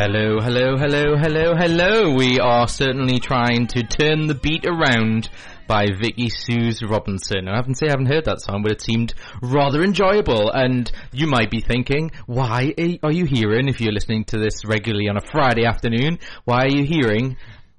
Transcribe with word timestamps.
Hello, 0.00 0.38
hello, 0.38 0.76
hello, 0.76 1.16
hello, 1.16 1.56
hello. 1.56 2.14
We 2.14 2.38
are 2.38 2.68
certainly 2.68 3.18
trying 3.18 3.66
to 3.66 3.82
turn 3.82 4.28
the 4.28 4.34
beat 4.36 4.64
around 4.64 5.28
by 5.66 5.88
Vicki 5.90 6.28
Sue 6.28 6.70
Robinson. 6.86 7.48
I 7.48 7.56
haven't 7.56 7.78
say 7.78 7.88
I 7.88 7.90
haven't 7.90 8.06
heard 8.06 8.26
that 8.26 8.40
song, 8.40 8.62
but 8.62 8.70
it 8.70 8.80
seemed 8.80 9.14
rather 9.42 9.82
enjoyable. 9.82 10.52
And 10.52 10.88
you 11.10 11.26
might 11.26 11.50
be 11.50 11.60
thinking, 11.60 12.12
why 12.26 12.72
are 13.02 13.10
you 13.10 13.24
hearing, 13.24 13.66
if 13.66 13.80
you're 13.80 13.92
listening 13.92 14.22
to 14.26 14.38
this 14.38 14.64
regularly 14.64 15.08
on 15.08 15.16
a 15.16 15.20
Friday 15.20 15.64
afternoon, 15.64 16.20
why 16.44 16.66
are 16.66 16.76
you 16.76 16.84
hearing 16.84 17.36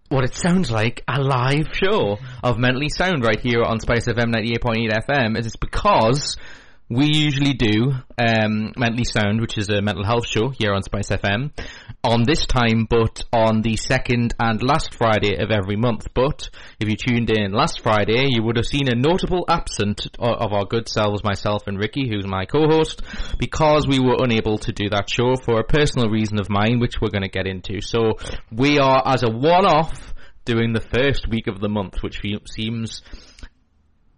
what 0.09 0.25
it 0.25 0.35
sounds 0.35 0.69
like 0.69 1.05
a 1.07 1.21
live 1.21 1.69
show 1.71 2.17
of 2.43 2.59
Mentally 2.59 2.89
Sound 2.89 3.23
right 3.23 3.39
here 3.39 3.63
on 3.63 3.79
Spice 3.79 4.07
FM 4.07 4.35
98.8 4.35 4.91
FM? 5.07 5.37
Is 5.37 5.45
It 5.45 5.45
is 5.45 5.55
because 5.55 6.35
we 6.89 7.05
usually 7.05 7.53
do 7.53 7.93
um, 8.17 8.73
Mentally 8.75 9.03
Sound, 9.03 9.41
which 9.41 9.59
is 9.59 9.69
a 9.69 9.79
mental 9.79 10.03
health 10.03 10.25
show 10.25 10.49
here 10.49 10.73
on 10.73 10.81
Spice 10.81 11.09
FM, 11.09 11.51
on 12.03 12.23
this 12.23 12.47
time, 12.47 12.87
but 12.89 13.21
on 13.31 13.61
the 13.61 13.75
second 13.77 14.33
and 14.39 14.63
last 14.63 14.95
Friday 14.95 15.37
of 15.37 15.51
every 15.51 15.75
month. 15.75 16.07
But 16.15 16.49
if 16.79 16.89
you 16.89 16.95
tuned 16.95 17.29
in 17.29 17.51
last 17.51 17.81
Friday, 17.81 18.25
you 18.29 18.41
would 18.41 18.57
have 18.57 18.65
seen 18.65 18.87
a 18.87 18.95
notable 18.95 19.45
absent 19.47 20.07
of 20.17 20.51
our 20.51 20.65
good 20.65 20.89
selves, 20.89 21.23
myself 21.23 21.67
and 21.67 21.77
Ricky, 21.77 22.09
who's 22.09 22.25
my 22.25 22.45
co-host, 22.45 23.03
because 23.37 23.87
we 23.87 23.99
were 23.99 24.17
unable 24.19 24.57
to 24.57 24.71
do 24.71 24.89
that 24.89 25.11
show 25.11 25.35
for 25.35 25.59
a 25.59 25.63
personal 25.63 26.09
reason 26.09 26.39
of 26.39 26.49
mine, 26.49 26.79
which 26.79 26.99
we're 26.99 27.11
going 27.11 27.21
to 27.21 27.29
get 27.29 27.45
into. 27.45 27.81
So 27.81 28.13
we 28.51 28.79
are, 28.79 29.03
as 29.05 29.21
a 29.21 29.29
one-off, 29.29 30.13
doing 30.43 30.73
the 30.73 30.81
first 30.81 31.27
week 31.29 31.45
of 31.45 31.59
the 31.59 31.69
month, 31.69 32.01
which 32.01 32.21
seems 32.51 33.03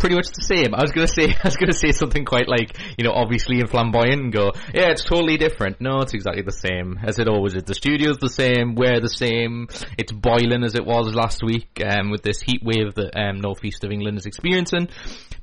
pretty 0.01 0.15
much 0.15 0.31
the 0.33 0.42
same. 0.42 0.74
I 0.74 0.81
was 0.81 0.92
gonna 0.92 1.07
say, 1.07 1.30
I 1.44 1.48
was 1.48 1.56
gonna 1.56 1.74
say 1.74 1.92
something 1.92 2.25
quite 2.25 2.50
like, 2.50 2.75
you 2.98 3.06
know, 3.06 3.13
obviously 3.13 3.59
and 3.59 3.69
flamboyant 3.69 4.19
and 4.21 4.33
go, 4.33 4.51
yeah, 4.74 4.89
it's 4.89 5.03
totally 5.06 5.38
different. 5.38 5.80
No, 5.80 6.01
it's 6.01 6.13
exactly 6.13 6.42
the 6.42 6.51
same 6.51 7.00
as 7.03 7.19
it 7.19 7.30
always 7.30 7.53
is. 7.53 7.63
The 7.63 7.75
studio's 7.75 8.18
the 8.18 8.30
same, 8.30 8.74
we're 8.75 9.00
the 9.00 9.09
same. 9.09 9.68
It's 9.98 10.12
boiling 10.12 10.63
as 10.63 10.74
it 10.75 10.86
was 10.86 11.13
last 11.13 11.44
week, 11.44 11.81
um, 11.86 12.09
with 12.09 12.24
this 12.24 12.42
heat 12.42 12.63
wave 12.63 12.95
that, 12.95 13.15
um, 13.15 13.39
northeast 13.39 13.83
of 13.83 13.92
England 13.92 14.18
is 14.18 14.25
experiencing. 14.25 14.89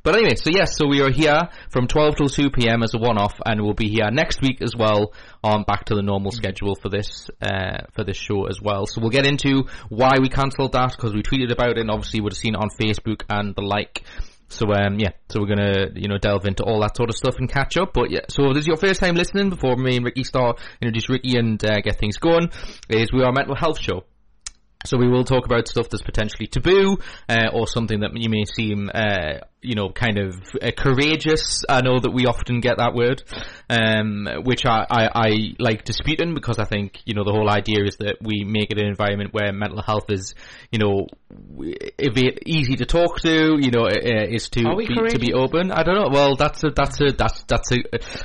But 0.02 0.16
anyway, 0.16 0.34
so 0.34 0.50
yes, 0.50 0.76
so 0.76 0.86
we 0.86 1.02
are 1.02 1.10
here 1.10 1.48
from 1.70 1.86
12 1.86 2.16
till 2.16 2.28
2 2.28 2.50
p.m. 2.50 2.82
as 2.82 2.94
a 2.94 2.98
one-off 2.98 3.40
and 3.46 3.62
we'll 3.62 3.74
be 3.74 3.88
here 3.88 4.10
next 4.10 4.42
week 4.42 4.60
as 4.60 4.74
well 4.76 5.12
on 5.44 5.62
back 5.64 5.84
to 5.86 5.94
the 5.94 6.02
normal 6.02 6.32
schedule 6.32 6.74
for 6.74 6.88
this, 6.88 7.30
uh, 7.40 7.78
for 7.92 8.04
this 8.04 8.16
show 8.16 8.46
as 8.46 8.60
well. 8.60 8.86
So 8.86 9.00
we'll 9.00 9.10
get 9.10 9.26
into 9.26 9.66
why 9.88 10.18
we 10.20 10.28
cancelled 10.28 10.72
that 10.72 10.92
because 10.96 11.14
we 11.14 11.22
tweeted 11.22 11.52
about 11.52 11.70
it 11.70 11.78
and 11.78 11.90
obviously 11.90 12.20
would 12.20 12.32
have 12.32 12.38
seen 12.38 12.54
it 12.54 12.60
on 12.60 12.70
Facebook 12.70 13.22
and 13.28 13.54
the 13.54 13.62
like. 13.62 14.02
So 14.48 14.72
um, 14.72 14.98
yeah, 14.98 15.10
so 15.28 15.40
we're 15.40 15.54
gonna 15.54 15.88
you 15.94 16.08
know 16.08 16.18
delve 16.18 16.46
into 16.46 16.64
all 16.64 16.80
that 16.80 16.96
sort 16.96 17.10
of 17.10 17.16
stuff 17.16 17.36
and 17.38 17.48
catch 17.48 17.76
up. 17.76 17.92
But 17.92 18.10
yeah, 18.10 18.20
so 18.28 18.52
this 18.52 18.62
is 18.62 18.66
your 18.66 18.76
first 18.76 19.00
time 19.00 19.14
listening 19.14 19.50
before 19.50 19.76
me 19.76 19.96
and 19.96 20.04
Ricky 20.04 20.24
start 20.24 20.58
introduce 20.80 21.08
Ricky 21.08 21.38
and 21.38 21.62
uh, 21.64 21.80
get 21.80 21.98
things 21.98 22.16
going, 22.16 22.50
is 22.88 23.12
we 23.12 23.22
are 23.22 23.30
a 23.30 23.32
mental 23.32 23.54
health 23.54 23.78
show. 23.80 24.04
So 24.86 24.96
we 24.96 25.08
will 25.08 25.24
talk 25.24 25.44
about 25.44 25.66
stuff 25.66 25.88
that's 25.90 26.04
potentially 26.04 26.46
taboo, 26.46 26.98
uh, 27.28 27.48
or 27.52 27.66
something 27.66 28.00
that 28.00 28.10
you 28.14 28.30
may 28.30 28.44
seem 28.44 28.90
uh, 28.94 29.40
you 29.60 29.74
know, 29.74 29.90
kind 29.90 30.18
of 30.18 30.36
uh, 30.62 30.70
courageous. 30.76 31.64
I 31.68 31.80
know 31.80 31.98
that 31.98 32.10
we 32.10 32.26
often 32.26 32.60
get 32.60 32.78
that 32.78 32.94
word, 32.94 33.22
um, 33.68 34.28
which 34.44 34.64
I, 34.64 34.86
I, 34.88 35.08
I, 35.14 35.54
like 35.58 35.84
disputing 35.84 36.34
because 36.34 36.58
I 36.58 36.64
think, 36.64 37.00
you 37.04 37.14
know, 37.14 37.24
the 37.24 37.32
whole 37.32 37.50
idea 37.50 37.84
is 37.84 37.96
that 37.96 38.18
we 38.22 38.44
make 38.44 38.70
it 38.70 38.78
an 38.78 38.86
environment 38.86 39.34
where 39.34 39.52
mental 39.52 39.82
health 39.82 40.10
is, 40.10 40.34
you 40.70 40.78
know, 40.78 41.06
easy 42.46 42.76
to 42.76 42.86
talk 42.86 43.20
to, 43.20 43.58
you 43.60 43.70
know, 43.70 43.86
uh, 43.86 44.26
is 44.28 44.48
to 44.50 44.76
be, 44.76 44.86
to 44.86 45.18
be 45.18 45.32
open. 45.34 45.72
I 45.72 45.82
don't 45.82 45.96
know. 45.96 46.08
Well, 46.10 46.36
that's 46.36 46.62
a, 46.62 46.70
that's 46.70 47.00
a, 47.00 47.12
that's, 47.12 47.42
that's 47.44 47.72
a, 47.72 47.78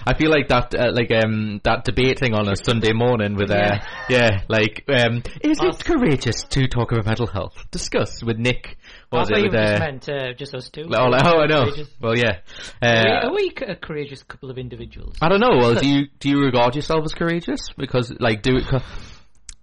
I 0.05 0.13
feel 0.15 0.29
like 0.29 0.49
that, 0.49 0.75
uh, 0.75 0.91
like, 0.93 1.11
um, 1.11 1.61
that 1.63 1.83
debating 1.83 2.35
on 2.35 2.47
a 2.47 2.55
Sunday 2.55 2.93
morning 2.93 3.35
with, 3.35 3.49
uh, 3.49 3.55
yeah, 3.55 3.79
yeah 4.09 4.41
like, 4.47 4.83
um, 4.87 5.23
is 5.41 5.57
it 5.61 5.83
courageous 5.83 6.43
to 6.43 6.67
talk 6.67 6.91
about 6.91 7.05
mental 7.05 7.27
health? 7.27 7.65
Discuss 7.71 8.23
with 8.23 8.37
Nick 8.37 8.77
was 9.19 9.31
I 9.31 9.39
it? 9.39 9.43
With, 9.43 9.55
uh, 9.55 9.79
meant 9.79 10.09
uh, 10.09 10.33
just 10.33 10.53
us 10.55 10.69
two. 10.69 10.89
Oh, 10.91 11.09
oh 11.11 11.39
I 11.39 11.45
know. 11.45 11.65
Courageous. 11.65 11.89
Well, 12.01 12.17
yeah. 12.17 12.39
Uh, 12.81 13.27
are, 13.27 13.33
we, 13.33 13.53
a 13.67 13.75
courageous 13.75 14.23
couple 14.23 14.49
of 14.49 14.57
individuals? 14.57 15.17
I 15.21 15.29
don't 15.29 15.39
know. 15.39 15.57
Well, 15.57 15.75
do 15.75 15.87
you 15.87 16.07
do 16.19 16.29
you 16.29 16.39
regard 16.39 16.75
yourself 16.75 17.03
as 17.05 17.13
courageous? 17.13 17.69
Because 17.77 18.11
like, 18.19 18.41
do 18.41 18.57
it. 18.57 18.65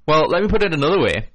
Well, 0.07 0.27
let 0.29 0.43
me 0.43 0.49
put 0.49 0.63
it 0.63 0.73
another 0.75 1.01
way. 1.01 1.29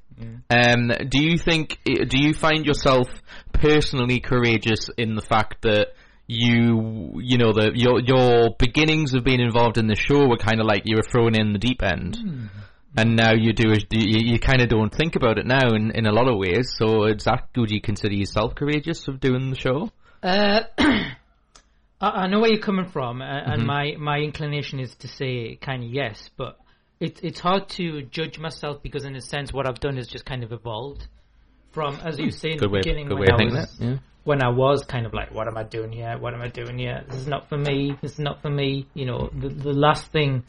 Um, 0.50 0.92
do 1.10 1.22
you 1.22 1.38
think? 1.38 1.80
Do 1.84 2.20
you 2.20 2.34
find 2.34 2.66
yourself 2.66 3.10
personally 3.54 4.20
courageous 4.20 4.90
in 4.98 5.16
the 5.16 5.22
fact 5.22 5.62
that? 5.64 5.90
you 6.28 7.20
you 7.22 7.38
know 7.38 7.54
the 7.54 7.70
your 7.76 8.00
your 8.00 8.50
beginnings 8.58 9.14
of 9.14 9.24
being 9.24 9.40
involved 9.40 9.78
in 9.78 9.86
the 9.86 9.96
show 9.96 10.28
were 10.28 10.38
kind 10.38 10.60
of 10.60 10.66
like 10.66 10.82
you 10.84 10.96
were 10.96 11.04
thrown 11.04 11.36
in 11.40 11.54
the 11.54 11.60
deep 11.60 11.84
end 11.84 12.18
mm 12.18 12.50
and 12.97 13.15
now 13.15 13.33
you 13.33 13.53
do 13.53 13.74
you, 13.92 14.33
you 14.33 14.39
kind 14.39 14.62
of 14.62 14.69
don't 14.69 14.94
think 14.94 15.15
about 15.15 15.38
it 15.38 15.45
now 15.45 15.74
in, 15.74 15.92
in 15.92 16.06
a 16.06 16.12
lot 16.12 16.27
of 16.27 16.38
ways. 16.38 16.74
So, 16.77 17.07
that 17.07 17.50
would 17.56 17.71
you 17.71 17.81
consider 17.81 18.13
yourself 18.13 18.56
courageous 18.56 19.07
of 19.07 19.19
doing 19.19 19.50
the 19.50 19.56
show? 19.56 19.92
Uh, 20.24 20.63
I, 20.77 21.13
I, 22.01 22.27
know 22.27 22.39
where 22.39 22.51
you're 22.51 22.62
coming 22.62 22.88
from, 22.88 23.21
and 23.21 23.59
mm-hmm. 23.59 23.65
my 23.65 23.95
my 23.97 24.18
inclination 24.19 24.80
is 24.80 24.95
to 24.97 25.07
say 25.07 25.56
kind 25.56 25.83
of 25.83 25.89
yes, 25.89 26.30
but 26.38 26.57
it's 27.00 27.19
it's 27.21 27.39
hard 27.39 27.69
to 27.69 28.03
judge 28.03 28.39
myself 28.39 28.81
because 28.81 29.06
in 29.06 29.15
a 29.15 29.21
sense 29.21 29.51
what 29.51 29.68
I've 29.68 29.80
done 29.80 29.97
is 29.97 30.07
just 30.07 30.25
kind 30.25 30.44
of 30.44 30.51
evolved 30.51 31.07
from 31.71 31.95
as 32.03 32.18
you 32.18 32.31
say 32.31 32.51
in 32.51 32.57
good 32.57 32.69
the 32.69 32.74
way, 32.74 32.80
beginning 32.80 33.09
when 33.09 33.31
I 33.31 33.44
was. 33.45 33.77
Yeah. 33.80 33.97
When 34.24 34.42
I 34.42 34.50
was 34.50 34.83
kind 34.83 35.06
of 35.06 35.13
like, 35.13 35.31
what 35.36 35.47
am 35.47 35.56
I 35.56 35.62
doing 35.62 35.92
here? 35.92 36.18
What 36.18 36.33
am 36.33 36.42
I 36.42 36.47
doing 36.47 36.80
here? 36.80 37.03
This 37.07 37.18
is 37.19 37.27
not 37.27 37.47
for 37.47 37.59
me. 37.59 37.95
This 38.01 38.13
is 38.13 38.19
not 38.19 38.42
for 38.42 38.50
me. 38.50 38.88
You 38.95 39.06
know, 39.06 39.30
the, 39.31 39.50
the 39.50 39.71
last 39.71 40.12
thing 40.12 40.44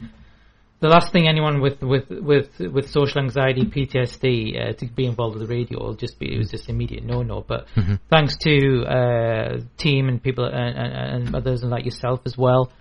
the 0.79 0.87
last 0.87 1.11
thing 1.11 1.27
anyone 1.27 1.59
with 1.59 1.81
with 1.81 2.09
with 2.09 2.59
with 2.59 2.89
social 2.91 3.21
anxiety 3.21 3.63
PTSD 3.63 4.25
uh, 4.69 4.73
to 4.73 4.85
be 4.85 5.05
involved 5.05 5.37
with 5.37 5.47
the 5.47 5.53
radio 5.53 5.79
will 5.79 5.95
just 5.95 6.19
be 6.19 6.33
it 6.33 6.37
was 6.37 6.51
just 6.51 6.69
immediate 6.69 7.03
no 7.03 7.23
no. 7.23 7.41
But 7.41 7.67
mm-hmm. 7.75 7.95
thanks 8.09 8.37
to 8.37 8.83
uh, 8.85 9.59
team 9.77 10.07
and 10.07 10.21
people 10.21 10.45
and, 10.45 10.77
and, 10.77 11.25
and, 11.25 11.35
others 11.35 11.63
and 11.63 11.71
like 11.71 11.85
yourself 11.85 12.21
as 12.25 12.37
well. 12.37 12.71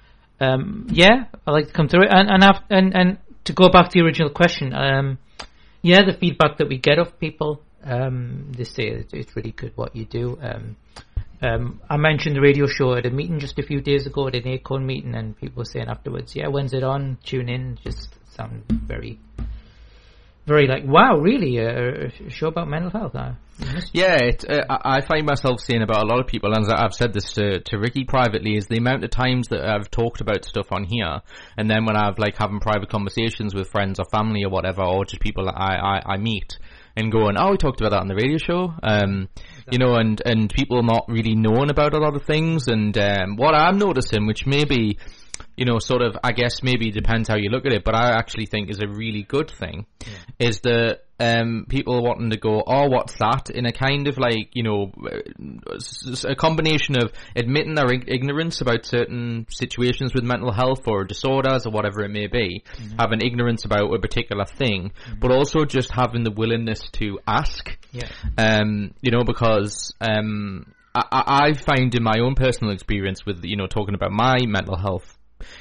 Um, 0.41 0.87
yeah, 0.91 1.25
I 1.47 1.51
like 1.51 1.69
to 1.69 1.73
come 1.73 1.89
through 1.89 2.05
it 2.05 2.11
and 2.11 2.29
and 2.31 2.61
and, 2.69 2.95
and 2.95 3.19
to 3.45 3.53
go 3.55 3.71
back 3.71 3.89
to 3.91 3.99
the 3.99 4.05
original 4.05 4.31
question. 4.31 4.75
Um, 4.75 5.19
yeah, 5.81 6.05
the 6.05 6.13
feedback 6.13 6.59
that 6.59 6.69
we 6.69 6.79
get 6.79 6.99
of 6.99 7.19
people, 7.19 7.63
um, 7.83 8.53
they 8.57 8.65
say 8.65 9.05
it's 9.13 9.37
really 9.37 9.53
good 9.53 9.73
what 9.77 9.97
you 9.97 10.05
do. 10.05 10.39
Um, 10.43 10.77
um, 11.43 11.81
I 11.89 11.97
mentioned 11.97 12.37
the 12.37 12.41
radio 12.41 12.67
show 12.67 12.95
at 12.95 13.07
a 13.07 13.11
meeting 13.11 13.39
just 13.39 13.59
a 13.59 13.63
few 13.63 13.81
days 13.81 14.07
ago 14.07 14.29
at 14.29 14.35
an 14.35 14.47
Acorn 14.49 14.87
meeting, 14.87 15.15
and 15.15 15.37
people 15.37 15.61
were 15.61 15.65
saying 15.65 15.89
afterwards, 15.89 16.35
"Yeah, 16.35 16.49
when's 16.49 16.73
it 16.73 16.83
on? 16.83 17.19
Tune 17.25 17.49
in." 17.49 17.79
Just 17.83 18.15
sound 18.35 18.65
very, 18.69 19.19
very 20.47 20.67
like, 20.67 20.85
"Wow, 20.87 21.19
really? 21.19 21.59
A, 21.59 22.07
a 22.07 22.31
show 22.31 22.49
about 22.49 22.69
mental 22.69 22.91
health?" 22.91 23.15
Uh, 23.15 23.33
yeah, 23.93 24.17
it, 24.17 24.45
uh, 24.49 24.65
I 24.69 25.01
find 25.01 25.27
myself 25.27 25.61
saying 25.61 25.83
about 25.83 26.03
a 26.03 26.07
lot 26.07 26.21
of 26.21 26.27
people, 26.27 26.53
and 26.53 26.71
I've 26.71 26.93
said 26.93 27.13
this 27.13 27.33
to, 27.35 27.61
to 27.61 27.79
Ricky 27.79 28.05
privately, 28.05 28.57
is 28.57 28.67
the 28.67 28.77
amount 28.77 29.05
of 29.05 29.11
times 29.11 29.49
that 29.49 29.65
I've 29.65 29.91
talked 29.91 30.21
about 30.21 30.45
stuff 30.45 30.73
on 30.73 30.85
here, 30.85 31.21
and 31.57 31.71
then 31.71 31.85
when 31.87 31.97
I've 31.97 32.19
like 32.19 32.37
having 32.37 32.61
private 32.61 32.91
conversations 32.91 33.55
with 33.55 33.69
friends 33.69 33.99
or 33.99 34.05
family 34.11 34.45
or 34.45 34.51
whatever, 34.51 34.83
or 34.83 35.05
just 35.05 35.21
people 35.21 35.47
that 35.47 35.57
I, 35.57 35.77
I, 35.77 36.15
I 36.15 36.17
meet, 36.19 36.59
and 36.97 37.11
going, 37.11 37.37
"Oh, 37.39 37.53
we 37.53 37.57
talked 37.57 37.81
about 37.81 37.91
that 37.91 38.01
on 38.01 38.09
the 38.09 38.15
radio 38.15 38.39
show." 38.39 38.75
Um, 38.83 39.29
you 39.71 39.79
know, 39.79 39.95
and, 39.97 40.21
and 40.25 40.51
people 40.51 40.83
not 40.83 41.05
really 41.09 41.35
knowing 41.35 41.71
about 41.71 41.95
a 41.95 41.99
lot 41.99 42.15
of 42.15 42.25
things. 42.25 42.69
And 42.69 42.97
um, 42.99 43.37
what 43.37 43.55
I'm 43.55 43.79
noticing, 43.79 44.27
which 44.27 44.47
maybe, 44.47 44.99
you 45.57 45.65
know, 45.65 45.79
sort 45.79 46.03
of, 46.03 46.17
I 46.23 46.33
guess 46.33 46.63
maybe 46.63 46.91
depends 46.91 47.29
how 47.29 47.37
you 47.37 47.51
look 47.51 47.67
at 47.67 47.73
it, 47.73 47.85
but 47.85 47.95
I 47.95 48.11
actually 48.11 48.47
think 48.47 48.71
is 48.71 48.81
a 48.81 48.89
really 48.89 49.23
good 49.23 49.51
thing, 49.51 49.87
yeah. 50.01 50.49
is 50.49 50.61
that 50.61 51.01
um, 51.19 51.67
people 51.69 52.03
wanting 52.03 52.31
to 52.31 52.37
go, 52.37 52.63
oh, 52.67 52.89
what's 52.89 53.15
that? 53.15 53.49
In 53.51 53.65
a 53.67 53.73
kind 53.73 54.07
of 54.07 54.19
like, 54.19 54.51
you 54.53 54.63
know, 54.63 54.93
a 56.25 56.35
combination 56.35 56.97
of 56.97 57.13
admitting 57.35 57.75
their 57.75 57.91
ignorance 57.93 58.61
about 58.61 58.85
certain 58.85 59.47
situations 59.49 60.13
with 60.15 60.25
mental 60.25 60.53
health 60.53 60.87
or 60.87 61.05
disorders 61.05 61.67
or 61.67 61.73
whatever 61.73 62.03
it 62.03 62.11
may 62.11 62.27
be, 62.27 62.63
mm-hmm. 62.77 62.99
having 62.99 63.21
ignorance 63.23 63.65
about 63.65 63.95
a 63.95 63.99
particular 63.99 64.45
thing, 64.45 64.91
mm-hmm. 64.91 65.19
but 65.19 65.31
also 65.31 65.65
just 65.65 65.91
having 65.91 66.23
the 66.23 66.31
willingness 66.31 66.91
to 66.91 67.19
ask. 67.27 67.77
Yeah. 67.93 68.09
Um, 68.37 68.93
you 69.01 69.11
know, 69.11 69.25
because, 69.25 69.95
um, 70.01 70.73
I, 70.95 71.51
I 71.51 71.53
find 71.55 71.95
in 71.95 72.03
my 72.03 72.19
own 72.21 72.35
personal 72.35 72.73
experience 72.73 73.25
with, 73.25 73.45
you 73.45 73.57
know, 73.57 73.67
talking 73.67 73.95
about 73.95 74.13
my 74.13 74.37
mental 74.47 74.77
health 74.77 75.17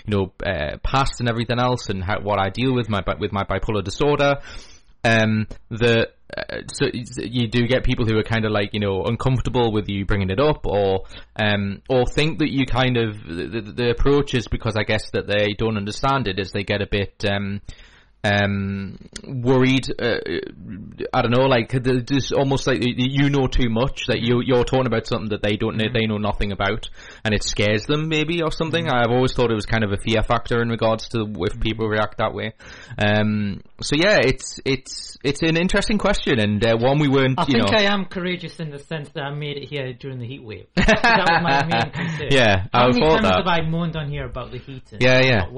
you 0.05 0.15
know, 0.15 0.33
uh, 0.45 0.77
past 0.83 1.19
and 1.19 1.27
everything 1.27 1.59
else, 1.59 1.89
and 1.89 2.01
how, 2.01 2.21
what 2.21 2.39
I 2.39 2.49
deal 2.49 2.73
with 2.73 2.87
my 2.87 3.03
with 3.19 3.33
my 3.33 3.43
bipolar 3.43 3.83
disorder 3.83 4.39
um, 5.05 5.47
that 5.69 6.09
uh, 6.35 6.61
so 6.73 6.87
you 6.91 7.47
do 7.47 7.67
get 7.67 7.83
people 7.83 8.05
who 8.05 8.17
are 8.17 8.23
kind 8.23 8.45
of 8.45 8.51
like 8.51 8.73
you 8.73 8.79
know 8.79 9.03
uncomfortable 9.03 9.71
with 9.71 9.87
you 9.87 10.05
bringing 10.05 10.31
it 10.31 10.39
up, 10.39 10.65
or 10.65 11.03
um, 11.35 11.81
or 11.87 12.05
think 12.05 12.39
that 12.39 12.51
you 12.51 12.65
kind 12.65 12.97
of 12.97 13.23
the, 13.23 13.61
the 13.61 13.89
approach 13.91 14.33
is 14.33 14.47
because 14.47 14.75
I 14.75 14.83
guess 14.83 15.11
that 15.11 15.27
they 15.27 15.53
don't 15.57 15.77
understand 15.77 16.27
it, 16.27 16.39
is 16.39 16.51
they 16.51 16.63
get 16.63 16.81
a 16.81 16.87
bit 16.87 17.23
um, 17.29 17.61
um, 18.25 18.97
worried. 19.23 19.87
Uh, 20.01 20.17
I 21.13 21.21
don't 21.21 21.31
know, 21.31 21.45
like 21.45 21.69
just 22.07 22.33
almost 22.33 22.67
like 22.67 22.79
you 22.81 23.29
know 23.29 23.47
too 23.47 23.69
much 23.69 24.07
that 24.07 24.21
you 24.21 24.41
you're 24.43 24.63
talking 24.63 24.87
about 24.87 25.05
something 25.05 25.29
that 25.29 25.41
they 25.43 25.55
don't 25.57 25.77
know, 25.77 25.85
they 25.93 26.07
know 26.07 26.17
nothing 26.17 26.51
about, 26.51 26.89
and 27.23 27.33
it 27.33 27.43
scares 27.43 27.85
them 27.85 28.07
maybe 28.09 28.41
or 28.41 28.51
something. 28.51 28.87
I've 28.89 29.11
always 29.11 29.33
thought 29.33 29.51
it 29.51 29.55
was 29.55 29.65
kind 29.65 29.83
of 29.83 29.91
a 29.91 29.97
fear 29.97 30.23
factor 30.23 30.61
in 30.61 30.69
regards 30.69 31.07
to 31.09 31.25
if 31.39 31.59
people 31.59 31.87
react 31.87 32.17
that 32.17 32.33
way. 32.33 32.53
Um, 32.97 33.61
so 33.81 33.95
yeah, 33.95 34.17
it's 34.23 34.59
it's 34.65 35.17
it's 35.23 35.41
an 35.43 35.57
interesting 35.57 35.97
question 35.97 36.39
and 36.39 36.63
uh, 36.65 36.77
one 36.77 36.99
we 36.99 37.07
weren't. 37.07 37.39
I 37.39 37.43
you 37.47 37.59
think 37.59 37.71
know, 37.71 37.77
I 37.77 37.83
am 37.93 38.05
courageous 38.05 38.59
in 38.59 38.71
the 38.71 38.79
sense 38.79 39.09
that 39.09 39.23
I 39.23 39.33
made 39.33 39.57
it 39.57 39.69
here 39.69 39.93
during 39.93 40.19
the 40.19 40.27
heat 40.27 40.43
wave. 40.43 40.67
that 40.75 41.27
was 41.29 41.41
my 41.43 41.65
main 41.65 41.91
concern. 41.93 42.27
Yeah, 42.31 42.65
I 42.73 42.79
How 42.79 42.87
many 42.87 43.01
thought 43.01 43.21
times 43.21 43.23
that. 43.23 43.37
have 43.45 43.47
I 43.47 43.61
moaned 43.69 43.95
on 43.95 44.09
here 44.09 44.25
about 44.25 44.51
the 44.51 44.57
heat 44.57 44.83
and 44.91 45.01
Yeah, 45.01 45.21
yeah. 45.23 45.39
hot 45.41 45.53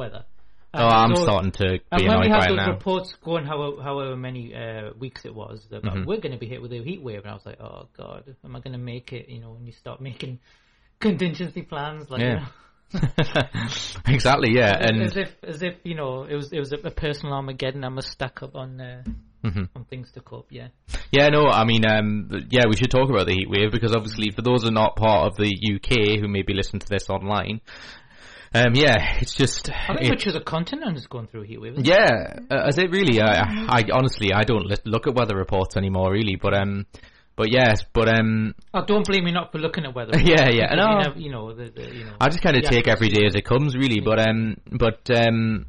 Oh, 0.74 0.84
And 0.86 0.94
I'm 0.94 1.16
so- 1.16 1.24
starting 1.24 1.52
to 1.54 1.64
be 1.64 1.82
And 1.92 2.08
when 2.08 2.20
we 2.20 2.26
annoyed 2.28 2.42
had 2.44 2.50
those 2.58 2.68
reports 2.68 3.14
going, 3.24 3.46
however, 3.46 3.82
however 3.82 4.16
many 4.18 4.54
uh, 4.54 4.92
weeks 5.00 5.26
it 5.26 5.34
was, 5.34 5.66
about 5.72 5.84
Mm-hmm. 5.84 6.06
we're 6.08 6.20
going 6.20 6.34
to 6.34 6.38
be 6.38 6.48
hit 6.48 6.62
with 6.62 6.72
a 6.74 6.84
heat 6.84 7.02
wave, 7.02 7.20
and 7.22 7.30
I 7.30 7.34
was 7.34 7.46
like, 7.46 7.60
oh 7.62 7.88
god, 7.98 8.36
am 8.44 8.56
I 8.56 8.60
going 8.60 8.74
to 8.74 8.78
make 8.80 9.14
it? 9.14 9.30
You 9.30 9.40
know, 9.42 9.52
when 9.52 9.66
you 9.66 9.72
start 9.72 10.02
making 10.02 10.40
contingency 11.00 11.62
plans, 11.64 12.10
like 12.10 12.22
you 12.22 12.36
know, 12.36 12.46
exactly, 14.08 14.54
yeah, 14.54 14.76
as, 14.80 14.90
and 14.90 15.02
as 15.04 15.18
if 15.18 15.36
as 15.44 15.62
if 15.62 15.76
you 15.84 15.96
know 15.96 16.24
it 16.24 16.36
was 16.36 16.52
it 16.54 16.60
was 16.60 16.72
a, 16.74 16.78
a 16.78 16.92
personal 16.92 17.34
Armageddon. 17.36 17.84
I 17.84 17.90
must 17.90 18.10
stack 18.12 18.42
up 18.44 18.56
on 18.56 18.80
uh, 18.82 19.04
Mm-hmm. 19.46 19.66
on 19.78 19.86
things 19.86 20.12
to 20.14 20.20
cope. 20.20 20.48
Yeah, 20.50 20.70
Yeah, 21.12 21.28
no, 21.28 21.46
I 21.46 21.64
mean, 21.64 21.86
um, 21.86 22.28
yeah, 22.50 22.64
we 22.68 22.76
should 22.76 22.90
talk 22.90 23.08
about 23.10 23.28
the 23.28 23.34
heat 23.34 23.48
wave 23.50 23.72
because 23.72 23.96
obviously, 23.96 24.32
for 24.32 24.42
those 24.42 24.64
who 24.64 24.70
are 24.70 24.72
not 24.72 24.96
part 24.96 25.28
of 25.28 25.38
the 25.38 25.46
UK 25.76 26.20
who 26.20 26.28
maybe 26.28 26.54
listen 26.56 26.80
to 26.80 26.88
this 26.90 27.08
online, 27.10 27.62
um, 28.54 28.76
yeah, 28.76 29.18
it's 29.20 29.36
just, 29.36 29.70
I 29.70 29.96
think 29.96 30.02
it- 30.02 30.10
much 30.10 30.28
of 30.28 30.34
the 30.34 30.42
continent 30.42 30.98
is 30.98 31.08
going 31.08 31.28
through 31.28 31.44
heat 31.44 31.60
wave. 31.62 31.76
yeah, 31.78 32.40
uh, 32.50 32.68
is 32.68 32.78
it 32.78 32.92
really? 32.92 33.22
I, 33.22 33.68
I 33.70 33.84
honestly, 33.94 34.34
I 34.34 34.44
don't 34.44 34.66
look 34.86 35.08
at 35.08 35.16
weather 35.16 35.36
reports 35.36 35.78
anymore, 35.78 36.12
really, 36.12 36.36
but 36.36 36.54
um, 36.54 36.86
but 37.36 37.52
yes, 37.52 37.82
but 37.94 38.10
um, 38.10 38.56
Oh, 38.74 38.84
don't 38.86 39.06
blame 39.06 39.24
me 39.26 39.32
not 39.32 39.52
for 39.52 39.60
looking 39.60 39.86
at 39.86 39.94
weather. 39.94 40.14
Yeah, 40.20 40.50
yeah, 40.50 40.74
no. 40.74 41.14
You, 41.16 41.32
know, 41.32 41.54
the, 41.54 41.70
the, 41.70 41.84
you 41.96 42.06
know. 42.06 42.14
I 42.20 42.30
just 42.30 42.42
kind 42.42 42.58
of 42.58 42.64
take 42.64 42.88
every 42.88 43.10
day 43.10 43.26
as 43.28 43.36
it 43.36 43.46
comes, 43.46 43.76
really. 43.76 44.00
But 44.00 44.20
um, 44.28 44.56
but 44.72 45.08
um, 45.16 45.68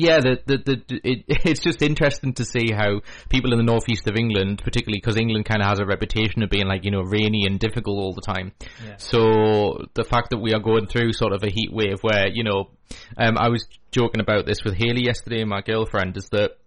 yeah, 0.00 0.20
the 0.20 0.38
the, 0.46 0.58
the 0.58 1.00
it, 1.04 1.24
it's 1.28 1.60
just 1.60 1.82
interesting 1.82 2.34
to 2.34 2.44
see 2.44 2.72
how 2.72 3.00
people 3.28 3.52
in 3.52 3.58
the 3.58 3.64
northeast 3.64 4.06
of 4.08 4.16
England, 4.16 4.62
particularly 4.62 4.98
because 4.98 5.16
England 5.16 5.44
kind 5.44 5.62
of 5.62 5.68
has 5.68 5.78
a 5.78 5.84
reputation 5.84 6.42
of 6.42 6.50
being 6.50 6.66
like 6.66 6.84
you 6.84 6.90
know 6.90 7.02
rainy 7.02 7.46
and 7.46 7.58
difficult 7.58 7.98
all 7.98 8.14
the 8.14 8.20
time. 8.20 8.52
Yeah. 8.84 8.96
So 8.98 9.86
the 9.94 10.04
fact 10.04 10.30
that 10.30 10.38
we 10.38 10.52
are 10.52 10.60
going 10.60 10.86
through 10.86 11.12
sort 11.12 11.32
of 11.32 11.42
a 11.42 11.50
heat 11.50 11.72
wave, 11.72 11.98
where 12.02 12.28
you 12.28 12.44
know, 12.44 12.70
um, 13.16 13.38
I 13.38 13.48
was 13.48 13.66
joking 13.90 14.20
about 14.20 14.46
this 14.46 14.64
with 14.64 14.74
Haley 14.74 15.04
yesterday, 15.04 15.44
my 15.44 15.62
girlfriend, 15.62 16.16
is 16.16 16.28
that. 16.30 16.57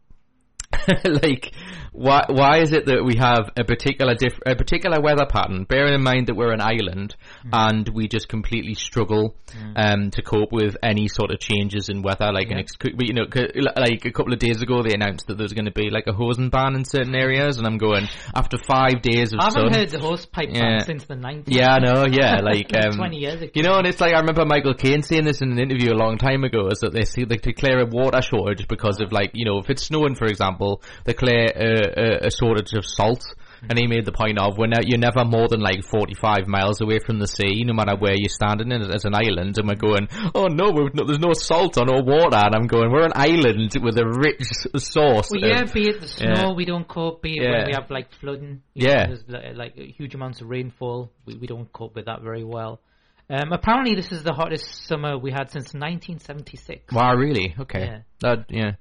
like, 1.05 1.51
why 1.93 2.23
why 2.29 2.59
is 2.59 2.71
it 2.71 2.85
that 2.85 3.03
we 3.03 3.15
have 3.17 3.49
a 3.57 3.63
particular 3.65 4.15
diff- 4.15 4.39
a 4.45 4.55
particular 4.55 5.01
weather 5.01 5.25
pattern? 5.25 5.65
Bearing 5.65 5.93
in 5.93 6.01
mind 6.03 6.27
that 6.27 6.35
we're 6.35 6.53
an 6.53 6.61
island 6.61 7.15
and 7.51 7.87
we 7.89 8.07
just 8.07 8.29
completely 8.29 8.73
struggle 8.75 9.35
um, 9.75 10.09
to 10.11 10.21
cope 10.21 10.51
with 10.53 10.77
any 10.81 11.07
sort 11.09 11.31
of 11.31 11.39
changes 11.39 11.89
in 11.89 12.01
weather. 12.01 12.31
Like, 12.31 12.49
an 12.49 12.59
ex- 12.59 12.71
you 12.99 13.13
know, 13.13 13.25
c- 13.33 13.49
like 13.75 14.05
a 14.05 14.11
couple 14.11 14.31
of 14.31 14.39
days 14.39 14.61
ago 14.61 14.81
they 14.83 14.93
announced 14.93 15.27
that 15.27 15.37
there's 15.37 15.51
going 15.53 15.65
to 15.65 15.71
be 15.71 15.89
like 15.89 16.07
a 16.07 16.13
hosen 16.13 16.49
ban 16.49 16.75
in 16.75 16.85
certain 16.85 17.13
areas, 17.15 17.57
and 17.57 17.67
I'm 17.67 17.77
going 17.77 18.07
after 18.33 18.57
five 18.57 19.01
days 19.01 19.33
of 19.33 19.39
I 19.39 19.45
haven't 19.45 19.71
sun. 19.71 19.73
heard 19.73 19.89
the 19.89 19.99
horse 19.99 20.25
pipe 20.25 20.49
Yeah. 20.51 20.77
ban 20.77 20.85
since 20.85 21.03
the 21.05 21.15
90s. 21.15 21.43
Yeah, 21.47 21.73
I 21.73 21.79
know. 21.79 22.05
Yeah, 22.09 22.39
like 22.41 22.71
um, 22.85 22.93
20 22.95 23.17
years 23.17 23.41
ago. 23.41 23.51
You 23.53 23.63
know, 23.63 23.77
and 23.77 23.85
it's 23.87 23.99
like 23.99 24.13
I 24.13 24.19
remember 24.19 24.45
Michael 24.45 24.75
Caine 24.75 25.03
saying 25.03 25.25
this 25.25 25.41
in 25.41 25.51
an 25.51 25.59
interview 25.59 25.91
a 25.91 25.99
long 25.99 26.17
time 26.17 26.45
ago. 26.45 26.67
Is 26.67 26.79
that 26.79 26.93
they 26.93 27.03
see 27.03 27.25
they 27.25 27.35
declare 27.35 27.79
a 27.81 27.85
water 27.85 28.21
shortage 28.21 28.67
because 28.69 29.01
of 29.01 29.11
like 29.11 29.31
you 29.33 29.43
know 29.43 29.57
if 29.59 29.69
it's 29.69 29.83
snowing, 29.83 30.15
for 30.15 30.25
example, 30.27 30.70
they 31.05 31.13
declare 31.13 31.47
a, 31.55 32.25
a, 32.25 32.27
a 32.27 32.31
shortage 32.31 32.73
of 32.73 32.85
salt. 32.85 33.23
And 33.69 33.77
he 33.77 33.85
made 33.85 34.05
the 34.05 34.11
point 34.11 34.39
of 34.39 34.57
when 34.57 34.71
you're 34.87 34.97
never 34.97 35.23
more 35.23 35.47
than 35.47 35.59
like 35.59 35.83
45 35.83 36.47
miles 36.47 36.81
away 36.81 36.97
from 36.97 37.19
the 37.19 37.27
sea, 37.27 37.63
no 37.63 37.73
matter 37.73 37.95
where 37.95 38.15
you're 38.15 38.27
standing 38.27 38.71
in, 38.71 38.81
as 38.89 39.05
an 39.05 39.13
island. 39.13 39.55
And 39.55 39.67
we're 39.67 39.75
going, 39.75 40.07
oh 40.33 40.47
no, 40.47 40.71
we've 40.71 40.91
no, 40.95 41.05
there's 41.05 41.19
no 41.19 41.33
salt 41.33 41.77
or 41.77 41.85
no 41.85 42.01
water. 42.01 42.37
And 42.37 42.55
I'm 42.55 42.65
going, 42.65 42.91
we're 42.91 43.05
an 43.05 43.11
island 43.13 43.71
with 43.79 43.99
a 43.99 44.05
rich 44.07 44.41
source. 44.81 45.29
Well, 45.29 45.43
of- 45.43 45.49
yeah, 45.49 45.63
be 45.71 45.89
it 45.89 46.01
the 46.01 46.07
snow 46.07 46.33
yeah. 46.33 46.51
we 46.53 46.65
don't 46.65 46.87
cope, 46.87 47.21
be 47.21 47.37
it 47.37 47.43
Yeah. 47.43 47.51
when 47.51 47.65
we 47.67 47.73
have 47.73 47.91
like 47.91 48.11
flooding. 48.13 48.63
Yeah. 48.73 49.05
know, 49.05 49.15
there's 49.15 49.25
li- 49.27 49.53
like 49.53 49.75
huge 49.75 50.15
amounts 50.15 50.41
of 50.41 50.49
rainfall. 50.49 51.11
We, 51.27 51.35
we 51.35 51.45
don't 51.45 51.71
cope 51.71 51.93
with 51.93 52.05
that 52.05 52.23
very 52.23 52.43
well. 52.43 52.81
Um, 53.29 53.53
apparently, 53.53 53.93
this 53.93 54.11
is 54.11 54.23
the 54.23 54.33
hottest 54.33 54.87
summer 54.87 55.17
we 55.19 55.31
had 55.31 55.51
since 55.51 55.73
1976. 55.73 56.91
Wow, 56.91 57.13
really? 57.15 57.55
Okay. 57.59 57.85
Yeah. 57.85 57.99
That 58.21 58.45
yeah. 58.49 58.71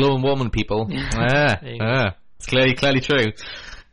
Glowing 0.00 0.22
woman 0.22 0.50
people. 0.50 0.86
yeah. 0.90 1.58
There 1.60 1.72
you 1.72 1.78
go. 1.78 1.84
yeah. 1.86 2.10
It's 2.36 2.46
clearly 2.46 2.74
clearly 2.74 3.00
true. 3.00 3.32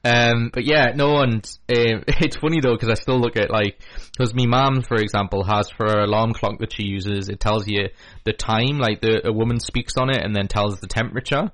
Um, 0.04 0.52
but 0.54 0.64
yeah, 0.64 0.94
no 0.96 1.12
one's. 1.12 1.60
Um, 1.68 2.04
it's 2.08 2.38
funny 2.38 2.62
though 2.62 2.74
because 2.74 2.90
I 2.90 2.94
still 2.94 3.20
look 3.20 3.36
at 3.36 3.50
like 3.50 3.82
because 4.18 4.34
me 4.34 4.46
mum, 4.46 4.82
for 4.82 4.96
example, 4.96 5.44
has 5.44 5.70
for 5.70 5.86
her 5.90 6.04
alarm 6.04 6.34
clock 6.34 6.60
that 6.60 6.72
she 6.74 6.84
uses. 6.84 7.30
It 7.30 7.40
tells 7.40 7.68
you 7.68 7.90
the 8.24 8.34
time, 8.34 8.80
like 8.80 9.02
the 9.02 9.28
a 9.28 9.34
woman 9.34 9.60
speaks 9.60 9.98
on 9.98 10.10
it, 10.10 10.24
and 10.24 10.36
then 10.36 10.48
tells 10.48 10.80
the 10.80 10.88
temperature. 10.88 11.52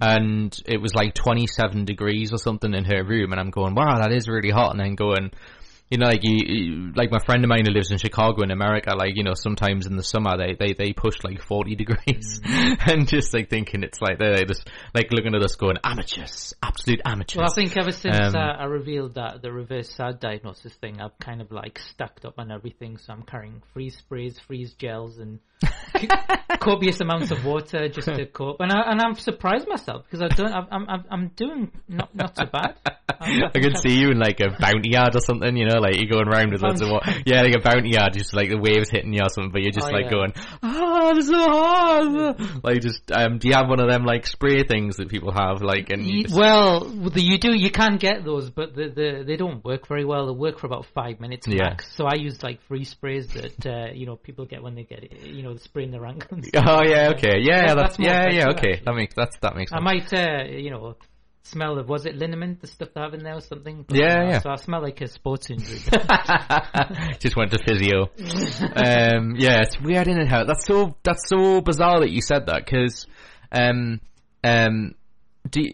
And 0.00 0.54
it 0.66 0.82
was 0.82 0.94
like 0.94 1.14
twenty 1.14 1.46
seven 1.46 1.84
degrees 1.84 2.32
or 2.32 2.38
something 2.38 2.74
in 2.74 2.84
her 2.84 3.04
room, 3.04 3.32
and 3.32 3.40
I'm 3.40 3.50
going, 3.50 3.74
wow, 3.74 3.98
that 4.00 4.12
is 4.12 4.28
really 4.28 4.50
hot. 4.50 4.72
And 4.72 4.80
then 4.80 4.96
going, 4.96 5.30
you 5.90 5.98
know, 5.98 6.06
like 6.06 6.20
you, 6.22 6.92
like 6.96 7.10
my 7.10 7.18
friend 7.24 7.44
of 7.44 7.48
mine 7.48 7.66
who 7.66 7.72
lives 7.72 7.90
in 7.90 7.98
Chicago 7.98 8.42
in 8.42 8.50
America, 8.50 8.94
like, 8.96 9.12
you 9.16 9.22
know, 9.22 9.34
sometimes 9.34 9.86
in 9.86 9.96
the 9.96 10.02
summer 10.02 10.36
they, 10.36 10.54
they, 10.58 10.72
they 10.72 10.92
push 10.92 11.16
like 11.22 11.40
40 11.40 11.74
degrees 11.76 12.40
and 12.44 13.06
just 13.06 13.34
like 13.34 13.50
thinking 13.50 13.82
it's 13.82 14.00
like, 14.00 14.18
they're 14.18 14.44
just 14.44 14.68
like 14.94 15.12
looking 15.12 15.34
at 15.34 15.42
us 15.42 15.56
going, 15.56 15.76
amateurs, 15.84 16.54
absolute 16.62 17.02
amateurs. 17.04 17.36
Well, 17.36 17.48
I 17.50 17.54
think 17.54 17.76
ever 17.76 17.92
since 17.92 18.16
Um, 18.16 18.34
uh, 18.34 18.38
I 18.38 18.64
revealed 18.64 19.14
that 19.14 19.42
the 19.42 19.52
reverse 19.52 19.90
SAD 19.90 20.20
diagnosis 20.20 20.72
thing, 20.74 21.00
I've 21.00 21.18
kind 21.18 21.40
of 21.42 21.52
like 21.52 21.78
stacked 21.78 22.24
up 22.24 22.34
on 22.38 22.50
everything. 22.50 22.96
So 22.96 23.12
I'm 23.12 23.22
carrying 23.22 23.62
freeze 23.72 23.96
sprays, 23.98 24.38
freeze 24.38 24.72
gels, 24.74 25.18
and 25.18 25.38
copious 26.60 27.00
amounts 27.00 27.30
of 27.30 27.44
water 27.44 27.88
just 27.88 28.08
to 28.08 28.26
cope. 28.32 28.56
And 28.60 28.72
I 28.72 28.90
and 28.90 29.00
I'm 29.00 29.14
surprised 29.14 29.66
myself 29.68 30.04
because 30.04 30.22
I 30.22 30.28
don't. 30.34 30.52
I'm 30.52 30.88
I'm 30.88 31.04
I'm 31.10 31.28
doing 31.36 31.70
not 31.88 32.14
not 32.14 32.36
so 32.36 32.44
bad. 32.46 32.76
I 33.20 33.48
could 33.60 33.78
see 33.78 33.98
you 34.00 34.10
in 34.10 34.18
like 34.18 34.40
a 34.40 34.50
bounty 34.58 34.90
yard 34.90 35.14
or 35.16 35.20
something, 35.20 35.56
you 35.56 35.66
know, 35.66 35.78
like 35.78 35.96
you're 35.96 36.10
going 36.10 36.28
around 36.28 36.52
with 36.52 36.62
loads 36.62 36.82
of 36.82 36.90
water. 36.90 37.10
Yeah, 37.24 37.42
like 37.42 37.54
a 37.54 37.60
bounty 37.60 37.90
yard, 37.90 38.12
just 38.12 38.34
like 38.34 38.50
the 38.50 38.58
waves 38.58 38.90
hitting 38.90 39.12
you 39.14 39.22
or 39.22 39.28
something, 39.30 39.52
but 39.52 39.62
you're 39.62 39.72
just 39.72 39.86
Oh, 39.86 39.90
like 39.92 40.06
yeah. 40.06 40.10
going, 40.10 40.32
ah, 40.62 41.12
this 41.14 41.24
is 41.24 41.30
so 41.30 41.38
hard. 41.38 42.64
Like 42.64 42.80
just, 42.82 43.10
um, 43.12 43.38
do 43.38 43.48
you 43.48 43.54
have 43.54 43.68
one 43.68 43.80
of 43.80 43.88
them 43.88 44.04
like 44.04 44.26
spray 44.26 44.64
things 44.64 44.96
that 44.96 45.08
people 45.08 45.32
have, 45.32 45.62
like, 45.62 45.90
and 45.90 46.04
you 46.04 46.24
just, 46.24 46.34
Well, 46.34 46.90
you 47.14 47.38
do. 47.38 47.54
You 47.54 47.70
can 47.70 47.96
get 47.96 48.24
those, 48.24 48.50
but 48.50 48.74
the, 48.74 48.88
the, 48.88 49.24
they 49.26 49.36
don't 49.36 49.64
work 49.64 49.86
very 49.88 50.04
well. 50.04 50.26
They 50.26 50.38
work 50.38 50.58
for 50.58 50.66
about 50.66 50.86
five 50.94 51.20
minutes 51.20 51.46
Yeah. 51.46 51.64
max. 51.70 51.90
So 51.94 52.04
I 52.06 52.16
use 52.16 52.42
like 52.42 52.60
free 52.62 52.84
sprays 52.84 53.28
that 53.28 53.66
uh, 53.66 53.92
you 53.94 54.06
know 54.06 54.16
people 54.16 54.44
get 54.44 54.62
when 54.62 54.74
they 54.74 54.84
get 54.84 55.10
you 55.22 55.42
know 55.42 55.53
spraying 55.58 55.90
their 55.90 56.04
ankles. 56.06 56.48
oh 56.54 56.82
yeah, 56.84 57.10
okay, 57.16 57.38
yeah, 57.40 57.66
That- 57.68 57.76
that's, 57.76 57.76
that's 57.76 57.98
more 57.98 58.08
yeah, 58.08 58.28
yeah, 58.30 58.48
okay, 58.50 58.72
actually. 58.72 58.84
that 58.84 58.94
makes, 58.94 59.14
that's, 59.14 59.36
that 59.40 59.56
makes 59.56 59.70
sense. 59.70 59.82
I 59.84 59.92
sense. 59.98 60.12
might 60.12 60.20
uh, 60.20 60.44
you 60.58 60.70
know 60.70 60.96
smell 61.46 61.78
of 61.78 61.88
was 61.88 62.06
it 62.06 62.14
liniment 62.16 62.60
the 62.62 62.66
stuff 62.66 62.88
they 62.94 63.00
have 63.02 63.12
in 63.14 63.22
there 63.22 63.34
or 63.34 63.40
something? 63.40 63.84
Yeah, 63.90 64.04
uh, 64.04 64.28
yeah. 64.30 64.38
So 64.40 64.50
I 64.50 64.56
smell 64.56 64.80
like 64.82 65.00
a 65.02 65.08
sports 65.08 65.50
injury. 65.50 65.78
just 67.20 67.36
went 67.36 67.50
to 67.52 67.58
physio. 67.66 68.04
um, 68.76 69.34
yeah, 69.36 69.60
it's 69.62 69.78
weird, 69.80 70.08
isn't 70.08 70.22
it? 70.22 70.28
How 70.28 70.44
that's 70.44 70.66
so 70.66 70.96
that's 71.02 71.28
so 71.28 71.60
bizarre 71.60 72.00
that 72.00 72.10
you 72.10 72.22
said 72.22 72.46
that 72.46 72.64
because, 72.64 73.06
um, 73.52 74.00
um, 74.42 74.94
do 75.50 75.60
you- 75.62 75.72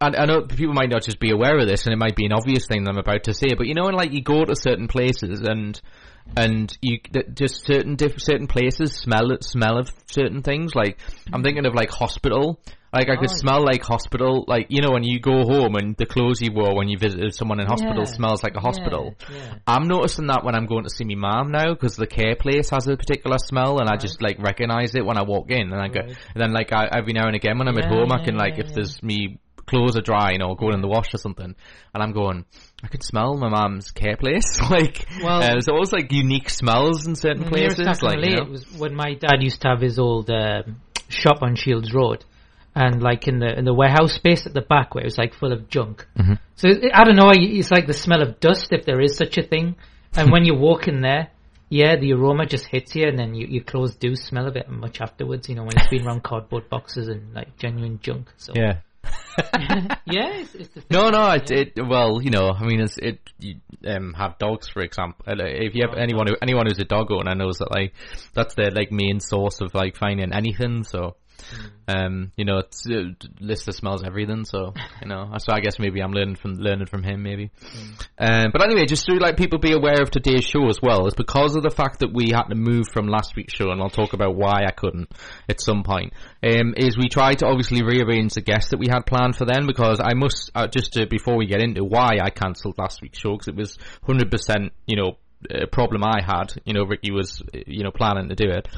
I, 0.00 0.10
I 0.16 0.26
know 0.26 0.42
people 0.42 0.74
might 0.74 0.90
not 0.90 1.02
just 1.02 1.18
be 1.18 1.32
aware 1.32 1.58
of 1.58 1.66
this, 1.66 1.84
and 1.84 1.92
it 1.92 1.96
might 1.98 2.14
be 2.14 2.24
an 2.24 2.30
obvious 2.32 2.66
thing 2.68 2.84
that 2.84 2.90
I'm 2.92 2.98
about 2.98 3.24
to 3.24 3.34
say, 3.34 3.54
but 3.56 3.66
you 3.66 3.74
know, 3.74 3.86
when 3.86 3.94
like 3.94 4.12
you 4.12 4.22
go 4.22 4.44
to 4.44 4.54
certain 4.54 4.86
places 4.86 5.40
and 5.40 5.80
and 6.36 6.76
you 6.80 6.98
just 7.34 7.64
certain 7.64 7.96
different 7.96 8.22
certain 8.22 8.46
places 8.46 8.92
smell 8.94 9.28
smell 9.40 9.78
of 9.78 9.90
certain 10.06 10.42
things. 10.42 10.74
Like 10.74 10.98
I'm 11.32 11.42
thinking 11.42 11.66
of 11.66 11.74
like 11.74 11.90
hospital. 11.90 12.60
Like 12.90 13.10
I 13.10 13.16
could 13.16 13.28
Oh, 13.30 13.36
smell 13.36 13.62
like 13.64 13.82
hospital. 13.82 14.44
Like 14.48 14.66
you 14.70 14.80
know, 14.80 14.90
when 14.92 15.04
you 15.04 15.20
go 15.20 15.42
home 15.44 15.74
and 15.76 15.94
the 15.96 16.06
clothes 16.06 16.40
you 16.40 16.52
wore 16.52 16.74
when 16.74 16.88
you 16.88 16.96
visited 16.98 17.34
someone 17.34 17.60
in 17.60 17.66
hospital 17.66 18.04
Yeah. 18.06 18.12
smells 18.12 18.42
like 18.42 18.56
a 18.56 18.60
hospital. 18.60 19.14
Yeah, 19.28 19.36
yeah. 19.36 19.54
I'm 19.66 19.88
noticing 19.88 20.28
that 20.28 20.42
when 20.44 20.54
I'm 20.54 20.66
going 20.66 20.84
to 20.84 20.90
see 20.90 21.04
my 21.04 21.14
mom 21.16 21.52
now 21.52 21.74
because 21.74 21.96
the 21.96 22.06
care 22.06 22.34
place 22.36 22.70
has 22.70 22.88
a 22.88 22.96
particular 22.96 23.36
smell 23.38 23.78
and 23.80 23.88
I 23.88 23.94
uh-huh. 23.94 24.00
just 24.00 24.22
like 24.22 24.38
recognize 24.38 24.94
it 24.94 25.04
when 25.04 25.18
I 25.18 25.22
walk 25.22 25.50
in 25.50 25.72
and 25.72 25.80
I 25.80 25.88
go 25.88 26.00
Right. 26.00 26.16
and 26.34 26.42
then 26.42 26.52
like 26.52 26.72
I, 26.72 26.88
every 26.90 27.12
now 27.12 27.26
and 27.26 27.36
again 27.36 27.58
when 27.58 27.68
I'm 27.68 27.76
at 27.78 27.84
Yeah, 27.84 27.90
home 27.90 28.12
I 28.12 28.24
can 28.24 28.36
like 28.36 28.54
yeah, 28.56 28.60
if 28.64 28.68
yeah. 28.68 28.74
there's 28.76 29.02
me 29.02 29.38
clothes 29.68 29.96
are 29.96 30.02
drying 30.02 30.42
or 30.42 30.56
going 30.56 30.74
in 30.74 30.80
the 30.80 30.88
wash 30.88 31.14
or 31.14 31.18
something 31.18 31.54
and 31.94 32.02
I'm 32.02 32.12
going 32.12 32.44
I 32.82 32.88
can 32.88 33.00
smell 33.00 33.36
my 33.36 33.48
mom's 33.48 33.90
care 33.90 34.16
place 34.16 34.60
like 34.70 35.06
Well- 35.22 35.42
uh, 35.42 35.48
there's 35.48 35.68
always 35.68 35.92
like 35.92 36.10
unique 36.12 36.50
smells 36.50 37.06
in 37.06 37.14
certain 37.14 37.44
places 37.44 38.02
like 38.02 38.18
you 38.24 38.36
know? 38.36 38.44
was 38.44 38.66
when 38.78 38.94
my 38.94 39.14
dad 39.14 39.42
used 39.42 39.62
to 39.62 39.68
have 39.68 39.80
his 39.80 39.98
old 39.98 40.30
um, 40.30 40.80
shop 41.08 41.42
on 41.42 41.56
Shields 41.56 41.92
Road, 41.92 42.24
and 42.74 43.02
like 43.02 43.26
in 43.26 43.38
the 43.40 43.58
in 43.58 43.64
the 43.64 43.74
warehouse 43.74 44.12
space 44.12 44.46
at 44.46 44.54
the 44.54 44.60
back 44.60 44.94
where 44.94 45.02
it 45.02 45.06
was 45.06 45.18
like 45.18 45.34
full 45.34 45.52
of 45.52 45.68
junk. 45.68 46.06
Mm-hmm. 46.16 46.34
So 46.56 46.68
it, 46.68 46.92
I 46.94 47.04
don't 47.04 47.16
know. 47.16 47.30
It's 47.34 47.70
like 47.70 47.86
the 47.86 47.94
smell 47.94 48.22
of 48.22 48.40
dust 48.40 48.68
if 48.70 48.84
there 48.84 49.00
is 49.00 49.16
such 49.16 49.38
a 49.38 49.42
thing. 49.42 49.76
And 50.14 50.30
when 50.32 50.44
you 50.44 50.54
walk 50.54 50.88
in 50.88 51.00
there, 51.00 51.30
yeah, 51.68 51.96
the 51.96 52.12
aroma 52.12 52.46
just 52.46 52.66
hits 52.66 52.94
you, 52.94 53.06
and 53.08 53.18
then 53.18 53.34
you, 53.34 53.46
your 53.46 53.64
clothes 53.64 53.96
do 53.96 54.14
smell 54.14 54.46
a 54.46 54.52
bit 54.52 54.70
much 54.70 55.00
afterwards. 55.00 55.48
You 55.48 55.56
know, 55.56 55.64
when 55.64 55.76
it's 55.76 55.88
been 55.88 56.06
around 56.06 56.22
cardboard 56.30 56.68
boxes 56.68 57.08
and 57.08 57.34
like 57.34 57.56
genuine 57.58 57.98
junk. 58.02 58.32
So 58.36 58.52
Yeah. 58.54 58.78
yeah, 60.06 60.40
it's, 60.40 60.54
it's 60.54 60.68
the. 60.74 60.82
No, 60.90 61.10
no, 61.10 61.30
it, 61.32 61.50
it, 61.50 61.72
well, 61.86 62.20
you 62.20 62.30
know, 62.30 62.48
I 62.50 62.64
mean, 62.64 62.80
it's, 62.80 62.98
it, 62.98 63.20
you, 63.38 63.56
um, 63.86 64.14
have 64.14 64.38
dogs, 64.38 64.68
for 64.68 64.82
example. 64.82 65.24
Uh, 65.28 65.34
If 65.44 65.74
you 65.74 65.86
have 65.86 65.96
Oh, 65.96 66.00
anyone 66.00 66.26
who, 66.26 66.34
anyone 66.42 66.66
who's 66.66 66.78
a 66.80 66.84
dog 66.84 67.12
owner 67.12 67.34
knows 67.34 67.58
that, 67.58 67.70
like, 67.70 67.94
that's 68.34 68.54
their, 68.54 68.70
like, 68.70 68.90
main 68.90 69.20
source 69.20 69.60
of, 69.60 69.74
like, 69.74 69.96
finding 69.96 70.32
anything, 70.32 70.82
so, 70.84 71.16
Hmm. 71.38 71.66
um, 71.88 72.32
you 72.36 72.44
know, 72.44 72.58
it's, 72.58 72.84
uh, 72.86 73.12
Lister 73.40 73.72
smells 73.72 74.02
everything, 74.04 74.44
so, 74.44 74.74
you 75.02 75.08
know, 75.08 75.32
so 75.38 75.52
I 75.52 75.60
guess 75.60 75.78
maybe 75.78 76.00
I'm 76.00 76.12
learning 76.12 76.36
from, 76.36 76.54
learning 76.54 76.86
from 76.86 77.02
him, 77.02 77.22
maybe. 77.22 77.50
Hmm. 77.60 77.90
Um, 78.18 78.50
but 78.52 78.62
anyway, 78.62 78.86
just 78.86 79.06
to, 79.06 79.14
like, 79.14 79.36
people 79.36 79.58
be 79.58 79.72
aware 79.72 80.02
of 80.02 80.10
today's 80.10 80.44
show 80.44 80.68
as 80.68 80.80
well, 80.82 81.06
it's 81.06 81.16
because 81.16 81.56
of 81.56 81.62
the 81.62 81.70
fact 81.70 82.00
that 82.00 82.12
we 82.12 82.30
had 82.30 82.48
to 82.48 82.54
move 82.54 82.86
from 82.92 83.08
last 83.08 83.36
week's 83.36 83.54
show, 83.54 83.70
and 83.70 83.80
I'll 83.80 83.90
talk 83.90 84.12
about 84.12 84.36
why 84.36 84.64
I 84.66 84.72
couldn't 84.72 85.10
at 85.48 85.60
some 85.60 85.82
point, 85.82 86.12
um, 86.42 86.74
is 86.76 86.98
we 86.98 87.08
tried 87.08 87.38
to 87.38 87.46
obviously 87.46 87.82
rearrange 87.82 88.34
the 88.34 88.40
guests 88.40 88.70
that 88.70 88.78
we 88.78 88.88
had 88.88 89.06
planned 89.06 89.36
for 89.36 89.44
then, 89.44 89.66
because 89.66 90.00
I 90.02 90.14
must, 90.14 90.50
uh, 90.54 90.66
just 90.66 90.94
to, 90.94 91.06
before 91.06 91.36
we 91.36 91.46
get 91.46 91.60
into 91.60 91.84
why 91.84 92.18
I 92.22 92.30
cancelled 92.30 92.78
last 92.78 93.00
week's 93.02 93.18
show, 93.18 93.32
because 93.32 93.48
it 93.48 93.56
was 93.56 93.78
100%, 94.06 94.70
you 94.86 94.96
know, 94.96 95.16
a 95.50 95.66
problem 95.66 96.02
I 96.02 96.20
had, 96.20 96.52
you 96.64 96.74
know, 96.74 96.84
Ricky 96.84 97.12
was, 97.12 97.42
uh, 97.54 97.58
you 97.66 97.84
know, 97.84 97.90
planning 97.90 98.28
to 98.28 98.34
do 98.34 98.50
it. 98.50 98.68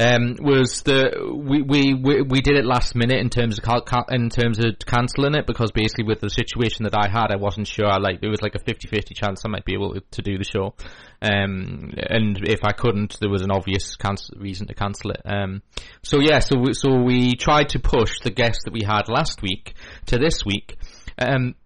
Um, 0.00 0.36
was 0.40 0.80
the 0.80 1.12
we, 1.30 1.60
we 1.60 1.92
we 1.92 2.22
we 2.22 2.40
did 2.40 2.56
it 2.56 2.64
last 2.64 2.94
minute 2.94 3.20
in 3.20 3.28
terms 3.28 3.58
of 3.58 3.64
in 4.08 4.30
terms 4.30 4.58
of 4.58 4.78
cancelling 4.86 5.34
it 5.34 5.46
because 5.46 5.72
basically 5.72 6.04
with 6.04 6.20
the 6.20 6.30
situation 6.30 6.84
that 6.84 6.94
I 6.96 7.10
had 7.10 7.30
I 7.30 7.36
wasn't 7.36 7.66
sure 7.66 7.84
I, 7.86 7.98
like 7.98 8.22
there 8.22 8.30
was 8.30 8.40
like 8.40 8.54
a 8.54 8.60
50-50 8.60 9.14
chance 9.14 9.42
I 9.44 9.48
might 9.48 9.66
be 9.66 9.74
able 9.74 9.92
to, 9.92 10.00
to 10.00 10.22
do 10.22 10.38
the 10.38 10.44
show. 10.44 10.74
Um, 11.20 11.92
and 11.98 12.48
if 12.48 12.60
I 12.64 12.72
couldn't 12.72 13.20
there 13.20 13.28
was 13.28 13.42
an 13.42 13.50
obvious 13.50 13.96
cancel- 13.96 14.38
reason 14.38 14.68
to 14.68 14.74
cancel 14.74 15.10
it. 15.10 15.20
Um, 15.26 15.60
so 16.02 16.18
yeah 16.18 16.38
so 16.38 16.58
we, 16.58 16.72
so 16.72 17.02
we 17.02 17.36
tried 17.36 17.68
to 17.70 17.78
push 17.78 18.20
the 18.22 18.30
guest 18.30 18.60
that 18.64 18.72
we 18.72 18.82
had 18.82 19.02
last 19.08 19.42
week 19.42 19.74
to 20.06 20.16
this 20.16 20.46
week. 20.46 20.78
Um, 21.18 21.56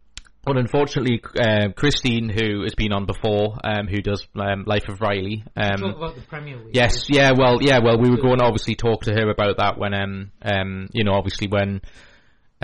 but 0.44 0.56
unfortunately, 0.56 1.22
uh, 1.38 1.68
Christine, 1.74 2.28
who 2.28 2.62
has 2.62 2.74
been 2.74 2.92
on 2.92 3.06
before, 3.06 3.58
um, 3.64 3.86
who 3.86 4.00
does 4.00 4.26
um, 4.36 4.64
Life 4.66 4.88
of 4.88 5.00
Riley, 5.00 5.44
um, 5.56 5.80
Talk 5.80 5.96
about 5.96 6.14
the 6.16 6.22
Premier 6.22 6.56
League. 6.56 6.74
Yes, 6.74 7.08
yeah, 7.08 7.32
well, 7.36 7.62
yeah, 7.62 7.78
well, 7.82 7.98
we 7.98 8.10
were 8.10 8.20
going 8.20 8.38
to 8.38 8.44
obviously 8.44 8.74
talk 8.74 9.02
to 9.04 9.12
her 9.12 9.30
about 9.30 9.58
that 9.58 9.78
when, 9.78 9.94
um, 9.94 10.32
um, 10.42 10.88
you 10.92 11.04
know, 11.04 11.12
obviously 11.12 11.48
when, 11.48 11.80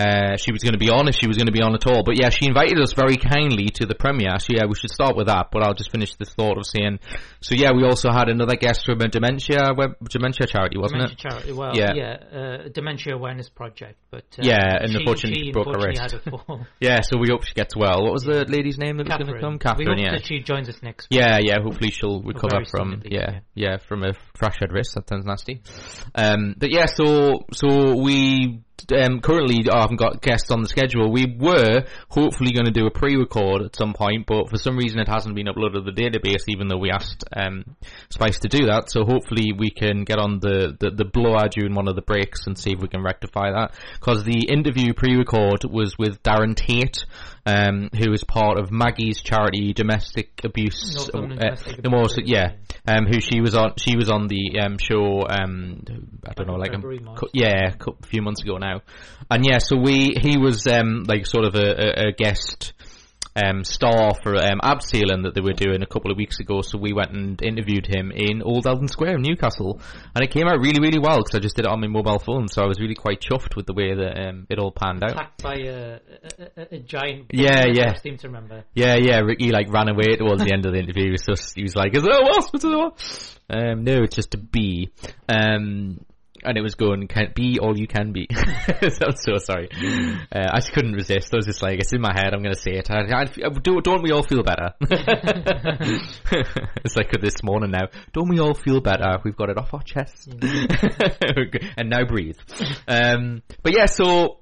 uh, 0.01 0.37
she 0.37 0.51
was 0.51 0.63
going 0.63 0.73
to 0.73 0.79
be 0.79 0.89
on, 0.89 1.07
if 1.07 1.15
she 1.15 1.27
was 1.27 1.37
going 1.37 1.47
to 1.47 1.51
be 1.51 1.61
on 1.61 1.73
at 1.75 1.85
all. 1.87 2.03
But 2.03 2.19
yeah, 2.19 2.29
she 2.29 2.45
invited 2.47 2.79
us 2.79 2.93
very 2.93 3.17
kindly 3.17 3.67
to 3.75 3.85
the 3.85 3.95
premiere, 3.95 4.39
so 4.39 4.47
yeah, 4.49 4.65
we 4.65 4.75
should 4.75 4.91
start 4.91 5.15
with 5.15 5.27
that, 5.27 5.47
but 5.51 5.63
I'll 5.63 5.73
just 5.73 5.91
finish 5.91 6.15
this 6.15 6.33
thought 6.33 6.57
of 6.57 6.65
saying, 6.65 6.99
so 7.41 7.55
yeah, 7.55 7.71
we 7.71 7.83
also 7.83 8.11
had 8.11 8.29
another 8.29 8.55
guest 8.55 8.85
from 8.85 9.01
a 9.01 9.07
dementia, 9.07 9.73
web, 9.75 9.91
dementia 10.09 10.47
charity, 10.47 10.77
wasn't 10.77 11.01
Dementia 11.01 11.15
it? 11.17 11.31
charity. 11.31 11.51
Well, 11.53 11.75
Yeah. 11.75 11.93
yeah, 11.93 12.37
uh, 12.39 12.69
dementia 12.73 13.13
awareness 13.15 13.49
project, 13.49 13.97
but 14.09 14.25
uh, 14.37 14.41
Yeah, 14.43 14.77
and 14.81 14.91
she, 14.91 14.97
unfortunately 14.97 15.43
she 15.45 15.51
broke 15.51 15.67
her 15.75 15.87
wrist. 15.87 16.01
had 16.01 16.13
a 16.13 16.19
fall. 16.29 16.65
Yeah, 16.79 17.01
so 17.01 17.17
we 17.17 17.27
hope 17.29 17.43
she 17.43 17.53
gets 17.53 17.75
well. 17.75 18.03
What 18.03 18.13
was 18.13 18.23
the 18.23 18.45
lady's 18.47 18.77
name 18.77 18.97
that 18.97 19.07
was 19.07 19.17
going 19.17 19.27
to 19.27 19.33
Catherine. 19.33 19.41
come? 19.41 19.53
we 19.53 19.59
Catherine, 19.59 19.87
hope 19.89 20.05
yeah. 20.05 20.11
that 20.17 20.25
she 20.25 20.39
joins 20.41 20.69
us 20.69 20.81
next 20.81 21.09
week. 21.09 21.19
Yeah, 21.19 21.37
yeah. 21.41 21.57
Hopefully 21.61 21.91
she'll 21.91 22.21
recover 22.21 22.63
from 22.65 22.93
at 23.05 23.11
yeah, 23.11 23.39
yeah, 23.55 23.77
from 23.77 24.03
a 24.03 24.13
fractured 24.35 24.71
wrist. 24.71 24.95
That 24.95 25.07
sounds 25.09 25.25
nasty. 25.25 25.61
Um, 26.15 26.55
but 26.57 26.71
yeah, 26.71 26.85
so 26.85 27.45
so 27.53 27.95
we 27.97 28.61
um, 28.91 29.21
currently 29.21 29.69
I 29.71 29.81
haven't 29.81 29.97
got 29.97 30.21
guests 30.21 30.51
on 30.51 30.61
the 30.61 30.69
schedule. 30.69 31.11
We 31.11 31.35
were 31.39 31.85
hopefully 32.09 32.51
going 32.51 32.65
to 32.65 32.71
do 32.71 32.85
a 32.85 32.91
pre-record 32.91 33.63
at 33.63 33.75
some 33.75 33.93
point, 33.93 34.25
but 34.25 34.49
for 34.49 34.57
some 34.57 34.77
reason 34.77 34.99
it 34.99 35.07
hasn't 35.07 35.35
been 35.35 35.47
uploaded 35.47 35.85
to 35.85 35.91
the 35.91 35.91
database, 35.91 36.43
even 36.47 36.67
though 36.67 36.77
we 36.77 36.91
asked 36.91 37.23
um, 37.35 37.75
Spice 38.09 38.39
to 38.39 38.47
do 38.47 38.65
that. 38.67 38.89
So 38.89 39.05
hopefully 39.05 39.53
we 39.57 39.69
can 39.69 40.03
get 40.03 40.19
on 40.19 40.39
the, 40.39 40.75
the, 40.79 40.91
the 40.91 41.05
blower 41.05 41.47
during 41.49 41.75
one 41.75 41.87
of 41.87 41.95
the 41.95 42.01
breaks 42.01 42.47
and 42.47 42.57
see 42.57 42.71
if 42.71 42.79
we 42.79 42.87
can 42.87 43.03
rectify 43.03 43.51
that. 43.51 43.73
Because 43.93 44.23
the 44.23 44.47
interview 44.49 44.93
pre-record 44.93 45.63
was 45.65 45.97
with 45.97 46.21
Darren 46.23 46.55
Tate, 46.55 47.05
um, 47.45 47.89
who 47.97 48.11
is 48.13 48.23
part 48.23 48.57
of 48.59 48.71
Maggie's 48.71 49.21
charity 49.21 49.73
Domestic 49.73 50.41
Abuse. 50.43 51.09
Uh, 51.13 51.21
Domestic 51.21 51.81
the 51.81 51.89
most, 51.89 52.17
Abuse, 52.17 52.29
yeah, 52.29 52.53
um, 52.87 53.05
who 53.05 53.19
she 53.19 53.41
was 53.41 53.55
on. 53.55 53.73
She 53.77 53.95
was 53.95 54.09
on 54.09 54.27
the 54.27 54.59
um, 54.59 54.77
show. 54.77 55.25
Um, 55.27 55.83
I 56.27 56.33
don't 56.33 56.47
know, 56.47 56.55
like 56.55 56.73
a, 56.73 57.27
yeah, 57.33 57.73
a 57.79 58.05
few 58.05 58.21
months 58.21 58.41
ago 58.41 58.57
now. 58.57 58.81
And 59.29 59.45
yeah, 59.45 59.59
so 59.59 59.77
we 59.77 60.15
he 60.21 60.37
was 60.37 60.67
um, 60.67 61.03
like 61.03 61.25
sort 61.25 61.45
of 61.45 61.55
a, 61.55 61.59
a, 61.59 62.07
a 62.07 62.11
guest 62.11 62.73
um, 63.35 63.63
star 63.63 64.13
for 64.21 64.35
um, 64.35 64.59
abseiling 64.63 65.23
that 65.23 65.33
they 65.33 65.41
were 65.41 65.53
doing 65.53 65.81
a 65.81 65.85
couple 65.85 66.11
of 66.11 66.17
weeks 66.17 66.39
ago. 66.39 66.61
So 66.61 66.77
we 66.77 66.93
went 66.93 67.11
and 67.11 67.41
interviewed 67.41 67.87
him 67.87 68.11
in 68.11 68.41
Old 68.41 68.67
Eldon 68.67 68.87
Square 68.87 69.15
in 69.15 69.21
Newcastle, 69.21 69.79
and 70.15 70.23
it 70.23 70.31
came 70.31 70.47
out 70.47 70.59
really, 70.59 70.79
really 70.81 70.99
well 70.99 71.17
because 71.17 71.35
I 71.35 71.39
just 71.39 71.55
did 71.55 71.65
it 71.65 71.71
on 71.71 71.79
my 71.81 71.87
mobile 71.87 72.19
phone. 72.19 72.47
So 72.47 72.61
I 72.61 72.67
was 72.67 72.79
really 72.79 72.95
quite 72.95 73.21
chuffed 73.21 73.55
with 73.55 73.65
the 73.65 73.73
way 73.73 73.93
that 73.95 74.27
um, 74.27 74.47
it 74.49 74.59
all 74.59 74.71
panned 74.71 75.03
out. 75.03 75.11
Attacked 75.11 75.43
by 75.43 75.55
a, 75.55 75.99
a, 76.39 76.61
a, 76.61 76.75
a 76.75 76.79
giant. 76.79 77.27
Yeah, 77.31 77.65
yeah. 77.71 77.93
I 77.95 77.99
seem 77.99 78.17
to 78.17 78.27
remember. 78.27 78.63
Yeah, 78.73 78.95
yeah. 78.95 79.19
Ricky 79.19 79.51
like 79.51 79.71
ran 79.71 79.89
away 79.89 80.15
towards 80.17 80.43
the 80.43 80.53
end 80.53 80.65
of 80.65 80.73
the 80.73 80.79
interview. 80.79 81.05
He 81.05 81.11
was 81.11 81.53
he 81.53 81.63
was 81.63 81.75
like, 81.75 81.95
"Is 81.95 82.03
it 82.03 82.09
a 82.09 82.21
wasp? 82.21 82.55
Is 82.55 82.63
it 82.63 82.73
a 82.73 82.77
wasp?" 82.77 83.37
Um, 83.49 83.83
no, 83.83 84.03
it's 84.03 84.15
just 84.15 84.33
a 84.33 84.37
bee. 84.37 84.91
Um, 85.27 86.05
and 86.43 86.57
it 86.57 86.61
was 86.61 86.75
going, 86.75 87.07
"Can 87.07 87.31
be 87.35 87.59
all 87.59 87.77
you 87.77 87.87
can 87.87 88.11
be." 88.11 88.27
so 88.33 89.05
I'm 89.07 89.15
so 89.15 89.37
sorry. 89.37 89.69
Uh, 90.31 90.49
I 90.51 90.59
just 90.59 90.73
couldn't 90.73 90.93
resist. 90.93 91.33
I 91.33 91.37
was 91.37 91.45
just 91.45 91.61
like, 91.61 91.79
"It's 91.79 91.93
in 91.93 92.01
my 92.01 92.13
head. 92.13 92.33
I'm 92.33 92.41
going 92.41 92.55
to 92.55 92.59
say 92.61 92.73
it." 92.73 92.89
I, 92.89 93.21
I, 93.21 93.25
do, 93.25 93.81
don't 93.81 94.03
we 94.03 94.11
all 94.11 94.23
feel 94.23 94.43
better? 94.43 94.73
it's 96.83 96.95
like 96.95 97.11
this 97.21 97.43
morning 97.43 97.71
now. 97.71 97.87
Don't 98.13 98.29
we 98.29 98.39
all 98.39 98.53
feel 98.53 98.81
better? 98.81 99.19
We've 99.23 99.35
got 99.35 99.49
it 99.49 99.57
off 99.57 99.73
our 99.73 99.83
chest, 99.83 100.27
and 101.77 101.89
now 101.89 102.05
breathe. 102.05 102.37
Um, 102.87 103.43
but 103.63 103.75
yeah, 103.75 103.85
so 103.85 104.39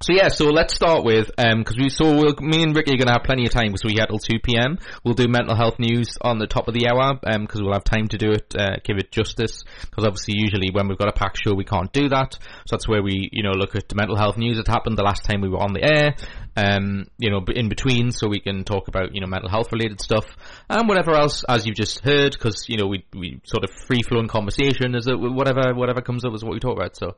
so 0.00 0.12
yeah, 0.12 0.28
so 0.28 0.46
let's 0.46 0.74
start 0.74 1.04
with 1.04 1.30
because 1.36 1.76
we 1.76 1.88
saw 1.88 2.14
we'll, 2.14 2.34
me 2.40 2.62
and 2.62 2.74
Ricky 2.74 2.94
are 2.94 2.96
gonna 2.96 3.12
have 3.12 3.24
plenty 3.24 3.46
of 3.46 3.52
time 3.52 3.72
because 3.72 3.84
we 3.84 3.96
had 3.98 4.06
till 4.06 4.18
two 4.18 4.38
p.m. 4.38 4.78
We'll 5.02 5.14
do 5.14 5.26
mental 5.26 5.56
health 5.56 5.80
news 5.80 6.16
on 6.20 6.38
the 6.38 6.46
top 6.46 6.68
of 6.68 6.74
the 6.74 6.88
hour 6.88 7.18
because 7.20 7.60
we'll 7.60 7.72
have 7.72 7.82
time 7.82 8.06
to 8.08 8.18
do 8.18 8.30
it, 8.30 8.54
uh, 8.56 8.76
give 8.84 8.98
it 8.98 9.10
justice. 9.10 9.64
Because 9.80 10.04
obviously, 10.04 10.34
usually 10.36 10.70
when 10.70 10.86
we've 10.86 10.98
got 10.98 11.08
a 11.08 11.12
packed 11.12 11.40
show, 11.42 11.52
we 11.52 11.64
can't 11.64 11.92
do 11.92 12.08
that. 12.10 12.34
So 12.34 12.76
that's 12.76 12.86
where 12.86 13.02
we 13.02 13.28
you 13.32 13.42
know 13.42 13.50
look 13.50 13.74
at 13.74 13.92
mental 13.94 14.16
health 14.16 14.36
news 14.36 14.58
that 14.58 14.68
happened 14.68 14.96
the 14.96 15.02
last 15.02 15.24
time 15.24 15.40
we 15.40 15.48
were 15.48 15.62
on 15.62 15.72
the 15.72 15.82
air. 15.82 16.14
Um, 16.56 17.06
you 17.18 17.30
know, 17.30 17.40
in 17.54 17.68
between, 17.68 18.10
so 18.10 18.28
we 18.28 18.40
can 18.40 18.64
talk 18.64 18.88
about 18.88 19.14
you 19.14 19.20
know 19.20 19.26
mental 19.26 19.50
health 19.50 19.72
related 19.72 20.00
stuff 20.00 20.26
and 20.68 20.88
whatever 20.88 21.14
else 21.14 21.44
as 21.48 21.66
you've 21.66 21.76
just 21.76 22.04
heard. 22.04 22.32
Because 22.32 22.68
you 22.68 22.76
know 22.76 22.86
we 22.86 23.04
we 23.12 23.40
sort 23.44 23.64
of 23.64 23.70
free 23.86 24.02
flowing 24.02 24.28
conversation 24.28 24.94
is 24.94 25.08
it 25.08 25.18
whatever 25.18 25.74
whatever 25.74 26.02
comes 26.02 26.24
up 26.24 26.34
is 26.34 26.44
what 26.44 26.52
we 26.52 26.60
talk 26.60 26.76
about. 26.76 26.96
So 26.96 27.14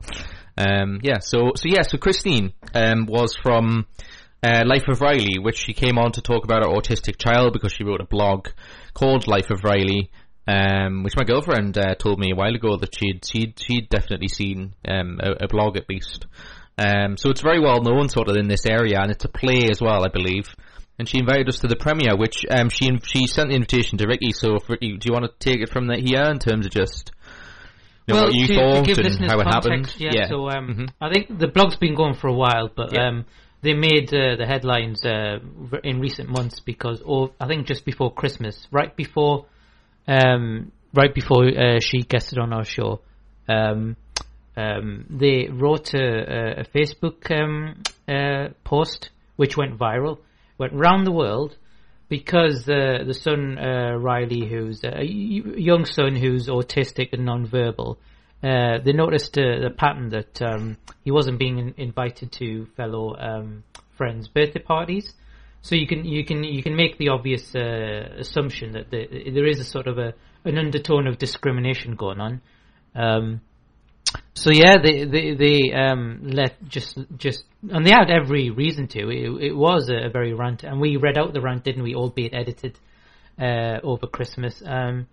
um, 0.57 0.99
yeah, 1.03 1.19
so 1.19 1.51
so 1.55 1.63
yeah, 1.65 1.83
so 1.83 1.97
Christine 1.97 2.53
um, 2.73 3.05
was 3.05 3.35
from 3.35 3.87
uh, 4.43 4.63
Life 4.65 4.87
of 4.87 5.01
Riley, 5.01 5.37
which 5.39 5.57
she 5.57 5.73
came 5.73 5.97
on 5.97 6.11
to 6.13 6.21
talk 6.21 6.43
about 6.43 6.63
her 6.63 6.71
autistic 6.71 7.17
child 7.17 7.53
because 7.53 7.71
she 7.71 7.83
wrote 7.83 8.01
a 8.01 8.05
blog 8.05 8.47
called 8.93 9.27
Life 9.27 9.51
of 9.51 9.63
Riley, 9.63 10.09
um, 10.47 11.03
which 11.03 11.15
my 11.15 11.23
girlfriend 11.23 11.77
uh, 11.77 11.95
told 11.95 12.19
me 12.19 12.31
a 12.31 12.35
while 12.35 12.55
ago 12.55 12.77
that 12.77 12.95
she'd 12.95 13.23
she'd 13.25 13.59
she'd 13.59 13.89
definitely 13.89 14.27
seen 14.27 14.73
um, 14.87 15.19
a, 15.21 15.45
a 15.45 15.47
blog 15.47 15.77
at 15.77 15.89
least. 15.89 16.25
Um, 16.77 17.17
so 17.17 17.29
it's 17.29 17.41
very 17.41 17.59
well 17.59 17.81
known 17.81 18.09
sort 18.09 18.29
of 18.29 18.37
in 18.37 18.47
this 18.47 18.65
area, 18.65 18.99
and 18.99 19.11
it's 19.11 19.25
a 19.25 19.29
play 19.29 19.67
as 19.69 19.81
well, 19.81 20.03
I 20.03 20.09
believe. 20.09 20.55
And 20.97 21.07
she 21.07 21.19
invited 21.19 21.49
us 21.49 21.59
to 21.59 21.67
the 21.67 21.75
premiere, 21.75 22.15
which 22.17 22.45
um, 22.49 22.69
she 22.69 22.89
she 23.03 23.27
sent 23.27 23.49
the 23.49 23.55
invitation 23.55 23.97
to 23.99 24.07
Ricky. 24.07 24.31
So, 24.31 24.57
do 24.57 24.77
you 24.81 25.13
want 25.13 25.25
to 25.25 25.31
take 25.39 25.61
it 25.61 25.69
from 25.69 25.89
here 25.89 26.23
in 26.23 26.39
terms 26.39 26.65
of 26.65 26.71
just 26.71 27.11
you 28.07 28.13
know, 28.13 28.23
well, 28.23 28.33
you 28.33 28.47
to, 28.47 28.55
thought 28.55 28.81
to 28.81 28.87
give 28.95 28.97
listeners 28.97 29.31
how 29.31 29.39
it 29.39 29.43
context, 29.43 29.93
happened? 29.93 29.95
yeah. 29.99 30.27
So 30.27 30.49
um, 30.49 30.67
Mhm. 30.67 30.89
I 30.99 31.11
think 31.13 31.37
the 31.37 31.47
blog's 31.47 31.75
been 31.75 31.95
going 31.95 32.15
for 32.15 32.27
a 32.27 32.33
while, 32.33 32.69
but 32.73 32.93
Yeah. 32.93 33.07
um, 33.07 33.25
they 33.61 33.73
made 33.73 34.13
uh, 34.13 34.35
the 34.37 34.45
headlines 34.47 35.05
uh, 35.05 35.39
in 35.83 35.99
recent 35.99 36.29
months 36.29 36.59
because, 36.59 37.01
or 37.05 37.31
I 37.39 37.47
think 37.47 37.67
just 37.67 37.85
before 37.85 38.11
Christmas, 38.11 38.67
right 38.71 38.95
before, 38.95 39.45
um, 40.07 40.71
right 40.93 41.13
before 41.13 41.45
uh, 41.47 41.79
she 41.79 41.99
guested 42.01 42.39
on 42.39 42.53
our 42.53 42.65
show, 42.65 43.01
um, 43.47 43.95
um, 44.57 45.05
they 45.09 45.47
wrote 45.51 45.93
a, 45.93 45.99
a, 45.99 46.61
a 46.61 46.65
Facebook 46.65 47.29
um, 47.31 47.85
uh, 48.07 48.49
post 48.63 49.09
which 49.35 49.55
went 49.55 49.77
viral, 49.77 50.17
went 50.57 50.73
round 50.73 51.05
the 51.05 51.11
world 51.11 51.55
because 52.11 52.65
the 52.65 53.03
the 53.07 53.13
son 53.13 53.57
uh, 53.57 53.95
Riley, 53.97 54.45
who's 54.45 54.83
a 54.83 55.05
young 55.05 55.85
son 55.85 56.13
who's 56.13 56.47
autistic 56.47 57.13
and 57.13 57.23
non-verbal, 57.23 57.97
uh, 58.43 58.79
they 58.83 58.91
noticed 58.91 59.37
uh, 59.37 59.61
the 59.61 59.69
pattern 59.69 60.09
that 60.09 60.41
um, 60.41 60.75
he 61.05 61.11
wasn't 61.11 61.39
being 61.39 61.73
invited 61.77 62.33
to 62.33 62.65
fellow 62.75 63.15
um, 63.17 63.63
friends' 63.95 64.27
birthday 64.27 64.59
parties. 64.59 65.13
So 65.61 65.75
you 65.75 65.87
can 65.87 66.03
you 66.03 66.25
can 66.25 66.43
you 66.43 66.61
can 66.61 66.75
make 66.75 66.97
the 66.97 67.07
obvious 67.09 67.55
uh, 67.55 68.15
assumption 68.19 68.73
that 68.73 68.91
the, 68.91 69.31
there 69.31 69.47
is 69.47 69.61
a 69.61 69.63
sort 69.63 69.87
of 69.87 69.97
a 69.97 70.13
an 70.43 70.57
undertone 70.57 71.07
of 71.07 71.17
discrimination 71.17 71.95
going 71.95 72.19
on. 72.19 72.41
Um, 72.93 73.39
so 74.33 74.51
yeah, 74.51 74.81
they 74.83 75.05
they 75.05 75.33
they 75.33 75.71
um, 75.71 76.19
let 76.23 76.61
just 76.67 76.99
just 77.15 77.45
and 77.69 77.85
they 77.85 77.91
had 77.91 78.09
every 78.09 78.49
reason 78.49 78.87
to. 78.89 79.09
It, 79.09 79.43
it 79.49 79.53
was 79.55 79.89
a, 79.89 80.09
very 80.09 80.33
rant, 80.33 80.63
and 80.63 80.79
we 80.81 80.97
read 80.97 81.17
out 81.17 81.33
the 81.33 81.41
rant, 81.41 81.63
didn't 81.63 81.83
we? 81.83 81.95
Albeit 81.95 82.33
edited. 82.33 82.77
uh, 83.39 83.79
over 83.83 84.07
Christmas. 84.07 84.61
Um, 84.65 85.07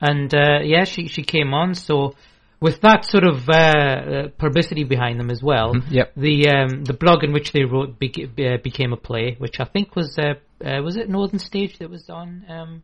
and 0.00 0.34
uh, 0.34 0.60
yeah, 0.62 0.84
she 0.84 1.08
she 1.08 1.22
came 1.22 1.54
on. 1.54 1.74
So 1.74 2.14
with 2.60 2.80
that 2.82 3.04
sort 3.04 3.24
of 3.24 3.48
uh, 3.48 3.52
uh, 3.54 4.28
publicity 4.36 4.84
behind 4.84 5.18
them 5.20 5.30
as 5.30 5.42
well, 5.42 5.74
Yep. 5.88 6.12
the 6.16 6.48
um, 6.48 6.84
the 6.84 6.92
blog 6.94 7.24
in 7.24 7.32
which 7.32 7.52
they 7.52 7.64
wrote 7.64 7.98
beca- 7.98 8.28
uh, 8.38 8.58
became 8.62 8.92
a 8.92 8.96
play, 8.98 9.36
which 9.38 9.60
I 9.60 9.64
think 9.64 9.96
was 9.96 10.18
uh, 10.18 10.34
uh, 10.64 10.82
was 10.82 10.96
it 10.96 11.08
Northern 11.08 11.38
Stage 11.38 11.78
that 11.78 11.88
was 11.88 12.10
on 12.10 12.44
um, 12.48 12.82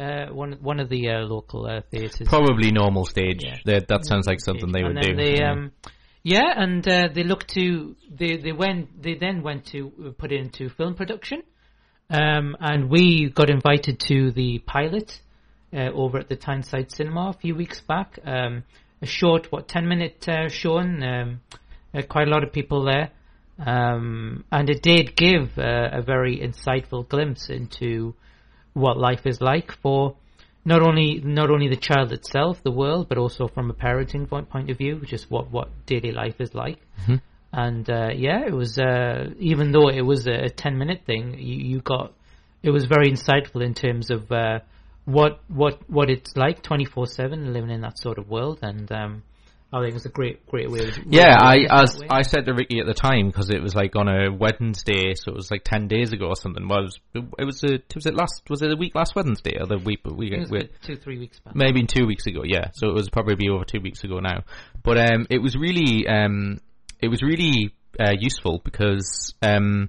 uh, 0.00 0.26
one 0.32 0.52
one 0.60 0.78
of 0.80 0.88
the 0.88 1.08
uh, 1.10 1.20
local 1.24 1.66
uh, 1.66 1.80
theatres. 1.90 2.28
Probably 2.28 2.70
normal 2.70 3.06
stage. 3.06 3.42
Yeah. 3.42 3.56
That, 3.64 3.88
that 3.88 4.04
sounds 4.04 4.26
like 4.26 4.40
something 4.40 4.70
they 4.70 4.84
would 4.84 5.00
do. 5.00 5.16
They, 5.16 5.38
Yeah. 5.38 5.66
Yeah, 6.22 6.52
and 6.56 6.86
uh, 6.86 7.08
they 7.14 7.24
looked 7.24 7.48
to 7.54 7.96
they 8.10 8.36
they 8.36 8.52
went 8.52 9.02
they 9.02 9.14
then 9.14 9.42
went 9.42 9.66
to 9.66 10.14
put 10.18 10.32
it 10.32 10.40
into 10.40 10.68
film 10.68 10.94
production, 10.94 11.42
um, 12.10 12.56
and 12.60 12.90
we 12.90 13.30
got 13.30 13.48
invited 13.48 14.00
to 14.08 14.30
the 14.32 14.58
pilot 14.58 15.20
uh, 15.72 15.88
over 15.94 16.18
at 16.18 16.28
the 16.28 16.36
Tyneside 16.36 16.90
Cinema 16.90 17.30
a 17.30 17.32
few 17.32 17.54
weeks 17.54 17.80
back. 17.80 18.18
Um, 18.24 18.64
a 19.00 19.06
short, 19.06 19.50
what 19.50 19.66
ten 19.66 19.88
minute 19.88 20.28
uh, 20.28 20.48
showing, 20.48 21.02
um, 21.02 21.40
uh, 21.94 22.02
quite 22.02 22.28
a 22.28 22.30
lot 22.30 22.44
of 22.44 22.52
people 22.52 22.84
there, 22.84 23.10
um, 23.58 24.44
and 24.52 24.68
it 24.68 24.82
did 24.82 25.16
give 25.16 25.56
uh, 25.56 25.88
a 25.92 26.02
very 26.02 26.38
insightful 26.38 27.08
glimpse 27.08 27.48
into 27.48 28.14
what 28.74 28.98
life 28.98 29.24
is 29.24 29.40
like 29.40 29.72
for 29.72 30.16
not 30.64 30.82
only 30.82 31.20
not 31.24 31.50
only 31.50 31.68
the 31.68 31.76
child 31.76 32.12
itself, 32.12 32.62
the 32.62 32.70
world, 32.70 33.08
but 33.08 33.18
also 33.18 33.48
from 33.48 33.70
a 33.70 33.74
parenting 33.74 34.28
point, 34.28 34.48
point 34.50 34.70
of 34.70 34.78
view, 34.78 35.00
just 35.04 35.30
what 35.30 35.50
what 35.50 35.68
daily 35.86 36.12
life 36.12 36.40
is 36.40 36.54
like. 36.54 36.78
And 37.52 37.88
uh, 37.90 38.10
yeah, 38.14 38.46
it 38.46 38.52
was 38.52 38.78
uh, 38.78 39.30
even 39.38 39.72
though 39.72 39.88
it 39.88 40.02
was 40.02 40.26
a, 40.26 40.44
a 40.44 40.50
ten 40.50 40.78
minute 40.78 41.02
thing, 41.06 41.34
you, 41.38 41.56
you 41.56 41.80
got 41.80 42.12
it 42.62 42.70
was 42.70 42.84
very 42.84 43.10
insightful 43.10 43.64
in 43.64 43.74
terms 43.74 44.10
of 44.10 44.30
uh, 44.30 44.60
what 45.04 45.40
what 45.48 45.80
what 45.88 46.10
it's 46.10 46.36
like 46.36 46.62
twenty 46.62 46.84
four 46.84 47.06
seven 47.06 47.52
living 47.52 47.70
in 47.70 47.80
that 47.80 47.98
sort 47.98 48.18
of 48.18 48.28
world, 48.28 48.58
and 48.62 48.90
um, 48.92 49.22
I 49.72 49.80
think 49.82 49.94
it's 49.94 50.04
a 50.04 50.08
great 50.10 50.44
great 50.46 50.68
way. 50.68 50.80
Of, 50.80 50.98
Yeah, 51.06 51.36
I 51.38 51.66
as. 51.70 52.00
I 52.10 52.22
said 52.22 52.46
to 52.46 52.54
Ricky 52.54 52.80
at 52.80 52.86
the 52.86 52.94
time 52.94 53.28
because 53.28 53.50
it 53.50 53.62
was 53.62 53.74
like 53.74 53.94
on 53.94 54.08
a 54.08 54.32
Wednesday, 54.32 55.14
so 55.14 55.30
it 55.30 55.36
was 55.36 55.50
like 55.50 55.62
ten 55.64 55.86
days 55.86 56.12
ago 56.12 56.26
or 56.26 56.34
something. 56.36 56.66
Well, 56.66 56.80
it 56.80 56.82
was 56.82 56.98
it 57.38 57.44
was 57.44 57.62
a 57.62 57.78
was 57.94 58.06
it 58.06 58.14
last 58.14 58.42
was 58.50 58.62
it 58.62 58.72
a 58.72 58.76
week 58.76 58.94
last 58.96 59.14
Wednesday 59.14 59.58
or 59.60 59.66
the 59.66 59.78
week 59.78 60.00
we, 60.04 60.32
It 60.32 60.40
was 60.40 60.50
we 60.50 60.58
about 60.58 60.70
two 60.82 60.96
three 60.96 61.18
weeks 61.18 61.38
back. 61.38 61.54
maybe 61.54 61.84
two 61.86 62.04
weeks 62.06 62.26
ago, 62.26 62.42
yeah. 62.44 62.70
So 62.74 62.88
it 62.88 62.94
was 62.94 63.08
probably 63.10 63.48
over 63.48 63.64
two 63.64 63.80
weeks 63.80 64.02
ago 64.02 64.18
now. 64.18 64.42
But 64.82 64.98
um, 64.98 65.26
it 65.30 65.38
was 65.38 65.56
really 65.56 66.06
um, 66.08 66.58
it 67.00 67.08
was 67.08 67.22
really 67.22 67.72
uh, 67.98 68.12
useful 68.18 68.60
because 68.64 69.34
um, 69.40 69.88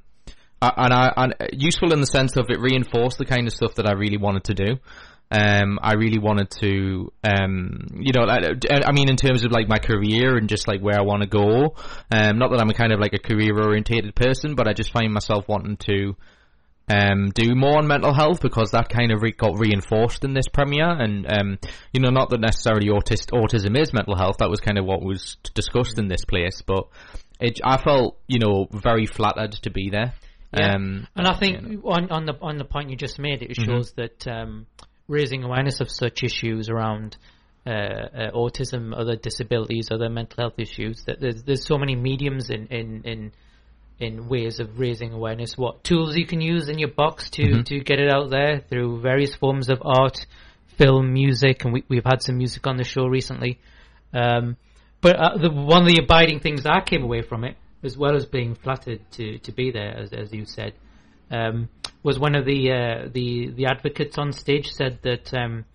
I- 0.62 0.74
and 0.78 0.94
I 0.94 1.14
and 1.18 1.36
useful 1.54 1.92
in 1.92 2.02
the 2.02 2.06
sense 2.08 2.38
of 2.38 2.46
it 2.50 2.60
reinforced 2.62 3.18
the 3.18 3.26
kind 3.26 3.48
of 3.48 3.54
stuff 3.54 3.76
that 3.76 3.88
I 3.88 3.94
really 3.94 4.18
wanted 4.18 4.44
to 4.44 4.54
do. 4.54 4.76
Um, 5.32 5.80
I 5.82 5.94
really 5.94 6.20
wanted 6.20 6.50
to, 6.60 7.14
um, 7.24 7.88
you 7.96 8.12
know, 8.12 8.24
I, 8.28 8.52
I 8.86 8.92
mean, 8.92 9.10
in 9.10 9.16
terms 9.16 9.46
of 9.46 9.52
like 9.52 9.70
my 9.70 9.80
career 9.80 10.36
and 10.36 10.50
just 10.50 10.68
like 10.68 10.82
where 10.82 11.00
I 11.00 11.04
want 11.04 11.22
to 11.24 11.30
go. 11.30 11.76
Um, 12.12 12.38
not 12.38 12.52
that 12.52 12.60
I'm 12.60 12.70
a 12.70 12.74
kind 12.74 12.92
of 12.92 13.00
like 13.00 13.14
a 13.14 13.20
career 13.20 13.58
orientated 13.58 14.14
person, 14.14 14.56
but 14.56 14.68
I 14.68 14.74
just 14.74 14.92
find 14.92 15.14
myself 15.14 15.48
wanting 15.48 15.78
to, 15.78 16.16
um, 16.90 17.30
do 17.30 17.56
more 17.56 17.78
on 17.78 17.88
mental 17.88 18.14
health 18.14 18.42
because 18.42 18.72
that 18.72 18.90
kind 18.90 19.12
of 19.14 19.22
re- 19.22 19.32
got 19.32 19.58
reinforced 19.58 20.26
in 20.26 20.34
this 20.34 20.50
premiere. 20.50 20.90
And 20.90 21.26
um, 21.32 21.60
you 21.94 22.02
know, 22.02 22.10
not 22.10 22.30
that 22.32 22.42
necessarily 22.42 22.88
autist- 22.88 23.32
autism 23.32 23.80
is 23.80 23.94
mental 23.94 24.18
health. 24.18 24.40
That 24.40 24.50
was 24.50 24.60
kind 24.60 24.78
of 24.78 24.86
what 24.86 25.02
was 25.02 25.38
discussed 25.54 25.98
in 25.98 26.10
this 26.10 26.26
place. 26.26 26.62
But 26.62 26.88
it, 27.40 27.62
I 27.64 27.78
felt, 27.82 28.18
you 28.28 28.40
know, 28.40 28.68
very 28.72 29.06
flattered 29.06 29.54
to 29.64 29.70
be 29.70 29.90
there. 29.90 30.14
Yeah. 30.54 30.76
Um, 30.76 31.08
And 31.16 31.28
I 31.28 31.36
think 31.36 31.86
on, 31.86 32.12
on 32.12 32.26
the 32.26 32.34
on 32.42 32.58
the 32.58 32.66
point 32.66 32.90
you 32.90 32.98
just 32.98 33.20
made, 33.20 33.42
it 33.42 33.56
shows 33.56 33.94
that 33.94 34.28
um, 34.28 34.66
raising 35.12 35.44
awareness 35.44 35.82
of 35.82 35.92
such 35.92 36.24
issues 36.24 36.70
around 36.70 37.18
uh, 37.66 37.70
uh, 37.70 38.32
autism, 38.34 38.98
other 38.98 39.16
disabilities, 39.16 39.90
other 39.92 40.10
mental 40.10 40.44
health 40.44 40.58
issues, 40.58 41.04
that 41.06 41.20
there's 41.20 41.44
there's 41.44 41.66
so 41.66 41.78
many 41.78 41.96
mediums 41.96 42.50
in 42.50 42.68
in 42.68 43.02
in, 43.04 43.32
in 44.00 44.28
ways 44.28 44.60
of 44.60 44.80
raising 44.80 45.14
awareness. 45.14 45.58
What 45.58 45.84
tools 45.84 46.18
you 46.18 46.26
can 46.26 46.42
use 46.42 46.70
in 46.70 46.80
your 46.80 46.90
box 46.90 47.30
to 47.32 47.64
to 47.64 47.80
get 47.82 48.00
it 48.00 48.12
out 48.12 48.32
there 48.32 48.62
through 48.68 49.02
various 49.02 49.36
forms 49.36 49.70
of 49.70 49.82
art, 49.84 50.26
film, 50.78 51.14
music, 51.14 51.64
and 51.66 51.74
we, 51.74 51.84
we've 51.88 52.06
had 52.06 52.24
some 52.24 52.38
music 52.38 52.66
on 52.66 52.78
the 52.78 52.84
show 52.84 53.06
recently. 53.06 53.60
Um, 54.14 54.58
but 55.02 55.16
uh, 55.16 55.38
the 55.38 55.52
one 55.52 55.84
of 55.84 55.88
the 55.88 56.02
abiding 56.02 56.40
things 56.40 56.66
I 56.66 56.82
came 56.82 57.04
away 57.04 57.22
from 57.22 57.44
it, 57.44 57.58
as 57.84 57.98
well 57.98 58.16
as 58.16 58.26
being 58.26 58.56
flattered 58.56 59.02
to, 59.12 59.40
to 59.40 59.52
be 59.52 59.72
there, 59.72 59.98
as, 59.98 60.14
as 60.14 60.34
you 60.34 60.46
said, 60.46 60.74
um, 61.32 61.70
was 62.04 62.20
one 62.20 62.36
of 62.36 62.46
the 62.46 62.72
uh, 62.72 63.10
the 63.12 63.52
the 63.52 63.66
advocates 63.66 64.18
on 64.18 64.32
stage 64.34 64.72
said 64.72 65.00
that 65.04 65.34
um, 65.34 65.66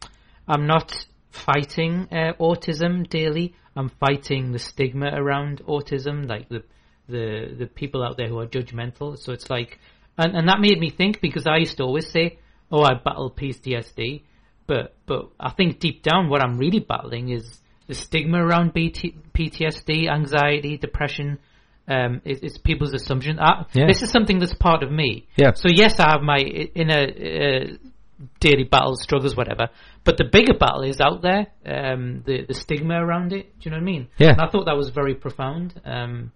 I'm 0.47 0.67
not 0.67 1.07
fighting 1.31 2.09
uh, 2.11 2.33
autism 2.41 3.09
daily. 3.09 3.55
I'm 3.75 3.91
fighting 3.91 4.53
the 4.53 4.59
stigma 4.59 5.11
around 5.13 5.63
autism, 5.67 6.29
like 6.29 6.49
the 6.49 6.63
the 7.09 7.55
the 7.59 7.67
people 7.67 8.03
out 8.03 8.17
there 8.17 8.29
who 8.29 8.39
are 8.39 8.47
judgmental. 8.47 9.19
So 9.19 9.33
it's 9.33 9.51
like, 9.51 9.79
and 10.19 10.37
and 10.37 10.49
that 10.49 10.61
made 10.61 10.79
me 10.79 10.91
think 10.91 11.21
because 11.21 11.47
I 11.47 11.59
used 11.59 11.77
to 11.79 11.85
always 11.85 12.11
say, 12.11 12.39
"Oh, 12.71 12.83
I 12.83 12.95
battle 12.95 13.31
PTSD," 13.31 14.23
but 14.67 14.97
but 15.07 15.31
I 15.39 15.51
think 15.51 15.81
deep 15.81 16.03
down 16.03 16.29
what 16.29 16.43
I'm 16.43 16.59
really 16.59 16.81
battling 16.81 17.29
is 17.31 17.61
the 17.87 17.95
stigma 17.95 18.45
around 18.45 18.73
BT, 18.73 19.15
PTSD, 19.33 20.11
anxiety, 20.11 20.77
depression. 20.77 21.39
Um, 21.89 22.21
is, 22.25 22.41
is 22.41 22.59
people's 22.59 22.95
assumption. 22.95 23.39
I, 23.39 23.65
Yeah. 23.73 23.87
This 23.87 24.03
is 24.03 24.11
something 24.11 24.41
that's 24.41 24.55
part 24.55 24.83
of 24.83 24.91
me. 24.91 25.29
Yeah. 25.37 25.53
So 25.55 25.69
yes, 25.73 26.01
I 26.01 26.11
have 26.11 26.23
my 26.23 26.39
inner 26.39 27.03
uh, 27.03 27.77
daily 28.41 28.65
battles, 28.65 29.03
struggles, 29.03 29.37
whatever. 29.37 29.69
But 30.03 30.17
the 30.17 30.25
bigger 30.25 30.55
battle 30.55 30.83
is 30.83 31.01
out 31.01 31.23
there. 31.23 31.47
Um, 31.65 32.23
the 32.27 32.45
the 32.47 32.55
stigma 32.55 32.95
around 32.95 33.33
it. 33.33 33.59
Do 33.61 33.69
you 33.69 33.71
know 33.71 33.77
what 33.77 33.83
I 33.83 33.93
mean? 33.93 34.09
Yeah. 34.19 34.31
And 34.31 34.41
I 34.41 34.49
thought 34.49 34.67
that 34.67 34.77
was 34.77 34.91
very 34.91 35.15
profound. 35.15 35.81
Um, 35.85 36.33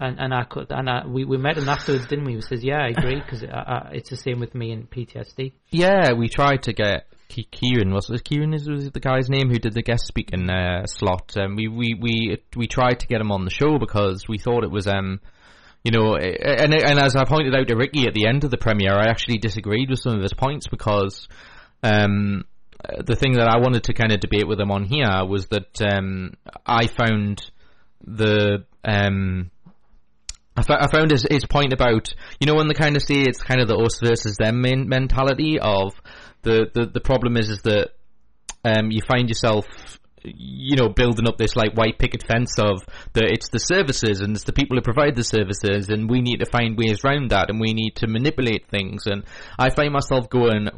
and 0.00 0.18
and 0.18 0.34
I 0.34 0.44
could 0.44 0.68
and 0.70 0.88
I, 0.88 1.06
we 1.06 1.24
we 1.24 1.36
met 1.36 1.58
him 1.58 1.68
afterwards, 1.68 2.06
didn't 2.06 2.24
we? 2.24 2.34
He 2.34 2.40
says, 2.40 2.64
"Yeah, 2.64 2.78
I 2.78 2.88
agree 2.88 3.20
because 3.20 3.44
it's 3.92 4.10
the 4.10 4.16
same 4.16 4.40
with 4.40 4.54
me 4.54 4.72
and 4.72 4.90
PTSD." 4.90 5.52
Yeah, 5.70 6.14
we 6.14 6.28
tried 6.28 6.62
to 6.64 6.72
get 6.72 7.06
Kieran. 7.30 7.92
Was 7.92 8.10
it 8.10 8.24
Kieran? 8.24 8.54
Is 8.54 8.68
was 8.68 8.90
the 8.90 9.00
guy's 9.00 9.28
name 9.28 9.48
who 9.48 9.58
did 9.58 9.74
the 9.74 9.82
guest 9.82 10.06
speaking 10.06 10.48
uh, 10.50 10.86
slot? 10.86 11.36
Um, 11.36 11.56
we 11.56 11.68
we 11.68 11.94
we 12.00 12.42
we 12.56 12.66
tried 12.66 13.00
to 13.00 13.06
get 13.06 13.20
him 13.20 13.32
on 13.32 13.44
the 13.44 13.50
show 13.50 13.78
because 13.78 14.28
we 14.28 14.38
thought 14.38 14.64
it 14.64 14.70
was 14.70 14.86
um. 14.86 15.20
You 15.82 15.92
know, 15.92 16.14
and 16.14 16.74
and 16.74 16.98
as 16.98 17.16
I 17.16 17.24
pointed 17.24 17.54
out 17.54 17.68
to 17.68 17.74
Ricky 17.74 18.06
at 18.06 18.12
the 18.12 18.26
end 18.26 18.44
of 18.44 18.50
the 18.50 18.58
premiere, 18.58 18.92
I 18.92 19.08
actually 19.08 19.38
disagreed 19.38 19.88
with 19.88 20.00
some 20.00 20.14
of 20.14 20.20
his 20.20 20.34
points 20.34 20.66
because 20.68 21.26
um, 21.82 22.44
the 23.04 23.16
thing 23.16 23.32
that 23.34 23.48
I 23.48 23.58
wanted 23.58 23.84
to 23.84 23.94
kind 23.94 24.12
of 24.12 24.20
debate 24.20 24.46
with 24.46 24.60
him 24.60 24.70
on 24.70 24.84
here 24.84 25.24
was 25.26 25.46
that 25.46 25.80
um, 25.80 26.34
I 26.66 26.86
found 26.86 27.50
the 28.04 28.64
um, 28.84 29.50
I, 30.56 30.88
found 30.88 31.10
his, 31.10 31.26
his 31.30 31.44
point 31.46 31.72
about 31.72 32.12
you 32.38 32.46
know 32.46 32.54
when 32.54 32.68
they 32.68 32.74
kind 32.74 32.96
of 32.96 33.02
say 33.02 33.20
it's 33.20 33.42
kind 33.42 33.60
of 33.60 33.68
the 33.68 33.76
us 33.76 34.00
versus 34.00 34.36
them 34.36 34.60
men- 34.60 34.88
mentality 34.88 35.58
of 35.58 35.94
the, 36.42 36.70
the 36.72 36.86
the 36.86 37.00
problem 37.00 37.36
is 37.36 37.50
is 37.50 37.62
that 37.62 37.90
um, 38.64 38.90
you 38.90 39.00
find 39.06 39.28
yourself 39.28 39.66
you 40.22 40.76
know 40.76 40.88
building 40.88 41.26
up 41.26 41.38
this 41.38 41.56
like 41.56 41.72
white 41.74 41.98
picket 41.98 42.22
fence 42.22 42.58
of 42.58 42.84
the 43.14 43.24
it's 43.24 43.48
the 43.50 43.58
services 43.58 44.20
and 44.20 44.34
it's 44.34 44.44
the 44.44 44.52
people 44.52 44.76
who 44.76 44.82
provide 44.82 45.16
the 45.16 45.24
services 45.24 45.88
and 45.88 46.10
we 46.10 46.20
need 46.20 46.40
to 46.40 46.46
find 46.46 46.76
ways 46.76 47.00
around 47.04 47.30
that 47.30 47.48
and 47.48 47.60
we 47.60 47.72
need 47.72 47.96
to 47.96 48.06
manipulate 48.06 48.68
things. 48.68 49.06
And 49.06 49.24
I 49.58 49.70
find 49.70 49.92
myself 49.92 50.28
going 50.28 50.68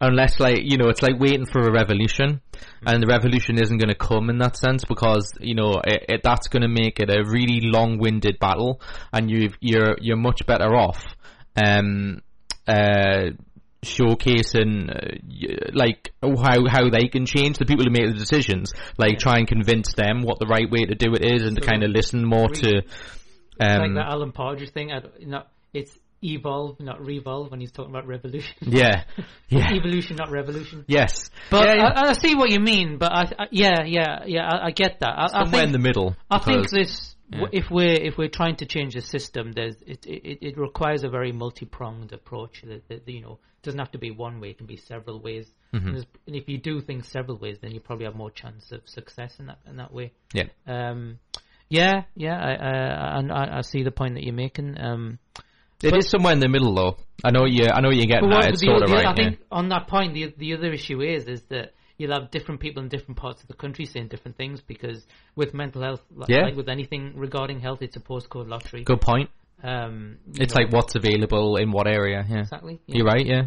unless 0.00 0.40
like 0.40 0.60
you 0.62 0.78
know 0.78 0.88
it's 0.88 1.02
like 1.02 1.18
waiting 1.18 1.46
for 1.46 1.60
a 1.60 1.72
revolution 1.72 2.40
and 2.86 3.02
the 3.02 3.06
revolution 3.06 3.60
isn't 3.60 3.78
going 3.78 3.88
to 3.88 3.94
come 3.94 4.30
in 4.30 4.38
that 4.38 4.56
sense 4.56 4.84
because 4.84 5.32
you 5.40 5.54
know 5.54 5.80
it, 5.84 6.04
it, 6.08 6.20
that's 6.22 6.48
going 6.48 6.62
to 6.62 6.68
make 6.68 7.00
it 7.00 7.10
a 7.10 7.22
really 7.24 7.60
long-winded 7.62 8.38
battle 8.38 8.80
and 9.12 9.30
you've 9.30 9.56
you're 9.60 9.96
you're 10.00 10.16
much 10.16 10.46
better 10.46 10.74
off 10.74 11.02
um 11.56 12.22
uh 12.66 13.30
showcasing 13.82 14.90
uh, 14.90 15.70
like 15.72 16.12
how 16.22 16.66
how 16.68 16.90
they 16.90 17.08
can 17.08 17.24
change 17.26 17.58
the 17.58 17.64
people 17.64 17.84
who 17.84 17.90
make 17.90 18.06
the 18.06 18.18
decisions 18.18 18.72
like 18.98 19.18
try 19.18 19.38
and 19.38 19.48
convince 19.48 19.94
them 19.94 20.22
what 20.22 20.38
the 20.38 20.46
right 20.46 20.70
way 20.70 20.84
to 20.84 20.94
do 20.94 21.14
it 21.14 21.24
is 21.24 21.42
and 21.44 21.56
to 21.56 21.66
kind 21.66 21.82
of 21.82 21.90
listen 21.90 22.24
more 22.24 22.48
to 22.48 22.78
It's 22.78 22.86
like 23.58 23.88
um 23.88 23.94
that 23.94 24.06
Alan 24.06 24.32
Partridge 24.32 24.70
thing. 24.70 24.92
I, 24.92 25.00
don't- 25.00 25.44
it's 25.72 25.96
evolve, 26.22 26.80
not 26.80 27.00
revolve. 27.04 27.50
When 27.50 27.60
he's 27.60 27.72
talking 27.72 27.90
about 27.90 28.06
revolution, 28.06 28.54
yeah 28.60 29.04
yeah 29.48 29.72
evolution, 29.72 30.16
not 30.16 30.30
revolution. 30.30 30.84
yes 30.86 31.30
But 31.50 31.66
yeah, 31.66 31.74
yeah. 31.76 31.86
I, 31.94 32.08
I 32.10 32.12
see 32.14 32.34
what 32.34 32.50
you 32.50 32.60
mean. 32.60 32.98
But 32.98 33.12
I, 33.12 33.22
I 33.38 33.46
yeah, 33.50 33.84
yeah, 33.86 34.24
yeah. 34.26 34.46
I, 34.46 34.66
I 34.66 34.70
get 34.72 35.00
that. 35.00 35.30
Somewhere 35.30 35.50
think 35.50 35.66
in 35.66 35.72
the 35.72 35.78
middle 35.78 36.16
I 36.30 36.38
think 36.38 36.68
this, 36.70 37.09
yeah. 37.32 37.46
if 37.52 37.70
we're 37.70 38.00
if 38.00 38.18
we're 38.18 38.28
trying 38.28 38.56
to 38.56 38.66
change 38.66 38.94
the 38.94 39.00
system, 39.00 39.52
there's 39.52 39.76
it 39.86 40.06
it, 40.06 40.38
it 40.42 40.58
requires 40.58 41.04
a 41.04 41.08
very 41.08 41.32
multi 41.32 41.66
pronged 41.66 42.12
approach. 42.12 42.62
That, 42.62 42.88
that 42.88 43.08
you 43.08 43.22
know 43.22 43.38
it 43.62 43.62
doesn't 43.62 43.78
have 43.78 43.92
to 43.92 43.98
be 43.98 44.10
one 44.10 44.40
way; 44.40 44.50
it 44.50 44.58
can 44.58 44.66
be 44.66 44.76
several 44.76 45.20
ways. 45.20 45.46
Mm-hmm. 45.72 45.88
And, 45.88 46.06
and 46.26 46.36
if 46.36 46.48
you 46.48 46.58
do 46.58 46.80
things 46.80 47.06
several 47.06 47.38
ways, 47.38 47.58
then 47.60 47.70
you 47.70 47.80
probably 47.80 48.06
have 48.06 48.16
more 48.16 48.30
chance 48.30 48.72
of 48.72 48.88
success 48.88 49.36
in 49.38 49.46
that 49.46 49.58
in 49.66 49.76
that 49.76 49.92
way. 49.92 50.12
yeah 50.32 50.44
Um, 50.66 51.18
yeah, 51.68 52.02
yeah, 52.16 52.36
I, 52.36 52.52
I, 52.52 53.18
and 53.18 53.32
I, 53.32 53.58
I 53.58 53.60
see 53.60 53.84
the 53.84 53.92
point 53.92 54.14
that 54.14 54.24
you're 54.24 54.34
making. 54.34 54.76
Um, 54.80 55.20
It 55.82 55.96
is 55.96 56.10
somewhere 56.10 56.32
in 56.32 56.40
the 56.40 56.48
middle, 56.48 56.74
though. 56.74 56.96
I 57.24 57.30
know 57.30 57.46
you. 57.46 57.68
I 57.72 57.80
know 57.80 57.90
you're 57.90 58.06
getting 58.06 58.28
that. 58.30 58.50
It's 58.50 58.60
sort 58.60 58.82
of 58.82 58.90
right. 58.90 59.06
I 59.06 59.10
yeah. 59.10 59.14
think 59.14 59.38
on 59.50 59.68
that 59.68 59.86
point, 59.86 60.14
the 60.14 60.34
the 60.36 60.54
other 60.54 60.72
issue 60.72 61.00
is 61.00 61.26
is 61.26 61.42
that 61.48 61.72
you'll 62.00 62.18
have 62.18 62.30
different 62.30 62.60
people 62.60 62.82
in 62.82 62.88
different 62.88 63.18
parts 63.18 63.42
of 63.42 63.48
the 63.48 63.54
country 63.54 63.84
saying 63.84 64.08
different 64.08 64.36
things 64.38 64.62
because 64.62 65.06
with 65.36 65.52
mental 65.52 65.82
health, 65.82 66.02
like, 66.14 66.30
Yeah. 66.30 66.44
like 66.46 66.56
with 66.56 66.70
anything 66.70 67.12
regarding 67.14 67.60
health, 67.60 67.82
it's 67.82 67.96
a 67.96 68.00
postcode 68.00 68.48
lottery. 68.48 68.84
Good 68.84 69.02
point. 69.02 69.28
Um, 69.62 70.16
It's 70.38 70.54
know, 70.54 70.62
like 70.62 70.72
what's 70.72 70.94
available 70.94 71.56
in 71.56 71.70
what 71.70 71.86
area. 71.86 72.24
Yeah. 72.26 72.38
exactly. 72.38 72.80
yeah. 72.86 72.96
You're 72.96 73.06
right, 73.06 73.26
yeah. 73.26 73.42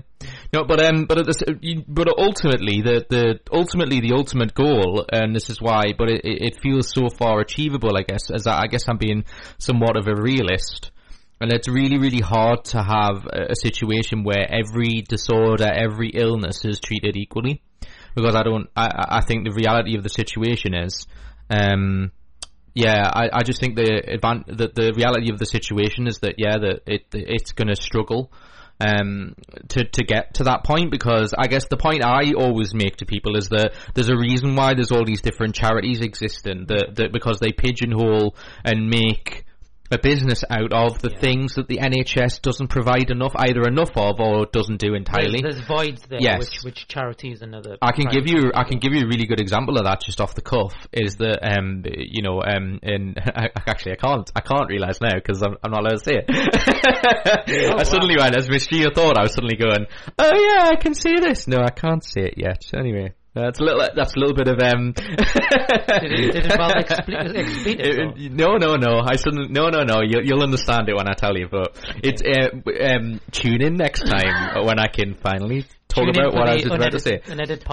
No, 0.53 0.63
but 0.65 0.79
um, 0.85 1.05
but 1.05 1.17
at 1.17 1.25
the, 1.25 1.83
but 1.87 2.07
ultimately, 2.07 2.81
the 2.83 3.03
the 3.09 3.39
ultimately 3.51 3.99
the 3.99 4.13
ultimate 4.13 4.53
goal, 4.53 5.03
and 5.11 5.35
this 5.35 5.49
is 5.49 5.59
why, 5.59 5.93
but 5.97 6.09
it, 6.09 6.21
it 6.23 6.37
it 6.47 6.59
feels 6.61 6.93
so 6.93 7.09
far 7.09 7.39
achievable, 7.39 7.97
I 7.97 8.03
guess, 8.03 8.29
as 8.29 8.45
I, 8.45 8.61
I 8.63 8.67
guess 8.67 8.87
I'm 8.87 8.97
being 8.97 9.25
somewhat 9.57 9.97
of 9.97 10.05
a 10.07 10.15
realist, 10.15 10.91
and 11.41 11.51
it's 11.51 11.67
really 11.67 11.97
really 11.97 12.21
hard 12.21 12.65
to 12.65 12.83
have 12.83 13.25
a, 13.25 13.53
a 13.53 13.55
situation 13.55 14.23
where 14.23 14.45
every 14.61 15.01
disorder, 15.01 15.69
every 15.87 16.09
illness 16.09 16.63
is 16.63 16.79
treated 16.79 17.17
equally, 17.17 17.63
because 18.15 18.35
I 18.35 18.43
don't, 18.43 18.69
I 18.75 19.19
I 19.19 19.21
think 19.21 19.45
the 19.45 19.53
reality 19.53 19.95
of 19.95 20.03
the 20.03 20.09
situation 20.09 20.73
is, 20.73 21.07
um. 21.49 22.11
Yeah, 22.75 23.07
I, 23.07 23.29
I 23.31 23.43
just 23.43 23.59
think 23.59 23.75
the 23.75 23.83
advan- 23.83 24.47
the 24.47 24.67
the 24.67 24.93
reality 24.95 25.31
of 25.31 25.37
the 25.37 25.45
situation 25.45 26.07
is 26.07 26.17
that 26.21 26.35
yeah 26.39 26.57
that 26.57 26.81
it 26.87 27.05
it's 27.13 27.51
going 27.51 27.67
to 27.67 27.75
struggle 27.75 28.31
um 28.79 29.35
to 29.67 29.83
to 29.85 30.03
get 30.03 30.33
to 30.35 30.45
that 30.45 30.63
point 30.63 30.89
because 30.89 31.33
I 31.37 31.47
guess 31.47 31.67
the 31.67 31.77
point 31.77 32.03
I 32.03 32.33
always 32.33 32.73
make 32.73 32.97
to 32.97 33.05
people 33.05 33.37
is 33.37 33.49
that 33.49 33.73
there's 33.93 34.09
a 34.09 34.17
reason 34.17 34.55
why 34.55 34.73
there's 34.73 34.91
all 34.91 35.05
these 35.05 35.21
different 35.21 35.53
charities 35.53 36.01
existing 36.01 36.65
that 36.67 36.95
that 36.95 37.13
because 37.13 37.39
they 37.39 37.51
pigeonhole 37.51 38.35
and 38.63 38.89
make 38.89 39.45
a 39.93 39.99
business 39.99 40.43
out 40.49 40.73
of 40.73 40.99
the 41.01 41.11
Yeah. 41.11 41.19
things 41.19 41.53
that 41.55 41.67
the 41.67 41.77
NHS 41.77 42.41
doesn't 42.41 42.67
provide 42.67 43.11
enough 43.11 43.33
either 43.35 43.61
enough 43.63 43.91
of 43.95 44.19
or 44.19 44.45
doesn't 44.45 44.77
do 44.79 44.93
entirely. 44.95 45.41
There's, 45.41 45.55
there's 45.55 45.67
voids 45.67 46.01
there, 46.07 46.19
Yes. 46.21 46.39
which 46.39 46.59
which 46.63 46.87
charities 46.87 47.41
and 47.41 47.55
other. 47.55 47.77
I 47.81 47.91
can 47.91 48.05
give 48.07 48.27
you 48.27 48.51
I 48.53 48.63
can 48.63 48.79
give 48.79 48.93
you 48.93 49.01
a 49.01 49.07
really 49.07 49.25
good 49.25 49.39
example 49.39 49.77
of 49.77 49.85
that 49.85 50.01
just 50.01 50.19
off 50.19 50.35
the 50.35 50.41
cuff 50.41 50.73
is 50.91 51.15
that 51.17 51.39
um 51.43 51.83
you 51.85 52.21
know 52.21 52.41
um 52.41 52.79
in 52.83 53.15
actually 53.67 53.93
I 53.93 53.95
can't 53.95 54.31
I 54.35 54.41
can't 54.41 54.69
realize 54.69 54.99
now 55.01 55.13
because 55.15 55.41
I'm, 55.41 55.55
I'm 55.63 55.71
not 55.71 55.81
allowed 55.81 55.99
to 55.99 56.03
say 56.03 56.23
it. 56.25 56.25
I 57.71 57.75
wow. 57.75 57.83
suddenly 57.83 58.17
went 58.17 58.35
as 58.35 58.49
mystery 58.49 58.83
thought 58.93 59.17
I 59.17 59.21
was 59.23 59.33
suddenly 59.33 59.55
going 59.55 59.85
oh 60.19 60.31
yeah 60.35 60.69
I 60.69 60.75
can 60.75 60.93
see 60.93 61.15
this 61.19 61.47
no 61.47 61.57
I 61.59 61.69
can't 61.69 62.03
see 62.03 62.21
it 62.21 62.35
yet 62.37 62.63
anyway 62.75 63.13
that's 63.33 63.59
a 63.59 63.63
little 63.63 63.87
that's 63.95 64.15
a 64.15 64.19
little 64.19 64.35
bit 64.35 64.47
of 64.47 64.59
um 64.59 64.93
Did 66.01 66.11
it, 66.11 66.33
did 66.33 66.45
it 66.45 66.51
involve 66.51 66.71
expli- 66.73 68.31
no, 68.31 68.57
no, 68.57 68.75
no. 68.75 68.99
I 68.99 69.15
shouldn't. 69.15 69.51
No, 69.51 69.69
no, 69.69 69.83
no. 69.83 70.01
You'll, 70.01 70.25
you'll 70.25 70.43
understand 70.43 70.89
it 70.89 70.95
when 70.95 71.07
I 71.07 71.13
tell 71.13 71.37
you. 71.37 71.47
But 71.49 71.77
it's 72.03 72.21
uh, 72.21 72.49
um, 72.83 73.21
tune 73.31 73.61
in 73.61 73.75
next 73.75 74.01
time 74.01 74.65
when 74.65 74.79
I 74.79 74.87
can 74.87 75.15
finally 75.15 75.65
talk 75.87 76.05
Tune 76.05 76.09
about 76.09 76.33
what 76.33 76.49
I 76.49 76.55
was 76.55 76.65
about 76.65 76.91
to 76.91 76.99
say. 76.99 77.21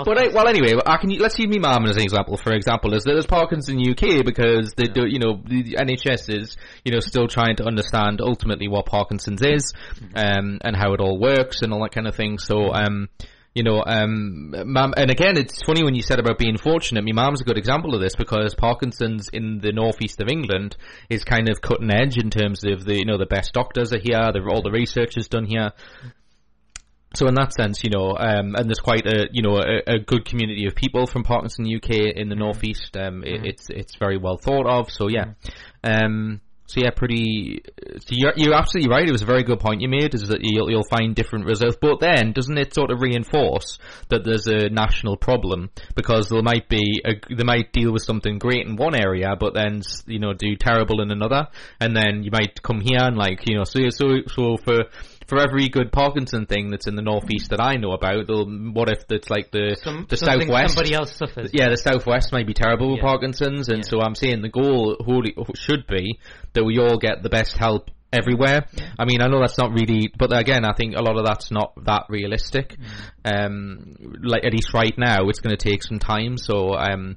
But 0.05 0.19
I, 0.19 0.29
well, 0.35 0.49
anyway, 0.49 0.75
I 0.85 0.97
can 0.99 1.11
let's 1.19 1.39
use 1.39 1.49
me 1.49 1.59
mum 1.59 1.87
as 1.87 1.97
an 1.97 2.03
example. 2.03 2.37
For 2.37 2.53
example, 2.53 2.95
is 2.95 3.05
that 3.05 3.13
there's 3.13 3.27
Parkinson's 3.27 3.69
in 3.69 3.83
the 3.83 3.91
UK 3.93 4.25
because 4.25 4.75
they 4.77 4.85
do, 4.85 5.07
you 5.07 5.19
know, 5.19 5.43
the 5.45 5.77
NHS 5.79 6.29
is, 6.43 6.57
you 6.85 6.93
know, 6.93 7.01
still 7.01 7.29
trying 7.29 7.57
to 7.57 7.65
understand 7.65 8.21
ultimately 8.21 8.69
what 8.69 8.87
Parkinson's 8.87 9.43
is, 9.43 9.73
um, 10.15 10.59
and 10.63 10.77
how 10.77 10.93
it 10.95 11.01
all 11.01 11.19
works 11.19 11.63
and 11.63 11.73
all 11.73 11.83
that 11.83 11.93
kind 11.93 12.07
of 12.07 12.15
thing. 12.15 12.39
So, 12.39 12.73
um, 12.73 13.09
you 13.55 13.65
know, 13.65 13.83
um, 13.85 14.55
mum, 14.67 14.95
and 14.97 15.11
again, 15.11 15.37
it's 15.37 15.63
funny 15.63 15.83
when 15.83 15.95
you 15.95 16.03
said 16.03 16.21
about 16.21 16.39
being 16.39 16.57
fortunate. 16.57 17.05
My 17.05 17.13
mum's 17.13 17.41
a 17.41 17.45
good 17.45 17.59
example 17.59 17.95
of 17.95 18.01
this 18.01 18.15
because 18.15 18.55
Parkinson's 18.55 19.29
in 19.33 19.59
the 19.59 19.73
northeast 19.73 20.21
of 20.21 20.29
England 20.29 20.77
is 21.09 21.25
kind 21.25 21.49
of 21.49 21.61
cutting 21.61 21.91
edge 21.91 22.17
in 22.17 22.31
terms 22.31 22.63
of 22.65 22.85
the, 22.85 22.97
you 22.97 23.05
know, 23.05 23.19
the 23.19 23.27
best 23.27 23.53
doctors 23.53 23.93
are 23.93 23.99
here, 23.99 24.31
the, 24.33 24.49
all 24.49 24.63
the 24.63 24.71
research 24.71 25.17
is 25.17 25.27
done 25.27 25.45
here. 25.45 25.73
So 27.15 27.27
in 27.27 27.35
that 27.35 27.53
sense, 27.53 27.83
you 27.83 27.91
know, 27.91 28.17
um, 28.17 28.55
and 28.55 28.69
there's 28.69 28.79
quite 28.79 29.05
a, 29.05 29.29
you 29.33 29.43
know, 29.43 29.59
a, 29.59 29.95
a 29.95 29.99
good 29.99 30.25
community 30.25 30.67
of 30.67 30.77
people 30.77 31.07
from 31.07 31.25
Parkinson 31.25 31.67
UK 31.67 31.91
in 32.15 32.29
the 32.29 32.37
northeast. 32.37 32.97
Um, 32.97 33.25
it, 33.25 33.45
it's 33.45 33.69
it's 33.69 33.97
very 33.97 34.17
well 34.17 34.37
thought 34.37 34.67
of. 34.67 34.93
So 34.93 35.09
yeah, 35.09 35.33
um, 35.83 36.41
so 36.71 36.83
yeah, 36.83 36.91
pretty. 36.91 37.65
So 37.99 38.11
you're 38.11 38.33
you're 38.37 38.55
absolutely 38.55 38.95
right. 38.95 39.09
It 39.09 39.11
was 39.11 39.23
a 39.23 39.27
very 39.27 39.43
good 39.43 39.59
point 39.59 39.81
you 39.81 39.89
made. 39.89 40.15
Is 40.15 40.29
that 40.29 40.39
you'll 40.43 40.71
you'll 40.71 40.87
find 40.89 41.17
different 41.17 41.47
results, 41.47 41.77
but 41.81 41.99
then 41.99 42.31
doesn't 42.31 42.57
it 42.57 42.73
sort 42.75 42.93
of 42.93 43.01
reinforce 43.01 43.81
that 44.09 44.23
there's 44.23 44.47
a 44.47 44.69
national 44.69 45.17
problem 45.17 45.71
because 45.97 46.29
there 46.29 46.43
might 46.43 46.69
be 46.69 47.03
a, 47.05 47.15
they 47.35 47.43
might 47.43 47.73
deal 47.73 47.93
with 47.93 48.05
something 48.05 48.39
great 48.39 48.69
in 48.69 48.77
one 48.77 48.95
area, 48.95 49.35
but 49.35 49.53
then 49.53 49.83
you 50.07 50.21
know 50.21 50.33
do 50.33 50.55
terrible 50.55 51.01
in 51.01 51.11
another, 51.11 51.49
and 51.81 51.97
then 51.97 52.23
you 52.23 52.31
might 52.31 52.63
come 52.63 52.81
here 52.81 53.01
and 53.01 53.17
like 53.17 53.49
you 53.49 53.57
know 53.57 53.65
so 53.65 53.81
so 53.89 54.21
so 54.29 54.57
for 54.57 54.85
for 55.31 55.39
every 55.39 55.69
good 55.69 55.93
Parkinson 55.93 56.45
thing 56.45 56.71
that's 56.71 56.87
in 56.87 56.97
the 56.97 57.03
northeast 57.03 57.51
that 57.51 57.61
I 57.63 57.77
know 57.77 57.93
about, 57.93 58.27
what 58.29 58.91
if 58.91 59.05
it's 59.09 59.31
like 59.31 59.51
the 59.51 59.77
Some, 59.83 60.07
the 60.11 60.17
southwest? 60.17 60.75
Somebody 60.75 60.93
else 60.93 61.17
suffers. 61.17 61.51
Yeah, 61.55 61.71
the 61.71 61.77
southwest 61.77 62.33
might 62.33 62.47
be 62.47 62.53
terrible 62.55 62.91
with 62.91 62.99
Yeah. 62.99 63.05
Parkinson's, 63.05 63.69
and 63.69 63.79
Yeah. 63.79 63.89
so 63.89 64.01
I'm 64.03 64.15
saying 64.15 64.43
the 64.43 64.51
goal 64.51 64.97
wholly, 65.01 65.35
should 65.55 65.87
be 65.87 66.19
that 66.53 66.65
we 66.65 66.79
all 66.79 66.99
get 66.99 67.23
the 67.23 67.31
best 67.31 67.57
help 67.57 67.91
everywhere. 68.13 68.67
I 68.99 69.05
mean, 69.05 69.23
I 69.23 69.29
know 69.29 69.41
that's 69.41 69.57
not 69.57 69.73
really, 69.73 70.13
but 70.19 70.37
again, 70.37 70.65
I 70.65 70.73
think 70.73 70.97
a 70.97 71.03
lot 71.03 71.17
of 71.17 71.25
that's 71.25 71.51
not 71.51 71.73
that 71.85 72.07
realistic. 72.09 72.77
Mm. 73.25 73.47
Um, 73.47 73.95
like 74.23 74.45
at 74.45 74.53
least 74.53 74.75
right 74.75 74.97
now, 74.99 75.29
it's 75.29 75.39
going 75.41 75.57
to 75.57 75.71
take 75.71 75.83
some 75.83 76.01
time. 76.01 76.37
So, 76.37 76.75
um, 76.75 77.17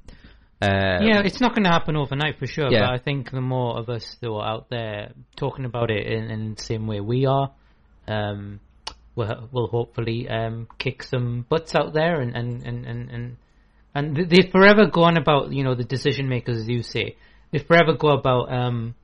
uh, 0.61 0.99
Yeah, 1.01 1.21
it's 1.25 1.41
not 1.41 1.55
going 1.55 1.63
to 1.63 1.71
happen 1.71 1.95
overnight 1.97 2.37
for 2.37 2.45
sure. 2.45 2.69
Yeah. 2.71 2.81
But 2.81 2.93
I 2.93 2.97
think 2.99 3.31
the 3.31 3.41
more 3.41 3.79
of 3.79 3.89
us 3.89 4.17
that 4.21 4.29
are 4.29 4.45
out 4.47 4.69
there 4.69 5.13
talking 5.35 5.65
about 5.65 5.89
it 5.89 6.05
in, 6.05 6.29
in 6.29 6.53
the 6.55 6.61
same 6.61 6.85
way 6.85 6.99
we 6.99 7.25
are, 7.25 7.51
um, 8.07 8.59
will 9.15 9.49
will 9.51 9.67
hopefully 9.67 10.27
um, 10.29 10.67
kick 10.77 11.03
some 11.03 11.45
butts 11.49 11.75
out 11.75 11.93
there, 11.93 12.21
and 12.21 12.35
and 12.35 12.63
and 12.63 12.85
and 12.85 13.09
and, 13.11 13.37
and 13.95 14.29
they- 14.29 14.49
forever 14.49 14.85
go 14.87 15.03
on 15.03 15.17
about 15.17 15.51
you 15.51 15.63
know 15.63 15.75
the 15.75 15.83
decision 15.83 16.27
makers, 16.29 16.57
as 16.57 16.67
you 16.69 16.83
say. 16.83 17.15
They 17.51 17.59
forever 17.59 17.93
go 17.93 18.09
about 18.09 18.51
um, 18.51 18.95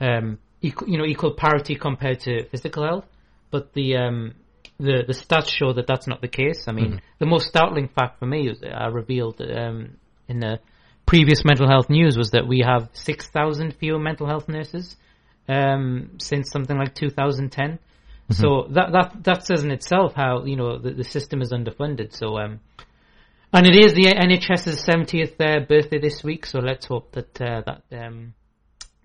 um, 0.00 0.38
equal, 0.62 0.88
you 0.88 0.98
know 0.98 1.04
equal 1.06 1.32
parity 1.32 1.74
compared 1.74 2.20
to 2.20 2.44
physical 2.48 2.84
health, 2.84 3.04
but 3.50 3.72
the 3.72 3.96
um, 3.96 4.34
the 4.78 5.02
the 5.06 5.12
stats 5.12 5.48
show 5.48 5.72
that 5.72 5.86
that's 5.86 6.06
not 6.06 6.20
the 6.20 6.28
case. 6.28 6.68
I 6.68 6.72
mean, 6.72 7.00
the 7.18 7.26
most 7.26 7.48
startling 7.48 7.88
fact 7.88 8.18
for 8.18 8.26
me 8.26 8.48
is 8.48 8.62
I 8.62 8.86
revealed 8.86 9.40
um, 9.40 9.96
in 10.28 10.40
the 10.40 10.60
previous 11.06 11.44
mental 11.44 11.66
health 11.68 11.90
news 11.90 12.16
was 12.16 12.30
that 12.30 12.46
we 12.46 12.60
have 12.64 12.88
six 12.92 13.28
thousand 13.28 13.74
fewer 13.74 13.98
mental 13.98 14.26
health 14.28 14.48
nurses 14.48 14.96
um, 15.48 16.12
since 16.18 16.50
something 16.50 16.76
like 16.78 16.94
2010. 16.94 17.78
So 18.32 18.68
that 18.70 18.92
that 18.92 19.24
that 19.24 19.44
says 19.44 19.64
in 19.64 19.70
itself 19.70 20.14
how 20.14 20.44
you 20.44 20.56
know 20.56 20.78
the, 20.78 20.92
the 20.92 21.04
system 21.04 21.42
is 21.42 21.52
underfunded. 21.52 22.14
So 22.14 22.38
um, 22.38 22.60
and 23.52 23.66
it 23.66 23.76
is 23.76 23.94
the 23.94 24.04
NHS's 24.04 24.84
70th 24.84 25.40
uh, 25.40 25.66
birthday 25.66 25.98
this 25.98 26.22
week. 26.22 26.46
So 26.46 26.60
let's 26.60 26.86
hope 26.86 27.12
that 27.12 27.40
uh, 27.40 27.62
that 27.66 27.82
um, 27.92 28.34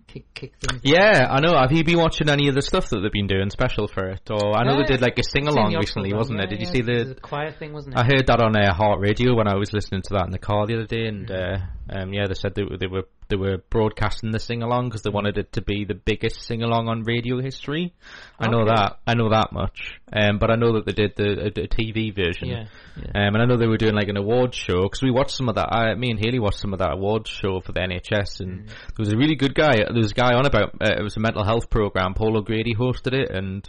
kick 0.07 0.33
kick 0.33 0.53
things. 0.59 0.81
Yeah, 0.83 1.27
I 1.29 1.39
know. 1.39 1.57
Have 1.57 1.71
you 1.71 1.83
been 1.83 1.97
watching 1.97 2.29
any 2.29 2.47
of 2.47 2.55
the 2.55 2.61
stuff 2.61 2.89
that 2.89 2.99
they've 2.99 3.11
been 3.11 3.27
doing 3.27 3.49
special 3.49 3.87
for 3.87 4.09
it? 4.09 4.29
Or 4.29 4.55
I 4.55 4.63
know 4.63 4.73
Yeah. 4.73 4.83
they 4.85 4.93
did 4.93 5.01
like 5.01 5.17
a 5.17 5.23
sing 5.23 5.47
along 5.47 5.75
recently, 5.75 6.11
program, 6.11 6.17
wasn't 6.19 6.39
yeah, 6.39 6.45
it? 6.45 6.49
Did 6.49 6.59
you 6.61 6.67
see 6.67 6.81
the? 6.81 7.11
a 7.11 7.15
choir 7.15 7.51
thing, 7.51 7.73
wasn't 7.73 7.95
it? 7.95 7.99
I 7.99 8.03
heard 8.03 8.27
that 8.27 8.39
on 8.39 8.55
uh, 8.55 8.73
Heart 8.73 8.99
Radio 8.99 9.35
when 9.35 9.47
I 9.47 9.55
was 9.55 9.73
listening 9.73 10.03
to 10.03 10.13
that 10.13 10.25
in 10.25 10.31
the 10.31 10.39
car 10.39 10.67
the 10.67 10.75
other 10.75 10.85
day, 10.87 11.07
and 11.07 11.29
uh, 11.29 11.57
um, 11.89 12.13
yeah, 12.13 12.27
they 12.27 12.35
said 12.35 12.53
they, 12.55 12.63
they 12.79 12.87
were 12.87 13.07
they 13.29 13.35
were 13.35 13.57
broadcasting 13.69 14.31
the 14.31 14.39
sing 14.39 14.61
along 14.61 14.89
because 14.89 15.01
they 15.01 15.09
wanted 15.09 15.37
it 15.37 15.53
to 15.53 15.61
be 15.61 15.85
the 15.85 15.95
biggest 15.95 16.41
sing 16.41 16.61
along 16.63 16.87
on 16.87 17.03
radio 17.03 17.41
history. 17.41 17.93
I 18.39 18.47
know 18.47 18.65
that. 18.65 18.99
I 19.07 19.13
know 19.15 19.29
that 19.29 19.51
much. 19.51 19.93
Um, 20.13 20.37
but 20.39 20.51
I 20.51 20.55
know 20.55 20.73
that 20.73 20.85
they 20.85 20.91
did 20.93 21.15
the 21.15 21.41
a, 21.45 21.47
a 21.47 21.67
TV 21.67 22.15
version. 22.15 22.47
Yeah, 22.49 22.65
yeah. 22.97 23.27
Um, 23.27 23.35
and 23.35 23.41
I 23.41 23.45
know 23.45 23.57
they 23.57 23.67
were 23.67 23.77
doing 23.77 23.95
like 23.95 24.07
an 24.09 24.17
awards 24.17 24.55
show 24.57 24.83
because 24.83 25.01
we 25.01 25.11
watched 25.11 25.31
some 25.35 25.49
of 25.49 25.55
that. 25.55 25.73
I, 25.73 25.95
me 25.95 26.11
and 26.11 26.19
Haley 26.19 26.39
watched 26.39 26.59
some 26.59 26.73
of 26.73 26.79
that 26.79 26.93
awards 26.93 27.29
show 27.29 27.59
for 27.61 27.71
the 27.71 27.79
NHS, 27.79 28.39
and 28.41 28.65
Mm. 28.65 28.67
there 28.67 28.99
was 28.99 29.11
a 29.13 29.17
really 29.17 29.35
good 29.35 29.55
guy. 29.55 29.73
There 29.75 29.93
was 29.93 30.11
a 30.11 30.15
guy 30.15 30.33
on 30.33 30.45
about 30.45 30.75
uh, 30.81 30.95
it 30.97 31.03
was 31.03 31.17
a 31.17 31.19
mental 31.19 31.43
health 31.43 31.69
program. 31.69 32.13
Paul 32.13 32.37
O'Grady 32.37 32.75
hosted 32.75 33.13
it, 33.13 33.31
and 33.31 33.67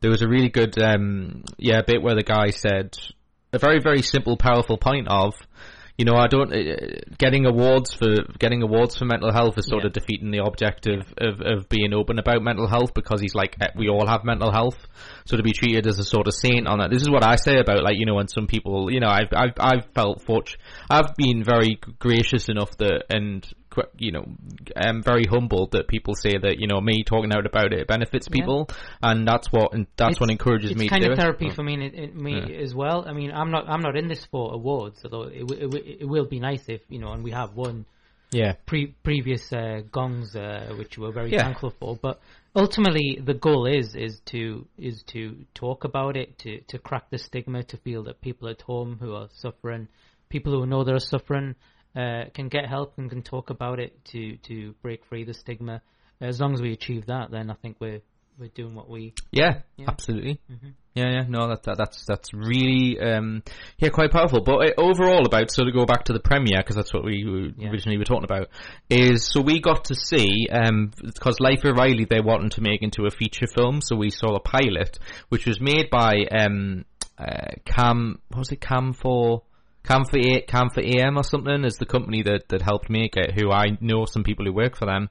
there 0.00 0.10
was 0.10 0.22
a 0.22 0.28
really 0.28 0.48
good 0.48 0.78
um, 0.82 1.44
yeah 1.58 1.82
bit 1.86 2.02
where 2.02 2.14
the 2.14 2.22
guy 2.22 2.50
said 2.50 2.96
a 3.52 3.58
very 3.58 3.80
very 3.80 4.02
simple, 4.02 4.36
powerful 4.36 4.78
point 4.78 5.08
of. 5.08 5.34
You 5.98 6.04
know, 6.04 6.14
I 6.14 6.26
don't 6.26 6.52
uh, 6.52 6.76
getting 7.16 7.46
awards 7.46 7.94
for 7.94 8.14
getting 8.38 8.62
awards 8.62 8.96
for 8.98 9.06
mental 9.06 9.32
health 9.32 9.56
is 9.56 9.66
sort 9.66 9.82
Yeah. 9.82 9.86
of 9.86 9.92
defeating 9.94 10.30
the 10.30 10.40
object 10.40 10.86
of, 10.86 11.06
of, 11.16 11.40
of 11.40 11.68
being 11.70 11.94
open 11.94 12.18
about 12.18 12.42
mental 12.42 12.66
health 12.68 12.92
because 12.94 13.20
he's 13.20 13.34
like 13.34 13.56
eh, 13.60 13.68
we 13.76 13.88
all 13.88 14.06
have 14.06 14.22
mental 14.24 14.52
health, 14.52 14.76
so 15.24 15.36
to 15.36 15.42
be 15.42 15.52
treated 15.52 15.86
as 15.86 15.98
a 15.98 16.04
sort 16.04 16.26
of 16.26 16.34
saint 16.34 16.68
on 16.68 16.80
that. 16.80 16.90
This 16.90 17.00
is 17.02 17.08
what 17.08 17.24
I 17.24 17.36
say 17.36 17.58
about 17.58 17.82
like 17.82 17.96
you 17.98 18.04
know 18.04 18.14
when 18.14 18.28
some 18.28 18.46
people 18.46 18.92
you 18.92 19.00
know 19.00 19.08
I've 19.08 19.32
I've 19.32 19.54
I've 19.58 19.86
felt 19.94 20.22
fortunate. 20.22 20.60
I've 20.90 21.16
been 21.16 21.42
very 21.42 21.80
gracious 21.98 22.48
enough 22.48 22.76
that 22.78 23.04
and 23.08 23.46
you 23.98 24.12
know 24.12 24.24
I'm 24.76 25.02
very 25.02 25.24
humbled 25.24 25.72
that 25.72 25.88
people 25.88 26.14
say 26.14 26.36
that 26.38 26.58
you 26.58 26.66
know 26.66 26.80
me 26.80 27.04
talking 27.04 27.32
out 27.32 27.46
about 27.46 27.72
it 27.72 27.86
benefits 27.86 28.28
people, 28.28 28.68
and 29.02 29.26
that's 29.26 29.48
what 29.52 29.72
and 29.74 29.86
that's 29.96 30.20
what 30.20 30.30
encourages 30.30 30.70
it's 30.72 30.80
me 30.80 30.88
kind 30.88 31.02
to 31.02 31.08
do 31.08 31.12
of 31.12 31.18
it. 31.18 31.22
therapy 31.22 31.50
for 31.50 31.62
me, 31.62 31.74
and 31.74 31.82
it, 31.82 31.94
it, 31.94 32.14
me 32.16 32.56
as 32.62 32.74
well. 32.74 33.04
I 33.08 33.12
mean, 33.12 33.30
I'm 33.32 33.50
not 33.50 33.68
I'm 33.68 33.82
not 33.82 33.96
in 33.96 34.08
this 34.08 34.24
for 34.30 34.52
awards, 34.54 35.00
although 35.04 35.24
it, 35.24 35.44
it, 35.50 36.00
it 36.02 36.08
will 36.08 36.26
be 36.26 36.40
nice 36.40 36.64
if 36.68 36.80
you 36.88 36.98
know, 36.98 37.12
and 37.12 37.22
we 37.24 37.30
have 37.32 37.54
won 37.54 37.86
Yeah. 38.32 38.54
pre- 38.66 38.94
previous 39.02 39.52
uh, 39.52 39.82
gongs, 39.90 40.34
uh, 40.34 40.74
which 40.78 40.98
we're 40.98 41.12
very 41.12 41.30
Yeah. 41.32 41.42
thankful 41.44 41.70
for. 41.78 41.96
But 41.96 42.20
ultimately, 42.54 43.20
the 43.24 43.34
goal 43.34 43.66
is 43.66 43.94
is 43.94 44.20
to 44.32 44.66
is 44.78 45.02
to 45.08 45.44
talk 45.54 45.84
about 45.84 46.16
it, 46.16 46.38
to 46.40 46.60
to 46.68 46.78
crack 46.78 47.10
the 47.10 47.18
stigma, 47.18 47.62
to 47.64 47.76
feel 47.78 48.02
that 48.04 48.20
people 48.20 48.48
at 48.48 48.62
home 48.62 48.96
who 49.00 49.14
are 49.14 49.28
suffering, 49.32 49.88
people 50.28 50.52
who 50.52 50.66
know 50.66 50.82
they're 50.84 50.98
suffering, 50.98 51.54
uh, 51.96 52.24
can 52.34 52.48
get 52.48 52.66
help 52.68 52.94
and 52.98 53.08
can 53.10 53.22
talk 53.22 53.50
about 53.50 53.80
it 53.80 54.04
to 54.06 54.36
to 54.48 54.74
break 54.82 55.04
free 55.06 55.24
the 55.24 55.34
stigma. 55.34 55.80
As 56.20 56.40
long 56.40 56.54
as 56.54 56.62
we 56.62 56.72
achieve 56.72 57.06
that, 57.06 57.30
then 57.30 57.50
I 57.50 57.54
think 57.54 57.76
we're 57.80 58.00
we're 58.38 58.48
doing 58.48 58.74
what 58.74 58.88
we. 58.90 59.14
Yeah, 59.32 59.60
Yeah. 59.78 59.86
absolutely. 59.88 60.40
Mhm. 60.50 60.74
Yeah, 60.94 61.10
yeah, 61.10 61.24
no, 61.28 61.48
that, 61.48 61.62
that 61.64 61.76
that's 61.78 62.04
that's 62.06 62.32
really 62.32 62.98
um, 63.00 63.42
yeah 63.78 63.90
quite 63.90 64.10
powerful. 64.10 64.42
But 64.42 64.56
uh, 64.56 64.70
overall, 64.78 65.26
about 65.26 65.50
so 65.50 65.64
to 65.64 65.72
go 65.72 65.84
back 65.86 66.04
to 66.04 66.12
the 66.14 66.20
premiere 66.20 66.58
because 66.62 66.76
that's 66.76 66.92
what 66.94 67.04
we 67.04 67.52
Yeah. 67.56 67.68
originally 67.70 67.98
were 67.98 68.04
talking 68.04 68.24
about 68.24 68.48
is 68.90 69.26
so 69.30 69.40
we 69.42 69.60
got 69.60 69.84
to 69.86 69.94
see 69.94 70.48
um 70.50 70.90
because 71.02 71.38
Life 71.40 71.64
of 71.64 71.76
Riley 71.76 72.06
they 72.08 72.20
wanted 72.20 72.52
to 72.52 72.60
make 72.62 72.82
into 72.82 73.06
a 73.06 73.10
feature 73.10 73.46
film, 73.46 73.80
so 73.82 73.96
we 73.96 74.10
saw 74.10 74.34
a 74.36 74.40
pilot 74.40 74.98
which 75.28 75.46
was 75.46 75.60
made 75.60 75.88
by 75.90 76.24
um 76.30 76.84
uh, 77.18 77.52
Cam 77.64 78.18
what 78.28 78.38
was 78.40 78.52
it 78.52 78.60
Cam 78.60 78.92
for. 78.92 79.42
Cam 79.86 80.04
for 80.04 80.18
A- 80.18 80.42
Cam 80.42 80.70
for 80.70 80.80
AM 80.80 81.16
or 81.16 81.24
something 81.24 81.64
is 81.64 81.76
the 81.76 81.86
company 81.86 82.22
that, 82.22 82.48
that 82.48 82.62
helped 82.62 82.90
make 82.90 83.16
it. 83.16 83.38
Who 83.38 83.50
I 83.50 83.78
know 83.80 84.04
some 84.04 84.24
people 84.24 84.44
who 84.44 84.52
work 84.52 84.76
for 84.76 84.86
them. 84.86 85.08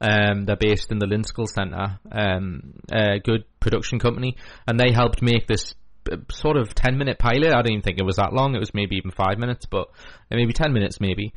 Um, 0.00 0.44
they're 0.44 0.56
based 0.56 0.90
in 0.90 0.98
the 0.98 1.06
Linskill 1.06 1.46
Centre, 1.46 1.98
um, 2.10 2.74
a 2.92 3.20
good 3.20 3.44
production 3.60 3.98
company, 3.98 4.36
and 4.66 4.78
they 4.78 4.92
helped 4.92 5.22
make 5.22 5.46
this 5.46 5.74
uh, 6.10 6.16
sort 6.30 6.56
of 6.56 6.74
10 6.74 6.98
minute 6.98 7.18
pilot. 7.18 7.54
I 7.54 7.62
don't 7.62 7.70
even 7.70 7.82
think 7.82 7.98
it 7.98 8.04
was 8.04 8.16
that 8.16 8.32
long. 8.32 8.54
It 8.54 8.58
was 8.58 8.74
maybe 8.74 8.96
even 8.96 9.12
five 9.12 9.38
minutes, 9.38 9.66
but 9.66 9.88
uh, 10.30 10.36
maybe 10.36 10.52
10 10.52 10.72
minutes 10.72 11.00
maybe. 11.00 11.32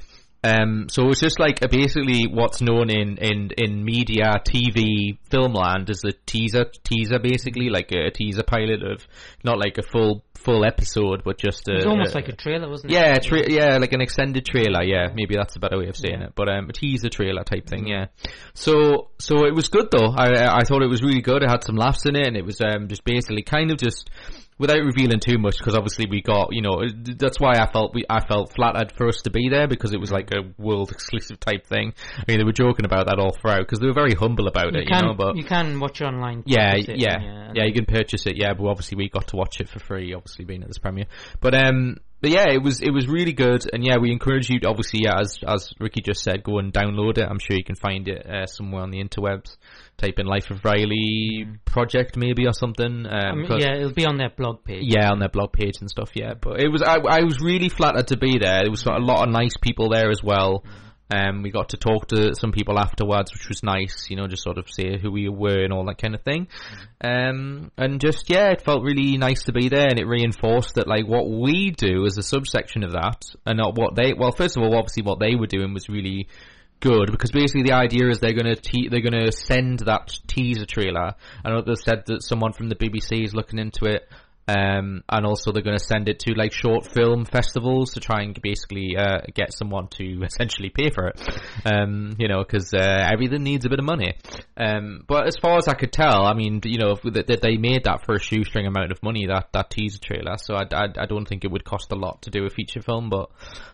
Um, 0.48 0.88
so 0.90 1.10
it's 1.10 1.20
just 1.20 1.40
like 1.40 1.62
uh, 1.64 1.68
basically 1.68 2.26
what's 2.28 2.62
known 2.62 2.90
in, 2.90 3.18
in, 3.18 3.50
in 3.58 3.84
media, 3.84 4.36
TV, 4.48 5.18
film 5.30 5.54
land 5.54 5.90
is 5.90 6.04
a 6.06 6.12
teaser, 6.26 6.66
teaser 6.84 7.20
basically, 7.20 7.70
like 7.70 7.92
a, 7.92 8.12
teaser 8.12 8.44
pilot 8.44 8.84
of, 8.84 9.06
not 9.44 9.58
like 9.60 9.78
a 9.78 9.84
full, 9.84 10.24
full 10.36 10.64
episode, 10.66 11.24
but 11.26 11.38
just 11.38 11.68
a, 11.68 11.76
It's 11.76 11.86
almost 11.86 12.14
a- 12.14 12.16
like 12.18 12.30
a 12.30 12.36
trailer, 12.36 12.70
wasn't 12.70 12.92
it? 12.92 12.96
yeah, 12.96 13.16
tra- 13.20 13.50
yeah, 13.52 13.78
like 13.78 13.94
an 13.94 14.02
extended 14.02 14.46
trailer. 14.46 14.84
Yeah, 14.84 15.08
maybe 15.14 15.36
that's 15.36 15.56
a 15.56 15.60
better 15.60 15.78
way 15.78 15.88
of 15.90 15.98
saying 15.98 16.20
Yeah. 16.22 16.28
it. 16.28 16.34
But 16.36 16.50
um, 16.50 16.70
a 16.70 16.74
teaser 16.74 17.10
trailer 17.10 17.44
type 17.44 17.68
thing. 17.68 17.88
Yeah. 17.88 18.06
So 18.54 19.10
so 19.20 19.46
it 19.46 19.54
was 19.56 19.68
good 19.70 19.90
though. 19.92 20.14
I 20.16 20.58
I 20.60 20.64
thought 20.64 20.82
it 20.84 20.90
was 20.90 21.02
really 21.04 21.22
good. 21.22 21.44
It 21.44 21.50
had 21.50 21.64
some 21.64 21.76
laughs 21.76 22.06
in 22.06 22.16
it, 22.16 22.28
and 22.28 22.38
it 22.38 22.46
was 22.46 22.62
um 22.62 22.88
just 22.88 23.04
basically 23.04 23.42
kind 23.44 23.72
of 23.72 23.78
just 23.78 24.10
without 24.58 24.80
revealing 24.84 25.20
too 25.20 25.38
much 25.38 25.58
because 25.58 25.76
obviously 25.76 26.08
we 26.10 26.22
got 26.22 26.50
you 26.52 26.62
know 26.62 26.82
that's 27.18 27.40
why 27.40 27.54
I 27.60 27.72
felt 27.72 27.94
we 27.94 28.06
I 28.10 28.26
felt 28.26 28.54
flattered 28.54 28.92
for 28.92 29.08
us 29.08 29.22
to 29.24 29.30
be 29.30 29.50
there 29.50 29.68
because 29.68 29.94
it 29.94 30.00
was 30.00 30.12
like 30.12 30.32
a 30.32 30.42
world 30.58 30.92
exclusive 30.98 31.40
type 31.40 31.68
thing. 31.68 31.94
I 32.18 32.24
mean 32.28 32.40
they 32.40 32.44
were 32.44 32.54
joking 32.54 32.86
about 32.86 33.08
that 33.08 33.20
all 33.20 33.32
throughout 33.32 33.60
because 33.60 33.80
they 33.80 33.88
were 33.88 33.94
very 33.94 34.14
humble 34.14 34.48
about 34.48 34.74
You 34.74 34.82
it, 34.82 34.88
can 34.88 35.04
you 35.04 35.10
know. 35.10 35.14
But 35.16 35.36
you 35.36 35.44
can 35.44 35.80
watch 35.80 36.02
it 36.02 36.06
online. 36.06 36.44
yeah, 36.46 36.74
purchase 36.74 36.90
it, 36.90 37.00
yeah, 37.00 37.52
yeah. 37.54 37.66
You 37.66 37.74
can 37.74 37.86
purchase 37.86 38.26
it. 38.26 38.38
Yeah, 38.38 38.54
but 38.54 38.68
obviously 38.68 38.98
we 38.98 39.10
got 39.10 39.28
to 39.30 39.36
watch 39.36 39.60
it 39.60 39.70
for 39.70 39.80
free. 39.80 40.14
Obviously 40.14 40.46
being 40.46 40.62
at 40.62 40.68
this 40.68 40.80
premiere, 40.80 41.08
but 41.40 41.54
um, 41.54 41.98
but 42.20 42.32
yeah, 42.32 42.46
it 42.50 42.64
was 42.64 42.82
it 42.82 42.92
was 42.92 43.08
really 43.08 43.34
good. 43.34 43.70
And 43.72 43.86
yeah, 43.86 43.98
we 43.98 44.12
encourage 44.12 44.50
you. 44.50 44.60
To, 44.62 44.70
obviously, 44.70 45.02
yeah, 45.04 45.20
as 45.20 45.38
as 45.46 45.72
Ricky 45.80 46.02
just 46.02 46.24
said, 46.24 46.44
go 46.44 46.58
and 46.58 46.74
download 46.74 47.20
it. 47.20 47.28
I'm 47.30 47.40
sure 47.40 47.56
you 47.56 47.64
can 47.64 47.76
find 47.76 48.08
it 48.08 48.26
uh, 48.26 48.48
somewhere 48.48 48.82
on 48.82 48.90
the 48.90 49.04
interwebs. 49.04 49.58
Type 49.98 50.20
in 50.20 50.28
Life 50.28 50.52
of 50.52 50.64
Riley 50.64 51.48
project 51.66 52.18
maybe 52.18 52.46
or 52.46 52.54
something. 52.54 53.06
Um, 53.08 53.46
'cause- 53.48 53.64
yeah, 53.64 53.76
it'll 53.78 53.94
be 53.94 54.06
on 54.06 54.18
their 54.18 54.30
blog 54.30 54.64
page. 54.64 54.84
yeah, 54.86 55.10
on 55.12 55.18
their 55.20 55.30
blog 55.30 55.54
page 55.54 55.76
and 55.82 55.90
stuff. 55.90 56.12
Yeah, 56.14 56.36
but 56.40 56.60
it 56.62 56.70
was 56.72 56.84
I, 56.84 56.98
I 56.98 57.24
was 57.24 57.40
really 57.42 57.70
flattered 57.70 58.08
to 58.10 58.18
be 58.18 58.38
there. 58.38 58.62
There 58.64 58.70
was 58.72 58.86
a 58.86 58.92
lot 59.00 59.28
of 59.28 59.34
nice 59.34 59.58
people 59.60 59.90
there 59.90 60.10
as 60.12 60.22
well. 60.24 60.64
Um, 61.10 61.42
we 61.42 61.52
got 61.52 61.70
to 61.70 61.78
talk 61.78 62.10
to 62.10 62.36
some 62.36 62.52
people 62.52 62.78
afterwards, 62.78 63.32
which 63.34 63.48
was 63.48 63.64
nice. 63.64 64.08
You 64.10 64.18
know, 64.18 64.28
just 64.28 64.44
sort 64.44 64.58
of 64.58 64.66
say 64.70 65.00
who 65.02 65.10
we 65.10 65.30
were 65.30 65.64
and 65.64 65.72
all 65.72 65.86
that 65.86 65.98
kind 66.00 66.14
of 66.14 66.22
thing. 66.22 66.48
Um, 67.02 67.72
and 67.78 68.02
just 68.02 68.30
yeah, 68.30 68.50
it 68.52 68.62
felt 68.62 68.84
really 68.84 69.18
nice 69.18 69.44
to 69.44 69.54
be 69.54 69.70
there, 69.70 69.88
and 69.90 70.00
it 70.00 70.06
reinforced 70.06 70.76
that 70.76 70.88
like 70.88 71.08
what 71.08 71.30
we 71.30 71.72
do 71.72 72.06
as 72.06 72.18
a 72.18 72.24
subsection 72.24 72.84
of 72.84 72.92
that, 72.92 73.22
and 73.46 73.58
not 73.58 73.76
what 73.78 73.96
they. 73.96 74.14
Well, 74.14 74.32
first 74.32 74.58
of 74.58 74.64
all, 74.64 74.76
obviously 74.78 75.04
what 75.04 75.20
they 75.20 75.36
were 75.36 75.48
doing 75.48 75.74
was 75.74 75.88
really 75.90 76.28
good 76.80 77.12
because 77.12 77.32
basically 77.32 77.64
the 77.64 77.74
idea 77.74 78.10
is 78.10 78.20
they're 78.20 78.34
gonna 78.34 78.56
te- 78.56 78.90
they're 78.90 79.02
gonna 79.02 79.32
send 79.32 79.80
that 79.80 80.20
teaser 80.28 80.66
trailer. 80.66 81.16
I 81.44 81.50
know 81.50 81.62
they 81.62 81.76
said 81.76 82.04
that 82.08 82.24
someone 82.24 82.54
from 82.54 82.70
the 82.70 82.76
BBC 82.76 83.24
is 83.24 83.34
looking 83.34 83.60
into 83.60 83.86
it. 83.86 84.08
Um, 84.48 85.04
and 85.10 85.26
also 85.26 85.52
they're 85.52 85.62
going 85.62 85.78
to 85.78 85.84
send 85.84 86.08
it 86.08 86.20
to 86.20 86.34
like 86.34 86.54
short 86.54 86.88
film 86.94 87.26
festivals 87.26 87.92
to 87.94 88.00
try 88.00 88.22
and 88.22 88.40
basically 88.42 88.96
uh, 88.98 89.20
get 89.34 89.54
someone 89.54 89.88
to 89.90 90.22
essentially 90.24 90.70
pay 90.70 90.90
for 90.90 91.08
it. 91.08 91.40
Um, 91.66 92.16
you 92.18 92.28
know, 92.28 92.44
because 92.44 92.74
uh, 92.74 93.10
everything 93.12 93.44
needs 93.44 93.66
a 93.66 93.70
bit 93.70 93.80
of 93.80 93.86
money. 93.86 94.14
Um, 94.56 95.04
but 95.08 95.28
as 95.28 95.36
far 95.42 95.58
as 95.58 95.68
I 95.68 95.74
could 95.74 95.92
tell, 95.92 96.26
I 96.26 96.34
mean, 96.34 96.62
you 96.64 96.78
know, 96.80 96.96
that 97.04 97.42
they 97.42 97.58
made 97.58 97.84
that 97.84 98.06
for 98.06 98.16
a 98.16 98.20
shoestring 98.20 98.68
amount 98.68 98.92
of 98.92 99.04
money 99.04 99.28
that 99.28 99.50
that 99.54 99.70
teaser 99.70 100.00
trailer. 100.00 100.38
So 100.38 100.56
I, 100.56 100.64
I, 100.72 100.88
I 100.98 101.06
don't 101.06 101.28
think 101.28 101.44
it 101.44 101.52
would 101.52 101.66
cost 101.66 101.92
a 101.92 101.96
lot 101.96 102.22
to 102.24 102.30
do 102.30 102.46
a 102.46 102.50
feature 102.50 102.82
film. 102.82 103.10
But 103.10 103.30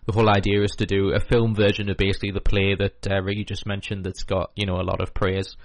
the 0.06 0.12
whole 0.12 0.28
idea 0.28 0.62
is 0.62 0.72
to 0.78 0.86
do 0.86 1.12
a 1.14 1.20
film 1.20 1.54
version 1.54 1.88
of 1.88 1.96
basically 1.96 2.32
the 2.32 2.40
play 2.40 2.74
that 2.74 3.06
uh, 3.10 3.22
Ricky 3.22 3.44
just 3.44 3.66
mentioned. 3.66 4.04
That's 4.04 4.24
got 4.24 4.50
you 4.56 4.66
know 4.66 4.80
a 4.80 4.82
lot 4.82 5.00
of 5.00 5.14
praise. 5.14 5.56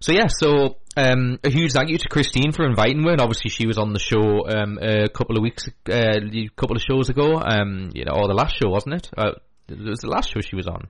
So 0.00 0.12
yeah, 0.12 0.28
so 0.28 0.78
um, 0.96 1.38
a 1.42 1.50
huge 1.50 1.72
thank 1.72 1.90
you 1.90 1.98
to 1.98 2.08
Christine 2.08 2.52
for 2.52 2.66
inviting 2.66 3.02
me. 3.02 3.12
And 3.12 3.20
obviously, 3.20 3.50
she 3.50 3.66
was 3.66 3.78
on 3.78 3.92
the 3.92 3.98
show 3.98 4.46
um, 4.48 4.78
a 4.80 5.08
couple 5.08 5.36
of 5.36 5.42
weeks, 5.42 5.68
uh, 5.88 5.92
a 5.92 6.48
couple 6.56 6.76
of 6.76 6.82
shows 6.82 7.08
ago. 7.08 7.40
Um, 7.40 7.90
you 7.94 8.04
know, 8.04 8.12
or 8.12 8.28
the 8.28 8.34
last 8.34 8.56
show, 8.56 8.68
wasn't 8.68 8.94
it? 8.94 9.10
Uh, 9.16 9.32
it 9.68 9.78
was 9.78 10.00
the 10.00 10.08
last 10.08 10.32
show 10.32 10.40
she 10.40 10.56
was 10.56 10.66
on. 10.66 10.88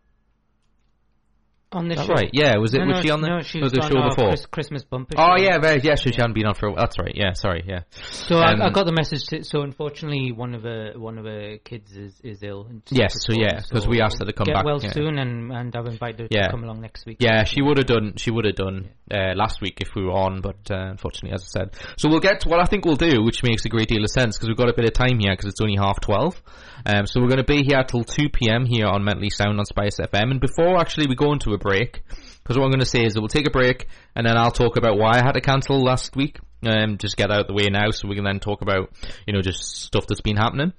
On 1.70 1.86
this 1.86 2.00
show. 2.02 2.14
right? 2.14 2.30
Yeah, 2.32 2.56
was 2.56 2.72
it? 2.72 2.78
No, 2.78 2.86
was 2.86 2.96
no, 2.96 3.02
she 3.02 3.10
on 3.10 3.20
the, 3.20 3.28
no, 3.28 3.40
she 3.42 3.58
was 3.60 3.72
was 3.72 3.72
the 3.74 3.82
on 3.82 3.90
show 3.92 4.08
before? 4.08 4.28
Chris- 4.28 4.46
Christmas 4.46 4.84
bumper. 4.84 5.16
Oh 5.18 5.36
show. 5.36 5.44
yeah, 5.44 5.58
very, 5.58 5.80
yeah. 5.82 5.96
So 5.96 6.10
she 6.10 6.16
hadn't 6.16 6.32
been 6.32 6.46
on 6.46 6.54
for. 6.54 6.68
a 6.70 6.74
That's 6.74 6.98
right. 6.98 7.12
Yeah, 7.14 7.32
sorry. 7.34 7.62
Yeah. 7.68 7.80
So 7.90 8.36
Um, 8.38 8.62
I, 8.62 8.68
I 8.68 8.70
got 8.70 8.86
the 8.86 8.92
message. 8.92 9.24
To, 9.26 9.44
so 9.44 9.60
unfortunately, 9.60 10.32
one 10.32 10.54
of 10.54 10.62
her 10.62 10.92
one 10.96 11.18
of 11.18 11.26
her 11.26 11.58
kids 11.62 11.94
is, 11.94 12.18
is 12.24 12.42
ill. 12.42 12.66
and 12.70 12.80
Yes, 12.90 13.14
so 13.20 13.34
yeah, 13.34 13.56
home, 13.56 13.62
'cause 13.70 13.86
we 13.86 14.00
asked 14.00 14.18
her 14.20 14.24
to 14.24 14.32
come 14.32 14.46
get 14.46 14.54
back, 14.54 14.64
well 14.64 14.80
yeah. 14.82 14.92
soon, 14.92 15.18
and 15.18 15.52
and 15.52 15.76
I've 15.76 15.84
invited 15.86 16.20
her 16.20 16.28
Yeah. 16.30 16.46
to 16.46 16.52
come 16.52 16.64
along 16.64 16.80
next 16.80 17.04
week. 17.04 17.18
Yeah, 17.20 17.44
she 17.44 17.60
would 17.60 17.76
have 17.76 17.86
done. 17.86 18.14
She 18.16 18.30
would 18.30 18.46
have 18.46 18.56
done 18.56 18.88
uh, 19.12 19.34
last 19.36 19.60
week 19.60 19.82
if 19.82 19.94
we 19.94 20.04
were 20.04 20.12
on, 20.12 20.40
but 20.40 20.70
uh, 20.70 20.88
unfortunately, 20.92 21.32
as 21.34 21.42
I 21.54 21.60
said. 21.60 21.76
So 21.98 22.08
we'll 22.08 22.20
get 22.20 22.40
to 22.40 22.48
what 22.48 22.60
I 22.60 22.64
think 22.64 22.86
we'll 22.86 22.96
do, 22.96 23.22
which 23.22 23.42
makes 23.42 23.66
a 23.66 23.68
great 23.68 23.88
deal 23.88 24.02
of 24.02 24.10
sense 24.10 24.38
because 24.38 24.48
we've 24.48 24.56
got 24.56 24.70
a 24.70 24.74
bit 24.74 24.86
of 24.86 24.94
time 24.94 25.18
here 25.20 25.32
because 25.34 25.50
it's 25.50 25.60
only 25.60 25.76
half 25.76 26.00
twelve. 26.00 26.40
Um, 26.86 27.06
so 27.06 27.20
we're 27.20 27.28
going 27.28 27.38
to 27.38 27.44
be 27.44 27.62
here 27.62 27.82
till 27.84 28.04
two 28.04 28.28
p.m. 28.28 28.66
here 28.66 28.86
on 28.86 29.04
Mentally 29.04 29.30
Sound 29.30 29.58
on 29.58 29.64
Spice 29.64 29.98
FM. 29.98 30.30
And 30.30 30.40
before 30.40 30.78
actually 30.78 31.06
we 31.08 31.14
go 31.14 31.32
into 31.32 31.52
a 31.52 31.58
break, 31.58 32.02
because 32.42 32.56
what 32.56 32.64
I'm 32.64 32.70
going 32.70 32.80
to 32.80 32.86
say 32.86 33.04
is 33.04 33.14
that 33.14 33.20
we'll 33.20 33.28
take 33.28 33.46
a 33.46 33.50
break 33.50 33.88
and 34.14 34.26
then 34.26 34.36
I'll 34.36 34.50
talk 34.50 34.76
about 34.76 34.98
why 34.98 35.18
I 35.18 35.22
had 35.22 35.32
to 35.32 35.40
cancel 35.40 35.82
last 35.82 36.16
week. 36.16 36.38
Um, 36.66 36.98
just 36.98 37.16
get 37.16 37.30
out 37.30 37.42
of 37.42 37.46
the 37.46 37.54
way 37.54 37.68
now, 37.70 37.90
so 37.90 38.08
we 38.08 38.16
can 38.16 38.24
then 38.24 38.40
talk 38.40 38.62
about 38.62 38.90
you 39.26 39.32
know 39.32 39.42
just 39.42 39.62
stuff 39.62 40.06
that's 40.06 40.20
been 40.20 40.36
happening. 40.36 40.72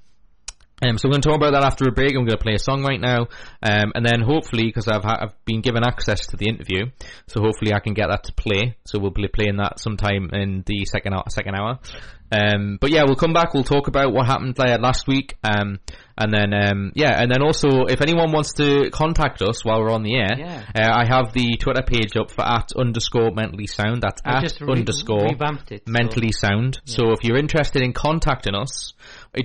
Um, 0.82 0.98
so 0.98 1.08
we're 1.10 1.14
going 1.14 1.22
to 1.22 1.30
talk 1.30 1.36
about 1.38 1.52
that 1.54 1.64
after 1.66 1.86
a 1.88 1.92
break. 1.92 2.12
I'm 2.12 2.26
going 2.26 2.38
to 2.38 2.44
play 2.44 2.54
a 2.54 2.60
song 2.60 2.84
right 2.84 3.02
now, 3.02 3.28
um, 3.62 3.92
and 3.96 4.06
then 4.06 4.22
hopefully, 4.22 4.64
because 4.68 4.88
I've 4.88 5.04
ha- 5.04 5.18
I've 5.22 5.46
been 5.46 5.62
given 5.62 5.84
access 5.84 6.28
to 6.28 6.38
the 6.38 6.48
interview, 6.48 6.86
so 7.28 7.42
hopefully 7.42 7.74
I 7.74 7.80
can 7.80 7.94
get 7.94 8.08
that 8.08 8.24
to 8.26 8.34
play. 8.34 8.78
So 8.86 8.98
we'll 9.00 9.12
be 9.12 9.28
playing 9.28 9.58
that 9.58 9.80
sometime 9.80 10.30
in 10.32 10.64
the 10.66 10.86
second 10.86 11.14
hour, 11.14 11.24
second 11.30 11.56
hour. 11.56 11.80
Um, 12.32 12.78
but 12.80 12.92
yeah, 12.92 13.04
we'll 13.06 13.16
come 13.16 13.34
back. 13.34 13.54
We'll 13.54 13.64
talk 13.64 13.88
about 13.88 14.14
what 14.14 14.28
happened 14.28 14.56
there 14.56 14.78
last 14.78 15.08
week, 15.08 15.36
um, 15.44 15.80
and 16.18 16.32
then 16.32 16.54
um, 16.54 16.92
yeah, 16.96 17.20
and 17.22 17.30
then 17.32 17.42
also 17.42 17.86
if 17.90 18.02
anyone 18.02 18.32
wants 18.32 18.54
to 18.54 18.90
contact 18.92 19.42
us 19.42 19.66
while 19.66 19.82
we're 19.82 19.92
on 19.92 20.04
the 20.04 20.16
air, 20.16 20.38
Yeah. 20.38 20.64
uh, 20.76 20.94
I 20.94 21.06
have 21.08 21.34
the 21.34 21.58
Twitter 21.58 21.82
page 21.82 22.16
up 22.16 22.30
for 22.32 22.44
at 22.46 22.70
underscore 22.78 23.32
mentally 23.32 23.66
sound. 23.68 24.04
That's 24.04 24.22
I 24.24 24.44
at 24.46 24.62
re- 24.62 24.74
underscore 24.80 25.26
it. 25.26 25.40
so- 25.86 25.92
mentally 25.92 26.32
sound. 26.32 26.80
So 26.86 27.12
if 27.14 27.24
you're 27.24 27.38
interested 27.38 27.82
in 27.82 27.94
contacting 27.94 28.54
us 28.54 28.94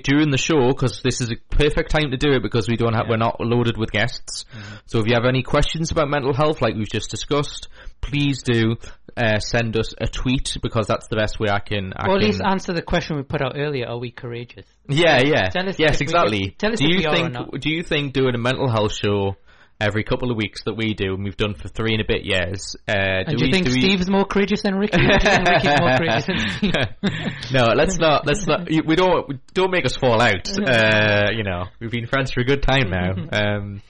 during 0.03 0.31
the 0.31 0.37
show, 0.37 0.67
because 0.69 1.01
this 1.03 1.21
is 1.21 1.31
a 1.31 1.35
perfect 1.55 1.91
time 1.91 2.11
to 2.11 2.17
do 2.17 2.31
it 2.33 2.41
because 2.43 2.67
we 2.67 2.75
don't 2.75 2.93
have, 2.93 3.05
Yeah. 3.05 3.11
we're 3.11 3.17
not 3.17 3.39
loaded 3.39 3.77
with 3.77 3.91
guests. 3.91 4.45
So 4.87 4.99
if 4.99 5.07
you 5.07 5.13
have 5.13 5.25
any 5.25 5.43
questions 5.43 5.91
about 5.91 6.09
mental 6.09 6.33
health, 6.33 6.61
like 6.61 6.75
we've 6.75 6.89
just 6.89 7.11
discussed, 7.11 7.67
please 8.01 8.41
do 8.43 8.75
uh, 9.17 9.39
send 9.39 9.77
us 9.77 9.93
a 9.99 10.07
tweet 10.07 10.57
because 10.61 10.87
that's 10.87 11.07
the 11.07 11.15
best 11.15 11.39
way 11.39 11.49
I 11.49 11.59
can. 11.59 11.93
I 11.95 12.07
Or 12.07 12.15
at 12.15 12.19
can 12.19 12.27
least 12.27 12.41
answer 12.43 12.73
the 12.73 12.81
question 12.81 13.15
we 13.15 13.23
put 13.23 13.41
out 13.41 13.53
earlier: 13.55 13.87
Are 13.87 13.97
we 13.97 14.11
courageous? 14.11 14.65
yeah, 14.89 15.21
yeah, 15.23 15.49
Tell 15.49 15.69
us 15.69 15.79
yes, 15.79 15.95
if 15.95 15.99
we- 15.99 16.03
exactly. 16.05 16.55
tell 16.57 16.73
us 16.73 16.79
do 16.79 16.87
you 16.89 16.97
we 16.97 17.05
are 17.05 17.13
or 17.13 17.15
think? 17.15 17.31
not. 17.33 17.51
Do 17.59 17.69
you 17.69 17.83
think 17.83 18.13
doing 18.13 18.35
a 18.35 18.39
mental 18.39 18.69
health 18.69 18.93
show? 18.95 19.35
Every 19.79 20.05
couple 20.05 20.31
of 20.31 20.37
weeks 20.37 20.63
that 20.63 20.75
we 20.75 20.93
do, 20.93 21.13
and 21.15 21.23
we've 21.25 21.35
done 21.35 21.53
for 21.53 21.67
three 21.67 21.91
and 21.91 21.99
a 22.01 22.05
bit 22.07 22.23
years. 22.23 22.77
Uh, 22.87 22.93
And 23.27 23.37
do 23.37 23.45
you 23.45 23.51
think 23.51 23.67
we, 23.67 23.81
Steve's 23.81 24.09
more 24.09 24.23
courageous 24.23 24.61
than 24.61 24.75
Ricky? 24.75 24.95
Or 24.95 25.05
do 25.05 25.13
you 25.13 25.19
think 25.19 25.47
Ricky's 25.49 25.79
more 25.81 25.97
courageous 25.97 26.25
than 26.27 26.49
Steve? 26.49 27.51
no, 27.53 27.65
let's 27.75 27.97
not. 27.97 28.25
Let's 28.25 28.47
not. 28.47 28.71
you- 28.71 28.83
We 28.85 28.95
don't. 28.95 29.27
we- 29.27 29.39
Don't 29.53 29.71
make 29.71 29.85
us 29.85 29.97
fall 29.97 30.21
out. 30.21 30.47
Uh, 30.57 31.31
you 31.35 31.43
know, 31.43 31.65
we've 31.81 31.91
been 31.91 32.07
friends 32.07 32.31
for 32.31 32.39
a 32.39 32.45
good 32.45 32.63
time 32.63 32.89
now. 32.89 33.15
Um, 33.33 33.81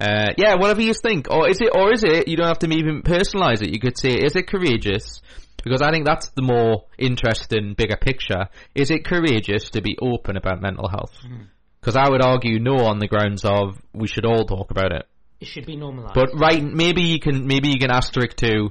uh, 0.00 0.32
yeah, 0.36 0.56
whatever 0.56 0.82
you 0.82 0.92
think, 0.92 1.30
or 1.30 1.48
is 1.48 1.60
it, 1.62 1.70
or 1.74 1.92
is 1.92 2.02
it? 2.04 2.28
You 2.28 2.36
don't 2.36 2.48
have 2.48 2.58
to 2.58 2.68
even 2.68 3.02
personalize 3.02 3.62
it. 3.62 3.70
You 3.70 3.78
could 3.80 3.96
say, 3.98 4.10
is 4.10 4.36
it 4.36 4.46
courageous? 4.48 5.22
Because 5.62 5.80
I 5.80 5.90
think 5.92 6.04
that's 6.04 6.28
the 6.30 6.42
more 6.42 6.84
interesting, 6.98 7.74
bigger 7.78 7.96
picture. 7.96 8.48
Is 8.74 8.90
it 8.90 9.06
courageous 9.06 9.70
to 9.70 9.80
be 9.80 9.96
open 10.02 10.36
about 10.36 10.60
mental 10.60 10.88
health? 10.88 11.14
Because 11.80 11.96
I 11.96 12.10
would 12.10 12.22
argue 12.22 12.58
no 12.58 12.84
on 12.86 12.98
the 12.98 13.06
grounds 13.06 13.44
of 13.44 13.78
we 13.94 14.06
should 14.08 14.26
all 14.26 14.44
talk 14.44 14.70
about 14.70 14.92
it. 14.92 15.06
It 15.44 15.48
should 15.48 15.66
be 15.66 15.76
normalised. 15.76 16.14
But 16.14 16.30
right, 16.34 16.62
maybe 16.62 17.02
you 17.02 17.20
can 17.20 17.46
maybe 17.46 17.68
you 17.68 17.78
can 17.78 17.90
asterisk 17.90 18.36
to 18.36 18.70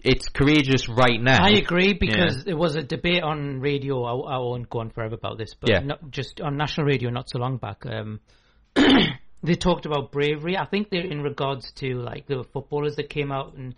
it's 0.00 0.28
courageous 0.28 0.88
right 0.88 1.20
now. 1.20 1.44
I 1.44 1.50
agree 1.50 1.94
because 1.94 2.44
there 2.44 2.56
was 2.56 2.76
a 2.76 2.82
debate 2.82 3.24
on 3.24 3.60
radio. 3.60 4.04
I, 4.04 4.36
I 4.36 4.38
won't 4.38 4.70
go 4.70 4.78
on 4.78 4.90
forever 4.90 5.16
about 5.16 5.36
this, 5.36 5.54
but 5.54 5.68
Yeah. 5.68 5.80
not, 5.80 6.10
just 6.10 6.40
on 6.40 6.56
national 6.56 6.86
radio 6.86 7.10
not 7.10 7.28
so 7.28 7.38
long 7.40 7.56
back. 7.56 7.84
Um, 7.84 8.20
they 9.42 9.54
talked 9.54 9.84
about 9.84 10.12
bravery. 10.12 10.56
I 10.56 10.66
think 10.66 10.90
they're 10.90 11.10
in 11.16 11.22
regards 11.22 11.72
to 11.80 11.94
like 11.94 12.26
the 12.28 12.44
footballers 12.52 12.96
that 12.96 13.08
came 13.10 13.32
out 13.32 13.54
and 13.54 13.74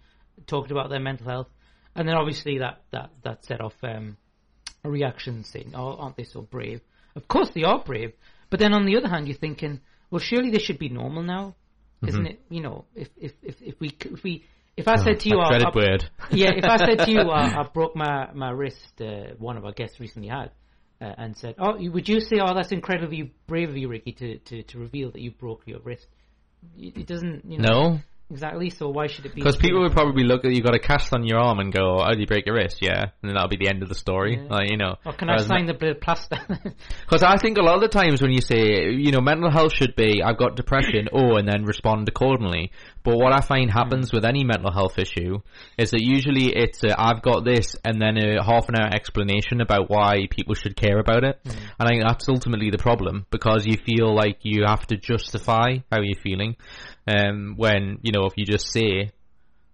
talked 0.47 0.71
about 0.71 0.91
their 0.91 1.01
mental 1.01 1.27
health, 1.27 1.49
and 1.97 2.07
then 2.07 2.15
obviously 2.15 2.59
that 2.59 2.83
that 2.91 3.11
that 3.25 3.45
set 3.47 3.63
off 3.63 3.75
um, 3.83 4.19
a 4.85 4.91
reaction 4.91 5.45
saying, 5.45 5.73
"Oh, 5.75 5.97
aren't 5.97 6.17
they 6.17 6.25
so 6.25 6.43
brave?" 6.43 6.83
Of 7.17 7.27
course 7.27 7.51
they 7.55 7.65
are 7.65 7.83
brave, 7.83 8.13
but 8.51 8.61
then 8.61 8.75
on 8.75 8.85
the 8.85 8.97
other 8.99 9.09
hand, 9.09 9.27
you're 9.27 9.37
thinking, 9.37 9.81
well, 10.11 10.21
surely 10.21 10.51
this 10.51 10.63
should 10.63 10.79
be 10.79 10.89
normal 10.89 11.23
now, 11.23 11.57
isn't 12.07 12.27
it? 12.27 12.41
You 12.51 12.61
know, 12.63 12.85
if 12.95 13.09
if 13.17 13.33
if, 13.43 13.61
if 13.63 13.81
we 13.81 13.97
if 14.05 14.23
we 14.23 14.45
if 14.77 14.87
I 14.87 14.97
said 14.97 15.21
to 15.21 15.29
you, 15.29 15.37
That 15.37 15.63
I- 15.67 15.71
I- 15.71 15.75
word. 15.75 16.05
yeah, 16.31 16.51
if 16.55 16.65
I 16.65 16.77
said 16.77 16.99
to 17.05 17.11
you, 17.11 17.21
uh, 17.31 17.65
I 17.65 17.69
broke 17.73 17.97
my 17.97 18.31
my 18.33 18.51
wrist, 18.51 19.01
uh, 19.01 19.35
one 19.39 19.57
of 19.57 19.65
our 19.65 19.73
guests 19.73 19.99
recently 19.99 20.29
had, 20.29 20.51
uh, 21.01 21.13
and 21.19 21.37
said, 21.37 21.57
"Oh, 21.59 21.77
would 21.91 22.09
you 22.09 22.21
say, 22.21 22.39
oh, 22.41 22.55
that's 22.55 22.71
incredibly 22.73 23.33
brave 23.47 23.71
of 23.71 23.77
you, 23.77 23.89
Ricky, 23.89 24.13
to, 24.13 24.39
to, 24.39 24.63
to 24.63 24.79
reveal 24.79 25.11
that 25.11 25.21
you 25.21 25.33
broke 25.33 25.63
your 25.67 25.81
wrist?" 25.81 26.07
It 26.79 26.97
it 26.97 27.07
doesn't, 27.07 27.45
you 27.51 27.59
know, 27.59 27.69
No, 27.73 27.99
exactly. 28.31 28.71
So 28.71 28.89
why 28.89 29.07
should 29.07 29.27
it 29.27 29.35
be? 29.35 29.41
because 29.41 29.57
people 29.57 29.81
would 29.83 29.93
probably 29.93 30.25
look 30.25 30.45
at 30.45 30.53
you 30.53 30.63
got 30.63 30.75
a 30.75 30.79
cast 30.79 31.15
on 31.15 31.25
your 31.25 31.39
arm 31.39 31.59
and 31.59 31.73
go, 31.73 31.99
"Oh, 32.01 32.13
you 32.17 32.27
break 32.27 32.47
your 32.47 32.57
wrist?" 32.57 32.79
Yeah, 32.81 33.03
and 33.03 33.11
then 33.23 33.35
that'll 33.35 33.49
be 33.49 33.57
the 33.57 33.69
end 33.69 33.83
of 33.83 33.89
the 33.89 33.95
story. 33.95 34.37
Yeah. 34.37 34.49
Like, 34.49 34.71
you 34.71 34.77
know. 34.77 34.97
Or 35.05 35.13
can 35.13 35.31
I 35.31 35.39
sign 35.39 35.67
the 35.67 35.75
blood 35.75 36.01
plaster? 36.01 36.39
Because 37.01 37.23
I 37.23 37.39
think 37.39 37.57
a 37.59 37.63
lot 37.63 37.77
of 37.77 37.81
the 37.81 37.89
times 37.89 38.21
when 38.21 38.33
you 38.33 38.41
say, 38.41 38.91
you 38.91 39.13
know, 39.13 39.21
mental 39.21 39.51
health 39.51 39.73
should 39.73 39.97
be, 39.97 40.23
I've 40.23 40.37
got 40.37 40.57
depression, 40.57 41.09
oh, 41.13 41.37
and 41.37 41.49
then 41.49 41.65
respond 41.65 42.09
accordingly. 42.09 42.71
But 43.03 43.17
what 43.17 43.33
I 43.33 43.41
find 43.41 43.71
happens 43.71 44.13
with 44.13 44.25
any 44.25 44.45
mental 44.45 44.71
health 44.71 44.99
issue 44.99 45.39
is 45.79 45.93
that 45.93 46.03
usually 46.03 46.55
it's, 46.55 46.85
uh, 46.85 46.95
I've 46.99 47.23
got 47.23 47.45
this, 47.45 47.77
and 47.85 48.01
then 48.01 48.19
a 48.19 48.45
half 48.45 48.69
an 48.69 48.77
hour 48.77 48.89
explanation 48.93 49.61
about 49.61 49.89
why 49.89 50.27
people 50.31 50.55
should 50.55 50.77
care 50.77 50.99
about 50.99 51.25
it. 51.25 51.41
And 51.45 51.57
I 51.79 51.89
think 51.89 52.03
that's 52.07 52.29
ultimately 52.29 52.71
the 52.71 52.79
problem, 52.79 53.27
because 53.31 53.67
you 53.67 53.77
feel 53.79 54.15
like 54.15 54.39
you 54.43 54.65
have 54.67 54.87
to 54.89 54.97
justify 54.97 55.79
how 55.91 56.01
you're 56.03 56.21
feeling. 56.23 56.57
Um, 57.09 57.55
when, 57.57 57.99
you 58.03 58.13
know, 58.13 58.27
if 58.27 58.35
you 58.37 58.45
just 58.45 58.71
say, 58.73 59.13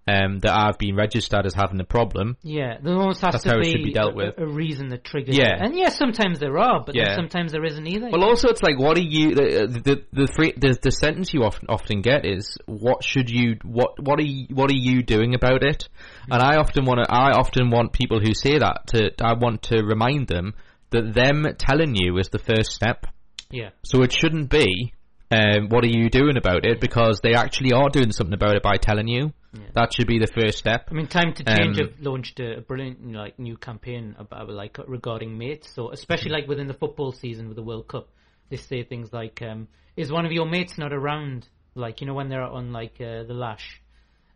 um, 0.07 0.39
that 0.41 0.53
I've 0.55 0.77
been 0.79 0.95
registered 0.97 1.47
as 1.47 1.55
having 1.55 1.81
a 1.81 1.85
problem, 1.85 2.37
yeah, 2.43 2.77
there 2.83 2.95
almost 2.95 3.23
has 3.23 3.33
That's 3.33 3.45
to 3.45 3.51
how 3.53 3.57
it 3.59 3.63
be, 3.65 3.71
should 3.71 3.85
be 3.85 3.93
dealt 3.93 4.13
a- 4.13 4.17
with. 4.17 4.35
A, 4.39 4.47
reason 4.47 4.89
that 4.91 5.03
triggers. 5.03 5.35
Yeah. 5.37 5.55
it. 5.57 5.63
and 5.63 5.75
yes, 5.75 5.97
sometimes 5.97 6.39
there 6.41 6.59
are, 6.59 6.85
but 6.85 6.95
Yeah. 6.95 7.17
sometimes 7.17 7.53
there 7.53 7.65
isn't 7.65 7.87
either. 7.87 8.11
Well, 8.11 8.23
also 8.25 8.49
it's 8.49 8.63
like, 8.63 8.79
what 8.79 8.99
are 8.99 9.03
you? 9.03 9.35
The 9.35 9.67
the 9.83 10.05
the 10.13 10.27
free, 10.37 10.53
the, 10.57 10.79
the 10.83 10.91
sentence 10.91 11.33
you 11.33 11.43
often 11.45 11.69
often 11.71 12.03
get 12.03 12.27
is, 12.27 12.59
"What 12.67 13.03
should 13.03 13.31
you? 13.31 13.57
What 13.65 13.99
what 13.99 14.19
are 14.21 14.25
you? 14.25 14.47
What 14.53 14.71
are 14.71 14.77
you 14.77 15.03
doing 15.03 15.35
about 15.35 15.63
it?" 15.65 15.89
And 16.31 16.43
I 16.43 16.57
often 16.59 16.85
want 16.85 17.01
to. 17.03 17.11
I 17.11 17.33
often 17.33 17.71
want 17.71 17.93
people 17.95 18.21
who 18.21 18.35
say 18.35 18.59
that 18.59 18.89
to. 18.89 19.11
I 19.25 19.33
want 19.33 19.63
to 19.71 19.83
remind 19.83 20.29
them 20.29 20.53
that 20.91 21.15
them 21.15 21.47
telling 21.59 21.97
you 21.97 22.19
is 22.19 22.29
the 22.29 22.39
first 22.39 22.73
step. 22.73 23.07
yeah, 23.51 23.71
So 23.85 24.03
it 24.03 24.13
shouldn't 24.13 24.51
be. 24.51 24.93
Um, 25.31 25.69
what 25.69 25.85
are 25.85 25.89
you 25.89 26.11
doing 26.11 26.37
about 26.37 26.65
it? 26.65 26.81
Because 26.81 27.21
they 27.21 27.35
actually 27.35 27.73
are 27.73 27.89
doing 27.89 28.13
something 28.13 28.35
about 28.35 28.57
it 28.57 28.63
by 28.63 28.77
telling 28.77 29.09
you. 29.09 29.33
That 29.75 29.93
should 29.93 30.07
be 30.07 30.19
the 30.19 30.27
first 30.27 30.59
step. 30.59 30.89
I 30.91 30.95
mean, 30.95 31.07
Time 31.07 31.33
to 31.35 31.45
Change 31.45 31.81
Um, 31.81 31.89
have 31.89 32.01
launched 32.01 32.41
a, 32.41 32.61
brilliant, 32.61 33.13
like 33.13 33.39
new 33.39 33.57
campaign 33.57 34.17
about 34.19 34.51
like 34.51 34.79
regarding 34.87 35.39
mates. 35.39 35.71
So 35.71 35.91
especially 35.91 36.33
like 36.33 36.49
within 36.49 36.67
the 36.67 36.75
football 36.75 37.13
season 37.13 37.49
with 37.49 37.57
the 37.57 37.63
World 37.63 37.89
Cup, 37.89 38.09
they 38.51 38.57
say 38.57 38.83
things 38.83 39.13
like, 39.13 39.43
um, 39.43 39.69
"Is 39.97 40.11
one 40.13 40.27
of 40.27 40.33
your 40.33 40.47
mates 40.47 40.77
not 40.79 40.93
around?" 40.93 41.49
Like 41.75 42.01
you 42.01 42.07
know 42.07 42.15
when 42.15 42.29
they're 42.29 42.43
on 42.43 42.73
like 42.73 43.01
uh, 43.01 43.25
the 43.25 43.35
lash, 43.35 43.81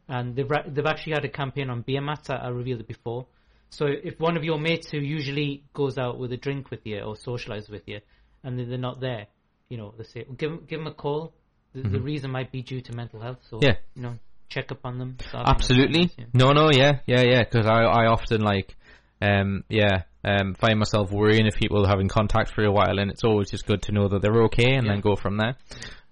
and 0.08 0.34
they've 0.34 0.50
ra- 0.50 0.66
they've 0.66 0.86
actually 0.86 1.14
had 1.14 1.24
a 1.24 1.28
campaign 1.28 1.70
on 1.70 1.82
beer 1.82 2.00
mats. 2.00 2.30
I, 2.30 2.36
I 2.36 2.48
revealed 2.48 2.80
it 2.80 2.88
before. 2.88 3.26
So 3.70 3.86
if 3.86 4.18
one 4.18 4.36
of 4.36 4.44
your 4.44 4.58
mates 4.58 4.90
who 4.90 4.98
usually 4.98 5.64
goes 5.74 5.98
out 5.98 6.18
with 6.18 6.32
a 6.32 6.36
drink 6.36 6.70
with 6.70 6.86
you 6.86 7.00
or 7.00 7.16
socialize 7.16 7.68
with 7.68 7.86
you, 7.86 8.00
and 8.42 8.58
they're 8.58 8.78
not 8.78 9.00
there, 9.00 9.26
you 9.70 9.76
know, 9.76 9.92
they 9.96 10.04
say, 10.04 10.24
give 10.36 10.66
give 10.66 10.80
them 10.80 10.86
a 10.86 10.92
call. 10.94 11.32
The, 11.74 11.82
the 11.82 12.00
reason 12.00 12.30
might 12.30 12.50
be 12.50 12.62
due 12.62 12.80
to 12.80 12.92
mental 12.94 13.20
health. 13.20 13.38
So 13.50 13.56
Mm-hmm. 13.56 13.66
Yeah. 13.66 13.74
you 13.94 14.02
know, 14.02 14.18
check 14.48 14.72
up 14.72 14.80
on 14.84 14.98
them. 14.98 15.16
So 15.20 15.26
I 15.38 15.44
think 15.44 15.46
that's 15.46 15.50
Absolutely. 15.70 16.10
yeah. 16.16 16.24
No, 16.32 16.52
no, 16.52 16.70
yeah, 16.72 17.00
yeah, 17.06 17.22
yeah. 17.22 17.44
Because 17.44 17.66
I, 17.66 17.82
I 17.82 18.06
often 18.06 18.40
like, 18.40 18.74
um, 19.20 19.64
yeah, 19.68 20.02
um, 20.24 20.54
find 20.54 20.78
myself 20.78 21.10
worrying 21.12 21.46
if 21.46 21.54
people 21.56 21.84
are 21.84 21.88
having 21.88 22.08
contact 22.08 22.52
for 22.54 22.64
a 22.64 22.72
while, 22.72 22.98
and 22.98 23.10
it's 23.10 23.24
always 23.24 23.50
just 23.50 23.66
good 23.66 23.82
to 23.82 23.92
know 23.92 24.08
that 24.08 24.22
they're 24.22 24.44
okay, 24.44 24.74
and 24.74 24.86
Yeah. 24.86 24.92
then 24.94 25.00
go 25.00 25.16
from 25.16 25.36
there. 25.36 25.56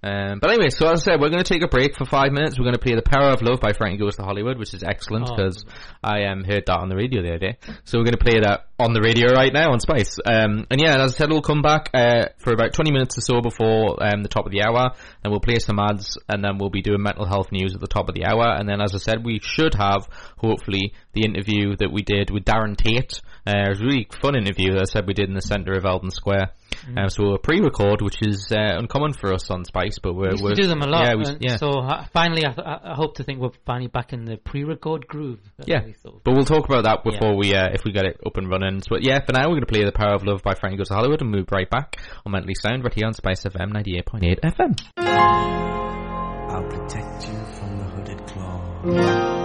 Um, 0.06 0.38
but 0.38 0.50
anyway, 0.50 0.68
so 0.70 0.86
as 0.88 1.02
I 1.02 1.04
said, 1.04 1.20
we're 1.20 1.30
going 1.30 1.42
to 1.42 1.52
take 1.52 1.62
a 1.62 1.68
break 1.68 1.96
for 1.96 2.04
five 2.04 2.30
minutes. 2.30 2.58
We're 2.58 2.64
going 2.64 2.78
to 2.78 2.80
play 2.80 2.94
"The 2.94 3.02
Power 3.02 3.30
of 3.30 3.42
Love" 3.42 3.60
by 3.60 3.72
Frankie 3.72 3.98
Goes 3.98 4.16
to 4.16 4.22
Hollywood, 4.22 4.56
which 4.56 4.72
is 4.72 4.84
excellent 4.84 5.28
Oh, 5.28 5.34
because 5.34 5.64
I 6.02 6.26
um, 6.26 6.44
heard 6.44 6.64
that 6.66 6.78
on 6.78 6.88
the 6.88 6.94
radio 6.94 7.22
the 7.22 7.30
other 7.30 7.38
day. 7.38 7.58
So 7.84 7.98
we're 7.98 8.04
going 8.04 8.18
to 8.18 8.24
play 8.24 8.40
that 8.40 8.68
on 8.78 8.92
the 8.92 9.00
radio 9.00 9.32
right 9.32 9.52
now 9.52 9.72
on 9.72 9.80
Spice. 9.80 10.18
Um, 10.24 10.66
and 10.70 10.80
yeah, 10.80 10.92
and 10.92 11.02
as 11.02 11.14
I 11.14 11.16
said, 11.16 11.30
we'll 11.30 11.42
come 11.42 11.62
back 11.62 11.90
uh, 11.92 12.26
for 12.38 12.52
about 12.52 12.72
twenty 12.72 12.92
minutes 12.92 13.18
or 13.18 13.22
so 13.22 13.40
before 13.40 13.96
um, 14.00 14.22
the 14.22 14.28
top 14.28 14.46
of 14.46 14.52
the 14.52 14.62
hour, 14.62 14.92
and 15.24 15.32
we'll 15.32 15.40
play 15.40 15.58
some 15.58 15.80
ads, 15.80 16.16
and 16.28 16.44
then 16.44 16.58
we'll 16.58 16.70
be 16.70 16.82
doing 16.82 17.02
mental 17.02 17.26
health 17.26 17.50
news 17.50 17.74
at 17.74 17.80
the 17.80 17.88
top 17.88 18.08
of 18.08 18.14
the 18.14 18.24
hour. 18.26 18.46
And 18.56 18.68
then, 18.68 18.80
as 18.80 18.94
I 18.94 18.98
said, 18.98 19.24
we 19.24 19.40
should 19.42 19.74
have 19.74 20.08
hopefully 20.38 20.92
the 21.14 21.24
interview 21.24 21.74
that 21.78 21.90
we 21.90 22.02
did 22.02 22.30
with 22.30 22.44
Darren 22.44 22.76
Tate. 22.76 23.20
Uh, 23.46 23.66
it 23.66 23.68
was 23.68 23.80
a 23.80 23.84
really 23.84 24.08
fun 24.20 24.36
interview 24.36 24.72
that 24.72 24.80
I 24.80 24.84
said 24.84 25.06
we 25.06 25.14
did 25.14 25.28
in 25.28 25.34
the 25.34 25.40
centre 25.40 25.74
of 25.74 25.84
Eldon 25.84 26.10
Square. 26.10 26.50
Um, 26.96 27.08
so 27.08 27.32
a 27.32 27.38
pre-record, 27.38 28.02
which 28.02 28.18
is 28.20 28.48
uh, 28.52 28.76
uncommon 28.78 29.12
for 29.14 29.32
us 29.32 29.50
on 29.50 29.64
Spice, 29.64 29.98
but 30.00 30.14
we're, 30.14 30.26
We 30.26 30.30
used 30.32 30.44
we're 30.44 30.54
do 30.54 30.66
them 30.66 30.82
a 30.82 30.86
lot. 30.86 31.04
Yeah, 31.06 31.14
we, 31.14 31.24
yeah. 31.40 31.56
So 31.56 31.70
uh, 31.70 32.06
finally, 32.12 32.44
I, 32.44 32.50
I 32.60 32.92
I 32.92 32.94
hope 32.94 33.14
to 33.16 33.24
think 33.24 33.40
we're 33.40 33.50
finally 33.64 33.86
back 33.88 34.12
in 34.12 34.24
the 34.24 34.36
pre-record 34.36 35.06
groove. 35.06 35.40
Yeah, 35.64 35.84
we 35.84 35.94
sort 35.94 36.16
of- 36.16 36.24
but 36.24 36.34
we'll 36.34 36.44
talk 36.44 36.64
about 36.66 36.84
that 36.84 37.02
before 37.04 37.36
we, 37.36 37.54
uh, 37.54 37.68
if 37.72 37.84
we 37.84 37.92
get 37.92 38.04
it 38.04 38.20
up 38.26 38.36
and 38.36 38.48
running. 38.50 38.82
But 38.88 39.02
yeah, 39.04 39.20
for 39.24 39.32
now 39.32 39.42
we're 39.44 39.54
going 39.54 39.60
to 39.60 39.66
play 39.66 39.84
"The 39.84 39.92
Power 39.92 40.14
of 40.14 40.24
Love" 40.24 40.42
by 40.42 40.54
Frankie 40.54 40.76
Goes 40.78 40.88
to 40.88 40.94
Hollywood 40.94 41.22
and 41.22 41.30
move 41.30 41.46
right 41.50 41.68
back 41.70 41.96
on 42.26 42.32
Mentally 42.32 42.54
Sound 42.54 42.84
right 42.84 42.92
here 42.94 43.06
on 43.06 43.14
Spice 43.14 43.44
FM 43.44 43.72
ninety 43.72 43.96
eight 43.96 44.06
point 44.06 44.24
eight 44.24 44.40
FM. 44.42 44.76
I'll 44.98 46.62
protect 46.64 47.28
you 47.28 47.38
from 47.58 47.78
the 47.78 47.84
hooded 47.84 48.26
claw. 48.26 49.35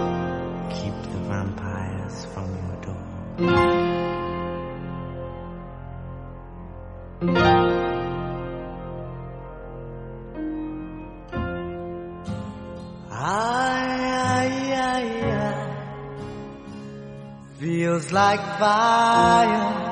Feels 17.92 18.12
like 18.12 18.40
fire. 18.58 19.90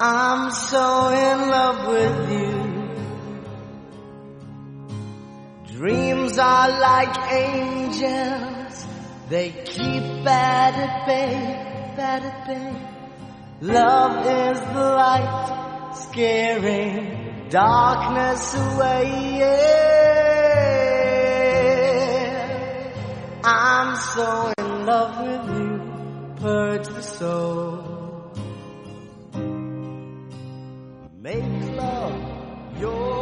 I'm 0.00 0.50
so 0.50 1.08
in 1.08 1.48
love 1.50 1.86
with 1.88 2.30
you. 2.32 2.56
Dreams 5.76 6.38
are 6.38 6.70
like 6.80 7.32
angels, 7.32 8.86
they 9.28 9.50
keep 9.50 10.26
at 10.26 10.74
at 10.74 11.06
bay, 11.06 11.67
at 11.98 12.46
bay. 12.46 12.74
Love 13.60 14.26
is 14.26 14.60
the 14.60 14.88
light, 15.02 15.92
scaring 15.94 17.48
darkness 17.48 18.54
away. 18.54 19.38
Yeah. 19.38 19.98
I'm 23.44 23.96
so 23.96 24.52
in 24.58 24.86
love 24.86 25.14
with 25.26 25.44
you, 25.58 25.72
purge 26.36 26.86
the 26.86 27.02
soul. 27.02 28.32
Make 31.20 31.76
love 31.76 32.16
your 32.80 33.17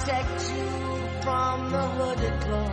protect 0.00 0.40
you 0.56 0.66
from 1.22 1.70
the 1.70 1.82
hooded 1.96 2.40
claw. 2.40 2.70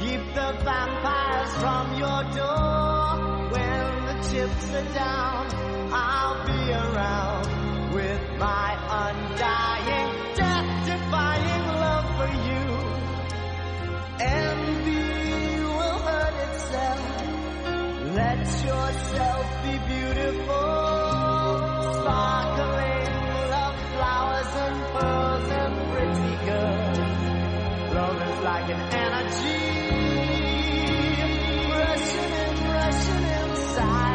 Keep 0.00 0.22
the 0.34 0.50
vampires 0.64 1.52
from 1.62 1.98
your 1.98 2.22
door 2.36 3.50
when 3.52 4.06
the 4.06 4.28
chips 4.28 4.74
are 4.74 4.94
down. 4.94 5.67
I'll 5.90 6.44
be 6.46 6.72
around 6.72 7.94
with 7.94 8.20
my 8.38 8.70
undying, 9.06 10.10
death-defying 10.36 11.66
love 11.84 12.06
for 12.18 12.30
you. 12.48 12.64
Envy 14.20 15.62
will 15.62 15.98
hurt 16.08 16.34
itself. 16.48 17.02
Let 18.14 18.38
yourself 18.38 19.46
be 19.64 19.74
beautiful. 19.92 20.68
Sparkling 22.00 23.10
love 23.54 23.78
flowers 23.94 24.52
and 24.64 24.76
pearls 24.94 25.48
and 25.62 25.74
pretty 25.92 26.34
girls. 26.46 26.98
Love 27.94 28.18
is 28.28 28.38
like 28.44 28.68
an 28.70 28.82
energy. 29.04 29.62
Rushing 31.70 32.32
and 32.44 32.58
rushing 32.68 33.24
inside 33.40 34.07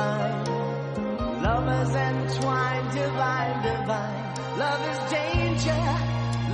sublime. 0.00 1.42
Lovers 1.42 1.94
entwined, 1.94 2.90
divine, 2.92 3.62
divine. 3.62 4.34
Love 4.58 4.82
is 4.92 4.98
danger. 5.10 5.82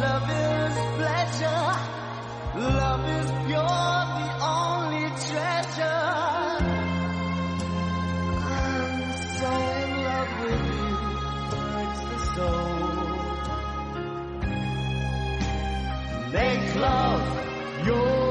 Love 0.05 0.29
is 0.31 0.75
pleasure. 0.99 1.65
Love 2.57 3.05
is 3.19 3.29
pure, 3.47 4.03
the 4.19 4.29
only 4.59 5.07
treasure. 5.29 6.07
I'm 8.55 8.95
so 9.39 9.51
in 9.81 9.91
love 10.07 10.33
with 10.43 10.65
you. 10.77 10.91
Hurts 11.73 12.03
the 12.11 12.19
soul. 12.35 13.07
Make 16.33 16.67
love 16.77 17.27
your 17.87 18.26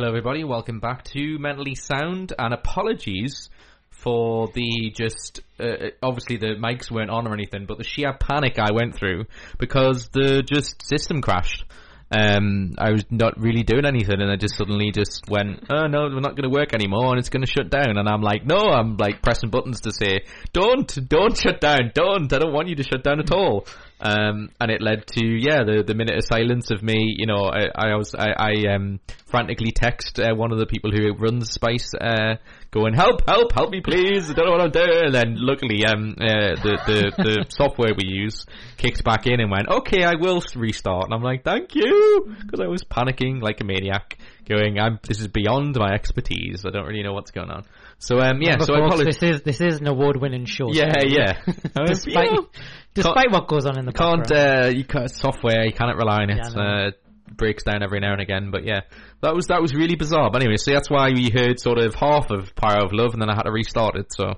Hello, 0.00 0.08
everybody. 0.08 0.44
Welcome 0.44 0.80
back 0.80 1.04
to 1.12 1.38
Mentally 1.38 1.74
Sound, 1.74 2.32
and 2.38 2.54
apologies 2.54 3.50
for 3.90 4.48
the 4.54 4.90
just 4.96 5.40
uh, 5.58 5.90
obviously 6.02 6.38
the 6.38 6.54
mics 6.58 6.90
weren't 6.90 7.10
on 7.10 7.28
or 7.28 7.34
anything, 7.34 7.66
but 7.66 7.76
the 7.76 7.84
sheer 7.84 8.14
panic 8.14 8.58
I 8.58 8.72
went 8.72 8.94
through 8.94 9.26
because 9.58 10.08
the 10.08 10.42
just 10.42 10.88
system 10.88 11.20
crashed. 11.20 11.66
Um, 12.10 12.76
I 12.78 12.92
was 12.92 13.04
not 13.10 13.38
really 13.38 13.62
doing 13.62 13.84
anything, 13.84 14.22
and 14.22 14.30
I 14.30 14.36
just 14.36 14.56
suddenly 14.56 14.90
just 14.90 15.28
went, 15.28 15.66
"Oh 15.68 15.86
no, 15.86 16.04
we're 16.04 16.20
not 16.20 16.34
going 16.34 16.50
to 16.50 16.58
work 16.58 16.72
anymore, 16.72 17.10
and 17.10 17.18
it's 17.18 17.28
going 17.28 17.44
to 17.44 17.52
shut 17.52 17.68
down." 17.68 17.98
And 17.98 18.08
I'm 18.08 18.22
like, 18.22 18.46
"No!" 18.46 18.56
I'm 18.56 18.96
like 18.96 19.20
pressing 19.20 19.50
buttons 19.50 19.82
to 19.82 19.92
say, 19.92 20.20
"Don't, 20.54 21.08
don't 21.10 21.36
shut 21.36 21.60
down, 21.60 21.90
don't! 21.92 22.32
I 22.32 22.38
don't 22.38 22.54
want 22.54 22.68
you 22.68 22.76
to 22.76 22.84
shut 22.84 23.04
down 23.04 23.20
at 23.20 23.30
all." 23.32 23.66
Um, 24.00 24.50
and 24.58 24.70
it 24.70 24.80
led 24.80 25.06
to 25.08 25.24
yeah, 25.24 25.62
the 25.64 25.84
the 25.86 25.94
minute 25.94 26.16
of 26.16 26.24
silence 26.24 26.70
of 26.70 26.82
me. 26.82 27.14
You 27.18 27.26
know, 27.26 27.44
I, 27.44 27.66
I 27.74 27.96
was 27.96 28.14
I, 28.14 28.30
I 28.30 28.74
um 28.74 29.00
frantically 29.26 29.72
text 29.72 30.18
uh, 30.18 30.34
one 30.34 30.52
of 30.52 30.58
the 30.58 30.66
people 30.66 30.90
who 30.90 31.12
runs 31.14 31.50
Spice, 31.50 31.92
uh, 32.00 32.36
going, 32.70 32.94
"Help, 32.94 33.28
help, 33.28 33.52
help 33.52 33.70
me, 33.70 33.80
please! 33.80 34.30
I 34.30 34.34
don't 34.34 34.46
know 34.46 34.52
what 34.52 34.60
I'm 34.62 34.70
doing." 34.70 35.04
And 35.06 35.14
then 35.14 35.34
luckily, 35.36 35.84
um, 35.84 36.16
uh, 36.18 36.56
the 36.62 36.78
the 36.86 37.22
the 37.22 37.46
software 37.50 37.90
we 37.94 38.06
use 38.06 38.46
kicked 38.78 39.04
back 39.04 39.26
in 39.26 39.40
and 39.40 39.50
went, 39.50 39.68
"Okay, 39.68 40.02
I 40.02 40.14
will 40.14 40.42
restart." 40.54 41.04
And 41.04 41.14
I'm 41.14 41.22
like, 41.22 41.44
"Thank 41.44 41.74
you," 41.74 42.34
because 42.40 42.60
I 42.60 42.68
was 42.68 42.82
panicking 42.84 43.42
like 43.42 43.60
a 43.60 43.64
maniac, 43.64 44.16
going, 44.48 44.78
"I'm 44.78 44.98
this 45.06 45.20
is 45.20 45.28
beyond 45.28 45.76
my 45.76 45.92
expertise. 45.92 46.64
I 46.64 46.70
don't 46.70 46.86
really 46.86 47.02
know 47.02 47.12
what's 47.12 47.32
going 47.32 47.50
on." 47.50 47.64
So 48.02 48.18
um, 48.18 48.40
yeah, 48.40 48.56
so 48.58 48.74
I 48.74 48.78
folks, 48.80 48.94
apologize. 48.94 49.18
this 49.18 49.36
is 49.36 49.42
this 49.42 49.60
is 49.60 49.80
an 49.80 49.86
award-winning 49.86 50.46
show. 50.46 50.72
Yeah, 50.72 50.92
yeah. 51.06 51.38
I 51.76 51.82
was, 51.82 52.06
you 52.06 52.12
despite 52.14 52.32
know, 52.32 52.46
despite 52.94 53.30
what 53.30 53.46
goes 53.46 53.66
on 53.66 53.78
in 53.78 53.84
the 53.84 53.92
can't 53.92 54.22
background. 54.26 54.64
uh, 54.64 54.68
you 54.74 54.84
can't 54.84 55.10
software 55.10 55.64
you 55.66 55.72
cannot 55.72 55.96
rely 55.96 56.22
on 56.22 56.30
it. 56.30 56.38
Yeah, 56.42 56.48
know. 56.54 56.62
uh, 56.62 56.88
it 56.88 57.36
breaks 57.36 57.62
down 57.62 57.82
every 57.82 58.00
now 58.00 58.12
and 58.12 58.20
again. 58.22 58.50
But 58.50 58.64
yeah, 58.64 58.80
that 59.20 59.34
was 59.34 59.48
that 59.48 59.60
was 59.60 59.74
really 59.74 59.96
bizarre. 59.96 60.30
But 60.30 60.40
anyway, 60.42 60.56
so 60.56 60.72
that's 60.72 60.88
why 60.90 61.10
we 61.10 61.28
heard 61.30 61.60
sort 61.60 61.76
of 61.78 61.94
half 61.94 62.30
of 62.30 62.54
Power 62.56 62.82
of 62.84 62.92
Love, 62.94 63.12
and 63.12 63.20
then 63.20 63.28
I 63.30 63.34
had 63.34 63.42
to 63.42 63.52
restart 63.52 63.96
it. 63.96 64.12
So. 64.12 64.34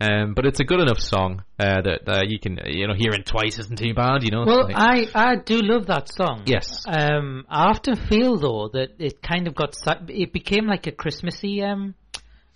Um, 0.00 0.34
but 0.34 0.46
it's 0.46 0.60
a 0.60 0.64
good 0.64 0.78
enough 0.78 1.00
song 1.00 1.42
uh, 1.58 1.82
that 1.82 2.08
uh, 2.08 2.22
you 2.24 2.38
can, 2.38 2.56
you 2.66 2.86
know, 2.86 2.94
hearing 2.96 3.24
twice 3.24 3.58
isn't 3.58 3.80
too 3.80 3.94
bad, 3.94 4.22
you 4.22 4.30
know. 4.30 4.44
Well, 4.46 4.66
like- 4.68 4.76
I 4.76 5.08
I 5.12 5.34
do 5.44 5.60
love 5.60 5.86
that 5.86 6.08
song. 6.08 6.44
yes, 6.46 6.84
Um, 6.86 7.44
I 7.48 7.64
often 7.70 7.96
feel 7.96 8.36
though 8.36 8.68
that 8.74 8.90
it 9.00 9.20
kind 9.22 9.48
of 9.48 9.56
got 9.56 9.74
it 10.08 10.32
became 10.32 10.66
like 10.68 10.86
a 10.86 10.92
Christmassy 10.92 11.64
um 11.64 11.96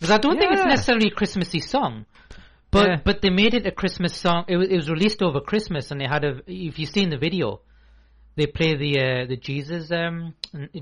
because 0.03 0.11
I 0.11 0.19
don't 0.19 0.37
think 0.39 0.51
it's 0.53 0.65
necessarily 0.65 1.09
a 1.09 1.15
Christmassy 1.15 1.61
song, 1.61 2.07
but 2.71 2.89
Yeah. 2.89 2.97
but 3.05 3.23
they 3.23 3.31
made 3.31 3.55
it 3.55 3.67
a 3.67 3.71
Christmas 3.71 4.17
song. 4.17 4.45
It 4.49 4.57
was, 4.57 4.69
it 4.69 4.77
was 4.77 4.91
released 4.91 5.23
over 5.23 5.41
Christmas, 5.41 5.91
and 5.93 6.01
they 6.01 6.07
had 6.07 6.25
a 6.25 6.41
if 6.47 6.79
you've 6.79 6.91
seen 6.91 7.11
the 7.11 7.19
video, 7.19 7.61
they 8.35 8.47
play 8.47 8.77
the 8.77 8.99
uh, 8.99 9.27
the 9.27 9.37
Jesus 9.37 9.91
um 9.93 10.35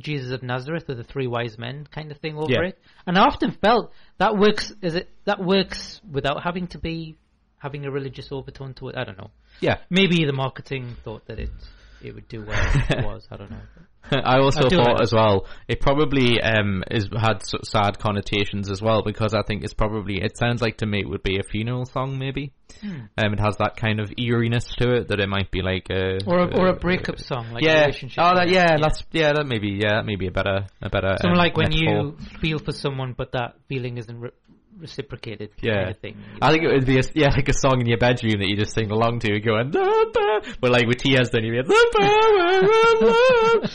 Jesus 0.09 0.31
of 0.33 0.43
Nazareth 0.43 0.87
with 0.89 0.97
the 0.99 1.05
three 1.05 1.27
wise 1.27 1.59
men 1.59 1.87
kind 1.91 2.11
of 2.11 2.19
thing 2.19 2.37
over 2.37 2.51
Yeah. 2.51 2.69
it, 2.71 2.79
and 3.07 3.19
I 3.19 3.23
often 3.25 3.51
felt 3.53 3.93
that 4.19 4.37
works. 4.39 4.73
Is 4.83 4.95
it 4.95 5.11
that 5.27 5.39
works 5.45 6.01
without 6.11 6.43
having 6.43 6.69
to 6.69 6.79
be 6.79 7.17
having 7.59 7.85
a 7.85 7.91
religious 7.91 8.33
overtone 8.33 8.73
to 8.75 8.89
it? 8.89 8.97
I 8.97 9.05
don't 9.05 9.19
know. 9.19 9.31
Yeah. 9.61 9.79
Maybe 9.91 10.25
the 10.25 10.33
marketing 10.33 10.97
thought 11.05 11.27
that 11.27 11.39
it 11.39 11.51
it 12.03 12.15
would 12.15 12.29
do 12.29 12.41
well. 12.47 12.59
it 12.89 13.05
was 13.05 13.29
I 13.31 13.37
don't 13.37 13.51
know. 13.51 13.61
I 14.11 14.39
also 14.39 14.67
I 14.67 14.69
thought 14.69 15.03
as 15.03 15.13
well 15.13 15.47
it 15.69 15.81
probably 15.81 16.41
um 16.41 16.83
is 16.91 17.09
had 17.17 17.43
sad 17.65 17.99
connotations 17.99 18.71
as 18.71 18.81
well 18.83 19.03
because 19.03 19.35
I 19.35 19.43
think 19.43 19.63
it's 19.63 19.75
probably 19.75 20.23
it 20.23 20.37
sounds 20.37 20.63
like 20.63 20.79
to 20.79 20.87
me 20.87 21.01
it 21.01 21.09
would 21.09 21.23
be 21.23 21.39
a 21.39 21.43
funeral 21.43 21.85
song 21.85 22.19
maybe. 22.19 22.53
Hmm. 22.81 23.01
Um, 23.19 23.33
it 23.35 23.41
has 23.41 23.57
that 23.59 23.77
kind 23.77 24.01
of 24.01 24.11
eeriness 24.17 24.65
to 24.79 24.95
it 24.95 25.09
that 25.09 25.21
it 25.21 25.29
might 25.29 25.51
be 25.51 25.61
like 25.61 25.89
a 25.91 26.19
Or 26.27 26.39
a, 26.39 26.59
or 26.59 26.69
uh, 26.69 26.73
a 26.73 26.77
breakup 26.77 27.19
song 27.19 27.53
like 27.53 27.65
yeah. 27.65 27.81
relationship. 27.81 28.23
Oh, 28.23 28.35
that, 28.35 28.49
yeah, 28.49 28.73
yeah. 28.73 28.77
That's 28.81 29.03
yeah. 29.13 29.33
That 29.33 29.47
maybe 29.47 29.79
yeah. 29.81 29.97
That 29.97 30.07
may 30.07 30.17
be 30.17 30.29
a 30.29 30.31
better 30.31 30.67
a 30.81 30.89
better. 30.89 31.17
Something 31.21 31.33
um, 31.33 31.37
like 31.37 31.57
when 31.57 31.71
metaphor. 31.71 32.15
you 32.21 32.39
feel 32.41 32.59
for 32.59 32.73
someone, 32.73 33.15
but 33.17 33.33
that 33.33 33.57
feeling 33.69 33.99
isn't 33.99 34.21
re- 34.21 34.31
reciprocated. 34.79 35.51
Yeah. 35.63 35.75
kind 35.75 35.91
of 35.91 35.99
thing. 35.99 36.17
I 36.41 36.53
think 36.53 36.65
it 36.65 36.73
would 36.73 36.87
be 36.87 36.99
a, 36.99 37.03
yeah, 37.15 37.29
like 37.29 37.49
a 37.49 37.55
song 37.55 37.81
in 37.81 37.87
your 37.87 37.99
bedroom 37.99 38.39
that 38.41 38.49
you 38.49 38.57
just 38.57 38.75
sing 38.75 38.91
along 38.91 39.21
to, 39.21 39.41
going, 39.41 39.71
but 39.73 40.71
like 40.71 40.87
with 40.87 40.99
tears, 40.99 41.31
then 41.31 41.45
you 41.45 41.55
get, 41.55 41.67
"Da, 41.67 41.75
ba, 41.93 42.09
ba, 43.01 43.61
ba." 43.63 43.71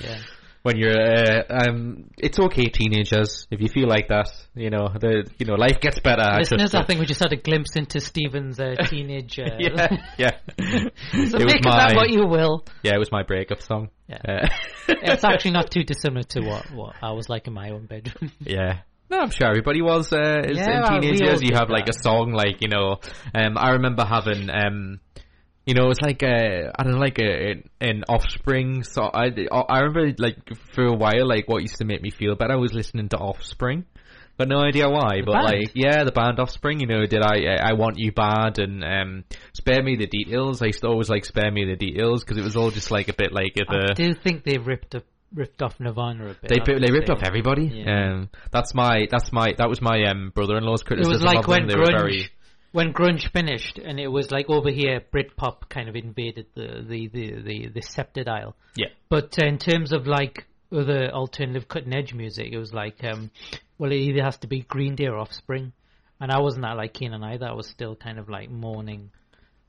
yeah. 0.00 0.18
when 0.62 0.76
you're, 0.76 0.92
uh, 0.92 1.42
um, 1.50 2.04
it's 2.18 2.38
okay, 2.38 2.66
teenagers, 2.66 3.46
if 3.50 3.60
you 3.60 3.68
feel 3.68 3.88
like 3.88 4.08
that, 4.08 4.30
you 4.54 4.70
know, 4.70 4.88
the, 4.88 5.28
you 5.38 5.46
know, 5.46 5.54
life 5.54 5.80
gets 5.80 5.98
better. 5.98 6.22
I 6.22 6.38
Listeners, 6.38 6.70
trust 6.70 6.74
I 6.84 6.86
think 6.86 7.00
we 7.00 7.06
just 7.06 7.20
had 7.20 7.32
a 7.32 7.36
glimpse 7.36 7.74
into 7.76 8.00
Stephen's 8.00 8.60
uh, 8.60 8.76
teenage. 8.86 9.38
Uh, 9.38 9.56
yeah, 9.58 9.96
yeah. 10.18 10.30
so 10.58 11.38
it 11.38 11.46
make 11.46 11.56
of 11.58 11.64
my, 11.64 11.88
that 11.88 11.96
what 11.96 12.10
you 12.10 12.26
will. 12.26 12.64
yeah, 12.82 12.94
it 12.94 12.98
was 12.98 13.10
my 13.10 13.22
breakup 13.22 13.60
song. 13.60 13.90
Yeah. 14.08 14.18
Uh, 14.28 14.48
It's 15.04 15.24
actually 15.24 15.52
not 15.52 15.70
too 15.70 15.84
dissimilar 15.84 16.24
to 16.30 16.40
what, 16.42 16.70
what 16.72 16.94
I 17.02 17.12
was 17.12 17.28
like 17.28 17.46
in 17.46 17.52
my 17.52 17.70
own 17.70 17.86
bedroom. 17.86 18.32
Yeah. 18.40 18.80
No, 19.12 19.18
I'm 19.18 19.30
sure 19.30 19.46
everybody 19.46 19.82
was 19.82 20.10
uh, 20.10 20.16
Yeah, 20.16 20.76
in 20.76 20.80
well, 20.80 21.00
teenage 21.00 21.20
years. 21.20 21.42
You 21.42 21.54
have 21.54 21.68
like 21.68 21.86
a 21.86 21.92
song 21.92 22.32
like 22.32 22.62
you 22.62 22.68
know. 22.68 22.96
Um, 23.34 23.58
I 23.58 23.72
remember 23.72 24.06
having 24.06 24.48
um, 24.48 25.00
you 25.66 25.74
know, 25.74 25.90
it's 25.90 26.00
like 26.00 26.22
a 26.22 26.72
I 26.74 26.82
don't 26.82 26.94
know, 26.94 26.98
like 26.98 27.18
a 27.18 27.62
an 27.78 28.04
Offspring. 28.08 28.84
So 28.84 29.02
I 29.02 29.28
I 29.52 29.80
remember 29.80 30.14
like 30.16 30.38
for 30.72 30.86
a 30.86 30.94
while, 30.94 31.28
like 31.28 31.46
what 31.46 31.60
used 31.60 31.76
to 31.76 31.84
make 31.84 32.00
me 32.00 32.10
feel 32.10 32.36
better 32.36 32.54
I 32.54 32.56
was 32.56 32.72
listening 32.72 33.10
to 33.10 33.18
Offspring. 33.18 33.84
But 34.38 34.48
no 34.48 34.60
idea 34.60 34.88
why. 34.88 35.20
but 35.26 35.32
band? 35.32 35.44
like, 35.44 35.72
yeah, 35.74 36.04
the 36.04 36.10
band 36.10 36.40
Offspring. 36.40 36.80
You 36.80 36.86
know, 36.86 37.04
did 37.04 37.20
I 37.22 37.58
I 37.62 37.74
want 37.74 37.98
you 37.98 38.12
bad 38.12 38.58
and 38.58 38.82
um, 38.82 39.24
spare 39.52 39.82
me 39.82 39.96
the 39.96 40.06
details. 40.06 40.62
I 40.62 40.66
used 40.68 40.80
to 40.80 40.88
always 40.88 41.10
like 41.10 41.26
spare 41.26 41.50
me 41.50 41.66
the 41.66 41.76
details 41.76 42.24
because 42.24 42.38
it 42.38 42.44
was 42.44 42.56
all 42.56 42.70
just 42.70 42.90
like 42.90 43.08
a 43.08 43.12
bit 43.12 43.30
like 43.30 43.52
if 43.56 43.68
I 43.68 43.92
do 43.92 44.14
think 44.14 44.44
they 44.44 44.56
ripped 44.56 44.94
up, 44.94 45.04
ripped 45.34 45.62
off 45.62 45.78
Nirvana 45.80 46.30
a 46.30 46.34
bit. 46.34 46.48
they 46.48 46.78
they 46.78 46.92
ripped 46.92 47.10
off 47.10 47.22
everybody. 47.22 47.66
Yeah. 47.66 48.12
Um, 48.12 48.30
that's 48.50 48.74
my 48.74 49.06
that's 49.10 49.32
my 49.32 49.54
that 49.58 49.68
was 49.68 49.80
my 49.80 50.04
um 50.04 50.32
brother-in-law's 50.34 50.82
criticism. 50.82 51.12
It 51.12 51.24
was 51.24 51.34
like 51.34 51.46
when. 51.46 51.68
Grunge, 51.68 51.96
very 51.96 52.30
when 52.72 52.92
grunge 52.94 53.30
finished, 53.30 53.78
and 53.78 54.00
it 54.00 54.08
was 54.08 54.30
like 54.30 54.48
over 54.48 54.70
here, 54.70 55.00
Britpop 55.12 55.68
kind 55.68 55.88
of 55.88 55.96
invaded 55.96 56.46
the 56.54 56.84
the 56.88 57.08
the 57.08 57.42
the, 57.42 57.68
the 57.68 57.82
sceptred 57.82 58.28
isle. 58.28 58.56
yeah 58.76 58.88
But 59.08 59.38
uh, 59.40 59.46
in 59.46 59.58
terms 59.58 59.92
of 59.92 60.06
like 60.06 60.46
other 60.72 61.10
alternative 61.10 61.68
cutting 61.68 61.92
edge 61.94 62.14
music, 62.14 62.48
it 62.50 62.58
was 62.58 62.72
like, 62.72 63.04
um, 63.04 63.30
well, 63.78 63.92
it 63.92 63.96
either 63.96 64.22
has 64.22 64.38
to 64.38 64.46
be 64.46 64.60
Green 64.60 64.94
Day 64.94 65.06
or 65.06 65.18
Offspring, 65.18 65.72
and 66.18 66.32
I 66.32 66.40
wasn't 66.40 66.62
that 66.62 66.76
like 66.76 66.94
keen 66.94 67.12
on 67.12 67.22
either. 67.22 67.46
I 67.46 67.52
was 67.52 67.68
still 67.68 67.94
kind 67.94 68.18
of 68.18 68.30
like 68.30 68.50
mourning 68.50 69.10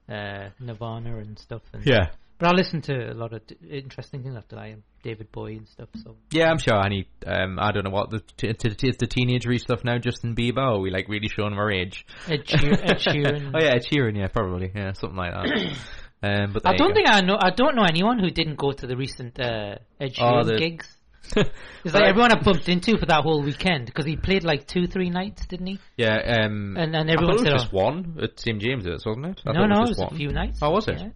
uh, 0.09 0.49
Nirvana 0.59 1.17
and 1.17 1.37
stuff. 1.37 1.61
And, 1.73 1.85
yeah 1.85 2.11
But 2.39 2.49
I 2.49 2.51
listened 2.51 2.83
to 2.85 3.11
a 3.11 3.13
lot 3.13 3.31
of 3.33 3.41
interesting 3.69 4.23
things 4.23 4.35
after 4.35 4.55
that, 4.57 4.75
David 5.03 5.31
Bowie 5.31 5.57
and 5.57 5.67
stuff. 5.69 5.89
So 6.03 6.17
yeah. 6.31 6.49
I'm 6.49 6.57
sure 6.57 6.73
I 6.75 6.89
need 6.89 7.07
um 7.25 7.57
I 7.59 7.71
don't 7.71 7.83
know 7.85 7.91
what 7.91 8.09
the 8.09 8.19
t- 8.37 8.51
t- 8.53 8.69
t- 8.69 8.87
it's 8.89 8.97
the 8.97 9.07
teenagery 9.07 9.59
stuff 9.59 9.83
now. 9.83 9.97
Justin 9.97 10.35
Bieber. 10.35 10.57
Are 10.57 10.79
we 10.79 10.89
like 10.91 11.07
really 11.07 11.29
showing 11.29 11.53
our 11.53 11.71
age? 11.71 12.05
Ed, 12.27 12.47
Sheer- 12.49 12.73
Ed 12.73 12.97
Sheeran. 12.99 13.51
oh 13.53 13.59
yeah, 13.63 13.75
Ed 13.75 13.85
Sheeran. 13.89 14.17
Yeah, 14.17 14.27
probably. 14.27 14.71
Yeah, 14.75 14.93
something 14.93 15.17
like 15.17 15.31
that. 15.33 15.77
um, 16.23 16.53
but 16.53 16.67
I 16.67 16.75
don't 16.75 16.93
think 16.93 17.07
I 17.07 17.21
know. 17.21 17.37
I 17.39 17.51
don't 17.51 17.75
know 17.75 17.83
anyone 17.85 18.19
who 18.19 18.29
didn't 18.29 18.57
go 18.57 18.71
to 18.71 18.87
the 18.87 18.97
recent 18.97 19.39
uh, 19.39 19.75
Ed 19.99 20.13
Oh, 20.19 20.41
Sheeran 20.41 20.45
the- 20.45 20.57
gigs. 20.57 20.97
It's 21.85 21.93
like 21.93 22.03
everyone 22.03 22.31
I 22.33 22.41
bumped 22.41 22.67
into 22.67 22.97
for 22.97 23.05
that 23.05 23.23
whole 23.23 23.41
weekend 23.43 23.85
because 23.85 24.05
he 24.05 24.17
played 24.17 24.43
like 24.43 24.67
two, 24.67 24.87
three 24.87 25.09
nights, 25.09 25.45
didn't 25.45 25.67
he? 25.67 25.79
Yeah, 25.97 26.15
um, 26.17 26.75
And- 26.77 26.95
and 26.95 27.09
I 27.09 27.13
everyone 27.13 27.37
thought 27.37 27.45
it 27.47 27.49
said, 27.49 27.53
was 27.53 27.61
just 27.63 27.73
oh. 27.73 27.77
one 27.83 28.17
at 28.21 28.39
St 28.39 28.61
James's, 28.61 29.05
wasn't 29.05 29.25
it? 29.27 29.41
I 29.45 29.53
no, 29.53 29.65
no, 29.65 29.75
it 29.75 29.77
it 29.77 29.89
was 29.89 29.97
was 29.99 30.11
a 30.11 30.15
few 30.15 30.31
nights. 30.33 30.59
Oh, 30.61 30.71
was 30.71 30.87
it? 30.89 30.99
Yeah. 30.99 31.09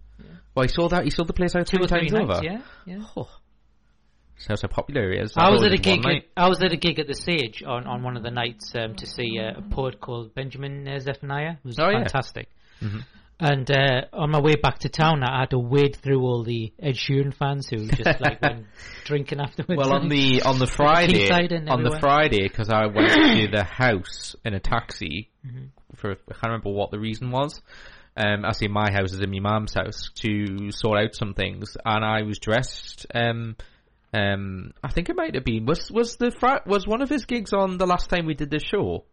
Well, 0.58 0.66
he 0.66 0.72
sold 0.72 0.90
that. 0.92 1.04
He 1.04 1.10
sold 1.10 1.28
the 1.28 1.32
place 1.32 1.54
out 1.54 1.66
Two 1.66 1.76
three 1.78 1.84
or 1.84 1.88
three 1.88 2.08
times 2.08 2.12
nights. 2.12 2.30
over. 2.38 2.44
Yeah, 2.44 2.60
yeah. 2.84 3.04
Oh, 3.16 3.28
shows 4.36 4.62
how 4.62 4.68
popular 4.68 5.12
he 5.12 5.18
is. 5.18 5.32
I 5.36 5.42
thought 5.42 5.52
was 5.52 5.62
at 5.64 5.72
a 5.72 5.78
gig. 5.78 6.04
At, 6.04 6.22
I 6.36 6.48
was 6.48 6.62
at 6.62 6.72
a 6.72 6.76
gig 6.76 6.98
at 6.98 7.06
the 7.06 7.14
Sage 7.14 7.62
on, 7.66 7.86
on 7.86 8.02
one 8.02 8.16
of 8.16 8.22
the 8.22 8.30
nights 8.30 8.72
um, 8.76 8.94
to 8.96 9.06
see 9.06 9.38
uh, 9.38 9.58
a 9.58 9.62
poet 9.62 10.00
called 10.00 10.34
Benjamin 10.34 10.86
uh, 10.86 10.98
Zephaniah. 11.00 11.52
It 11.52 11.64
was 11.64 11.78
Oh, 11.78 11.88
yeah. 11.88 11.98
fantastic. 12.04 12.48
Mhm. 12.82 13.04
And 13.40 13.70
uh, 13.70 14.00
on 14.12 14.30
my 14.32 14.40
way 14.40 14.56
back 14.56 14.80
to 14.80 14.88
town, 14.88 15.22
I 15.22 15.38
had 15.40 15.50
to 15.50 15.60
wade 15.60 15.94
through 15.94 16.20
all 16.22 16.42
the 16.42 16.72
Ed 16.82 16.94
Sheeran 16.96 17.32
fans 17.32 17.68
who 17.68 17.86
just 17.86 18.20
like 18.20 18.42
went 18.42 18.66
drinking 19.04 19.38
afterwards. 19.40 19.78
Well, 19.78 19.92
on 19.92 20.08
the 20.08 20.42
on 20.42 20.58
the 20.58 20.66
Friday, 20.76 21.30
on 21.30 21.84
the. 21.84 21.96
Friday, 22.00 22.48
because 22.48 22.68
I 22.68 22.86
went 22.86 23.12
to 23.12 23.48
the 23.56 23.62
house 23.70 24.34
in 24.44 24.54
a 24.54 24.60
taxi 24.60 25.30
Mm-hmm. 25.46 25.66
for 25.94 26.10
I 26.12 26.14
can't 26.32 26.42
remember 26.46 26.70
what 26.70 26.90
the 26.90 26.98
reason 26.98 27.30
was. 27.30 27.62
Um, 28.18 28.44
I 28.44 28.50
say 28.50 28.66
my 28.66 28.90
house 28.90 29.12
is 29.12 29.20
in 29.20 29.30
my 29.30 29.38
mum's 29.38 29.74
house 29.74 30.10
to 30.22 30.72
sort 30.72 30.98
out 30.98 31.14
some 31.14 31.34
things, 31.34 31.76
and 31.84 32.04
I 32.04 32.22
was 32.22 32.40
dressed. 32.40 33.06
Um, 33.14 33.54
um, 34.12 34.72
I 34.82 34.88
think 34.88 35.08
it 35.08 35.14
might 35.14 35.34
have 35.36 35.44
been 35.44 35.66
was 35.66 35.90
was 35.90 36.16
the 36.16 36.32
fri- 36.32 36.60
was 36.66 36.86
one 36.86 37.00
of 37.00 37.08
his 37.08 37.26
gigs 37.26 37.52
on 37.52 37.78
the 37.78 37.86
last 37.86 38.10
time 38.10 38.26
we 38.26 38.34
did 38.34 38.50
this 38.50 38.64
show. 38.64 39.04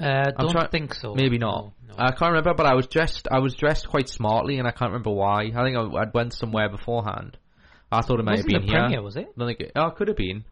uh, 0.00 0.30
don't 0.38 0.52
try- 0.52 0.68
think 0.68 0.94
so. 0.94 1.14
Maybe 1.14 1.36
not. 1.36 1.72
No, 1.86 1.94
no. 1.94 1.94
I 1.98 2.12
can't 2.12 2.30
remember, 2.32 2.54
but 2.54 2.64
I 2.66 2.74
was 2.74 2.86
dressed. 2.86 3.28
I 3.30 3.40
was 3.40 3.54
dressed 3.54 3.88
quite 3.88 4.08
smartly, 4.08 4.58
and 4.58 4.66
I 4.66 4.70
can't 4.70 4.92
remember 4.92 5.10
why. 5.10 5.50
I 5.54 5.62
think 5.64 5.76
I, 5.76 5.82
I'd 6.00 6.14
went 6.14 6.32
somewhere 6.32 6.68
beforehand. 6.70 7.36
I 7.90 8.02
thought 8.02 8.20
it 8.20 8.24
might 8.24 8.38
have 8.38 8.46
been 8.46 8.62
the 8.62 8.66
here. 8.66 8.80
premiere, 8.80 9.02
was 9.02 9.16
it? 9.16 9.28
I 9.38 9.46
think 9.46 9.60
it, 9.60 9.72
oh, 9.76 9.88
it 9.88 9.96
could 9.96 10.08
have 10.08 10.16
been. 10.16 10.44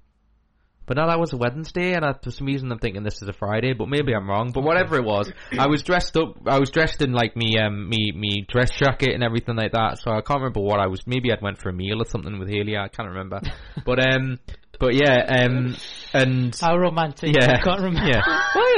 But 0.87 0.97
now 0.97 1.09
that 1.09 1.19
was 1.19 1.33
a 1.33 1.37
Wednesday, 1.37 1.95
and 1.95 2.05
I, 2.05 2.13
for 2.13 2.31
some 2.31 2.47
reason 2.47 2.71
I'm 2.71 2.79
thinking 2.79 3.03
this 3.03 3.21
is 3.21 3.29
a 3.29 3.33
Friday, 3.33 3.73
but 3.73 3.89
maybe 3.89 4.15
I'm 4.15 4.29
wrong. 4.29 4.53
But 4.53 4.63
whatever 4.63 4.97
it 4.97 5.05
was, 5.05 5.31
I 5.59 5.67
was 5.67 5.83
dressed 5.83 6.17
up. 6.17 6.37
I 6.47 6.59
was 6.59 6.71
dressed 6.71 7.03
in 7.03 7.13
like 7.13 7.37
me, 7.37 7.59
um, 7.59 7.89
me, 7.89 8.13
me 8.13 8.47
dress 8.49 8.71
jacket 8.71 9.13
and 9.13 9.23
everything 9.23 9.57
like 9.57 9.73
that. 9.73 9.99
So 9.99 10.13
I 10.13 10.21
can't 10.21 10.41
remember 10.41 10.61
what 10.61 10.81
I 10.81 10.87
was. 10.87 11.07
Maybe 11.07 11.33
I'd 11.33 11.43
went 11.43 11.59
for 11.59 11.69
a 11.71 11.73
meal 11.73 12.01
or 12.01 12.07
something 12.07 12.39
with 12.39 12.49
Haley. 12.49 12.77
I 12.77 12.89
can't 12.89 13.09
remember. 13.09 13.41
but 13.85 13.99
um, 13.99 14.39
but 14.79 14.95
yeah, 14.95 15.25
um, 15.29 15.77
and 16.13 16.57
How 16.59 16.77
romantic. 16.77 17.35
yeah, 17.35 17.59
I 17.59 17.61
can't 17.65 17.81
remember. 17.81 18.09
Yeah, 18.09 18.23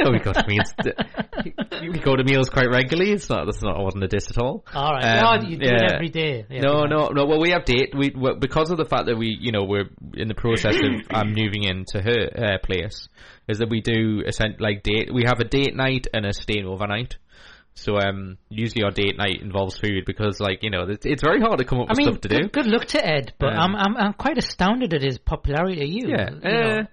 well, 0.03 0.11
we 0.11 0.19
go 0.19 0.33
to 0.33 0.45
meals. 0.47 0.73
we 1.81 1.99
go 1.99 2.15
to 2.15 2.23
meals 2.23 2.49
quite 2.49 2.69
regularly. 2.69 3.11
It's 3.11 3.29
not. 3.29 3.45
That's 3.45 3.61
not. 3.61 3.77
I 3.77 3.81
wasn't 3.81 4.03
a 4.03 4.07
diss 4.07 4.29
at 4.29 4.37
all. 4.37 4.65
All 4.73 4.93
right. 4.93 5.03
Um, 5.03 5.43
oh, 5.43 5.47
you 5.47 5.57
do 5.57 5.65
it 5.65 5.81
yeah. 5.81 5.93
every 5.93 6.09
day. 6.09 6.45
No, 6.49 6.55
every 6.55 6.89
no, 6.89 6.97
night. 6.97 7.15
no. 7.15 7.25
Well, 7.25 7.39
we 7.39 7.51
have 7.51 7.65
date. 7.65 7.93
We 7.95 8.13
well, 8.15 8.35
because 8.35 8.71
of 8.71 8.77
the 8.77 8.85
fact 8.85 9.05
that 9.07 9.17
we, 9.17 9.37
you 9.39 9.51
know, 9.51 9.63
we're 9.63 9.89
in 10.13 10.27
the 10.27 10.35
process 10.35 10.75
of 10.75 11.07
I'm 11.11 11.33
moving 11.33 11.63
into 11.63 12.01
her 12.01 12.29
uh, 12.35 12.57
place. 12.65 13.07
Is 13.47 13.59
that 13.59 13.69
we 13.69 13.81
do 13.81 14.23
like 14.59 14.83
date? 14.83 15.13
We 15.13 15.23
have 15.25 15.39
a 15.39 15.45
date 15.45 15.75
night 15.75 16.07
and 16.13 16.25
a 16.25 16.33
staying 16.33 16.65
overnight. 16.65 17.17
So 17.75 17.97
um, 17.97 18.37
usually 18.49 18.83
our 18.83 18.91
date 18.91 19.17
night 19.17 19.41
involves 19.41 19.77
food 19.77 20.03
because, 20.05 20.39
like, 20.41 20.63
you 20.63 20.69
know, 20.69 20.83
it's, 20.89 21.05
it's 21.05 21.23
very 21.23 21.39
hard 21.39 21.59
to 21.59 21.65
come 21.65 21.79
up 21.79 21.87
I 21.87 21.91
with 21.93 21.97
mean, 21.97 22.07
stuff 22.07 22.21
to 22.21 22.27
do. 22.27 22.35
good, 22.41 22.51
good 22.51 22.67
luck 22.67 22.85
to 22.87 23.05
Ed, 23.05 23.33
but 23.39 23.53
Um, 23.53 23.75
I'm, 23.75 23.95
I'm 23.95 23.97
I'm 24.07 24.13
quite 24.13 24.37
astounded 24.37 24.93
at 24.93 25.01
his 25.01 25.17
popularity. 25.17 25.85
You, 25.87 26.09
Yeah, 26.09 26.29
you 26.31 26.39
know. 26.41 26.87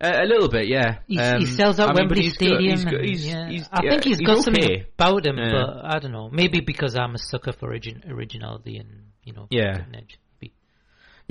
uh, 0.00 0.12
a, 0.22 0.24
little 0.24 0.48
bit, 0.48 0.68
yeah. 0.68 1.00
He, 1.06 1.18
Um, 1.18 1.40
he 1.40 1.46
sells 1.46 1.78
out 1.78 1.90
I 1.90 1.92
mean, 1.92 1.96
Wembley 2.08 2.22
he's 2.22 2.36
good- 2.38 2.46
Stadium. 2.46 2.70
he's 2.76 2.84
good- 2.86 2.94
and, 3.00 3.08
he's- 3.08 3.26
yeah. 3.26 3.68
I 3.70 3.80
think 3.90 4.04
he's 4.04 4.18
he's 4.18 4.26
got 4.26 4.38
okay. 4.38 4.42
something 4.42 4.84
about 4.98 5.26
him, 5.26 5.36
Yeah. 5.36 5.50
but 5.52 5.84
I 5.84 5.98
don't 5.98 6.12
know. 6.12 6.30
Maybe 6.30 6.60
because 6.60 6.96
I'm 6.96 7.14
a 7.14 7.18
sucker 7.18 7.52
for 7.52 7.66
origin, 7.68 8.02
originality 8.08 8.78
and 8.78 8.88
you 9.24 9.34
know, 9.34 9.48
Yeah. 9.50 9.84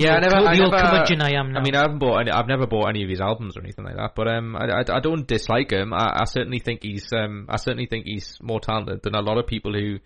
Be- 0.00 0.04
Yeah, 0.04 0.14
I 0.14 0.20
never. 0.20 0.36
I 0.36 0.54
never 0.54 0.76
I 1.22 1.38
am 1.38 1.52
now. 1.52 1.60
I 1.60 1.62
mean, 1.62 1.74
I 1.76 1.80
haven't 1.82 1.98
bought. 1.98 2.20
Any, 2.20 2.30
I've 2.30 2.48
never 2.48 2.66
bought 2.66 2.88
any 2.88 3.02
of 3.04 3.10
his 3.10 3.20
albums 3.20 3.56
or 3.56 3.60
anything 3.62 3.84
like 3.84 3.96
that. 3.96 4.12
But 4.14 4.28
um, 4.28 4.56
I, 4.56 4.66
I, 4.66 4.96
I 4.96 5.00
don't 5.00 5.26
dislike 5.26 5.70
him. 5.72 5.92
I, 5.92 6.20
I 6.20 6.24
certainly 6.24 6.58
think 6.58 6.82
he's. 6.82 7.12
Um, 7.12 7.46
I 7.48 7.56
certainly 7.56 7.86
think 7.86 8.06
he's 8.06 8.38
more 8.42 8.60
talented 8.60 9.02
than 9.02 9.14
a 9.14 9.20
lot 9.20 9.38
of 9.38 9.46
people 9.46 9.72
who 9.72 9.98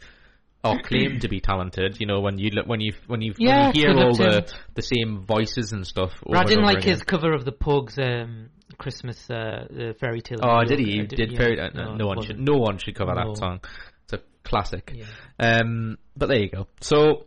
are 0.63 0.81
claimed 0.83 1.21
to 1.21 1.29
be 1.29 1.41
talented. 1.41 1.99
You 2.01 2.07
know, 2.07 2.21
when 2.21 2.39
you 2.39 2.51
look, 2.51 2.67
when 2.67 2.81
you 2.81 2.95
when 3.07 3.21
you 3.21 3.35
Yeah, 3.39 3.67
when 3.67 3.75
you 3.77 3.83
hear 3.83 3.99
all 3.99 4.15
the 4.17 4.39
him. 4.39 4.45
the 4.75 4.83
same 4.83 5.25
voices 5.27 5.73
and 5.73 5.87
stuff. 5.87 6.13
Over 6.27 6.39
I 6.39 6.45
didn't 6.45 6.65
like 6.65 6.79
again. 6.79 6.93
his 6.93 7.03
cover 7.03 7.33
of 7.35 7.45
the 7.45 7.53
Pogues 7.53 7.99
um, 7.99 8.49
Christmas 8.79 9.29
uh, 9.31 9.67
fairy 10.01 10.23
tale. 10.23 10.39
Oh, 10.43 10.65
did 10.65 10.79
he? 10.79 11.03
Did, 11.03 11.33
yeah, 11.33 11.39
fairy? 11.39 11.61
Uh, 11.61 11.69
no, 11.75 11.83
it 11.95 12.05
one 12.05 12.17
wasn't. 12.17 12.27
should. 12.27 12.41
No 12.41 12.55
one 12.59 12.79
should 12.79 12.95
cover 12.95 13.15
No. 13.15 13.29
that 13.29 13.37
song. 13.37 13.61
It's 14.05 14.15
a 14.15 14.21
classic. 14.43 14.93
Yeah. 14.95 15.05
Um, 15.39 15.99
but 16.17 16.29
there 16.29 16.39
you 16.39 16.49
go. 16.51 16.67
So, 16.81 17.27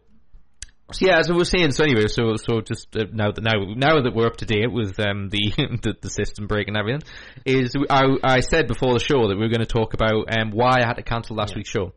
so 0.92 1.06
yeah, 1.06 1.20
as 1.20 1.30
I 1.30 1.34
was 1.34 1.50
saying, 1.50 1.72
so 1.72 1.84
anyway, 1.84 2.08
so 2.08 2.36
so 2.38 2.62
just 2.62 2.96
uh, 2.96 3.06
now 3.12 3.32
that 3.32 3.44
now 3.44 3.74
now 3.76 4.02
that 4.02 4.16
we're 4.16 4.28
up 4.28 4.38
to 4.38 4.46
date 4.46 4.72
with 4.72 4.98
um 5.00 5.30
the 5.30 5.52
the, 5.84 5.96
the 6.02 6.10
system 6.10 6.48
break 6.48 6.70
and 6.70 6.78
everything, 6.78 7.02
is 7.46 7.76
I 7.90 8.06
I 8.24 8.40
said 8.40 8.68
before 8.68 8.94
the 8.94 9.00
show 9.00 9.28
that 9.28 9.36
we 9.36 9.42
were 9.42 9.50
going 9.50 9.60
to 9.60 9.66
talk 9.66 9.94
about 9.94 10.32
um 10.32 10.52
why 10.52 10.80
I 10.82 10.88
had 10.88 10.94
to 10.94 11.04
cancel 11.04 11.36
last 11.36 11.56
week's 11.56 11.70
show. 11.70 11.94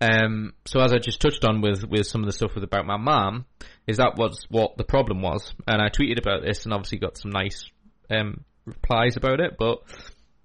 Um, 0.00 0.52
so 0.66 0.80
as 0.80 0.92
I 0.92 0.98
just 0.98 1.20
touched 1.20 1.44
on 1.44 1.60
with 1.60 1.84
with 1.88 2.06
some 2.06 2.22
of 2.22 2.26
the 2.26 2.32
stuff 2.32 2.54
with 2.56 2.64
about 2.64 2.84
my 2.84 2.96
mom, 2.96 3.46
is 3.86 3.98
that 3.98 4.16
was 4.16 4.44
what 4.50 4.76
the 4.76 4.84
problem 4.84 5.22
was, 5.22 5.54
and 5.68 5.80
I 5.80 5.88
tweeted 5.88 6.18
about 6.18 6.42
this 6.42 6.64
and 6.64 6.74
obviously 6.74 6.98
got 6.98 7.16
some 7.16 7.30
nice 7.30 7.70
um, 8.10 8.44
replies 8.64 9.16
about 9.16 9.38
it. 9.40 9.56
But 9.56 9.82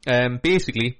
um, 0.07 0.39
basically, 0.41 0.99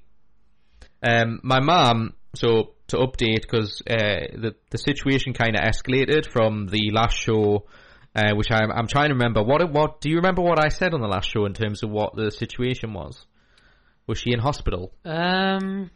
um, 1.04 1.42
my 1.44 1.60
mom. 1.60 2.16
So 2.34 2.76
to 2.92 2.98
update, 2.98 3.42
because 3.42 3.82
uh, 3.90 4.32
the 4.44 4.56
the 4.70 4.78
situation 4.78 5.34
kind 5.34 5.56
of 5.56 5.62
escalated 5.64 6.32
from 6.32 6.68
the 6.68 6.92
last 6.92 7.18
show. 7.18 7.66
Uh, 8.14 8.34
which 8.36 8.52
I'm, 8.52 8.70
I'm 8.70 8.88
trying 8.88 9.08
to 9.08 9.14
remember. 9.14 9.42
What 9.42 9.72
what 9.72 10.02
do 10.02 10.10
you 10.10 10.18
remember 10.18 10.42
what 10.42 10.60
I 10.60 10.68
said 10.68 10.94
on 10.94 11.00
the 11.00 11.08
last 11.08 11.30
show 11.32 11.46
in 11.46 11.54
terms 11.54 11.82
of 11.82 11.92
what 11.92 12.14
the 12.14 12.30
situation 12.30 12.94
was? 12.94 13.26
Was 14.06 14.18
she 14.20 14.34
in 14.34 14.40
hospital? 14.40 14.92
Um, 15.06 15.90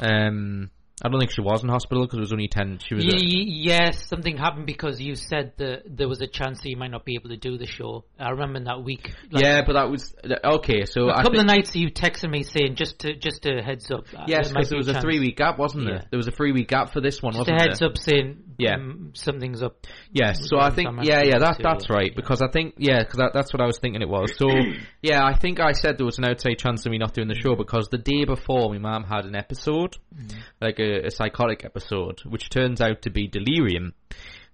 Um, 0.00 0.70
I 1.04 1.08
don't 1.08 1.20
think 1.20 1.30
she 1.32 1.40
was 1.40 1.62
in 1.62 1.68
hospital 1.68 2.04
because 2.04 2.18
it 2.18 2.20
was 2.22 2.32
only 2.32 2.48
ten. 2.48 2.78
She 2.86 2.94
was. 2.94 3.04
y- 3.06 3.12
a- 3.14 3.18
yes, 3.18 4.06
something 4.08 4.36
happened 4.36 4.66
because 4.66 5.00
you 5.00 5.14
said 5.14 5.52
that 5.58 5.82
there 5.86 6.08
was 6.08 6.20
a 6.20 6.26
chance 6.26 6.60
that 6.62 6.68
you 6.70 6.76
might 6.76 6.90
not 6.90 7.04
be 7.04 7.14
able 7.14 7.28
to 7.30 7.36
do 7.36 7.56
the 7.58 7.66
show. 7.66 8.04
I 8.18 8.30
remember 8.30 8.60
that 8.64 8.82
week. 8.82 9.12
like, 9.30 9.44
yeah, 9.44 9.62
but 9.64 9.74
that 9.74 9.90
was 9.90 10.14
okay. 10.44 10.84
So 10.86 11.08
a 11.08 11.14
I 11.14 11.22
couple 11.22 11.40
of 11.40 11.46
nights 11.46 11.74
you 11.76 11.90
texted 11.90 12.30
me 12.30 12.42
saying 12.42 12.74
just 12.74 13.00
to 13.00 13.14
just 13.14 13.46
a 13.46 13.62
heads 13.62 13.90
up. 13.90 14.04
uh, 14.16 14.24
Yes, 14.26 14.48
because 14.48 14.66
be 14.68 14.70
there 14.70 14.78
was 14.78 14.88
a 14.88 14.92
chance. 14.94 15.04
three 15.04 15.20
week 15.20 15.36
gap, 15.36 15.58
wasn't 15.58 15.84
there? 15.86 15.94
Yeah. 15.96 16.04
There 16.10 16.16
was 16.18 16.26
a 16.28 16.32
three 16.32 16.52
week 16.52 16.68
gap 16.68 16.92
for 16.92 17.00
this 17.00 17.22
one, 17.22 17.32
Just 17.34 17.48
a 17.48 17.52
wasn't 17.52 17.68
heads 17.68 17.78
there? 17.80 17.88
up 17.90 17.98
saying 17.98 18.42
Yeah. 18.58 18.74
um, 18.74 19.10
something's 19.14 19.62
up. 19.62 19.86
Yes, 20.12 20.48
so 20.48 20.58
I 20.58 20.70
think 20.70 20.88
yeah, 21.04 21.22
yeah, 21.22 21.38
that 21.38 21.58
that's 21.62 21.86
yeah. 21.88 21.94
right 21.96 22.14
because 22.16 22.42
I 22.42 22.48
think 22.48 22.74
yeah, 22.78 22.98
because 23.04 23.18
that, 23.18 23.30
that's 23.34 23.52
what 23.52 23.60
I 23.62 23.66
was 23.66 23.78
thinking 23.78 24.02
it 24.02 24.08
was. 24.08 24.32
So 24.36 24.48
yeah, 25.02 25.24
I 25.24 25.38
think 25.38 25.60
I 25.60 25.72
said 25.72 25.96
there 25.98 26.06
was 26.06 26.18
an 26.18 26.24
outside 26.24 26.58
chance 26.58 26.84
of 26.86 26.90
me 26.92 26.98
not 26.98 27.14
doing 27.14 27.28
the 27.28 27.34
show 27.36 27.54
because 27.54 27.88
the 27.88 27.98
day 27.98 28.24
before 28.24 28.68
my 28.72 28.78
mum 28.78 29.04
had 29.04 29.24
an 29.26 29.36
episode, 29.36 29.96
Mm-hmm. 30.18 30.38
like 30.60 30.78
a, 30.80 30.87
a 31.06 31.10
psychotic 31.10 31.64
episode, 31.64 32.20
which 32.24 32.50
turns 32.50 32.80
out 32.80 33.02
to 33.02 33.10
be 33.10 33.28
delirium, 33.28 33.94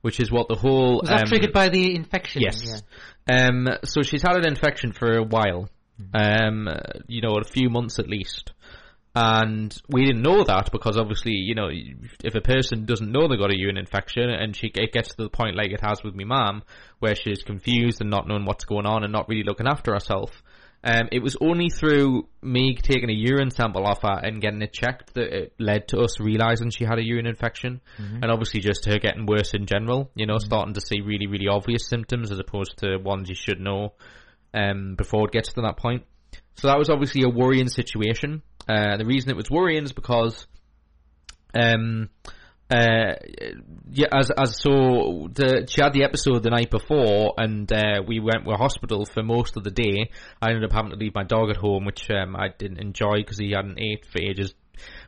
which 0.03 0.21
is 0.21 0.31
what 0.31 0.49
the 0.49 0.55
whole 0.55 1.01
Was 1.01 1.09
that 1.09 1.23
um, 1.23 1.27
triggered 1.27 1.53
by 1.53 1.69
the 1.69 1.95
infection? 1.95 2.43
Yes. 2.43 2.83
Um, 3.29 3.69
so 3.85 4.03
she's 4.03 4.23
had 4.23 4.37
an 4.37 4.47
infection 4.47 4.93
for 4.93 5.17
a 5.17 5.23
while, 5.23 5.69
um, 6.13 6.69
uh, 6.69 6.79
you 7.07 7.23
know, 7.23 7.39
a 7.39 7.45
few 7.45 7.71
months 7.71 7.99
at 7.99 8.09
least. 8.09 8.53
And 9.17 9.77
we 9.89 10.05
didn't 10.05 10.23
know 10.23 10.43
that 10.43 10.73
because 10.73 10.97
obviously, 10.97 11.33
you 11.33 11.55
know, 11.55 11.69
if 11.71 12.35
a 12.35 12.41
person 12.41 12.85
doesn't 12.85 13.13
know 13.13 13.29
they 13.29 13.37
got 13.37 13.53
a 13.53 13.59
urine 13.59 13.77
infection 13.77 14.29
and 14.29 14.57
she 14.57 14.73
it 14.75 14.93
gets 14.93 15.11
to 15.11 15.23
the 15.23 15.29
point 15.29 15.57
like 15.57 15.71
it 15.71 15.81
has 15.81 16.03
with 16.03 16.17
my 16.17 16.25
mum, 16.25 16.65
where 16.99 17.15
she's 17.15 17.45
confused 17.45 18.01
and 18.01 18.11
not 18.11 18.27
knowing 18.27 18.45
what's 18.45 18.65
going 18.65 18.87
on 18.87 19.05
and 19.05 19.13
not 19.13 19.29
really 19.29 19.45
looking 19.45 19.69
after 19.69 19.93
herself. 19.93 20.43
Um, 20.87 21.09
it 21.13 21.23
was 21.23 21.35
only 21.41 21.71
through 21.71 22.29
me 22.43 22.77
taking 22.77 23.09
a 23.09 23.15
urine 23.15 23.51
sample 23.51 23.87
off 23.87 24.03
her 24.03 24.21
and 24.23 24.39
getting 24.39 24.61
it 24.61 24.75
checked 24.75 25.15
that 25.15 25.35
it 25.35 25.55
led 25.59 25.89
to 25.89 26.01
us 26.01 26.21
realizing 26.21 26.69
she 26.69 26.85
had 26.85 26.99
a 26.99 27.03
urine 27.03 27.27
infection, 27.27 27.81
and 28.23 28.31
obviously 28.31 28.61
just 28.61 28.85
her 28.85 28.99
getting 28.99 29.25
worse 29.25 29.55
in 29.55 29.65
general. 29.65 30.11
You 30.15 30.27
know, 30.27 30.37
starting 30.37 30.75
to 30.75 30.83
see 30.83 31.01
really, 31.01 31.27
really 31.27 31.49
obvious 31.49 31.89
symptoms 31.89 32.31
as 32.31 32.39
opposed 32.39 32.77
to 32.81 32.99
ones 32.99 33.31
you 33.31 33.35
should 33.35 33.61
know 33.61 33.95
um, 34.53 34.95
before 34.95 35.25
it 35.27 35.33
gets 35.33 35.55
to 35.55 35.63
that 35.63 35.79
point. 35.79 36.05
So 36.57 36.69
that 36.69 36.79
was 36.79 36.91
obviously 36.91 37.23
a 37.23 37.31
worrying 37.31 37.69
situation. 37.69 38.43
Uh, 38.69 38.99
the 38.99 39.07
reason 39.07 39.31
it 39.31 39.37
was 39.37 39.51
worrying 39.51 39.85
is 39.85 39.93
because, 39.93 40.47
um, 41.55 42.11
uh, 42.71 43.15
yeah, 43.91 44.07
as 44.13 44.31
as 44.31 44.61
so 44.61 45.29
the 45.33 45.67
she 45.69 45.83
had 45.83 45.93
the 45.93 46.05
episode 46.05 46.43
the 46.43 46.51
night 46.51 46.71
before, 46.71 47.35
and 47.37 47.71
uh, 47.71 48.03
we 48.07 48.21
went 48.21 48.45
to 48.45 48.51
a 48.53 48.57
hospital 48.57 49.05
for 49.05 49.23
most 49.23 49.57
of 49.57 49.65
the 49.65 49.71
day. 49.71 50.11
I 50.41 50.49
ended 50.49 50.65
up 50.65 50.73
having 50.73 50.91
to 50.91 50.97
leave 50.97 51.15
my 51.15 51.25
dog 51.25 51.51
at 51.51 51.57
home, 51.57 51.85
which 51.85 52.11
um, 52.11 52.35
I 52.35 52.49
didn't 52.57 52.79
enjoy 52.79 53.17
because 53.19 53.39
he 53.39 53.53
hadn't 53.53 53.79
ate 53.79 54.07
for 54.07 54.19
ages. 54.19 54.55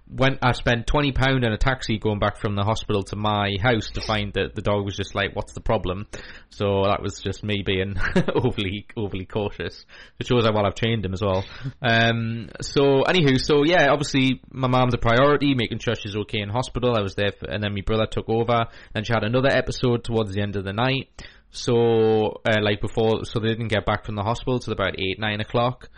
Went 0.09 0.39
I 0.43 0.53
spent 0.53 0.87
twenty 0.87 1.13
pound 1.13 1.45
in 1.45 1.53
a 1.53 1.59
taxi 1.59 1.99
going 1.99 2.19
back 2.19 2.37
from 2.39 2.55
the 2.55 2.63
hospital 2.63 3.03
to 3.05 3.17
my 3.17 3.57
house 3.61 3.89
to 3.95 4.01
find 4.01 4.33
that 4.35 4.55
the 4.55 4.63
dog 4.63 4.85
was 4.85 4.97
just 4.97 5.15
like, 5.15 5.35
"What's 5.35 5.53
the 5.53 5.61
problem?" 5.61 6.07
So 6.51 6.85
that 6.85 7.03
was 7.03 7.21
just 7.21 7.43
me 7.43 7.63
being 7.67 7.97
overly 8.35 8.87
overly 8.97 9.25
cautious. 9.25 9.85
It 10.21 10.27
shows 10.27 10.45
how 10.45 10.53
well 10.53 10.67
I've 10.67 10.75
trained 10.75 11.05
him 11.05 11.13
as 11.13 11.23
well. 11.23 11.45
Um, 11.83 12.51
so 12.61 13.03
anywho, 13.03 13.41
so 13.41 13.65
yeah, 13.65 13.89
obviously 13.91 14.41
my 14.51 14.69
mum's 14.69 14.95
a 14.95 14.99
priority, 14.99 15.55
making 15.55 15.79
sure 15.81 15.95
she's 15.95 16.17
okay 16.17 16.41
in 16.41 16.49
hospital. 16.49 16.97
I 16.97 17.03
was 17.03 17.15
there, 17.17 17.33
for, 17.33 17.51
and 17.51 17.63
then 17.63 17.75
my 17.75 17.81
brother 17.81 18.07
took 18.07 18.29
over, 18.29 18.67
and 18.95 19.07
she 19.07 19.13
had 19.13 19.25
another 19.25 19.51
episode 19.51 20.05
towards 20.05 20.33
the 20.33 20.43
end 20.43 20.57
of 20.57 20.65
the 20.65 20.73
night. 20.73 21.09
So 21.51 22.41
uh, 22.45 22.61
like 22.63 22.81
before, 22.81 23.25
so 23.25 23.41
they 23.41 23.49
didn't 23.49 23.69
get 23.69 23.87
back 23.87 24.05
from 24.05 24.15
the 24.15 24.23
hospital 24.23 24.59
till 24.59 24.73
about 24.73 25.01
eight 25.01 25.19
nine 25.19 25.41
o'clock. 25.41 25.89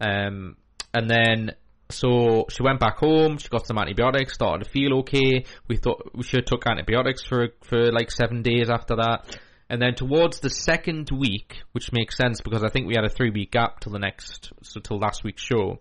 Um, 0.00 0.56
and 0.94 1.10
then 1.10 1.52
so 1.90 2.46
she 2.50 2.62
went 2.62 2.80
back 2.80 2.98
home. 2.98 3.38
She 3.38 3.48
got 3.48 3.66
some 3.66 3.78
antibiotics, 3.78 4.34
started 4.34 4.64
to 4.64 4.70
feel 4.70 4.98
okay. 5.00 5.44
We 5.68 5.76
thought 5.76 6.10
we 6.14 6.22
should 6.22 6.40
have 6.40 6.46
took 6.46 6.66
antibiotics 6.66 7.24
for 7.24 7.48
for 7.62 7.90
like 7.92 8.10
seven 8.10 8.42
days 8.42 8.68
after 8.70 8.96
that. 8.96 9.38
And 9.70 9.82
then 9.82 9.94
towards 9.94 10.40
the 10.40 10.50
second 10.50 11.10
week, 11.10 11.56
which 11.72 11.92
makes 11.92 12.16
sense 12.16 12.40
because 12.40 12.64
I 12.64 12.68
think 12.68 12.86
we 12.86 12.94
had 12.94 13.04
a 13.04 13.10
three 13.10 13.30
week 13.30 13.52
gap 13.52 13.80
till 13.80 13.92
the 13.92 13.98
next, 13.98 14.52
so 14.62 14.80
till 14.80 14.98
last 14.98 15.24
week's 15.24 15.42
show. 15.42 15.80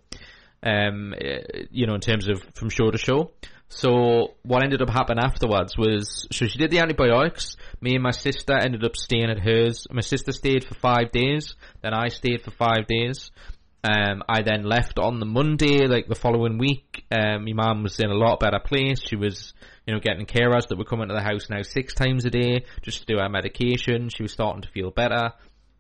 Um, 0.63 1.13
eh, 1.13 1.65
you 1.69 1.85
know, 1.85 1.93
in 1.93 2.01
terms 2.01 2.27
of 2.27 2.43
from 2.55 2.69
show 2.69 2.89
to 2.89 2.97
show. 2.97 3.31
So 3.69 4.35
what 4.43 4.63
ended 4.63 4.81
up 4.81 4.89
happening 4.89 5.23
afterwards 5.23 5.77
was, 5.77 6.25
so 6.31 6.47
she 6.47 6.57
did 6.57 6.71
the 6.71 6.79
antibiotics. 6.79 7.57
Me 7.81 7.93
and 7.93 8.03
my 8.03 8.11
sister 8.11 8.53
ended 8.53 8.83
up 8.83 8.95
staying 8.95 9.29
at 9.29 9.39
hers. 9.39 9.85
My 9.91 10.01
sister 10.01 10.31
stayed 10.31 10.65
for 10.65 10.73
five 10.73 11.11
days. 11.11 11.55
Then 11.81 11.93
I 11.93 12.07
stayed 12.07 12.41
for 12.41 12.51
five 12.51 12.87
days. 12.87 13.29
Um, 13.87 14.23
I 14.27 14.41
then 14.41 14.63
left 14.63 14.99
on 14.99 15.19
the 15.19 15.25
Monday, 15.25 15.87
like 15.87 16.07
the 16.07 16.15
following 16.15 16.57
week. 16.57 17.05
Um, 17.11 17.45
my 17.45 17.53
mum 17.53 17.83
was 17.83 17.99
in 17.99 18.09
a 18.09 18.15
lot 18.15 18.39
better 18.39 18.59
place. 18.59 19.01
She 19.01 19.15
was, 19.15 19.53
you 19.85 19.93
know, 19.93 19.99
getting 19.99 20.25
carers 20.25 20.67
that 20.67 20.77
were 20.77 20.83
coming 20.83 21.07
to 21.07 21.13
the 21.13 21.21
house 21.21 21.49
now 21.49 21.61
six 21.61 21.93
times 21.93 22.25
a 22.25 22.29
day 22.29 22.65
just 22.81 22.99
to 22.99 23.05
do 23.05 23.19
her 23.19 23.29
medication. 23.29 24.09
She 24.09 24.23
was 24.23 24.33
starting 24.33 24.63
to 24.63 24.69
feel 24.69 24.91
better. 24.91 25.31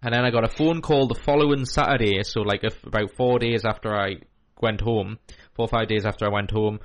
And 0.01 0.13
then 0.13 0.23
I 0.23 0.29
got 0.29 0.45
a 0.45 0.55
phone 0.55 0.81
call 0.81 1.07
the 1.07 1.15
following 1.15 1.65
Saturday, 1.65 2.23
so 2.23 2.41
like 2.41 2.63
about 2.63 3.11
four 3.17 3.39
days 3.39 3.65
after 3.65 3.95
I 3.95 4.17
went 4.61 4.79
home, 4.79 5.17
four 5.55 5.65
or 5.65 5.69
five 5.69 5.87
days 5.87 6.05
after 6.05 6.25
I 6.25 6.29
went 6.29 6.51
home, 6.51 6.79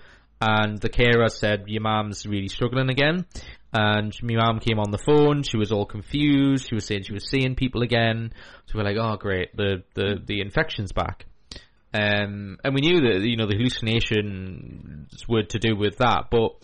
and 0.44 0.78
the 0.78 0.88
carer 0.88 1.28
said, 1.28 1.68
your 1.68 1.82
mum's 1.82 2.26
really 2.26 2.48
struggling 2.48 2.90
again. 2.90 3.26
And 3.72 4.12
my 4.22 4.34
mum 4.34 4.58
came 4.58 4.80
on 4.80 4.90
the 4.90 4.98
phone, 4.98 5.44
she 5.44 5.56
was 5.56 5.70
all 5.70 5.86
confused, 5.86 6.68
she 6.68 6.74
was 6.74 6.84
saying 6.84 7.04
she 7.04 7.12
was 7.12 7.30
seeing 7.30 7.54
people 7.54 7.82
again. 7.82 8.32
So 8.66 8.76
we're 8.76 8.84
like, 8.84 8.96
oh 8.98 9.16
great, 9.16 9.56
the, 9.56 9.84
the, 9.94 10.16
the 10.22 10.40
infection's 10.40 10.90
back. 10.90 11.26
Um, 11.94 12.58
and 12.64 12.74
we 12.74 12.80
knew 12.80 13.00
that, 13.02 13.20
you 13.22 13.36
know, 13.36 13.46
the 13.46 13.54
hallucinations 13.54 15.28
were 15.28 15.44
to 15.44 15.58
do 15.60 15.76
with 15.76 15.98
that, 15.98 16.24
but 16.30 16.56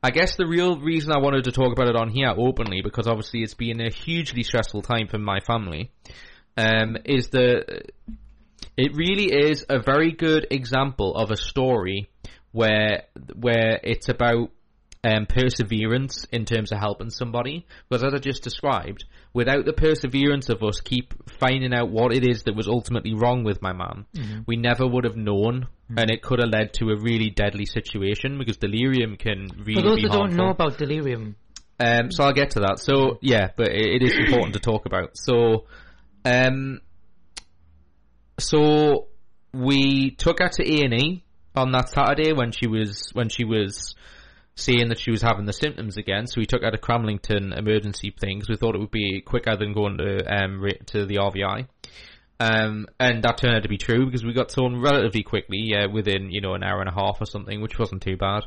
I 0.00 0.10
guess 0.10 0.36
the 0.36 0.46
real 0.46 0.78
reason 0.78 1.10
I 1.10 1.18
wanted 1.18 1.44
to 1.44 1.52
talk 1.52 1.72
about 1.72 1.88
it 1.88 1.96
on 1.96 2.10
here 2.10 2.32
openly, 2.38 2.82
because 2.82 3.08
obviously 3.08 3.42
it's 3.42 3.54
been 3.54 3.80
a 3.80 3.90
hugely 3.90 4.44
stressful 4.44 4.82
time 4.82 5.08
for 5.08 5.18
my 5.18 5.40
family, 5.40 5.90
um, 6.56 6.96
is 7.04 7.30
that 7.30 7.90
it 8.76 8.94
really 8.94 9.50
is 9.50 9.66
a 9.68 9.80
very 9.80 10.12
good 10.12 10.46
example 10.52 11.16
of 11.16 11.32
a 11.32 11.36
story 11.36 12.08
where 12.52 13.04
where 13.34 13.80
it's 13.82 14.08
about 14.08 14.50
um, 15.04 15.26
perseverance 15.26 16.24
in 16.32 16.44
terms 16.44 16.72
of 16.72 16.78
helping 16.78 17.10
somebody. 17.10 17.66
Because 17.88 18.04
as 18.04 18.14
I 18.14 18.18
just 18.18 18.42
described, 18.42 19.04
without 19.32 19.64
the 19.64 19.72
perseverance 19.72 20.48
of 20.48 20.62
us 20.62 20.80
keep 20.80 21.14
finding 21.38 21.72
out 21.72 21.90
what 21.90 22.12
it 22.12 22.28
is 22.28 22.44
that 22.44 22.56
was 22.56 22.68
ultimately 22.68 23.14
wrong 23.14 23.44
with 23.44 23.62
my 23.62 23.72
mum, 23.72 24.06
we 24.46 24.56
never 24.56 24.86
would 24.86 25.04
have 25.04 25.16
known, 25.16 25.68
and 25.96 26.10
it 26.10 26.22
could 26.22 26.40
have 26.40 26.50
led 26.50 26.74
to 26.74 26.90
a 26.90 27.00
really 27.00 27.30
deadly 27.30 27.66
situation. 27.66 28.38
Because 28.38 28.56
delirium 28.56 29.16
can 29.16 29.48
really 29.58 29.74
For 29.74 29.88
those 29.88 29.96
be 29.96 30.08
that 30.08 30.12
don't 30.12 30.34
know 30.34 30.50
about 30.50 30.78
delirium, 30.78 31.36
Um, 31.80 32.10
so 32.10 32.24
I'll 32.24 32.32
get 32.32 32.50
to 32.52 32.60
that. 32.60 32.80
So 32.80 33.18
yeah, 33.22 33.50
but 33.56 33.68
it, 33.68 34.02
it 34.02 34.02
is 34.02 34.16
important 34.16 34.54
to 34.54 34.60
talk 34.60 34.86
about. 34.86 35.16
So, 35.16 35.66
um, 36.24 36.80
so 38.38 39.08
we 39.52 40.10
took 40.10 40.40
her 40.40 40.48
to 40.48 40.62
A 40.62 40.84
and 40.84 40.94
E 40.94 41.24
on 41.58 41.72
that 41.72 41.88
Saturday 41.88 42.32
when 42.32 42.52
she 42.52 42.66
was 42.66 43.10
when 43.12 43.28
she 43.28 43.44
was 43.44 43.94
saying 44.54 44.88
that 44.88 44.98
she 44.98 45.10
was 45.10 45.22
having 45.22 45.46
the 45.46 45.52
symptoms 45.52 45.96
again. 45.96 46.26
So 46.26 46.40
we 46.40 46.46
took 46.46 46.62
her 46.62 46.70
to 46.70 46.78
Cramlington 46.78 47.56
emergency 47.56 48.12
things. 48.18 48.48
We 48.48 48.56
thought 48.56 48.74
it 48.74 48.80
would 48.80 48.90
be 48.90 49.20
quicker 49.20 49.56
than 49.56 49.72
going 49.72 49.98
to 49.98 50.24
um 50.26 50.64
to 50.86 51.06
the 51.06 51.16
RVI. 51.16 51.66
Um, 52.40 52.86
and 53.00 53.22
that 53.24 53.38
turned 53.38 53.56
out 53.56 53.64
to 53.64 53.68
be 53.68 53.78
true 53.78 54.06
because 54.06 54.24
we 54.24 54.32
got 54.32 54.48
told 54.48 54.80
relatively 54.80 55.22
quickly, 55.22 55.74
uh, 55.74 55.88
within 55.88 56.30
you 56.30 56.40
know 56.40 56.54
an 56.54 56.62
hour 56.62 56.80
and 56.80 56.88
a 56.88 56.94
half 56.94 57.20
or 57.20 57.26
something, 57.26 57.60
which 57.60 57.78
wasn't 57.78 58.02
too 58.02 58.16
bad. 58.16 58.44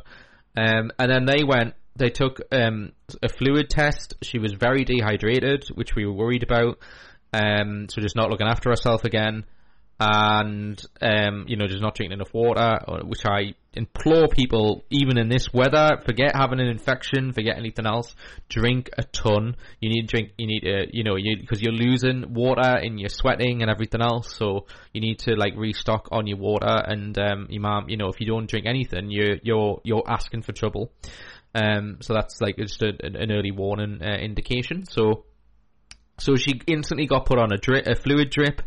Um, 0.56 0.92
and 1.00 1.12
then 1.12 1.26
they 1.26 1.44
went, 1.44 1.76
they 1.96 2.10
took 2.10 2.42
um, 2.52 2.94
a 3.22 3.30
fluid 3.30 3.70
test. 3.70 4.16
She 4.22 4.40
was 4.40 4.54
very 4.54 4.86
dehydrated, 4.86 5.66
which 5.74 5.96
we 5.96 6.06
were 6.06 6.14
worried 6.14 6.44
about. 6.44 6.80
Um, 7.34 7.88
so 7.90 8.02
just 8.02 8.16
not 8.16 8.30
looking 8.30 8.48
after 8.48 8.70
herself 8.70 9.06
again, 9.06 9.46
and 10.04 10.84
um, 11.00 11.46
you 11.48 11.56
know 11.56 11.68
just 11.68 11.82
not 11.82 11.94
drinking 11.94 12.16
enough 12.16 12.34
water, 12.34 12.80
which 13.04 13.24
I 13.24 13.54
implore 13.74 14.28
people, 14.28 14.84
even 14.90 15.20
in 15.20 15.30
this 15.30 15.54
weather, 15.54 16.02
forget 16.04 16.36
having 16.36 16.60
an 16.60 16.66
infection, 16.66 17.34
forget 17.34 17.56
anything 17.56 17.86
else. 17.86 18.16
Drink 18.50 18.90
a 18.98 19.04
ton. 19.04 19.56
You 19.80 19.90
need 19.90 20.02
to 20.02 20.08
drink. 20.08 20.32
You 20.40 20.48
need 20.48 20.62
to, 20.62 20.88
you 20.92 21.04
know, 21.04 21.18
you 21.18 21.38
because 21.40 21.62
you're 21.62 21.72
losing 21.72 22.34
water 22.34 22.68
and 22.68 23.00
you're 23.00 23.10
sweating 23.10 23.62
and 23.62 23.70
everything 23.70 24.02
else. 24.02 24.36
So 24.36 24.66
you 24.92 25.02
need 25.02 25.20
to 25.20 25.36
like 25.36 25.54
restock 25.56 26.08
on 26.12 26.26
your 26.26 26.38
water. 26.38 26.82
And 26.84 27.18
um, 27.20 27.46
your 27.52 27.62
mom, 27.62 27.88
you 27.88 27.98
know, 27.98 28.08
if 28.08 28.20
you 28.20 28.26
don't 28.26 28.50
drink 28.50 28.66
anything, 28.66 29.12
you're 29.12 29.38
you're 29.44 29.82
you're 29.84 30.04
asking 30.08 30.42
for 30.42 30.52
trouble. 30.52 30.92
Um, 31.54 31.98
so 32.02 32.16
that's 32.16 32.42
like 32.42 32.58
just 32.58 32.82
a, 32.82 32.92
an 33.04 33.16
an 33.16 33.32
early 33.32 33.52
warning 33.52 34.02
uh, 34.02 34.18
indication. 34.18 34.86
So 34.86 35.26
So 36.18 36.36
she 36.38 36.60
instantly 36.68 37.08
got 37.08 37.26
put 37.26 37.38
on 37.40 37.52
a 37.52 37.58
drip, 37.58 37.88
a 37.88 37.96
fluid 37.96 38.30
drip, 38.30 38.62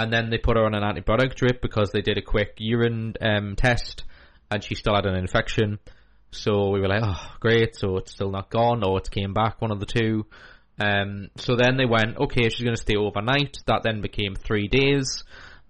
and 0.00 0.10
then 0.10 0.30
they 0.30 0.38
put 0.38 0.56
her 0.56 0.64
on 0.64 0.74
an 0.74 0.82
antibiotic 0.82 1.34
drip 1.34 1.60
because 1.60 1.90
they 1.92 2.00
did 2.00 2.16
a 2.16 2.22
quick 2.22 2.54
urine 2.56 3.14
um, 3.20 3.54
test, 3.54 4.04
and 4.50 4.64
she 4.64 4.74
still 4.74 4.94
had 4.94 5.04
an 5.04 5.14
infection. 5.14 5.78
So 6.30 6.70
we 6.70 6.80
were 6.80 6.88
like, 6.88 7.02
oh, 7.04 7.32
great. 7.38 7.76
So 7.76 7.98
it's 7.98 8.12
still 8.12 8.30
not 8.30 8.48
gone, 8.48 8.82
or 8.82 8.96
it's 8.96 9.10
came 9.10 9.34
back, 9.34 9.60
one 9.60 9.70
of 9.70 9.78
the 9.78 9.84
two. 9.84 10.24
Um, 10.80 11.28
so 11.36 11.54
then 11.54 11.76
they 11.76 11.84
went, 11.84 12.16
okay, 12.16 12.48
she's 12.48 12.64
going 12.64 12.76
to 12.76 12.80
stay 12.80 12.96
overnight. 12.96 13.58
That 13.66 13.82
then 13.82 14.00
became 14.00 14.34
three 14.34 14.68
days. 14.68 15.22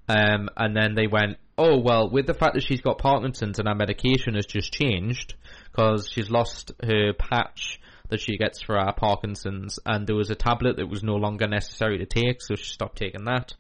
Um, 0.09 0.49
and 0.57 0.77
then 0.77 0.95
they 0.95 1.09
went, 1.09 1.39
oh, 1.59 1.81
well, 1.81 2.09
with 2.09 2.29
the 2.29 2.35
fact 2.35 2.55
that 2.55 2.63
she's 2.63 2.83
got 2.83 2.99
Parkinson's 2.99 3.59
and 3.59 3.67
her 3.67 3.75
medication 3.75 4.35
has 4.35 4.47
just 4.47 4.73
changed 4.73 5.35
because 5.73 6.09
she's 6.09 6.31
lost 6.31 6.71
her 6.85 7.15
patch 7.15 7.81
that 8.11 8.21
she 8.21 8.37
gets 8.37 8.63
for 8.63 8.77
her 8.77 8.93
Parkinson's 8.97 9.79
and 9.87 10.07
there 10.07 10.17
was 10.17 10.31
a 10.31 10.35
tablet 10.35 10.77
that 10.77 10.89
was 10.89 11.03
no 11.03 11.15
longer 11.15 11.49
necessary 11.49 11.99
to 11.99 12.07
take, 12.07 12.43
so 12.43 12.55
she 12.55 12.73
stopped 12.73 12.99
taking 12.99 13.25
that. 13.25 13.55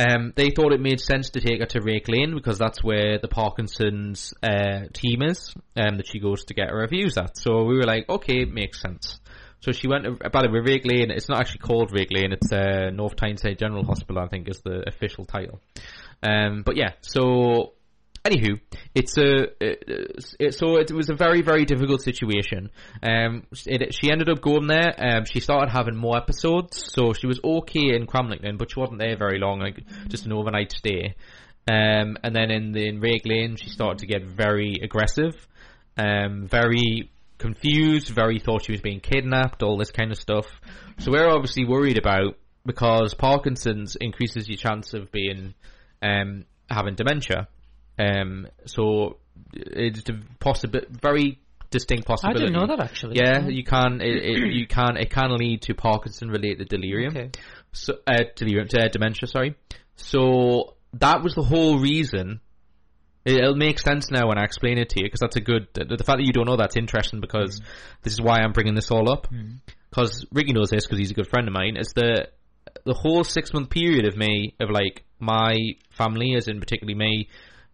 Um, 0.00 0.32
they 0.34 0.50
thought 0.50 0.72
it 0.72 0.80
made 0.80 1.00
sense 1.00 1.30
to 1.30 1.40
take 1.40 1.60
her 1.60 1.66
to 1.66 1.80
Rake 1.82 2.08
Lane 2.08 2.34
because 2.34 2.58
that's 2.58 2.82
where 2.82 3.18
the 3.18 3.28
Parkinson's 3.28 4.32
uh, 4.42 4.86
team 4.94 5.22
is, 5.22 5.52
um, 5.76 5.98
that 5.98 6.06
she 6.06 6.20
goes 6.20 6.44
to 6.44 6.54
get 6.54 6.70
her 6.70 6.78
reviews 6.78 7.18
at. 7.18 7.36
So 7.36 7.64
we 7.64 7.76
were 7.76 7.84
like, 7.84 8.08
okay, 8.08 8.42
it 8.42 8.52
makes 8.52 8.80
sense. 8.80 9.20
So 9.60 9.72
she 9.72 9.88
went 9.88 10.06
about 10.24 10.46
it 10.46 10.52
with 10.52 10.66
Rake 10.66 10.86
Lane. 10.86 11.10
It's 11.10 11.28
not 11.28 11.40
actually 11.40 11.58
called 11.58 11.92
Rake 11.92 12.10
Lane. 12.10 12.32
It's 12.32 12.50
uh, 12.50 12.88
North 12.94 13.16
Tyneside 13.16 13.58
General 13.58 13.84
Hospital, 13.84 14.22
I 14.22 14.28
think, 14.28 14.48
is 14.48 14.62
the 14.62 14.84
official 14.88 15.26
title. 15.26 15.60
Um, 16.22 16.62
but 16.64 16.76
yeah, 16.76 16.92
so 17.02 17.74
anywho, 18.24 18.60
it's 18.94 19.16
a 19.18 19.42
it, 19.60 20.24
it, 20.38 20.54
so 20.54 20.76
it 20.76 20.90
was 20.92 21.10
a 21.10 21.14
very 21.14 21.42
very 21.42 21.64
difficult 21.64 22.02
situation. 22.02 22.70
Um, 23.02 23.44
it, 23.66 23.94
she 23.94 24.10
ended 24.10 24.28
up 24.28 24.40
going 24.40 24.66
there. 24.66 24.94
Um, 24.98 25.24
she 25.24 25.40
started 25.40 25.70
having 25.70 25.96
more 25.96 26.16
episodes, 26.16 26.92
so 26.92 27.12
she 27.12 27.26
was 27.26 27.40
okay 27.42 27.94
in 27.94 28.06
Cramlington, 28.06 28.58
but 28.58 28.70
she 28.70 28.80
wasn't 28.80 28.98
there 28.98 29.16
very 29.16 29.38
long, 29.38 29.60
like 29.60 29.82
just 30.08 30.26
an 30.26 30.32
overnight 30.32 30.72
stay. 30.72 31.14
Um, 31.68 32.16
and 32.22 32.34
then 32.34 32.50
in 32.50 32.72
the 32.72 32.88
in 32.88 33.00
Rake 33.00 33.26
Lane, 33.26 33.56
she 33.56 33.68
started 33.68 33.98
to 33.98 34.06
get 34.06 34.24
very 34.24 34.78
aggressive, 34.82 35.34
um, 35.96 36.48
very 36.48 37.10
confused, 37.38 38.08
very 38.08 38.38
thought 38.38 38.64
she 38.64 38.72
was 38.72 38.80
being 38.80 39.00
kidnapped, 39.00 39.62
all 39.62 39.78
this 39.78 39.90
kind 39.90 40.10
of 40.10 40.18
stuff. 40.18 40.46
So 40.98 41.10
we're 41.10 41.28
obviously 41.28 41.64
worried 41.64 41.98
about 41.98 42.36
because 42.66 43.14
Parkinson's 43.14 43.96
increases 43.96 44.48
your 44.48 44.58
chance 44.58 44.92
of 44.94 45.10
being 45.10 45.54
um, 46.02 46.44
having 46.68 46.94
dementia. 46.94 47.48
Um, 48.00 48.46
so 48.66 49.18
it's 49.52 50.08
a 50.08 50.20
possible, 50.38 50.80
very 50.90 51.38
distinct 51.70 52.06
possibility. 52.06 52.44
I 52.44 52.46
didn't 52.46 52.60
know 52.60 52.76
that 52.76 52.82
actually. 52.82 53.16
Yeah, 53.16 53.48
you 53.48 53.64
can. 53.64 54.00
It, 54.00 54.24
it, 54.24 54.52
you 54.52 54.66
can. 54.66 54.96
It 54.96 55.10
can 55.10 55.34
lead 55.36 55.62
to 55.62 55.74
Parkinson-related 55.74 56.68
delirium. 56.68 57.16
Okay. 57.16 57.30
So, 57.72 57.94
uh, 58.06 58.24
delirium, 58.36 58.68
uh, 58.76 58.88
dementia. 58.88 59.28
Sorry. 59.28 59.56
So 59.96 60.76
that 60.94 61.22
was 61.22 61.34
the 61.34 61.42
whole 61.42 61.78
reason. 61.78 62.40
It, 63.24 63.36
it'll 63.36 63.56
make 63.56 63.78
sense 63.78 64.10
now 64.10 64.28
when 64.28 64.38
I 64.38 64.44
explain 64.44 64.78
it 64.78 64.90
to 64.90 65.00
you 65.00 65.06
because 65.06 65.20
that's 65.20 65.36
a 65.36 65.40
good. 65.40 65.68
The, 65.74 65.84
the 65.84 66.04
fact 66.04 66.18
that 66.18 66.26
you 66.26 66.32
don't 66.32 66.46
know 66.46 66.56
that's 66.56 66.76
interesting 66.76 67.20
because 67.20 67.60
this 68.02 68.12
is 68.12 68.20
why 68.20 68.40
I'm 68.40 68.52
bringing 68.52 68.74
this 68.74 68.90
all 68.90 69.10
up. 69.10 69.28
Because 69.90 70.24
Ricky 70.32 70.52
knows 70.52 70.70
this 70.70 70.86
because 70.86 70.98
he's 70.98 71.10
a 71.10 71.14
good 71.14 71.28
friend 71.28 71.48
of 71.48 71.54
mine. 71.54 71.76
Is 71.76 71.92
the 71.94 72.28
the 72.84 72.94
whole 72.94 73.24
six 73.24 73.52
month 73.52 73.70
period 73.70 74.06
of 74.06 74.16
me 74.16 74.54
of 74.60 74.70
like 74.70 75.04
my 75.18 75.56
family, 75.90 76.34
as 76.36 76.48
in 76.48 76.60
particularly 76.60 76.96
me, 76.96 77.28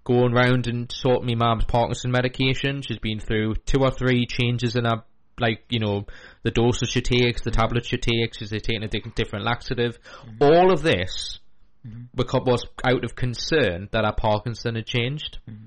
going 0.06 0.32
round 0.32 0.68
and 0.68 0.90
sorting 0.90 1.26
my 1.26 1.34
mum's 1.34 1.64
Parkinson 1.64 2.10
medication. 2.10 2.80
She's 2.80 2.98
been 2.98 3.20
through 3.20 3.56
two 3.66 3.80
or 3.80 3.90
three 3.90 4.24
changes 4.26 4.76
in 4.76 4.84
her, 4.84 5.02
like, 5.38 5.64
you 5.68 5.80
know, 5.80 6.06
the 6.44 6.50
doses 6.50 6.88
she 6.88 7.02
takes, 7.02 7.42
the 7.42 7.50
tablets 7.50 7.88
she 7.88 7.98
takes, 7.98 8.38
she's 8.38 8.50
taking 8.50 8.84
a 8.84 8.88
different 8.88 9.44
laxative. 9.44 9.98
Mm-hmm. 10.00 10.42
All 10.42 10.72
of 10.72 10.82
this 10.82 11.40
mm-hmm. 11.86 12.04
because 12.14 12.42
was 12.46 12.64
out 12.88 13.04
of 13.04 13.16
concern 13.16 13.88
that 13.90 14.04
her 14.04 14.14
Parkinson 14.16 14.76
had 14.76 14.86
changed. 14.86 15.38
Mm-hmm. 15.50 15.66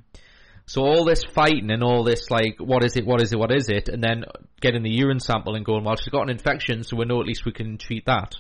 So 0.66 0.84
all 0.84 1.04
this 1.04 1.24
fighting 1.24 1.72
and 1.72 1.84
all 1.84 2.04
this 2.04 2.30
like, 2.30 2.58
what 2.60 2.84
is 2.84 2.96
it, 2.96 3.06
what 3.06 3.22
is 3.22 3.34
it, 3.34 3.40
what 3.40 3.52
is 3.52 3.70
it, 3.70 3.90
and 3.90 4.04
then 4.04 4.24
getting 4.62 4.84
the 4.84 4.92
urine 4.92 5.20
sample 5.20 5.56
and 5.56 5.66
going, 5.66 5.84
well, 5.84 5.96
she's 5.96 6.12
got 6.12 6.24
an 6.24 6.30
infection, 6.30 6.84
so 6.84 6.96
we 6.96 7.06
know 7.06 7.20
at 7.20 7.28
least 7.28 7.44
we 7.44 7.52
can 7.52 7.78
treat 7.78 8.06
that. 8.06 8.36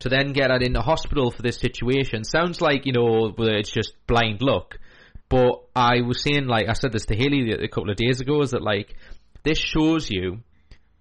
To 0.00 0.08
then 0.08 0.32
get 0.32 0.52
her 0.52 0.58
in 0.58 0.72
the 0.72 0.82
hospital 0.82 1.32
for 1.32 1.42
this 1.42 1.58
situation 1.58 2.22
sounds 2.22 2.60
like 2.60 2.86
you 2.86 2.92
know 2.92 3.34
it's 3.36 3.72
just 3.72 3.94
blind 4.06 4.40
luck. 4.40 4.78
But 5.28 5.62
I 5.76 6.00
was 6.00 6.22
saying, 6.22 6.46
like 6.46 6.68
I 6.68 6.72
said 6.72 6.92
this 6.92 7.06
to 7.06 7.16
Haley 7.16 7.52
a 7.52 7.68
couple 7.68 7.90
of 7.90 7.96
days 7.96 8.20
ago, 8.20 8.40
is 8.42 8.52
that 8.52 8.62
like 8.62 8.96
this 9.42 9.58
shows 9.58 10.10
you 10.10 10.40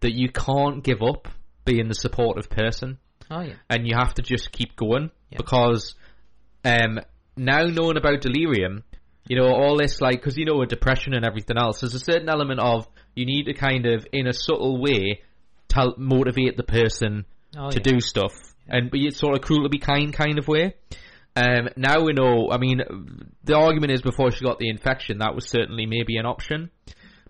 that 0.01 0.13
you 0.13 0.29
can't 0.29 0.83
give 0.83 1.01
up 1.01 1.27
being 1.65 1.87
the 1.87 1.95
supportive 1.95 2.49
person 2.49 2.97
Oh 3.29 3.41
yeah. 3.41 3.55
and 3.69 3.85
you 3.87 3.95
have 3.97 4.13
to 4.15 4.21
just 4.21 4.51
keep 4.51 4.75
going 4.75 5.11
because 5.35 5.95
um, 6.63 6.99
now 7.35 7.63
knowing 7.63 7.97
about 7.97 8.21
delirium, 8.21 8.83
you 9.27 9.37
know 9.37 9.47
all 9.47 9.77
this 9.77 9.99
like 10.01 10.19
because 10.19 10.37
you 10.37 10.45
know 10.45 10.57
with 10.57 10.69
depression 10.69 11.13
and 11.13 11.25
everything 11.25 11.57
else, 11.57 11.81
there's 11.81 11.93
a 11.95 11.99
certain 11.99 12.29
element 12.29 12.59
of 12.59 12.87
you 13.15 13.25
need 13.25 13.45
to 13.45 13.53
kind 13.53 13.85
of 13.85 14.05
in 14.13 14.27
a 14.27 14.33
subtle 14.33 14.79
way 14.81 15.21
tell 15.67 15.93
motivate 15.97 16.57
the 16.57 16.63
person 16.63 17.25
Oh, 17.57 17.69
to 17.71 17.77
yeah. 17.79 17.91
do 17.93 17.99
stuff, 18.01 18.33
and 18.67 18.91
but 18.91 18.99
it's 18.99 19.17
sort 19.17 19.35
of 19.35 19.41
cruel 19.41 19.63
to 19.63 19.69
be 19.69 19.79
kind 19.79 20.13
kind 20.13 20.37
of 20.37 20.47
way. 20.47 20.75
Um, 21.37 21.69
now 21.75 22.01
we 22.03 22.13
know. 22.13 22.49
I 22.51 22.57
mean, 22.57 22.81
the 23.43 23.55
argument 23.55 23.91
is 23.91 24.01
before 24.01 24.31
she 24.31 24.43
got 24.43 24.57
the 24.57 24.69
infection, 24.69 25.19
that 25.19 25.35
was 25.35 25.47
certainly 25.47 25.85
maybe 25.85 26.17
an 26.17 26.25
option. 26.25 26.71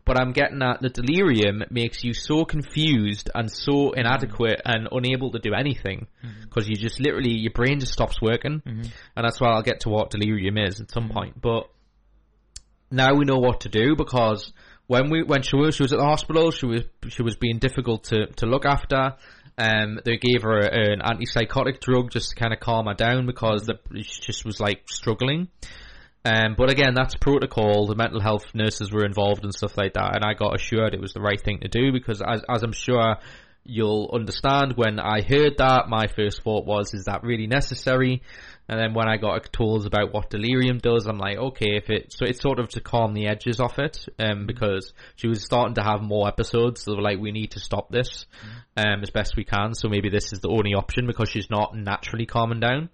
But 0.05 0.17
I'm 0.17 0.31
getting 0.31 0.61
at 0.61 0.81
the 0.81 0.87
delirium 0.87 1.63
makes 1.69 2.05
you 2.05 2.13
so 2.13 2.45
confused 2.45 3.29
and 3.35 3.51
so 3.51 3.91
inadequate 3.91 4.61
and 4.63 4.87
unable 4.89 5.31
to 5.31 5.39
do 5.39 5.53
anything 5.53 6.07
mm-hmm. 6.23 6.43
because 6.43 6.69
you 6.69 6.77
just 6.77 7.01
literally 7.01 7.33
your 7.33 7.51
brain 7.51 7.81
just 7.81 7.91
stops 7.91 8.21
working, 8.21 8.61
mm-hmm. 8.65 8.83
and 8.83 9.25
that's 9.25 9.41
why 9.41 9.49
I'll 9.49 9.63
get 9.63 9.81
to 9.81 9.89
what 9.89 10.09
delirium 10.09 10.57
is 10.57 10.79
at 10.79 10.89
some 10.91 11.05
mm-hmm. 11.05 11.13
point. 11.13 11.41
But 11.41 11.69
now 12.89 13.15
we 13.15 13.25
know 13.25 13.39
what 13.39 13.61
to 13.61 13.69
do 13.69 13.97
because 13.97 14.53
when 14.85 15.09
we 15.09 15.23
when 15.23 15.41
she 15.41 15.57
was 15.57 15.75
she 15.75 15.83
was 15.83 15.91
at 15.91 15.99
the 15.99 16.05
hospital, 16.05 16.51
she 16.51 16.65
was 16.65 16.83
she 17.09 17.23
was 17.23 17.35
being 17.35 17.59
difficult 17.59 18.05
to 18.05 18.27
to 18.37 18.45
look 18.45 18.65
after. 18.65 19.15
Um, 19.57 19.99
they 20.05 20.17
gave 20.17 20.43
her 20.43 20.59
an 20.59 20.99
antipsychotic 20.99 21.79
drug 21.79 22.11
just 22.11 22.29
to 22.29 22.35
kind 22.35 22.53
of 22.53 22.59
calm 22.59 22.85
her 22.85 22.93
down 22.93 23.25
because 23.25 23.65
the, 23.65 23.79
she 24.03 24.21
just 24.21 24.45
was 24.45 24.59
like 24.59 24.83
struggling. 24.89 25.47
Um, 26.25 26.55
but 26.57 26.69
again, 26.69 26.93
that's 26.93 27.15
protocol. 27.15 27.87
The 27.87 27.95
mental 27.95 28.19
health 28.19 28.53
nurses 28.53 28.91
were 28.91 29.05
involved 29.05 29.43
and 29.43 29.53
stuff 29.53 29.77
like 29.77 29.93
that, 29.93 30.15
and 30.15 30.25
I 30.25 30.33
got 30.33 30.55
assured 30.55 30.93
it 30.93 31.01
was 31.01 31.13
the 31.13 31.21
right 31.21 31.39
thing 31.39 31.59
to 31.61 31.69
do 31.69 31.91
because, 31.91 32.21
as, 32.21 32.43
as 32.49 32.63
I'm 32.63 32.73
sure 32.73 33.15
you'll 33.63 34.11
understand, 34.13 34.73
when 34.75 34.99
I 34.99 35.21
heard 35.21 35.57
that, 35.57 35.87
my 35.87 36.07
first 36.07 36.43
thought 36.43 36.65
was, 36.65 36.93
"Is 36.93 37.05
that 37.05 37.23
really 37.23 37.47
necessary?" 37.47 38.23
And 38.69 38.79
then 38.79 38.93
when 38.93 39.07
I 39.07 39.17
got 39.17 39.51
told 39.53 39.85
about 39.85 40.13
what 40.13 40.29
delirium 40.29 40.79
does, 40.79 41.07
I'm 41.07 41.17
like, 41.17 41.37
okay, 41.37 41.77
if 41.77 41.89
it 41.89 42.11
so 42.11 42.25
it's 42.25 42.41
sort 42.41 42.59
of 42.59 42.67
to 42.69 42.81
calm 42.81 43.13
the 43.13 43.27
edges 43.27 43.59
off 43.59 43.79
it, 43.79 44.05
um, 44.19 44.45
because 44.45 44.93
she 45.15 45.27
was 45.27 45.43
starting 45.43 45.75
to 45.75 45.83
have 45.83 46.01
more 46.01 46.27
episodes. 46.27 46.83
So 46.83 46.91
they 46.91 46.97
were 46.97 47.03
like, 47.03 47.19
we 47.19 47.31
need 47.31 47.51
to 47.51 47.59
stop 47.59 47.89
this, 47.89 48.25
um, 48.75 49.01
as 49.01 49.09
best 49.09 49.37
we 49.37 49.45
can. 49.45 49.73
So 49.73 49.87
maybe 49.87 50.09
this 50.09 50.33
is 50.33 50.41
the 50.41 50.49
only 50.49 50.73
option 50.73 51.07
because 51.07 51.29
she's 51.29 51.49
not 51.49 51.75
naturally 51.75 52.25
calming 52.25 52.59
down. 52.59 52.89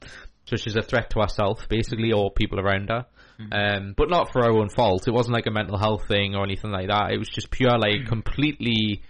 So 0.46 0.58
she's 0.58 0.76
a 0.76 0.82
threat 0.82 1.10
to 1.12 1.22
herself, 1.22 1.68
basically, 1.70 2.12
or 2.12 2.30
people 2.32 2.60
around 2.60 2.90
her. 2.90 3.06
Um, 3.52 3.94
but 3.98 4.10
not 4.10 4.32
for 4.32 4.44
her 4.44 4.52
own 4.52 4.70
fault. 4.70 5.08
It 5.08 5.12
wasn't 5.12 5.34
like 5.34 5.48
a 5.48 5.52
mental 5.52 5.78
health 5.78 6.08
thing 6.08 6.36
or 6.36 6.44
anything 6.44 6.72
like 6.72 6.88
that. 6.88 7.12
It 7.12 7.18
was 7.18 7.30
just 7.30 7.50
pure, 7.50 7.78
like, 7.78 8.06
completely 8.06 9.02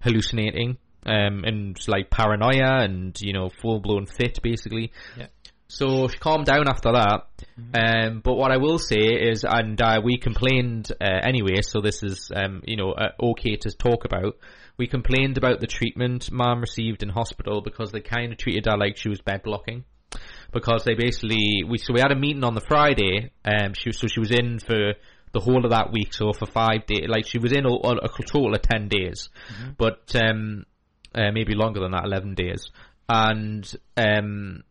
hallucinating, 0.00 0.76
um, 1.04 1.44
and 1.44 1.76
like 1.88 2.10
paranoia 2.10 2.84
and, 2.84 3.18
you 3.20 3.32
know, 3.32 3.48
full 3.60 3.80
blown 3.80 4.06
fit, 4.06 4.40
basically. 4.42 4.92
Yeah. 5.18 5.26
So 5.72 6.06
she 6.08 6.18
calmed 6.18 6.44
down 6.44 6.68
after 6.68 6.92
that. 6.92 7.28
Um, 7.74 8.20
but 8.20 8.34
what 8.34 8.52
I 8.52 8.58
will 8.58 8.78
say 8.78 9.06
is, 9.06 9.42
and 9.48 9.80
uh, 9.80 10.02
we 10.04 10.18
complained 10.18 10.92
uh, 11.00 11.20
anyway, 11.22 11.62
so 11.62 11.80
this 11.80 12.02
is, 12.02 12.30
um, 12.34 12.62
you 12.66 12.76
know, 12.76 12.92
uh, 12.92 13.12
okay 13.20 13.56
to 13.56 13.70
talk 13.70 14.04
about. 14.04 14.36
We 14.76 14.86
complained 14.86 15.38
about 15.38 15.60
the 15.60 15.66
treatment 15.66 16.30
Mom 16.30 16.60
received 16.60 17.02
in 17.02 17.08
hospital 17.08 17.62
because 17.62 17.90
they 17.90 18.00
kind 18.00 18.32
of 18.32 18.38
treated 18.38 18.66
her 18.66 18.76
like 18.76 18.98
she 18.98 19.08
was 19.08 19.22
bed 19.22 19.42
blocking. 19.44 19.84
Because 20.52 20.84
they 20.84 20.94
basically, 20.94 21.64
we 21.66 21.78
so 21.78 21.94
we 21.94 22.00
had 22.00 22.12
a 22.12 22.16
meeting 22.16 22.44
on 22.44 22.54
the 22.54 22.60
Friday. 22.60 23.30
Um, 23.42 23.72
she 23.72 23.92
so 23.92 24.06
she 24.08 24.20
was 24.20 24.30
in 24.30 24.58
for 24.58 24.92
the 25.32 25.40
whole 25.40 25.64
of 25.64 25.70
that 25.70 25.90
week. 25.90 26.12
So 26.12 26.34
for 26.34 26.44
five 26.44 26.84
days, 26.84 27.06
like 27.08 27.24
she 27.26 27.38
was 27.38 27.52
in 27.52 27.64
a, 27.64 27.72
a 27.72 28.08
total 28.26 28.54
of 28.54 28.60
ten 28.60 28.88
days, 28.88 29.30
but 29.78 30.14
um, 30.14 30.66
uh, 31.14 31.30
maybe 31.32 31.54
longer 31.54 31.80
than 31.80 31.92
that, 31.92 32.04
eleven 32.04 32.34
days. 32.34 32.70
And 33.08 33.64
um, 33.96 34.64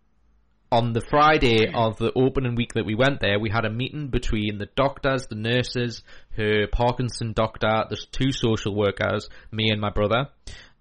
on 0.72 0.94
the 0.94 1.02
Friday 1.02 1.72
of 1.74 1.98
the 1.98 2.12
opening 2.16 2.56
week 2.56 2.74
that 2.74 2.86
we 2.86 2.96
went 2.96 3.20
there, 3.20 3.40
we 3.40 3.50
had 3.50 3.66
a 3.66 3.70
meeting 3.70 4.08
between 4.08 4.58
the 4.58 4.68
doctors, 4.76 5.28
the 5.28 5.36
nurses, 5.36 6.02
her 6.38 6.68
Parkinson 6.72 7.34
doctor, 7.34 7.84
the 7.90 7.98
two 8.12 8.32
social 8.32 8.74
workers, 8.74 9.30
me 9.52 9.70
and 9.70 9.82
my 9.82 9.90
brother. 9.90 10.28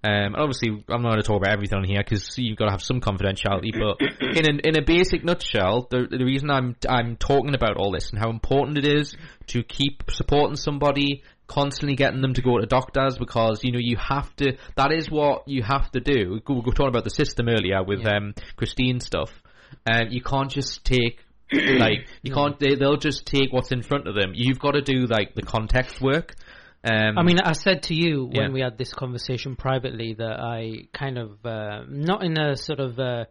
Um, 0.03 0.35
and 0.35 0.37
obviously, 0.37 0.71
I'm 0.89 1.03
not 1.03 1.11
going 1.11 1.21
to 1.21 1.27
talk 1.27 1.37
about 1.43 1.53
everything 1.53 1.79
on 1.79 1.85
here 1.85 2.03
because 2.03 2.39
you've 2.39 2.57
got 2.57 2.67
to 2.67 2.71
have 2.71 2.83
some 2.83 3.01
confidentiality. 3.01 3.73
But 3.73 4.01
in 4.37 4.47
a, 4.47 4.69
in 4.69 4.79
a 4.79 4.83
basic 4.83 5.25
nutshell, 5.25 5.89
the, 5.91 6.07
the 6.11 6.25
reason 6.25 6.51
I'm 6.51 6.77
I'm 6.89 7.17
talking 7.17 7.55
about 7.55 7.77
all 7.77 7.93
this 7.93 8.11
and 8.11 8.19
how 8.19 8.31
important 8.31 8.79
it 8.79 8.87
is 8.87 9.15
to 9.49 9.63
keep 9.63 10.05
supporting 10.11 10.57
somebody, 10.57 11.23
constantly 11.49 11.97
getting 11.97 12.23
them 12.23 12.33
to 12.33 12.41
go 12.41 12.59
to 12.59 12.65
doctors 12.65 13.19
because 13.19 13.61
you 13.63 13.73
know 13.73 13.79
you 13.79 13.99
have 13.99 14.35
to. 14.37 14.57
That 14.77 14.91
is 14.91 15.11
what 15.11 15.47
you 15.47 15.63
have 15.63 15.91
to 15.93 16.01
do. 16.01 16.41
We 16.49 16.55
were 16.55 16.63
talking 16.73 16.89
about 16.89 17.05
the 17.05 17.11
system 17.11 17.49
earlier 17.51 17.83
with 17.85 18.01
Yeah. 18.01 18.17
um, 18.17 18.35
Christine 18.57 19.01
stuff. 19.01 19.40
Um, 19.91 20.09
you 20.11 20.23
can't 20.23 20.51
just 20.51 20.85
take 20.85 21.21
like 21.53 22.07
you 22.23 22.33
can't. 22.33 22.59
They, 22.59 22.75
they'll 22.77 22.97
just 22.97 23.27
take 23.27 23.53
what's 23.53 23.73
in 23.73 23.83
front 23.83 24.07
of 24.07 24.15
them. 24.15 24.33
You've 24.35 24.59
got 24.61 24.73
to 24.73 24.83
do 24.83 25.07
like 25.07 25.35
the 25.35 25.43
context 25.43 26.01
work. 26.01 26.35
Um, 26.83 27.19
I 27.19 27.23
mean, 27.23 27.39
I 27.41 27.53
said 27.53 27.83
to 27.85 27.95
you 27.95 28.25
when 28.25 28.35
Yeah. 28.35 28.49
we 28.51 28.61
had 28.61 28.79
this 28.79 28.95
conversation 28.95 29.55
privately 29.57 30.15
that 30.15 30.41
I 30.41 30.87
kind 30.95 31.19
of, 31.19 31.45
uh, 31.45 31.83
not 31.89 32.25
in 32.25 32.39
a 32.39 32.57
sort 32.57 32.81
of 32.81 32.99
uh, 32.99 33.25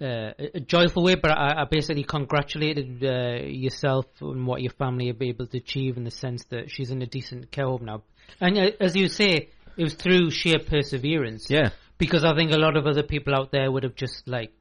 uh, 0.00 0.32
a 0.54 0.60
joyful 0.60 1.02
way, 1.02 1.14
but 1.16 1.30
I, 1.30 1.60
I 1.60 1.64
basically 1.70 2.04
congratulated 2.04 3.04
uh, 3.04 3.44
yourself 3.46 4.06
on 4.22 4.46
what 4.46 4.62
your 4.62 4.72
family 4.72 5.08
have 5.08 5.18
been 5.18 5.28
able 5.28 5.46
to 5.48 5.58
achieve 5.58 5.98
in 5.98 6.04
the 6.04 6.10
sense 6.10 6.44
that 6.46 6.70
she's 6.70 6.90
in 6.90 7.02
a 7.02 7.06
decent 7.06 7.50
care 7.50 7.66
home 7.66 7.84
now. 7.84 8.02
And 8.40 8.56
uh, 8.56 8.70
as 8.80 8.96
you 8.96 9.08
say, 9.08 9.50
it 9.76 9.82
was 9.82 9.92
through 9.94 10.30
sheer 10.30 10.58
perseverance. 10.58 11.50
yeah. 11.50 11.70
Because 11.98 12.24
I 12.24 12.34
think 12.34 12.50
a 12.52 12.56
lot 12.56 12.78
of 12.78 12.86
other 12.86 13.02
people 13.02 13.34
out 13.34 13.52
there 13.52 13.70
would 13.70 13.82
have 13.82 13.94
just 13.94 14.26
like, 14.26 14.54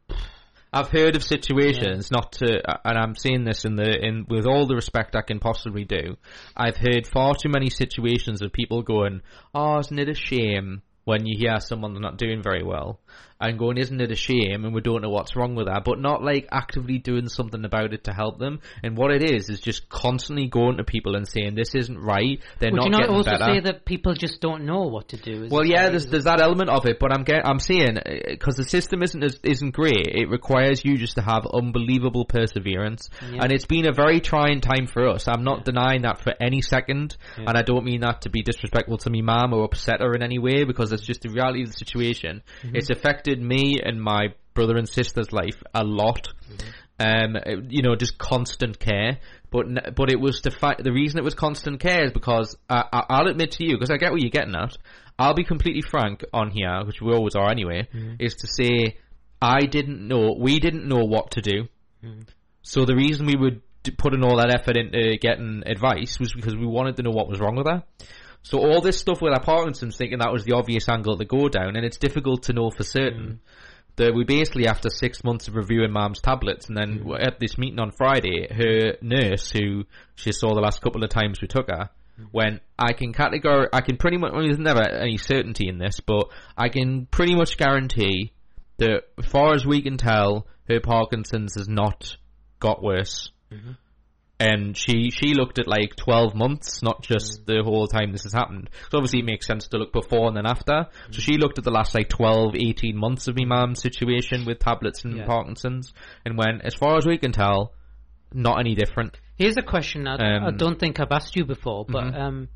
I've 0.72 0.90
heard 0.90 1.16
of 1.16 1.24
situations, 1.24 2.12
not 2.12 2.34
to, 2.34 2.62
and 2.88 2.98
I'm 2.98 3.16
saying 3.16 3.44
this 3.44 3.66
in 3.66 3.76
the 3.76 4.06
in 4.06 4.26
with 4.30 4.46
all 4.46 4.68
the 4.68 4.76
respect 4.76 5.16
I 5.16 5.22
can 5.22 5.40
possibly 5.40 5.84
do. 5.84 6.16
I've 6.56 6.78
heard 6.78 7.08
far 7.08 7.34
too 7.34 7.50
many 7.50 7.70
situations 7.72 8.44
of 8.44 8.54
people 8.54 8.84
going, 8.84 9.22
"Oh, 9.54 9.80
isn't 9.80 9.98
it 9.98 10.10
a 10.10 10.14
shame 10.14 10.84
when 11.06 11.26
you 11.26 11.38
hear 11.40 11.60
someone's 11.60 12.00
not 12.00 12.18
doing 12.18 12.44
very 12.44 12.64
well?" 12.64 13.00
And 13.42 13.58
going, 13.58 13.78
"Isn't 13.78 14.02
it 14.02 14.12
a 14.12 14.16
shame?" 14.16 14.66
And 14.66 14.74
we 14.74 14.82
don't 14.82 15.02
know 15.02 15.10
what's 15.10 15.36
wrong 15.36 15.56
with 15.56 15.68
that, 15.68 15.86
but 15.86 15.98
not 15.98 16.22
like 16.22 16.50
actively 16.52 16.98
doing 16.98 17.30
something 17.30 17.64
about 17.64 17.94
it 17.94 18.04
to 18.04 18.14
help 18.14 18.38
them. 18.38 18.60
And 18.84 18.98
what 18.98 19.12
it 19.12 19.24
is 19.24 19.50
is 19.50 19.62
just 19.62 19.88
constantly 19.88 20.48
going 20.48 20.76
to 20.76 20.84
people 20.84 21.16
and 21.16 21.26
saying, 21.26 21.56
"This 21.56 21.74
isn't 21.74 21.98
right." 21.98 22.42
They're 22.60 22.72
would 22.72 22.78
not 22.78 22.86
you 22.86 22.92
not 22.92 23.00
getting 23.00 23.16
also 23.16 23.32
better. 23.32 23.44
say 23.46 23.60
that 23.62 23.86
people 23.86 24.14
just 24.14 24.42
don't 24.42 24.66
know 24.66 24.82
what 24.82 25.08
to 25.10 25.18
do? 25.18 25.44
Is 25.44 25.52
Well, 25.52 25.66
yeah, 25.66 25.88
there's 25.90 26.08
there's 26.08 26.26
that 26.26 26.42
element 26.42 26.70
of 26.70 26.86
it, 26.86 27.00
but 27.00 27.14
I'm 27.14 27.24
get, 27.24 27.48
I'm 27.48 27.60
saying 27.60 28.00
because 28.28 28.58
the 28.58 28.66
system 28.66 29.04
isn't 29.04 29.24
isn't 29.44 29.72
great. 29.72 30.08
It 30.08 30.30
requires 30.30 30.84
you 30.84 30.98
just 30.98 31.16
to 31.16 31.22
have 31.22 31.46
unbelievable 31.46 32.26
perseverance, 32.26 33.10
Yeah. 33.22 33.44
and 33.44 33.54
it's 33.54 33.66
been 33.66 33.88
a 33.88 33.94
very 33.94 34.20
trying 34.20 34.60
time 34.60 34.86
for 34.86 35.08
us. 35.08 35.30
I'm 35.30 35.46
not 35.46 35.64
denying 35.64 36.02
that 36.02 36.20
for 36.20 36.34
any 36.42 36.60
second, 36.62 37.16
and 37.38 37.58
I 37.58 37.62
don't 37.62 37.86
mean 37.86 38.02
that 38.02 38.24
to 38.24 38.30
be 38.30 38.42
disrespectful 38.42 38.98
to 38.98 39.10
me 39.10 39.22
mum 39.22 39.54
or 39.54 39.64
upset 39.64 40.02
her 40.02 40.14
in 40.14 40.24
any 40.24 40.40
way 40.40 40.66
because 40.66 40.92
it's 40.92 41.06
just 41.06 41.22
the 41.22 41.30
reality 41.30 41.62
of 41.64 41.68
the 41.70 41.78
situation. 41.78 42.42
Mm-hmm. 42.64 42.76
It's 42.76 42.90
affected 42.90 43.29
me 43.38 43.80
and 43.84 44.02
my 44.02 44.34
brother 44.56 44.78
and 44.78 44.90
sister's 44.90 45.32
life 45.32 45.62
a 45.74 45.84
lot. 45.84 46.28
Um, 47.00 47.38
you 47.70 47.82
know, 47.82 47.96
just 47.96 48.18
constant 48.18 48.80
care. 48.80 49.20
But 49.52 49.96
but 49.96 50.12
it 50.12 50.20
was 50.20 50.42
the 50.42 50.52
fact 50.52 50.84
the 50.84 50.92
reason 50.92 51.18
it 51.18 51.24
was 51.24 51.34
constant 51.34 51.80
care 51.80 52.06
is 52.06 52.12
because 52.12 52.58
I, 52.70 52.84
I, 52.92 53.04
I'll 53.10 53.28
admit 53.28 53.52
to 53.52 53.64
you 53.66 53.76
because 53.76 53.90
I 53.90 53.98
get 53.98 54.12
what 54.12 54.22
you're 54.22 54.30
getting 54.32 54.56
at. 54.56 54.76
I'll 55.18 55.34
be 55.34 55.44
completely 55.44 55.82
frank 55.82 56.24
on 56.34 56.52
here, 56.52 56.84
which 56.86 57.02
we 57.02 57.14
always 57.14 57.36
are 57.36 57.50
anyway, 57.50 57.88
is 58.20 58.36
to 58.36 58.48
say 58.48 58.98
I 59.42 59.62
didn't 59.62 60.08
know 60.08 60.36
we 60.38 60.60
didn't 60.60 60.88
know 60.88 61.04
what 61.06 61.32
to 61.32 61.42
do. 61.42 61.68
So 62.62 62.86
the 62.86 62.96
reason 62.96 63.26
we 63.26 63.36
were 63.38 63.58
d- 63.84 63.92
putting 63.98 64.24
all 64.24 64.38
that 64.38 64.54
effort 64.54 64.78
into 64.78 65.18
getting 65.22 65.64
advice 65.66 66.20
was 66.20 66.34
because 66.34 66.56
we 66.56 66.66
wanted 66.68 66.98
to 66.98 67.04
know 67.04 67.12
what 67.12 67.28
was 67.30 67.40
wrong 67.40 67.56
with 67.56 67.68
her. 67.68 67.84
So 68.50 68.58
all 68.58 68.82
this 68.82 68.98
stuff 68.98 69.22
with 69.22 69.32
our 69.32 69.44
Parkinson's, 69.44 69.96
thinking 69.96 70.18
that 70.20 70.34
was 70.34 70.44
the 70.44 70.54
obvious 70.54 70.90
angle 70.90 71.16
to 71.16 71.24
go 71.24 71.50
down, 71.50 71.76
and 71.76 71.86
it's 71.86 71.98
difficult 71.98 72.44
to 72.44 72.54
know 72.54 72.72
for 72.72 72.84
certain. 72.84 73.24
Mm. 73.24 73.38
That 73.98 74.16
we 74.16 74.24
basically, 74.24 74.66
after 74.66 74.90
six 74.90 75.24
months 75.24 75.48
of 75.48 75.56
reviewing 75.56 75.92
Mom's 75.92 76.20
tablets, 76.20 76.68
and 76.68 76.76
then 76.76 77.04
mm. 77.04 77.24
at 77.24 77.40
this 77.40 77.60
meeting 77.60 77.78
on 77.78 77.92
Friday, 77.92 78.48
her 78.52 78.96
nurse, 79.04 79.52
who 79.52 79.84
she 80.16 80.32
saw 80.32 80.56
the 80.56 80.62
last 80.62 80.82
couple 80.82 81.04
of 81.04 81.12
times 81.12 81.40
we 81.42 81.48
took 81.48 81.70
her, 81.70 81.92
mm. 82.20 82.26
went, 82.34 82.64
I 82.80 82.94
can 82.94 83.14
categor, 83.14 83.68
I 83.72 83.82
can 83.82 83.98
pretty 83.98 84.18
much, 84.18 84.34
mean, 84.34 84.48
there's 84.48 84.58
never 84.58 84.82
any 84.82 85.18
certainty 85.18 85.68
in 85.68 85.78
this, 85.78 86.00
but 86.00 86.32
I 86.58 86.70
can 86.70 87.06
pretty 87.06 87.36
much 87.36 87.56
guarantee 87.56 88.32
that, 88.78 89.04
as 89.20 89.26
far 89.28 89.54
as 89.54 89.64
we 89.64 89.84
can 89.84 89.98
tell, 89.98 90.48
her 90.68 90.80
Parkinson's 90.80 91.54
has 91.54 91.68
not 91.68 92.18
got 92.60 92.82
worse. 92.82 93.30
Mm-hmm. 93.54 93.74
And 94.40 94.78
she, 94.78 95.10
she 95.12 95.34
looked 95.34 95.60
at 95.60 95.68
like 95.68 95.96
12 95.98 96.34
months, 96.34 96.82
not 96.82 97.02
just 97.02 97.46
the 97.46 97.62
whole 97.64 97.88
time 97.88 98.12
this 98.14 98.24
has 98.24 98.32
happened. 98.34 98.70
So 98.90 98.98
obviously 98.98 99.20
it 99.20 99.26
makes 99.26 99.46
sense 99.46 99.68
to 99.70 99.78
look 99.78 99.92
before 99.92 100.28
and 100.30 100.38
then 100.38 100.46
after. 100.46 100.88
So 101.12 101.20
she 101.20 101.38
looked 101.38 101.58
at 101.58 101.66
the 101.66 101.72
last 101.72 101.94
like 101.94 102.08
12, 102.08 102.56
18 102.56 102.96
months 102.96 103.28
of 103.28 103.36
my 103.38 103.46
mum's 103.46 103.82
situation 103.82 104.46
with 104.46 104.60
tablets 104.60 105.04
and 105.04 105.18
Yeah. 105.18 105.26
Parkinson's 105.26 105.94
and 106.26 106.38
went, 106.38 106.62
as 106.64 106.74
far 106.74 106.96
as 106.98 107.06
we 107.06 107.18
can 107.18 107.34
tell, 107.34 107.74
not 108.34 108.60
any 108.60 108.76
different. 108.76 109.18
Here's 109.38 109.58
a 109.58 109.62
question 109.62 110.08
I, 110.08 110.16
I 110.16 110.48
Um, 110.48 110.58
don't 110.58 110.80
think 110.80 111.00
I've 111.00 111.12
asked 111.12 111.36
you 111.36 111.44
before, 111.46 111.86
but 111.86 112.06
Mhm. 112.06 112.20
um, 112.20 112.48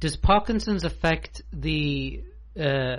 does 0.00 0.16
Parkinson's 0.16 0.84
affect 0.84 1.40
the 1.52 2.22
uh, 2.60 2.96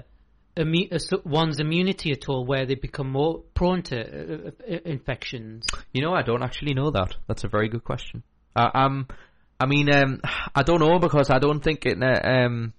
immu- 0.58 0.91
uh, 0.93 1.18
one's 1.26 1.60
immunity 1.60 2.12
at 2.12 2.28
all, 2.30 2.45
where 2.45 2.66
they 2.66 2.76
become 2.76 3.12
more 3.12 3.43
prone 3.53 3.82
to 3.84 3.97
uh, 3.99 4.49
uh, 4.49 4.78
infections? 4.86 5.66
You 5.93 6.01
know, 6.01 6.14
I 6.14 6.22
don't 6.22 6.43
actually 6.43 6.74
know 6.74 6.91
that. 6.91 7.16
That's 7.28 7.43
a 7.43 7.47
very 7.47 7.70
good 7.70 7.84
question. 7.84 8.24
Uh, 8.56 8.70
um, 8.74 9.08
I 9.60 9.66
mean, 9.66 9.91
um, 9.93 10.22
I 10.53 10.64
don't 10.64 10.80
know 10.80 10.99
because 10.99 11.30
I 11.30 11.39
don't 11.39 11.64
think 11.64 11.86
it. 11.86 11.97
Um, 12.01 12.74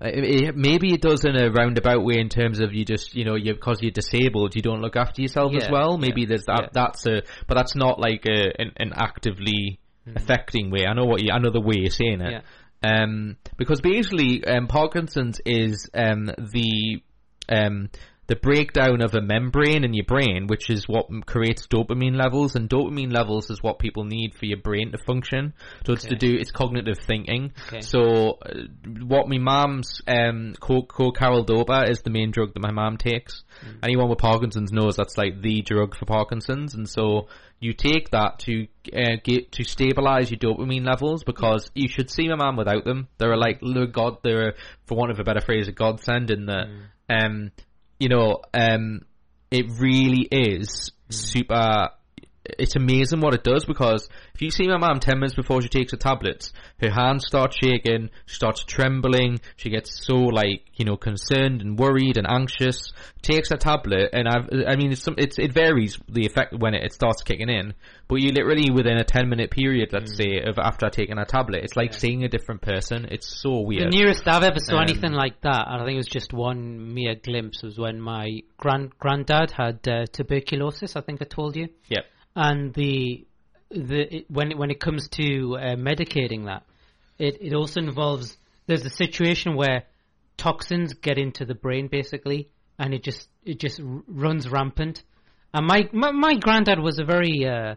it, 0.00 0.24
it- 0.24 0.56
maybe 0.56 0.92
it 0.92 1.00
does 1.00 1.24
in 1.24 1.36
a 1.36 1.50
roundabout 1.50 2.04
way 2.04 2.18
in 2.18 2.28
terms 2.28 2.60
of 2.60 2.74
you 2.74 2.84
just 2.84 3.14
you 3.14 3.24
know 3.24 3.34
you 3.34 3.54
because 3.54 3.80
you're 3.80 3.90
disabled 3.90 4.54
you 4.54 4.62
don't 4.62 4.82
look 4.82 4.96
after 4.96 5.22
yourself 5.22 5.52
as 5.54 5.68
well. 5.70 5.96
Maybe 5.98 6.22
yeah, 6.22 6.26
there's 6.28 6.44
that. 6.46 6.60
yeah. 6.62 6.68
That's 6.72 7.06
a 7.06 7.22
but 7.46 7.54
that's 7.54 7.74
not 7.74 7.98
like 7.98 8.26
a, 8.26 8.60
an, 8.60 8.72
an 8.76 8.92
actively 8.94 9.78
affecting 10.14 10.70
way. 10.70 10.86
I 10.86 10.92
know 10.94 11.04
what 11.04 11.22
you. 11.22 11.32
I 11.32 11.38
know 11.38 11.50
the 11.50 11.60
way 11.60 11.76
you're 11.78 11.90
saying 11.90 12.20
it. 12.20 12.32
Yeah. 12.32 12.40
Um, 12.84 13.36
because 13.56 13.80
basically, 13.80 14.44
um, 14.44 14.66
Parkinson's 14.68 15.40
is 15.44 15.88
um, 15.94 16.26
the 16.26 17.02
um, 17.48 17.88
the 18.28 18.36
breakdown 18.36 19.02
of 19.02 19.14
a 19.14 19.20
membrane 19.20 19.84
in 19.84 19.94
your 19.94 20.04
brain, 20.04 20.48
which 20.48 20.68
is 20.68 20.88
what 20.88 21.06
creates 21.26 21.68
dopamine 21.68 22.16
levels, 22.16 22.56
and 22.56 22.68
dopamine 22.68 23.12
levels 23.12 23.50
is 23.50 23.62
what 23.62 23.78
people 23.78 24.04
need 24.04 24.34
for 24.34 24.46
your 24.46 24.58
brain 24.58 24.90
to 24.92 24.98
function. 24.98 25.54
So 25.86 25.92
it's 25.92 26.04
to 26.04 26.16
do 26.16 26.34
it's 26.34 26.50
cognitive 26.50 26.98
thinking. 26.98 27.52
Okay. 27.68 27.80
So 27.82 28.38
uh, 28.44 28.54
what 29.04 29.28
my 29.28 29.38
mom's 29.38 30.02
um, 30.08 30.54
co 30.60 30.82
careldopa 30.82 31.88
is 31.88 32.02
the 32.02 32.10
main 32.10 32.32
drug 32.32 32.54
that 32.54 32.62
my 32.62 32.72
mom 32.72 32.96
takes. 32.96 33.44
Mm. 33.64 33.78
Anyone 33.84 34.08
with 34.08 34.18
Parkinson's 34.18 34.72
knows 34.72 34.96
that's 34.96 35.16
like 35.16 35.40
the 35.40 35.62
drug 35.62 35.96
for 35.96 36.06
Parkinson's, 36.06 36.74
and 36.74 36.88
so 36.88 37.28
you 37.60 37.74
take 37.74 38.10
that 38.10 38.40
to 38.40 38.66
uh, 38.92 39.16
get 39.22 39.52
to 39.52 39.64
stabilize 39.64 40.32
your 40.32 40.38
dopamine 40.38 40.84
levels 40.84 41.22
because 41.22 41.70
you 41.74 41.88
should 41.88 42.10
see 42.10 42.28
my 42.28 42.34
mom 42.34 42.56
without 42.56 42.84
them. 42.84 43.06
They're 43.18 43.36
like 43.36 43.60
they're 43.62 43.86
god. 43.86 44.18
They're 44.24 44.54
for 44.86 44.96
want 44.96 45.12
of 45.12 45.20
a 45.20 45.24
better 45.24 45.40
phrase, 45.40 45.68
a 45.68 45.72
godsend 45.72 46.32
in 46.32 46.46
that. 46.46 46.66
Um, 47.08 47.52
you 47.98 48.08
know, 48.08 48.42
um, 48.52 49.02
it 49.50 49.66
really 49.78 50.28
is 50.30 50.92
super. 51.08 51.90
It's 52.58 52.76
amazing 52.76 53.20
what 53.20 53.34
it 53.34 53.44
does 53.44 53.64
because 53.64 54.08
if 54.34 54.42
you 54.42 54.50
see 54.50 54.66
my 54.68 54.76
mum 54.76 55.00
ten 55.00 55.18
minutes 55.18 55.34
before 55.34 55.62
she 55.62 55.68
takes 55.68 55.92
her 55.92 55.98
tablets, 55.98 56.52
her 56.80 56.90
hands 56.90 57.24
start 57.26 57.54
shaking, 57.54 58.10
she 58.26 58.34
starts 58.34 58.64
trembling, 58.64 59.40
she 59.56 59.70
gets 59.70 60.04
so 60.04 60.14
like 60.14 60.62
you 60.74 60.84
know 60.84 60.96
concerned 60.96 61.60
and 61.62 61.78
worried 61.78 62.16
and 62.16 62.26
anxious. 62.28 62.92
Takes 63.22 63.50
her 63.50 63.56
tablet, 63.56 64.10
and 64.12 64.28
I've, 64.28 64.48
I 64.68 64.76
mean, 64.76 64.92
it's, 64.92 65.02
some, 65.02 65.16
it's 65.18 65.38
it 65.38 65.52
varies 65.52 65.98
the 66.08 66.26
effect 66.26 66.54
when 66.56 66.74
it, 66.74 66.84
it 66.84 66.92
starts 66.92 67.22
kicking 67.22 67.48
in, 67.48 67.74
but 68.06 68.16
you 68.16 68.30
literally 68.30 68.70
within 68.70 68.98
a 68.98 69.04
ten 69.04 69.28
minute 69.28 69.50
period, 69.50 69.88
let's 69.92 70.16
say, 70.16 70.40
of 70.44 70.58
after 70.58 70.88
taking 70.90 71.18
a 71.18 71.24
tablet, 71.24 71.64
it's 71.64 71.74
like 71.74 71.92
seeing 71.92 72.22
a 72.22 72.28
different 72.28 72.62
person. 72.62 73.08
It's 73.10 73.26
so 73.26 73.60
weird. 73.60 73.90
The 73.90 73.96
nearest 73.96 74.28
I've 74.28 74.44
ever 74.44 74.60
saw 74.60 74.76
Um, 74.76 74.82
anything 74.82 75.12
like 75.12 75.40
that, 75.40 75.66
and 75.66 75.82
I 75.82 75.84
think 75.84 75.94
it 75.94 75.98
was 75.98 76.06
just 76.06 76.32
one 76.32 76.94
mere 76.94 77.16
glimpse, 77.16 77.64
was 77.64 77.78
when 77.78 78.00
my 78.00 78.42
grand 78.58 78.96
granddad 78.98 79.50
had 79.50 79.86
uh, 79.88 80.04
tuberculosis. 80.12 80.94
I 80.94 81.00
think 81.00 81.20
I 81.20 81.24
told 81.24 81.56
you. 81.56 81.68
Yep. 81.88 82.04
And 82.36 82.72
the 82.74 83.26
the 83.70 84.18
it, 84.18 84.30
when 84.30 84.52
it, 84.52 84.58
when 84.58 84.70
it 84.70 84.78
comes 84.78 85.08
to 85.08 85.56
uh, 85.56 85.74
medicating 85.74 86.44
that, 86.44 86.62
it 87.18 87.38
it 87.40 87.54
also 87.54 87.80
involves 87.80 88.36
there's 88.66 88.84
a 88.84 88.90
situation 88.90 89.56
where 89.56 89.84
toxins 90.36 90.92
get 90.92 91.18
into 91.18 91.44
the 91.44 91.54
brain 91.54 91.88
basically, 91.88 92.48
and 92.78 92.94
it 92.94 93.02
just 93.02 93.28
it 93.44 93.58
just 93.58 93.80
r- 93.80 94.02
runs 94.06 94.48
rampant. 94.48 95.02
And 95.52 95.66
my 95.66 95.88
my, 95.92 96.12
my 96.12 96.34
granddad 96.34 96.78
was 96.78 96.98
a 96.98 97.04
very 97.04 97.46
uh, 97.46 97.74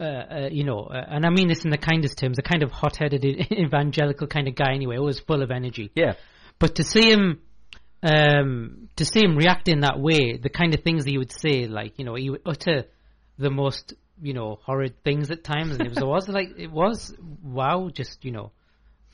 uh, 0.00 0.04
uh, 0.04 0.48
you 0.50 0.64
know, 0.64 0.84
uh, 0.84 1.04
and 1.08 1.26
I 1.26 1.30
mean 1.30 1.48
this 1.48 1.64
in 1.64 1.70
the 1.70 1.78
kindest 1.78 2.18
terms, 2.18 2.38
a 2.38 2.42
kind 2.42 2.62
of 2.62 2.70
hot-headed 2.70 3.24
evangelical 3.52 4.28
kind 4.28 4.48
of 4.48 4.54
guy 4.54 4.72
anyway, 4.74 4.96
always 4.96 5.18
full 5.18 5.42
of 5.42 5.50
energy. 5.50 5.90
Yeah. 5.94 6.14
But 6.60 6.76
to 6.76 6.84
see 6.84 7.10
him, 7.10 7.40
um, 8.02 8.88
to 8.96 9.04
see 9.04 9.20
him 9.20 9.36
react 9.36 9.66
in 9.66 9.80
that 9.80 9.98
way, 9.98 10.36
the 10.36 10.48
kind 10.48 10.72
of 10.74 10.82
things 10.82 11.04
that 11.04 11.10
he 11.10 11.18
would 11.18 11.32
say, 11.32 11.66
like 11.66 11.98
you 11.98 12.04
know, 12.04 12.14
he 12.14 12.30
would 12.30 12.42
utter 12.46 12.84
the 13.38 13.50
most 13.50 13.94
you 14.20 14.34
know 14.34 14.58
horrid 14.62 15.02
things 15.04 15.30
at 15.30 15.42
times, 15.44 15.72
and 15.72 15.82
it 15.82 15.88
was, 15.88 15.98
it 15.98 16.06
was 16.06 16.28
like 16.28 16.48
it 16.58 16.70
was 16.70 17.14
wow, 17.42 17.90
just 17.92 18.24
you 18.24 18.30
know, 18.32 18.52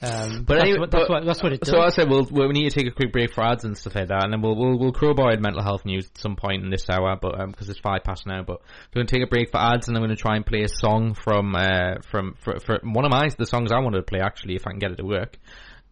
Um, 0.01 0.45
But 0.45 0.55
that's, 0.55 0.62
anyway, 0.64 0.79
what, 0.79 0.91
that's, 0.93 1.09
but- 1.09 1.11
what, 1.11 1.27
that's 1.27 1.43
what 1.43 1.53
it 1.53 1.61
does. 1.61 1.71
So 1.71 1.81
I 1.81 1.89
said 1.91 2.09
we'll, 2.09 2.25
we 2.31 2.49
need 2.49 2.71
to 2.71 2.77
take 2.79 2.87
a 2.87 2.95
quick 2.95 3.12
break 3.12 3.33
for 3.33 3.43
ads 3.43 3.64
and 3.64 3.77
stuff 3.77 3.97
like 3.97 4.09
that, 4.09 4.23
and 4.25 4.33
then 4.33 4.43
we'll 4.43 4.55
we'll, 4.55 4.79
we'll 4.79 4.93
crowbar 4.93 5.33
in 5.33 5.41
mental 5.41 5.62
health 5.62 5.85
news 5.85 6.07
at 6.07 6.19
some 6.19 6.37
point 6.37 6.62
in 6.62 6.71
this 6.71 6.89
hour, 6.89 7.16
but 7.21 7.35
because 7.49 7.69
it's 7.69 7.81
five 7.81 8.05
past 8.05 8.27
now. 8.27 8.43
But 8.45 8.61
we're 8.61 9.01
going 9.01 9.07
to 9.09 9.14
take 9.16 9.25
a 9.25 9.29
break 9.29 9.51
for 9.51 9.59
ads, 9.59 9.89
and 9.89 9.97
I'm 9.97 10.03
going 10.03 10.14
to 10.14 10.23
try 10.23 10.37
and 10.37 10.47
play 10.47 10.62
a 10.62 10.69
song 10.69 11.14
from 11.14 11.55
uh, 11.57 11.97
from 12.11 12.35
for, 12.41 12.61
for 12.61 12.79
one 12.85 13.05
of 13.05 13.11
my 13.11 13.29
the 13.37 13.47
songs 13.47 13.73
I 13.73 13.81
wanted 13.81 13.99
to 13.99 14.05
play 14.05 14.21
actually, 14.21 14.55
if 14.55 14.66
I 14.66 14.71
can 14.71 14.79
get 14.79 14.93
it 14.93 14.97
to 14.97 15.05
work. 15.05 15.37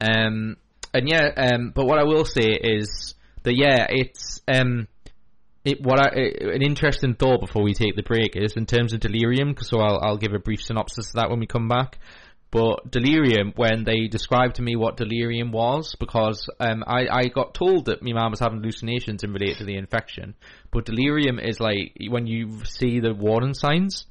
Um, 0.00 0.56
and 0.94 1.08
yeah, 1.08 1.28
um, 1.36 1.72
but 1.74 1.86
what 1.86 1.98
I 1.98 2.04
will 2.04 2.24
say 2.24 2.50
is 2.50 3.14
that 3.42 3.56
yeah, 3.56 3.86
it's 3.88 4.40
um. 4.46 4.88
It, 5.66 5.82
what 5.82 5.98
I, 5.98 6.08
an 6.54 6.62
interesting 6.62 7.16
thought 7.16 7.40
before 7.40 7.64
we 7.64 7.74
take 7.74 7.96
the 7.96 8.04
break 8.04 8.36
is 8.36 8.52
in 8.52 8.66
terms 8.66 8.92
of 8.92 9.00
delirium. 9.00 9.56
So 9.60 9.80
I'll, 9.80 9.98
I'll 10.00 10.16
give 10.16 10.32
a 10.32 10.38
brief 10.38 10.62
synopsis 10.62 11.08
of 11.08 11.14
that 11.14 11.28
when 11.28 11.40
we 11.40 11.46
come 11.46 11.66
back. 11.66 11.98
But 12.52 12.88
delirium, 12.88 13.52
when 13.56 13.82
they 13.82 14.06
described 14.06 14.54
to 14.56 14.62
me 14.62 14.76
what 14.76 14.96
delirium 14.96 15.50
was, 15.50 15.96
because 15.98 16.48
um, 16.60 16.84
I, 16.86 17.08
I 17.10 17.24
got 17.26 17.52
told 17.54 17.86
that 17.86 18.00
my 18.00 18.12
mum 18.12 18.30
was 18.30 18.38
having 18.38 18.60
hallucinations 18.60 19.24
in 19.24 19.32
relate 19.32 19.58
to 19.58 19.64
the 19.64 19.76
infection. 19.76 20.36
But 20.70 20.86
delirium 20.86 21.40
is 21.40 21.58
like 21.58 21.96
when 22.08 22.28
you 22.28 22.64
see 22.64 23.00
the 23.00 23.12
warning 23.12 23.54
signs. 23.54 24.06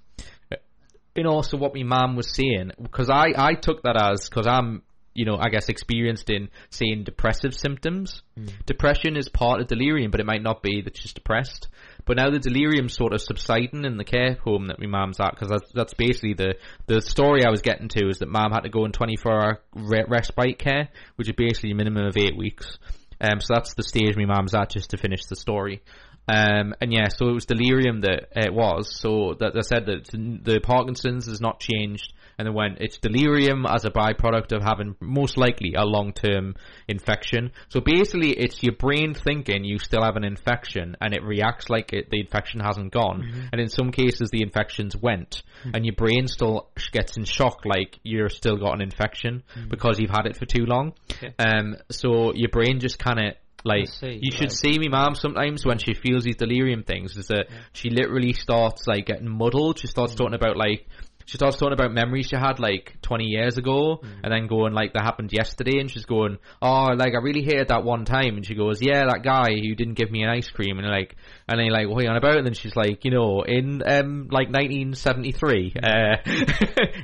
And 1.15 1.25
also 1.25 1.55
what 1.55 1.73
my 1.73 1.83
mum 1.83 2.17
was 2.17 2.35
saying, 2.35 2.71
because 2.83 3.09
I, 3.09 3.27
I 3.37 3.53
took 3.53 3.83
that 3.83 3.95
as, 3.95 4.27
because 4.27 4.45
I'm, 4.45 4.83
you 5.15 5.25
know, 5.25 5.37
I 5.37 5.49
guess 5.49 5.69
experienced 5.69 6.29
in 6.29 6.49
seeing 6.69 7.03
depressive 7.03 7.55
symptoms. 7.55 8.21
Depression 8.65 9.15
is 9.15 9.29
part 9.29 9.61
of 9.61 9.67
delirium, 9.67 10.11
but 10.11 10.19
it 10.19 10.25
might 10.25 10.43
not 10.43 10.61
be 10.61 10.81
that 10.81 10.97
she's 10.97 11.13
depressed. 11.13 11.69
But 12.05 12.17
now 12.17 12.29
the 12.29 12.39
delirium's 12.39 12.93
sort 12.93 13.13
of 13.13 13.21
subsiding 13.21 13.85
in 13.85 13.97
the 13.97 14.03
care 14.03 14.37
home 14.43 14.67
that 14.67 14.79
my 14.79 14.85
mum's 14.85 15.19
at, 15.19 15.31
because 15.31 15.49
that's, 15.49 15.71
that's 15.73 15.93
basically 15.93 16.33
the, 16.33 16.55
the 16.85 17.01
story 17.01 17.45
I 17.45 17.49
was 17.49 17.61
getting 17.61 17.87
to 17.87 18.09
is 18.09 18.19
that 18.19 18.29
mum 18.29 18.51
had 18.51 18.61
to 18.61 18.69
go 18.69 18.85
in 18.85 18.91
24 18.91 19.31
hour 19.31 19.61
re- 19.73 20.05
respite 20.07 20.59
care, 20.59 20.89
which 21.15 21.29
is 21.29 21.35
basically 21.35 21.71
a 21.71 21.75
minimum 21.75 22.05
of 22.05 22.17
eight 22.17 22.37
weeks. 22.37 22.77
Um, 23.19 23.39
so 23.39 23.53
that's 23.53 23.73
the 23.73 23.83
stage 23.83 24.17
my 24.17 24.25
mum's 24.25 24.53
at 24.53 24.71
just 24.71 24.89
to 24.89 24.97
finish 24.97 25.25
the 25.25 25.37
story. 25.37 25.81
Um, 26.27 26.73
and 26.81 26.91
yeah, 26.91 27.07
so 27.09 27.29
it 27.29 27.33
was 27.33 27.45
delirium 27.45 28.01
that 28.01 28.29
it 28.35 28.53
was. 28.53 28.95
So 28.99 29.35
that 29.39 29.55
I 29.55 29.61
said 29.61 29.85
that 29.85 30.09
the 30.11 30.59
Parkinson's 30.59 31.27
has 31.27 31.39
not 31.39 31.59
changed, 31.59 32.13
and 32.37 32.47
then 32.47 32.53
when 32.53 32.77
it's 32.79 32.97
delirium 32.97 33.65
as 33.65 33.85
a 33.85 33.91
byproduct 33.91 34.51
of 34.51 34.63
having 34.63 34.95
most 34.99 35.37
likely 35.37 35.73
a 35.75 35.83
long 35.83 36.13
term 36.13 36.55
infection. 36.87 37.51
So 37.69 37.81
basically, 37.81 38.31
it's 38.31 38.61
your 38.63 38.73
brain 38.73 39.13
thinking 39.13 39.63
you 39.63 39.79
still 39.79 40.03
have 40.03 40.15
an 40.15 40.23
infection, 40.23 40.95
and 41.01 41.13
it 41.13 41.23
reacts 41.23 41.69
like 41.69 41.93
it, 41.93 42.09
the 42.09 42.19
infection 42.19 42.59
hasn't 42.59 42.91
gone. 42.91 43.23
Mm-hmm. 43.23 43.47
And 43.51 43.61
in 43.61 43.69
some 43.69 43.91
cases, 43.91 44.29
the 44.31 44.41
infections 44.41 44.95
went, 44.95 45.43
mm-hmm. 45.61 45.71
and 45.73 45.85
your 45.85 45.95
brain 45.95 46.27
still 46.27 46.69
gets 46.91 47.17
in 47.17 47.25
shock 47.25 47.65
like 47.65 47.99
you're 48.03 48.29
still 48.29 48.57
got 48.57 48.73
an 48.73 48.81
infection 48.81 49.43
mm-hmm. 49.55 49.69
because 49.69 49.99
you've 49.99 50.09
had 50.09 50.25
it 50.25 50.37
for 50.37 50.45
too 50.45 50.65
long. 50.65 50.93
Okay. 51.11 51.33
Um, 51.39 51.77
so 51.91 52.33
your 52.33 52.49
brain 52.49 52.79
just 52.79 52.99
kind 52.99 53.19
of 53.19 53.33
like 53.65 53.87
see, 53.87 54.19
you 54.21 54.31
should 54.31 54.41
right. 54.41 54.51
see 54.51 54.77
me 54.77 54.87
mom 54.87 55.15
sometimes 55.15 55.65
when 55.65 55.79
she 55.79 55.95
feels 55.95 56.23
these 56.23 56.35
delirium 56.35 56.83
things 56.83 57.17
is 57.17 57.27
that 57.27 57.47
she 57.73 57.89
literally 57.89 58.31
starts 58.31 58.85
like 58.85 59.07
getting 59.07 59.27
muddled. 59.27 59.79
She 59.79 59.87
starts 59.87 60.13
talking 60.13 60.35
about 60.35 60.55
like 60.55 60.87
she 61.25 61.37
starts 61.37 61.57
talking 61.57 61.73
about 61.73 61.91
memories 61.91 62.27
she 62.27 62.35
had 62.35 62.59
like 62.59 62.95
20 63.01 63.25
years 63.25 63.57
ago 63.57 63.97
hmm. 63.97 64.07
and 64.23 64.31
then 64.31 64.47
going 64.47 64.73
like 64.73 64.93
that 64.93 65.03
happened 65.03 65.31
yesterday 65.33 65.79
and 65.79 65.91
she's 65.91 66.05
going 66.05 66.37
oh 66.61 66.93
like 66.95 67.13
I 67.13 67.21
really 67.21 67.43
hated 67.43 67.69
that 67.69 67.83
one 67.83 68.05
time 68.05 68.35
and 68.35 68.45
she 68.45 68.55
goes 68.55 68.81
yeah 68.81 69.05
that 69.05 69.23
guy 69.23 69.53
who 69.53 69.75
didn't 69.75 69.95
give 69.95 70.11
me 70.11 70.23
an 70.23 70.29
ice 70.29 70.49
cream 70.49 70.79
and 70.79 70.87
like 70.87 71.15
and 71.47 71.59
then 71.59 71.69
like 71.69 71.87
what 71.87 71.99
are 71.99 72.03
you 72.03 72.09
on 72.09 72.17
about? 72.17 72.37
And 72.37 72.45
then 72.45 72.53
she's 72.53 72.75
like 72.75 73.05
you 73.05 73.11
know 73.11 73.43
in 73.43 73.81
um 73.85 74.27
like 74.31 74.47
1973 74.51 75.75
uh 75.81 76.15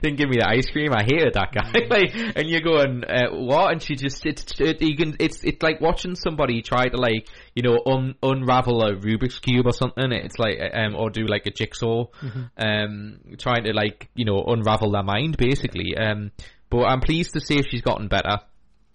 didn't 0.01 0.17
give 0.17 0.29
me 0.29 0.37
the 0.37 0.47
ice 0.47 0.69
cream. 0.69 0.91
I 0.93 1.03
hated 1.03 1.33
that 1.33 1.51
guy. 1.53 1.71
Like 1.89 2.15
and 2.35 2.49
you're 2.49 2.61
going 2.61 3.03
uh, 3.03 3.29
what? 3.31 3.71
And 3.71 3.81
she 3.81 3.95
just 3.95 4.25
it's 4.25 4.45
it, 4.59 4.81
you 4.81 4.95
can 4.95 5.15
it's 5.19 5.43
it's 5.43 5.61
like 5.61 5.79
watching 5.81 6.15
somebody 6.15 6.61
try 6.61 6.87
to 6.87 6.97
like 6.97 7.27
you 7.55 7.63
know 7.63 7.79
un, 7.85 8.15
unravel 8.23 8.81
a 8.83 8.93
Rubik's 8.95 9.39
cube 9.39 9.67
or 9.67 9.73
something. 9.73 10.11
It's 10.11 10.39
like 10.39 10.57
um 10.73 10.95
or 10.95 11.09
do 11.09 11.27
like 11.27 11.45
a 11.45 11.51
jigsaw 11.51 12.05
um 12.57 13.19
trying 13.37 13.63
to 13.65 13.73
like 13.73 14.09
you 14.15 14.25
know 14.25 14.43
unravel 14.47 14.91
their 14.91 15.03
mind 15.03 15.37
basically. 15.37 15.95
Um 15.97 16.31
but 16.69 16.85
I'm 16.85 17.01
pleased 17.01 17.33
to 17.33 17.41
say 17.41 17.61
she's 17.61 17.81
gotten 17.81 18.07
better. 18.07 18.39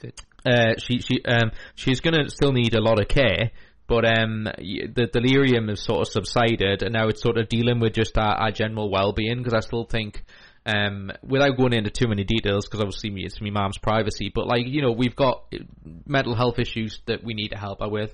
Good. 0.00 0.14
uh, 0.46 0.74
she 0.78 1.00
she 1.00 1.22
um 1.24 1.50
she's 1.74 2.00
gonna 2.00 2.28
still 2.30 2.52
need 2.52 2.74
a 2.74 2.80
lot 2.80 2.98
of 3.00 3.08
care, 3.08 3.50
but 3.86 4.04
um 4.04 4.44
the 4.44 5.08
delirium 5.12 5.68
has 5.68 5.82
sort 5.82 6.00
of 6.00 6.08
subsided, 6.12 6.82
and 6.82 6.92
now 6.92 7.08
it's 7.08 7.22
sort 7.22 7.38
of 7.38 7.48
dealing 7.48 7.80
with 7.80 7.94
just 7.94 8.16
our, 8.18 8.34
our 8.34 8.50
general 8.50 8.90
well 8.90 9.12
being 9.12 9.38
because 9.38 9.54
I 9.54 9.60
still 9.60 9.84
think. 9.84 10.24
Um, 10.68 11.12
without 11.22 11.56
going 11.56 11.74
into 11.74 11.90
too 11.90 12.08
many 12.08 12.24
details, 12.24 12.66
because 12.66 12.80
obviously 12.80 13.12
it's 13.18 13.40
my 13.40 13.50
mom's 13.50 13.78
privacy, 13.78 14.32
but 14.34 14.48
like 14.48 14.66
you 14.66 14.82
know, 14.82 14.90
we've 14.90 15.14
got 15.14 15.44
uh, 15.54 15.58
mental 16.04 16.34
health 16.34 16.58
issues 16.58 17.02
that 17.06 17.22
we 17.22 17.34
need 17.34 17.50
to 17.50 17.56
help 17.56 17.78
her 17.78 17.88
with. 17.88 18.12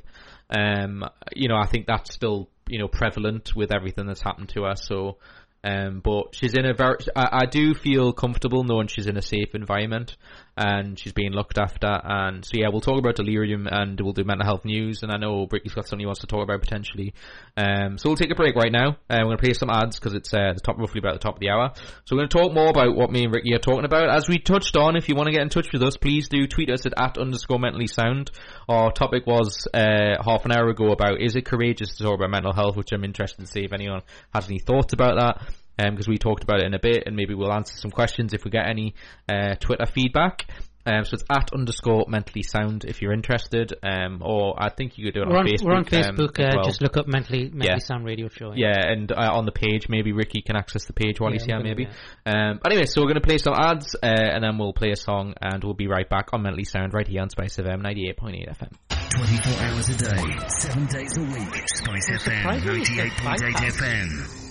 Um, 0.51 1.03
you 1.35 1.49
know, 1.49 1.57
I 1.57 1.67
think 1.67 1.87
that's 1.87 2.13
still 2.13 2.51
you 2.69 2.79
know 2.79 2.89
prevalent 2.89 3.57
with 3.57 3.73
everything 3.73 4.07
that's 4.07 4.21
happened 4.21 4.51
to 4.51 4.65
her. 4.65 4.77
So, 4.77 5.17
um, 5.65 6.01
but 6.05 6.35
she's 6.35 6.55
in 6.55 6.67
a 6.67 6.75
very, 6.75 6.97
I, 7.17 7.43
I 7.43 7.47
do 7.47 7.73
feel 7.75 8.13
comfortable 8.13 8.65
knowing 8.65 8.89
she's 8.89 9.07
in 9.07 9.17
a 9.17 9.23
safe 9.23 9.55
environment 9.55 10.17
and 10.57 10.99
she's 10.99 11.13
being 11.13 11.33
looked 11.33 11.59
after. 11.59 12.01
And 12.05 12.45
so 12.45 12.53
yeah, 12.55 12.69
we'll 12.69 12.81
talk 12.81 12.99
about 12.99 13.17
delirium 13.17 13.67
and 13.71 13.99
we'll 14.01 14.13
do 14.13 14.25
mental 14.25 14.47
health 14.47 14.65
news. 14.65 15.03
And 15.03 15.11
I 15.11 15.17
know 15.17 15.47
Ricky's 15.51 15.75
got 15.75 15.87
something 15.87 16.01
he 16.01 16.07
wants 16.07 16.21
to 16.21 16.27
talk 16.27 16.43
about 16.43 16.61
potentially. 16.61 17.15
Um, 17.57 17.99
so 17.99 18.09
we'll 18.09 18.17
take 18.17 18.31
a 18.31 18.35
break 18.35 18.55
right 18.55 18.73
now. 18.73 18.97
Uh, 19.09 19.19
we're 19.21 19.25
going 19.25 19.37
to 19.39 19.43
play 19.43 19.55
some 19.55 19.71
ads 19.71 19.99
because 19.99 20.15
it's 20.15 20.33
uh, 20.35 20.53
the 20.55 20.61
top 20.61 20.79
roughly 20.79 20.99
about 20.99 21.15
the 21.15 21.21
top 21.21 21.35
of 21.35 21.41
the 21.41 21.51
hour. 21.51 21.73
So 22.05 22.15
we're 22.15 22.21
going 22.21 22.29
to 22.29 22.39
talk 22.39 22.53
more 22.53 22.69
about 22.69 22.95
what 22.95 23.11
me 23.11 23.25
and 23.25 23.35
Ricky 23.35 23.55
are 23.55 23.59
talking 23.59 23.85
about. 23.85 24.11
As 24.11 24.29
we 24.29 24.39
touched 24.39 24.77
on, 24.77 24.97
if 24.97 25.09
you 25.09 25.15
want 25.15 25.27
to 25.29 25.33
get 25.33 25.43
in 25.43 25.49
touch 25.49 25.73
with 25.73 25.83
us, 25.83 25.97
please 25.97 26.29
do 26.29 26.47
tweet 26.47 26.71
us 26.71 26.85
at, 26.87 26.93
at 26.97 27.19
underscore 27.19 27.59
mentally 27.59 27.87
sound. 27.87 28.31
Our 28.69 28.93
topic 28.93 29.27
was 29.27 29.67
uh, 29.73 30.23
half 30.23 30.45
an 30.45 30.53
hour 30.53 30.69
ago 30.69 30.93
about 30.93 31.21
is 31.21 31.37
it 31.37 31.47
courageous 31.47 31.97
to 31.97 32.05
talk 32.05 32.15
about 32.15 32.31
mental 32.31 32.53
health, 32.53 32.77
which 32.77 32.93
I'm 32.93 33.05
interested 33.05 33.41
to 33.41 33.47
see 33.47 33.65
if 33.65 33.73
anyone 33.73 34.03
has 34.35 34.49
any 34.49 34.59
thoughts 34.59 34.93
about 34.93 35.19
that 35.19 35.53
because 35.91 36.09
we 36.09 36.19
talked 36.19 36.43
about 36.45 36.61
it 36.61 36.67
in 36.67 36.75
a 36.75 36.79
bit, 36.81 37.05
and 37.07 37.17
maybe 37.17 37.35
we'll 37.35 37.53
answer 37.53 37.75
some 37.77 37.91
questions 37.91 38.33
if 38.33 38.45
we 38.45 38.51
get 38.51 38.69
any 38.69 38.95
uh, 39.29 39.55
Twitter 39.57 39.87
feedback. 39.87 40.47
Um, 40.85 41.05
so 41.05 41.15
it's 41.15 41.23
at 41.31 41.53
underscore 41.55 42.07
mentally 42.09 42.43
sound 42.43 42.85
if 42.85 43.01
you're 43.01 43.13
interested, 43.13 43.73
um, 43.85 44.21
or 44.21 44.61
I 44.61 44.69
think 44.69 44.99
you 44.99 45.05
could 45.05 45.15
do 45.15 45.23
it 45.23 45.29
We're 45.29 45.37
on, 45.39 45.47
on, 45.47 45.53
Facebook. 45.53 45.65
we're 45.65 45.73
on 45.75 45.79
um, 45.79 45.85
Facebook. 45.85 46.41
as 46.41 46.47
uh, 46.47 46.57
well. 46.57 46.65
Just 46.65 46.83
look 46.83 46.97
up 46.97 47.07
mentally 47.07 47.45
mentally 47.45 47.69
Yeah. 47.69 47.79
sound 47.79 48.05
radio 48.05 48.29
show. 48.29 48.53
Yeah, 48.57 48.91
and 48.91 49.13
uh, 49.13 49.31
on 49.33 49.45
the 49.47 49.53
page, 49.53 49.89
maybe 49.89 50.11
Ricky 50.13 50.43
can 50.43 50.57
access 50.57 50.87
the 50.87 50.93
page 50.93 51.21
while 51.21 51.31
Yeah, 51.31 51.35
he's 51.35 51.45
here, 51.45 51.57
we're 51.57 51.63
gonna 51.63 51.75
maybe. 51.77 51.89
Um, 52.27 52.61
anyway, 52.67 52.87
so 52.87 53.01
we're 53.01 53.07
going 53.07 53.21
to 53.23 53.27
play 53.27 53.39
some 53.39 53.55
ads, 53.55 53.95
uh, 53.95 54.07
and 54.09 54.43
then 54.43 54.59
we'll 54.59 54.73
play 54.73 54.91
a 54.91 54.97
song, 54.97 55.35
and 55.41 55.63
we'll 55.63 55.75
be 55.75 55.87
right 55.87 56.09
back 56.09 56.31
on 56.33 56.43
Mentally 56.43 56.65
Sound 56.65 56.95
right 56.95 57.07
here 57.07 57.23
on 57.23 57.31
Spice 57.31 57.59
FM 57.59 57.81
98.8 57.81 58.49
FM. 58.51 58.73
24 59.15 59.63
hours 59.63 59.89
a 59.89 59.99
day, 59.99 60.49
7 60.49 60.87
days 60.87 61.17
a 61.17 61.21
week. 61.21 61.69
Spice 61.69 62.11
FM, 62.11 62.43
98.8 62.43 63.55
FM. 63.71 64.42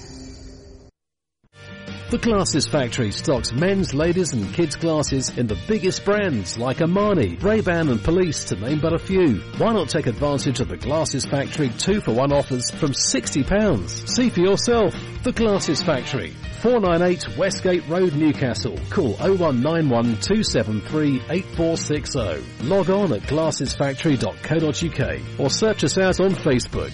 The 2.11 2.17
Glasses 2.17 2.67
Factory 2.67 3.11
stocks 3.11 3.53
men's, 3.53 3.93
ladies 3.93 4.33
and 4.33 4.53
kids 4.53 4.75
glasses 4.75 5.29
in 5.37 5.47
the 5.47 5.57
biggest 5.67 6.03
brands 6.03 6.57
like 6.57 6.79
Armani, 6.79 7.41
Ray-Ban 7.41 7.87
and 7.87 8.03
Police 8.03 8.43
to 8.45 8.55
name 8.57 8.81
but 8.81 8.93
a 8.93 8.99
few. 8.99 9.35
Why 9.57 9.71
not 9.71 9.87
take 9.87 10.07
advantage 10.07 10.59
of 10.59 10.67
the 10.67 10.75
Glasses 10.75 11.25
Factory 11.25 11.69
two 11.69 12.01
for 12.01 12.11
one 12.11 12.33
offers 12.33 12.69
from 12.71 12.91
£60? 12.91 14.09
See 14.09 14.29
for 14.29 14.41
yourself. 14.41 14.93
The 15.23 15.31
Glasses 15.31 15.81
Factory. 15.81 16.31
498 16.61 17.37
Westgate 17.37 17.87
Road, 17.87 18.13
Newcastle. 18.13 18.77
Call 18.89 19.13
0191 19.13 20.19
273 20.19 21.21
8460. 21.29 22.67
Log 22.67 22.89
on 22.89 23.13
at 23.13 23.21
glassesfactory.co.uk 23.21 25.39
or 25.39 25.49
search 25.49 25.85
us 25.85 25.97
out 25.97 26.19
on 26.19 26.31
Facebook. 26.31 26.91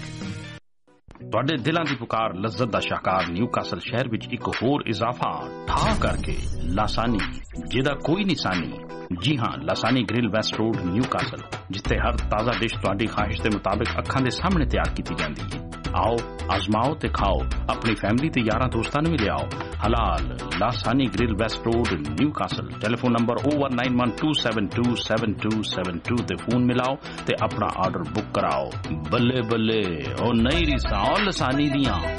ਤੁਹਾਡੇ 1.31 1.55
ਦਿਲਾਂ 1.57 1.83
ਦੀ 1.85 1.95
ਪੁਕਾਰ, 1.95 2.33
ਲਜ਼ਤ 2.33 2.63
ਦਾ 2.63 2.79
ਸ਼ਾਹਕਾਰ, 2.79 3.27
Newcastle 3.27 3.79
ਸ਼ਹਿਰ 3.79 4.09
ਵਿੱਚ 4.09 4.27
ਇੱਕ 4.33 4.47
ਹੋਰ 4.47 4.83
ਇਜ਼ਾਫਾ 4.87 5.31
ਠਾ 5.67 5.95
ਕਰਕੇ 6.01 6.37
ਲਾਸਾਨੀ। 6.63 7.19
ਜਿਹਦਾ 7.65 7.93
ਕੋਈ 7.93 8.23
ਨਿਸ਼ਾਨੀ 8.23 8.73
ਜੀ 9.21 9.37
ਹਾਂ, 9.37 9.63
Lasani 9.63 10.03
Grill 10.03 10.29
West 10.29 10.55
Road, 10.55 10.77
Newcastle, 10.77 11.37
ਜਿੱਥੇ 11.71 11.97
ਹਰ 11.97 12.17
ਤਾਜ਼ਾ 12.17 12.51
ਡਿਸ਼ 12.59 12.73
ਤੁਹਾਡੀ 12.73 13.05
ਖਾਹਿਸ਼ 13.05 13.41
ਦੇ 13.41 13.49
ਮੁਤਾਬਿਕ 13.53 13.97
ਅੱਖਾਂ 13.97 14.21
ਦੇ 14.21 14.29
ਸਾਹਮਣੇ 14.29 14.65
ਤਿਆਰ 14.65 14.95
ਕੀਤੀ 14.95 15.15
ਜਾਂਦੀ 15.15 15.41
ਹੈ। 15.41 15.71
ਆਓ 15.95 16.17
ਆਜ਼ਮਾਓ 16.51 16.95
ਤੇ 16.95 17.07
ਖਾਓ, 17.07 17.45
ਆਪਣੀ 17.69 17.95
ਫੈਮਿਲੀ 17.95 18.29
ਤੇ 18.29 18.41
ਯਾਰਾਂ 18.41 18.69
ਦੋਸਤਾਂ 18.69 19.01
ਨੂੰ 19.01 19.11
ਵੀ 19.11 19.17
ਲਿਆਓ। 19.17 19.49
ਹਲਾਲ, 19.87 20.37
Lasani 20.59 21.05
Grill 21.05 21.35
West 21.35 21.57
Road, 21.57 21.93
Newcastle. 21.93 22.71
Telephone 22.81 23.11
number 23.11 23.35
0191272772 23.35 26.17
ਤੇ 26.17 26.35
ਫੋਨ 26.35 26.65
ਮਿਲਾਓ 26.65 26.97
ਤੇ 27.27 27.33
ਆਪਣਾ 27.41 27.67
ਆਰਡਰ 27.77 27.99
ਬੁੱਕ 27.99 28.25
ਕਰਾਓ। 28.33 28.71
ਬੱਲੇ 29.11 29.41
ਬੱਲੇ, 29.41 30.03
ਉਹ 30.21 30.33
ਨਈ 30.33 30.65
ਰੀਸਾਂ, 30.65 30.99
ਉਹ 30.99 31.19
ਲਸਾਨੀ 31.19 31.69
ਦੀਆਂ। 31.69 32.17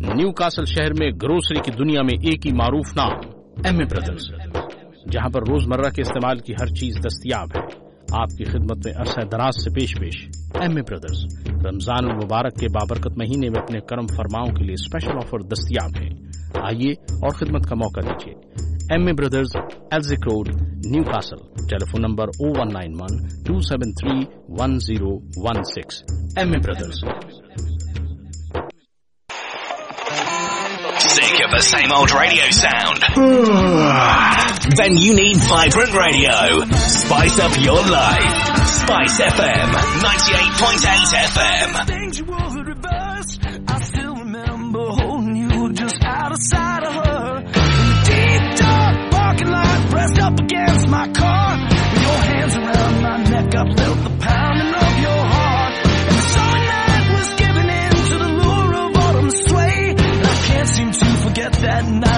نیو 0.00 0.32
کاسل 0.32 0.64
شہر 0.64 0.92
میں 0.98 1.10
گروسری 1.22 1.60
کی 1.64 1.70
دنیا 1.70 2.02
میں 2.02 2.14
ایک 2.22 2.46
ہی 2.46 2.52
معروف 2.52 2.96
نام، 2.96 3.12
ایم 3.64 3.78
اے 3.78 3.84
بردرز، 3.84 4.28
جہاں 5.12 5.28
پر 5.28 5.40
روز 5.48 5.66
مرہ 5.66 5.90
کے 5.90 6.02
استعمال 6.02 6.38
کی 6.38 6.52
ہر 6.52 6.66
چیز 6.66 6.96
دستیاب 6.96 7.48
ہے۔ 7.56 7.62
آپ 8.12 8.36
کی 8.38 8.44
خدمت 8.44 8.86
میں 8.86 8.94
عرصہ 8.96 9.20
دراز 9.20 9.64
سے 9.64 9.70
پیش 9.70 9.94
پیش، 10.00 10.28
ایم 10.54 10.76
اے 10.76 10.82
بردرز، 10.82 11.48
رمضان 11.66 12.10
المبارک 12.10 12.54
کے 12.54 12.66
بابرکت 12.68 13.18
مہینے 13.18 13.50
میں 13.50 13.62
اپنے 13.62 13.80
کرم 13.80 14.06
فرماؤں 14.06 14.54
کے 14.54 14.64
لیے 14.64 14.72
اسپیشل 14.72 15.16
آفر 15.16 15.38
دستیاب 15.38 16.02
ہے 16.02 16.08
آئیے 16.62 16.92
اور 16.92 17.30
خدمت 17.30 17.66
کا 17.68 17.74
موقع 17.74 18.00
دیجیے۔ 18.00 18.34
M 18.94 19.06
A 19.06 19.12
brothers 19.12 19.56
Elswick 19.90 20.26
road 20.32 20.48
Newcastle 21.02 21.44
telephone 21.68 22.02
number 22.08 22.24
O 22.24 22.48
one 22.60 22.68
nine 22.72 22.92
one 23.00 23.28
two 23.46 23.60
seven 23.60 23.92
three 23.92 24.36
one 24.48 24.78
zero 24.78 25.14
one 25.36 25.62
six 25.64 26.02
M 26.36 26.48
A 26.48 26.58
brothers. 26.58 27.04
Sick 31.16 31.40
of 31.46 31.50
the 31.50 31.62
same 31.62 31.90
old 31.92 32.12
radio 32.12 32.44
sound? 32.52 33.00
then 34.76 35.00
you 35.00 35.16
need 35.16 35.38
vibrant 35.38 35.94
radio. 35.96 36.60
Spice 36.76 37.38
up 37.40 37.56
your 37.56 37.80
life. 37.88 38.36
Spice 38.68 39.20
FM, 39.24 39.68
98.8 40.04 41.16
FM. 41.24 41.86
things 41.86 42.18
you 42.18 42.24
would 42.26 42.66
reverse. 42.66 43.38
I 43.66 43.80
still 43.80 44.14
remember 44.14 44.90
holding 44.90 45.36
you 45.36 45.72
just 45.72 45.96
out 46.02 46.32
of 46.32 46.42
sight 46.42 46.84
of 46.84 46.92
her. 46.92 47.38
In 47.38 47.44
the 47.46 48.02
deep 48.04 48.56
dark 48.60 49.10
parking 49.10 49.48
lot, 49.48 49.90
pressed 49.90 50.18
up 50.18 50.38
against 50.38 50.86
my 50.88 51.08
car. 51.12 51.56
With 51.94 52.02
your 52.02 52.20
hands 52.28 52.56
around 52.56 53.00
my 53.00 53.16
neck, 53.24 53.54
I 53.54 53.74
felt 53.74 54.04
the 54.04 54.16
pounding 54.20 54.74
of 54.74 54.85
night 61.86 62.15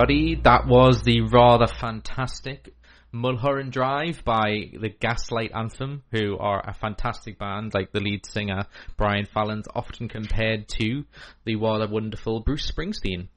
everybody. 0.00 0.40
That 0.44 0.66
was 0.66 1.02
the 1.02 1.20
rather 1.20 1.66
fantastic 1.66 2.74
Mulholland 3.12 3.72
Drive 3.72 4.24
by 4.24 4.70
the 4.80 4.88
Gaslight 4.88 5.50
Anthem, 5.54 6.02
who 6.10 6.38
are 6.38 6.62
a 6.66 6.72
fantastic 6.72 7.38
band, 7.38 7.74
like 7.74 7.92
the 7.92 8.00
lead 8.00 8.24
singer 8.24 8.62
Brian 8.96 9.26
Fallon's 9.26 9.66
often 9.74 10.08
compared 10.08 10.68
to 10.68 11.04
the 11.44 11.56
rather 11.56 11.86
wonderful 11.86 12.40
Bruce 12.40 12.70
Springsteen. 12.70 13.28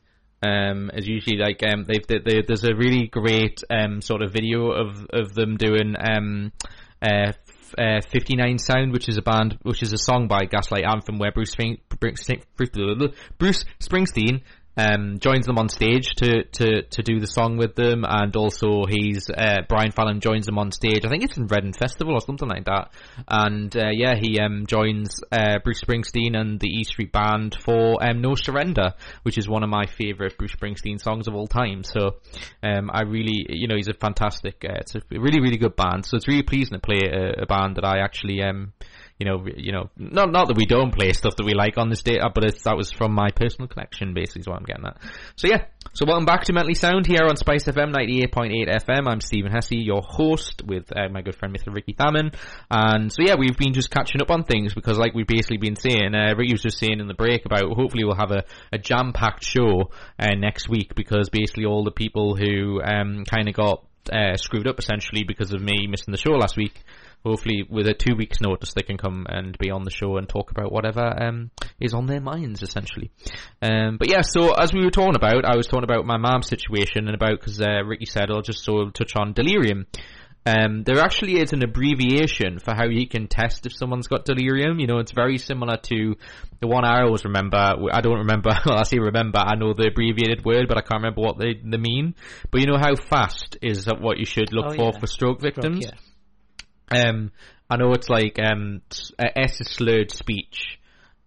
Um, 0.41 0.89
as 0.93 1.07
usually 1.07 1.37
like 1.37 1.61
um, 1.63 1.85
they've 1.85 2.05
they, 2.05 2.19
they, 2.19 2.41
there's 2.45 2.65
a 2.65 2.75
really 2.75 3.07
great 3.07 3.61
um, 3.69 4.01
sort 4.01 4.21
of 4.21 4.31
video 4.31 4.71
of 4.71 5.05
of 5.11 5.33
them 5.33 5.57
doing 5.57 5.95
um, 5.99 6.51
uh, 7.01 7.31
uh, 7.77 8.01
59 8.09 8.57
Sound, 8.57 8.91
which 8.91 9.09
is 9.09 9.17
a 9.17 9.21
band, 9.21 9.57
which 9.63 9.81
is 9.81 9.93
a 9.93 9.97
song 9.97 10.27
by 10.27 10.45
Gaslight 10.45 10.83
Anthem, 10.85 11.17
where 11.17 11.31
Bruce 11.31 11.51
Spring, 11.51 11.79
Bruce, 11.99 12.29
Bruce 13.37 13.65
Springsteen 13.81 14.41
um, 14.75 15.19
joins 15.19 15.45
them 15.45 15.57
on 15.57 15.69
stage 15.69 16.15
to, 16.15 16.43
to, 16.43 16.81
to 16.83 17.03
do 17.03 17.19
the 17.19 17.27
song 17.27 17.57
with 17.57 17.75
them, 17.75 18.05
and 18.07 18.35
also 18.35 18.85
he's 18.87 19.29
uh, 19.29 19.61
Brian 19.69 19.91
Fallon 19.91 20.19
joins 20.19 20.45
them 20.45 20.57
on 20.57 20.71
stage. 20.71 21.05
I 21.05 21.09
think 21.09 21.23
it's 21.23 21.37
in 21.37 21.47
Reading 21.47 21.73
Festival 21.73 22.13
or 22.13 22.21
something 22.21 22.47
like 22.47 22.65
that. 22.65 22.91
And 23.27 23.75
uh, 23.75 23.91
yeah, 23.91 24.15
he 24.15 24.39
um, 24.39 24.65
joins 24.67 25.21
uh, 25.31 25.59
Bruce 25.63 25.81
Springsteen 25.81 26.35
and 26.35 26.59
the 26.59 26.67
E 26.67 26.83
Street 26.83 27.11
Band 27.11 27.55
for 27.63 28.03
um, 28.03 28.21
No 28.21 28.35
Surrender, 28.35 28.93
which 29.23 29.37
is 29.37 29.47
one 29.47 29.63
of 29.63 29.69
my 29.69 29.85
favourite 29.85 30.37
Bruce 30.37 30.55
Springsteen 30.55 30.99
songs 30.99 31.27
of 31.27 31.35
all 31.35 31.47
time. 31.47 31.83
So 31.83 32.17
um, 32.63 32.89
I 32.91 33.03
really, 33.03 33.45
you 33.49 33.67
know, 33.67 33.75
he's 33.75 33.87
a 33.87 33.93
fantastic, 33.93 34.65
uh, 34.67 34.77
it's 34.79 34.95
a 34.95 35.01
really 35.11 35.39
really 35.39 35.57
good 35.57 35.75
band. 35.75 36.05
So 36.05 36.17
it's 36.17 36.27
really 36.27 36.43
pleasing 36.43 36.73
to 36.73 36.79
play 36.79 37.01
a, 37.11 37.43
a 37.43 37.45
band 37.45 37.75
that 37.75 37.85
I 37.85 37.99
actually 37.99 38.41
um, 38.41 38.73
you 39.19 39.25
know, 39.25 39.45
you 39.55 39.71
know, 39.71 39.89
not 39.97 40.31
not 40.31 40.47
that 40.47 40.57
we 40.57 40.65
don't 40.65 40.93
play 40.93 41.13
stuff 41.13 41.35
that 41.37 41.45
we 41.45 41.53
like 41.53 41.77
on 41.77 41.89
this 41.89 42.01
data, 42.01 42.29
but 42.33 42.43
it's, 42.43 42.63
that 42.63 42.75
was 42.75 42.91
from 42.91 43.13
my 43.13 43.29
personal 43.29 43.67
collection, 43.67 44.13
basically, 44.13 44.41
is 44.41 44.47
what 44.47 44.57
I'm 44.57 44.65
getting 44.65 44.85
at. 44.85 44.97
So 45.35 45.47
yeah, 45.47 45.65
so 45.93 46.05
welcome 46.07 46.25
back 46.25 46.43
to 46.45 46.53
Mentally 46.53 46.73
Sound 46.73 47.05
here 47.05 47.27
on 47.29 47.35
Spice 47.37 47.65
FM 47.65 47.93
98.8 47.93 48.67
FM. 48.67 49.07
I'm 49.07 49.21
Stephen 49.21 49.51
Hesse, 49.51 49.71
your 49.71 50.01
host, 50.01 50.63
with 50.65 50.91
uh, 50.95 51.09
my 51.09 51.21
good 51.21 51.35
friend 51.35 51.55
Mr. 51.55 51.73
Ricky 51.73 51.93
Thaman. 51.93 52.33
And 52.71 53.11
so 53.11 53.21
yeah, 53.21 53.35
we've 53.35 53.57
been 53.57 53.73
just 53.73 53.91
catching 53.91 54.21
up 54.21 54.31
on 54.31 54.43
things 54.43 54.73
because 54.73 54.97
like 54.97 55.13
we've 55.13 55.27
basically 55.27 55.57
been 55.57 55.75
saying, 55.75 56.15
uh, 56.15 56.33
Ricky 56.35 56.53
was 56.53 56.63
just 56.63 56.79
saying 56.79 56.99
in 56.99 57.07
the 57.07 57.13
break 57.13 57.45
about 57.45 57.63
hopefully 57.63 58.03
we'll 58.03 58.15
have 58.15 58.31
a, 58.31 58.43
a 58.71 58.77
jam-packed 58.77 59.43
show 59.43 59.91
uh, 60.17 60.33
next 60.35 60.67
week 60.67 60.95
because 60.95 61.29
basically 61.29 61.65
all 61.65 61.83
the 61.83 61.91
people 61.91 62.35
who 62.35 62.81
um, 62.81 63.23
kind 63.25 63.47
of 63.47 63.53
got 63.53 63.85
uh, 64.11 64.35
screwed 64.35 64.67
up 64.67 64.79
essentially 64.79 65.23
because 65.23 65.53
of 65.53 65.61
me 65.61 65.87
missing 65.87 66.11
the 66.11 66.17
show 66.17 66.31
last 66.31 66.57
week. 66.57 66.83
Hopefully, 67.25 67.63
with 67.69 67.87
a 67.87 67.93
two 67.93 68.15
weeks' 68.15 68.41
notice, 68.41 68.73
they 68.73 68.81
can 68.81 68.97
come 68.97 69.25
and 69.29 69.57
be 69.57 69.71
on 69.71 69.83
the 69.83 69.91
show 69.91 70.17
and 70.17 70.27
talk 70.27 70.51
about 70.51 70.71
whatever 70.71 71.01
um, 71.23 71.51
is 71.79 71.93
on 71.93 72.05
their 72.05 72.19
minds, 72.19 72.61
essentially. 72.61 73.11
Um, 73.61 73.97
but 73.97 74.09
yeah, 74.09 74.21
so 74.21 74.53
as 74.53 74.73
we 74.73 74.83
were 74.83 74.91
talking 74.91 75.15
about, 75.15 75.45
I 75.45 75.55
was 75.55 75.67
talking 75.67 75.85
about 75.85 76.05
my 76.05 76.17
mom's 76.17 76.47
situation 76.47 77.07
and 77.07 77.15
about 77.15 77.39
because 77.39 77.61
uh, 77.61 77.83
Ricky 77.85 78.05
said 78.05 78.29
I'll 78.29 78.41
just 78.41 78.63
so 78.65 78.89
touch 78.89 79.13
on 79.15 79.33
delirium. 79.33 79.87
Um, 80.45 80.83
there 80.83 80.99
actually 80.99 81.39
is 81.39 81.53
an 81.53 81.63
abbreviation 81.63 82.59
for 82.59 82.75
how 82.75 82.83
you 82.89 83.07
can 83.07 83.27
test 83.27 83.65
if 83.65 83.73
someone's 83.73 84.07
got 84.07 84.25
delirium. 84.25 84.77
You 84.79 84.87
know, 84.87 84.97
it's 84.97 85.13
very 85.13 85.37
similar 85.37 85.77
to 85.77 86.15
the 86.59 86.67
one 86.67 86.83
I 86.83 87.03
always 87.03 87.23
remember. 87.23 87.57
I 87.57 88.01
don't 88.01 88.17
remember, 88.19 88.49
well, 88.65 88.77
I 88.77 88.83
say 88.83 88.99
remember, 88.99 89.39
I 89.39 89.55
know 89.55 89.73
the 89.73 89.87
abbreviated 89.87 90.43
word, 90.43 90.67
but 90.67 90.77
I 90.77 90.81
can't 90.81 91.01
remember 91.01 91.21
what 91.21 91.37
they, 91.37 91.53
they 91.63 91.77
mean. 91.77 92.15
But 92.51 92.59
you 92.59 92.67
know 92.67 92.77
how 92.77 92.95
fast 92.95 93.57
is 93.61 93.87
what 93.87 94.17
you 94.17 94.25
should 94.25 94.51
look 94.51 94.65
Oh, 94.65 94.75
for 94.75 94.91
yeah. 94.93 94.99
for 94.99 95.07
stroke 95.07 95.39
victims? 95.39 95.85
yeah. 95.85 95.91
Um, 96.91 97.31
I 97.69 97.77
know 97.77 97.93
it's 97.93 98.09
like 98.09 98.39
um, 98.39 98.81
s- 98.91 99.11
uh, 99.17 99.29
is 99.35 99.57
slurred 99.57 100.11
speech. 100.11 100.79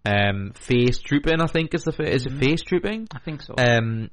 Um, 0.05 0.53
face 0.55 0.99
drooping, 0.99 1.41
I 1.41 1.47
think 1.47 1.73
is 1.73 1.83
the 1.83 1.91
is 2.03 2.25
it 2.25 2.33
face 2.33 2.61
drooping? 2.61 3.09
I 3.13 3.19
think 3.19 3.41
so. 3.41 3.55
Um, 3.57 4.09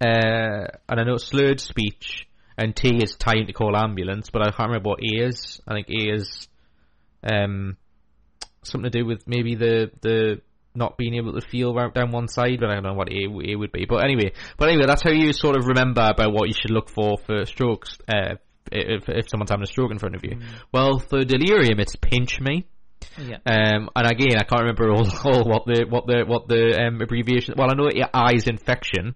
uh, 0.00 0.66
and 0.88 1.00
I 1.00 1.04
know 1.04 1.16
slurred 1.16 1.60
speech, 1.60 2.26
and 2.58 2.76
T 2.76 2.96
is 3.02 3.16
time 3.16 3.46
to 3.46 3.52
call 3.52 3.76
ambulance, 3.76 4.28
but 4.30 4.42
I 4.42 4.50
can't 4.50 4.68
remember 4.68 4.90
what 4.90 5.00
A 5.00 5.26
is. 5.26 5.60
I 5.66 5.74
think 5.74 5.88
A 5.88 6.14
is 6.14 6.48
um, 7.22 7.76
something 8.62 8.90
to 8.90 8.98
do 8.98 9.06
with 9.06 9.26
maybe 9.26 9.54
the 9.54 9.90
the 10.02 10.40
not 10.74 10.96
being 10.96 11.14
able 11.14 11.32
to 11.32 11.40
feel 11.48 11.74
right 11.74 11.92
down 11.92 12.12
one 12.12 12.28
side, 12.28 12.58
but 12.60 12.70
I 12.70 12.74
don't 12.74 12.84
know 12.84 12.92
what 12.94 13.10
A, 13.12 13.52
A 13.52 13.56
would 13.56 13.72
be. 13.72 13.86
But 13.86 14.04
anyway, 14.04 14.32
but 14.58 14.68
anyway, 14.68 14.86
that's 14.86 15.02
how 15.02 15.10
you 15.10 15.32
sort 15.32 15.56
of 15.56 15.66
remember 15.66 16.02
about 16.02 16.32
what 16.32 16.48
you 16.48 16.54
should 16.54 16.70
look 16.70 16.88
for 16.88 17.18
for 17.18 17.46
strokes. 17.46 17.96
Uh, 18.06 18.34
if, 18.72 19.08
if 19.08 19.28
someone's 19.28 19.50
having 19.50 19.64
a 19.64 19.66
stroke 19.66 19.90
in 19.90 19.98
front 19.98 20.14
of 20.14 20.24
you. 20.24 20.38
Well, 20.72 20.98
for 20.98 21.24
delirium, 21.24 21.80
it's 21.80 21.96
pinch 21.96 22.40
me. 22.40 22.66
yeah. 23.16 23.36
Um, 23.46 23.90
and 23.94 24.10
again, 24.10 24.38
I 24.38 24.44
can't 24.44 24.62
remember 24.62 24.90
all, 24.90 25.06
all 25.24 25.44
what 25.44 25.66
the 25.66 25.86
what 25.88 26.06
the 26.06 26.24
what 26.26 26.48
the 26.48 26.78
um, 26.80 27.00
abbreviation. 27.00 27.54
Well, 27.56 27.70
I 27.70 27.74
know 27.74 27.86
it 27.86 28.08
eyes 28.12 28.48
infection, 28.48 29.14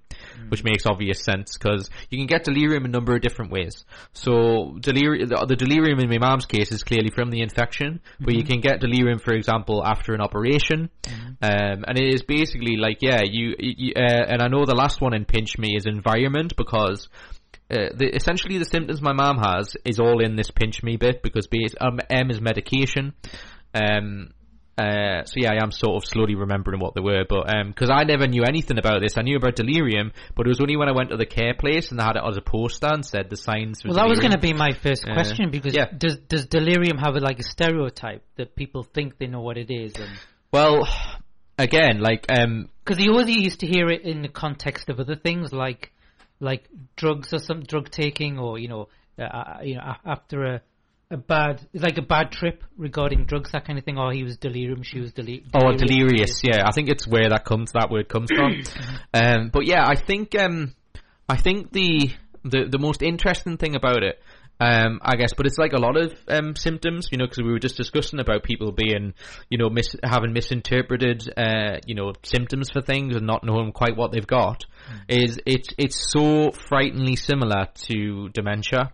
which 0.48 0.64
makes 0.64 0.86
obvious 0.86 1.22
sense 1.22 1.56
because 1.56 1.90
you 2.10 2.18
can 2.18 2.26
get 2.26 2.44
delirium 2.44 2.84
a 2.84 2.88
number 2.88 3.14
of 3.14 3.22
different 3.22 3.50
ways. 3.50 3.84
So 4.12 4.76
delirium, 4.80 5.28
the, 5.28 5.46
the 5.48 5.56
delirium 5.56 5.98
in 6.00 6.08
my 6.08 6.18
mom's 6.18 6.46
case 6.46 6.72
is 6.72 6.82
clearly 6.82 7.10
from 7.10 7.30
the 7.30 7.42
infection, 7.42 8.00
but 8.20 8.34
you 8.34 8.44
can 8.44 8.60
get 8.60 8.80
delirium, 8.80 9.18
for 9.18 9.34
example, 9.34 9.82
after 9.84 10.14
an 10.14 10.20
operation, 10.20 10.90
um, 11.40 11.84
and 11.86 11.98
it 11.98 12.14
is 12.14 12.22
basically 12.22 12.76
like 12.76 12.98
yeah, 13.00 13.20
you, 13.24 13.54
you 13.58 13.92
uh, 13.96 14.00
and 14.00 14.42
I 14.42 14.48
know 14.48 14.64
the 14.64 14.74
last 14.74 15.00
one 15.00 15.14
in 15.14 15.24
pinch 15.24 15.58
me 15.58 15.74
is 15.76 15.86
environment 15.86 16.54
because 16.56 17.08
uh, 17.72 17.88
the, 17.96 18.14
essentially 18.14 18.58
the 18.58 18.64
symptoms 18.64 19.00
my 19.00 19.12
mom 19.12 19.38
has 19.38 19.76
is 19.84 19.98
all 19.98 20.22
in 20.22 20.36
this 20.36 20.50
pinch 20.50 20.82
me 20.82 20.96
bit 20.96 21.22
because 21.22 21.46
base, 21.46 21.74
um, 21.80 22.00
M 22.10 22.30
is 22.30 22.40
medication. 22.40 23.14
Um, 23.74 24.32
uh, 24.76 25.24
so 25.24 25.34
yeah, 25.36 25.52
I 25.52 25.62
am 25.62 25.70
sort 25.70 26.02
of 26.02 26.08
slowly 26.08 26.34
remembering 26.34 26.80
what 26.80 26.94
they 26.94 27.02
were, 27.02 27.24
but 27.28 27.46
because 27.66 27.90
I 27.90 28.04
never 28.04 28.26
knew 28.26 28.42
anything 28.42 28.78
about 28.78 29.00
this, 29.02 29.18
I 29.18 29.22
knew 29.22 29.36
about 29.36 29.54
delirium, 29.54 30.12
but 30.34 30.46
it 30.46 30.48
was 30.48 30.60
only 30.60 30.76
when 30.76 30.88
I 30.88 30.92
went 30.92 31.10
to 31.10 31.16
the 31.16 31.26
care 31.26 31.54
place 31.54 31.90
and 31.90 31.98
they 32.00 32.04
had 32.04 32.16
it 32.16 32.22
as 32.26 32.36
a 32.38 32.40
poster 32.40 32.88
and 32.90 33.04
said 33.04 33.28
the 33.28 33.36
signs. 33.36 33.82
Well, 33.84 33.94
that 33.94 34.08
was 34.08 34.18
going 34.18 34.32
to 34.32 34.38
be 34.38 34.54
my 34.54 34.72
first 34.72 35.06
Uh, 35.06 35.12
question 35.12 35.50
because 35.50 35.74
yeah. 35.74 35.86
does 35.96 36.16
does 36.16 36.46
delirium 36.46 36.96
have 36.98 37.16
a, 37.16 37.20
like 37.20 37.38
a 37.38 37.42
stereotype 37.42 38.24
that 38.36 38.56
people 38.56 38.82
think 38.82 39.18
they 39.18 39.26
know 39.26 39.40
what 39.40 39.58
it 39.58 39.70
is? 39.70 39.94
And 39.96 40.10
Well, 40.52 40.88
again, 41.58 42.00
like 42.00 42.26
um, 42.30 42.70
because 42.84 43.02
you 43.02 43.10
always 43.12 43.28
used 43.28 43.60
to 43.60 43.66
hear 43.66 43.88
it 43.88 44.02
in 44.02 44.22
the 44.22 44.28
context 44.28 44.88
of 44.88 45.00
other 45.00 45.16
things 45.16 45.52
like 45.52 45.92
like 46.42 46.68
drugs 46.96 47.32
or 47.32 47.38
some 47.38 47.62
drug 47.62 47.88
taking 47.90 48.38
or 48.38 48.58
you 48.58 48.68
know 48.68 48.88
uh, 49.18 49.22
uh, 49.22 49.58
you 49.62 49.76
know 49.76 49.94
after 50.04 50.44
a 50.44 50.62
a 51.12 51.16
bad 51.16 51.60
like 51.74 51.98
a 51.98 52.02
bad 52.02 52.32
trip 52.32 52.64
regarding 52.76 53.26
drugs 53.26 53.52
that 53.52 53.66
kind 53.66 53.78
of 53.78 53.84
thing. 53.84 53.98
Or 53.98 54.12
he 54.12 54.24
was 54.24 54.38
delirium, 54.38 54.82
she 54.82 54.98
was 54.98 55.12
deli- 55.12 55.44
Oh, 55.54 55.72
delirious. 55.72 56.40
Yeah, 56.42 56.66
I 56.66 56.72
think 56.72 56.88
it's 56.88 57.06
where 57.06 57.28
that 57.28 57.44
comes. 57.44 57.72
That 57.72 57.90
word 57.90 58.08
comes 58.08 58.30
from. 58.34 58.62
um, 59.14 59.50
but 59.52 59.66
yeah, 59.66 59.86
I 59.86 59.94
think 59.94 60.34
um, 60.34 60.74
I 61.28 61.36
think 61.36 61.70
the 61.70 62.10
the 62.44 62.66
the 62.68 62.78
most 62.78 63.02
interesting 63.02 63.58
thing 63.58 63.76
about 63.76 64.02
it. 64.02 64.20
Um, 64.62 65.00
I 65.02 65.16
guess, 65.16 65.32
but 65.36 65.46
it's 65.46 65.58
like 65.58 65.72
a 65.72 65.78
lot 65.78 65.96
of 65.96 66.14
um, 66.28 66.54
symptoms, 66.54 67.08
you 67.10 67.18
know, 67.18 67.24
because 67.24 67.42
we 67.42 67.50
were 67.50 67.58
just 67.58 67.76
discussing 67.76 68.20
about 68.20 68.44
people 68.44 68.70
being, 68.70 69.14
you 69.50 69.58
know, 69.58 69.68
mis- 69.68 69.96
having 70.04 70.32
misinterpreted, 70.32 71.28
uh, 71.36 71.78
you 71.84 71.96
know, 71.96 72.12
symptoms 72.22 72.70
for 72.72 72.80
things 72.80 73.16
and 73.16 73.26
not 73.26 73.42
knowing 73.42 73.72
quite 73.72 73.96
what 73.96 74.12
they've 74.12 74.26
got. 74.26 74.64
Is 75.08 75.40
it's 75.46 75.70
it's 75.78 76.12
so 76.12 76.52
frighteningly 76.52 77.16
similar 77.16 77.68
to 77.86 78.28
dementia 78.28 78.92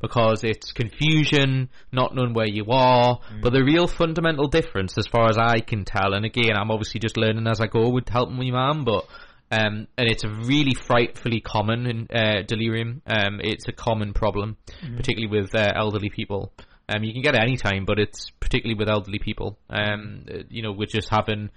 because 0.00 0.42
it's 0.42 0.72
confusion, 0.72 1.68
not 1.92 2.14
knowing 2.14 2.32
where 2.32 2.48
you 2.48 2.66
are. 2.70 3.20
But 3.42 3.52
the 3.52 3.62
real 3.62 3.86
fundamental 3.86 4.48
difference, 4.48 4.96
as 4.96 5.06
far 5.06 5.28
as 5.28 5.36
I 5.38 5.60
can 5.60 5.84
tell, 5.84 6.14
and 6.14 6.24
again, 6.24 6.56
I'm 6.56 6.70
obviously 6.70 7.00
just 7.00 7.16
learning 7.18 7.46
as 7.46 7.60
I 7.60 7.66
go 7.66 7.90
with 7.90 8.08
helping 8.08 8.36
my 8.36 8.50
mum, 8.50 8.84
but 8.84 9.06
um, 9.50 9.88
and 9.98 10.08
it's 10.08 10.24
a 10.24 10.28
really 10.28 10.74
frightfully 10.74 11.40
common 11.40 11.86
in 11.86 12.08
uh, 12.14 12.42
delirium. 12.46 13.02
Um, 13.06 13.40
it's 13.42 13.66
a 13.68 13.72
common 13.72 14.12
problem, 14.12 14.56
particularly 14.96 15.40
with 15.40 15.54
uh, 15.54 15.72
elderly 15.74 16.10
people. 16.10 16.52
Um, 16.88 17.04
you 17.04 17.12
can 17.12 17.22
get 17.22 17.34
it 17.34 17.40
any 17.40 17.56
time, 17.56 17.84
but 17.84 17.98
it's 17.98 18.30
particularly 18.40 18.78
with 18.78 18.88
elderly 18.88 19.18
people. 19.18 19.58
Um, 19.68 20.24
uh, 20.32 20.38
you 20.48 20.62
know, 20.62 20.72
we're 20.72 20.86
just 20.86 21.08
having 21.08 21.50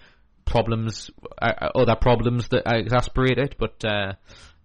problems, 0.45 1.09
uh, 1.41 1.69
other 1.75 1.95
problems 1.95 2.47
that 2.49 2.63
exasperate 2.65 3.37
it, 3.37 3.55
but. 3.57 3.83
Uh, 3.83 4.13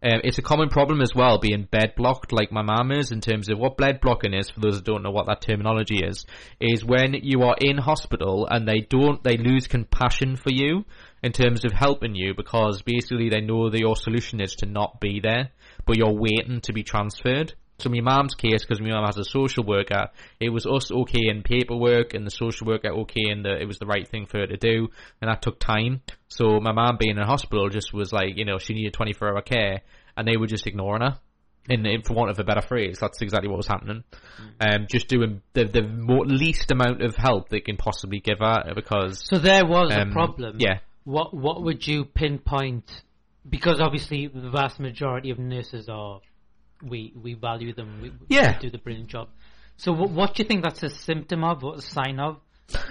um, 0.00 0.20
it's 0.22 0.38
a 0.38 0.42
common 0.42 0.68
problem 0.68 1.00
as 1.00 1.14
well, 1.14 1.38
being 1.38 1.66
bed 1.68 1.94
blocked, 1.96 2.32
like 2.32 2.52
my 2.52 2.62
mum 2.62 2.92
is, 2.92 3.10
in 3.10 3.20
terms 3.20 3.48
of 3.48 3.58
what 3.58 3.76
bed 3.76 4.00
blocking 4.00 4.32
is. 4.32 4.48
For 4.48 4.60
those 4.60 4.76
that 4.76 4.84
don't 4.84 5.02
know 5.02 5.10
what 5.10 5.26
that 5.26 5.40
terminology 5.40 6.04
is, 6.04 6.24
is 6.60 6.84
when 6.84 7.14
you 7.14 7.42
are 7.42 7.56
in 7.60 7.78
hospital 7.78 8.46
and 8.48 8.66
they 8.66 8.80
don't, 8.80 9.22
they 9.24 9.36
lose 9.36 9.66
compassion 9.66 10.36
for 10.36 10.52
you 10.52 10.84
in 11.22 11.32
terms 11.32 11.64
of 11.64 11.72
helping 11.72 12.14
you 12.14 12.32
because 12.34 12.82
basically 12.82 13.28
they 13.28 13.40
know 13.40 13.70
that 13.70 13.80
your 13.80 13.96
solution 13.96 14.40
is 14.40 14.54
to 14.56 14.66
not 14.66 15.00
be 15.00 15.18
there, 15.20 15.50
but 15.84 15.96
you're 15.96 16.12
waiting 16.12 16.60
to 16.62 16.72
be 16.72 16.84
transferred. 16.84 17.54
So 17.80 17.90
my 17.90 18.00
mum's 18.00 18.34
case, 18.34 18.64
because 18.64 18.80
my 18.80 18.88
mum 18.88 19.04
has 19.04 19.18
a 19.18 19.24
social 19.24 19.62
worker, 19.64 20.08
it 20.40 20.48
was 20.48 20.66
us 20.66 20.90
okay 20.90 21.28
in 21.28 21.44
paperwork 21.44 22.12
and 22.12 22.26
the 22.26 22.30
social 22.30 22.66
worker 22.66 22.88
okay 22.88 23.30
and 23.30 23.44
the, 23.44 23.56
it 23.60 23.66
was 23.66 23.78
the 23.78 23.86
right 23.86 24.06
thing 24.06 24.26
for 24.26 24.38
her 24.40 24.46
to 24.48 24.56
do, 24.56 24.88
and 25.20 25.30
that 25.30 25.42
took 25.42 25.60
time. 25.60 26.02
So 26.26 26.58
my 26.58 26.72
mum 26.72 26.96
being 26.98 27.16
in 27.16 27.22
hospital 27.22 27.68
just 27.68 27.94
was 27.94 28.12
like, 28.12 28.36
you 28.36 28.44
know, 28.44 28.58
she 28.58 28.74
needed 28.74 28.94
24 28.94 29.28
hour 29.28 29.42
care, 29.42 29.82
and 30.16 30.26
they 30.26 30.36
were 30.36 30.48
just 30.48 30.66
ignoring 30.66 31.02
her. 31.02 31.18
In, 31.68 31.84
in 31.86 32.02
for 32.02 32.14
want 32.14 32.30
of 32.30 32.38
a 32.40 32.44
better 32.44 32.62
phrase, 32.62 32.98
that's 32.98 33.20
exactly 33.20 33.48
what 33.48 33.58
was 33.58 33.66
happening. 33.68 34.02
Um, 34.58 34.86
just 34.90 35.06
doing 35.06 35.42
the 35.52 35.64
the 35.66 35.82
more, 35.82 36.24
least 36.26 36.70
amount 36.70 37.02
of 37.02 37.14
help 37.14 37.50
they 37.50 37.60
can 37.60 37.76
possibly 37.76 38.20
give 38.20 38.38
her 38.40 38.72
because 38.74 39.22
So 39.24 39.38
there 39.38 39.66
was 39.66 39.92
Um, 39.94 40.08
a 40.08 40.12
problem. 40.12 40.56
yeah. 40.58 40.78
What 41.04 41.32
what 41.34 41.62
would 41.62 41.86
you 41.86 42.06
pinpoint? 42.06 42.90
Because 43.48 43.80
obviously 43.80 44.26
the 44.26 44.50
vast 44.50 44.80
majority 44.80 45.30
of 45.30 45.38
nurses 45.38 45.88
are, 45.90 46.20
we 46.82 47.12
we 47.20 47.34
value 47.34 47.74
them. 47.74 48.00
We, 48.02 48.12
Yeah. 48.28 48.52
they 48.52 48.58
do 48.58 48.70
the 48.70 48.78
brilliant 48.78 49.08
job. 49.08 49.28
So 49.76 49.92
what 49.92 50.10
what 50.10 50.34
do 50.34 50.42
you 50.42 50.48
think 50.48 50.62
that's 50.62 50.82
a 50.82 50.90
symptom 50.90 51.44
of? 51.44 51.62
or 51.64 51.76
a 51.76 51.80
sign 51.80 52.18
of? 52.20 52.40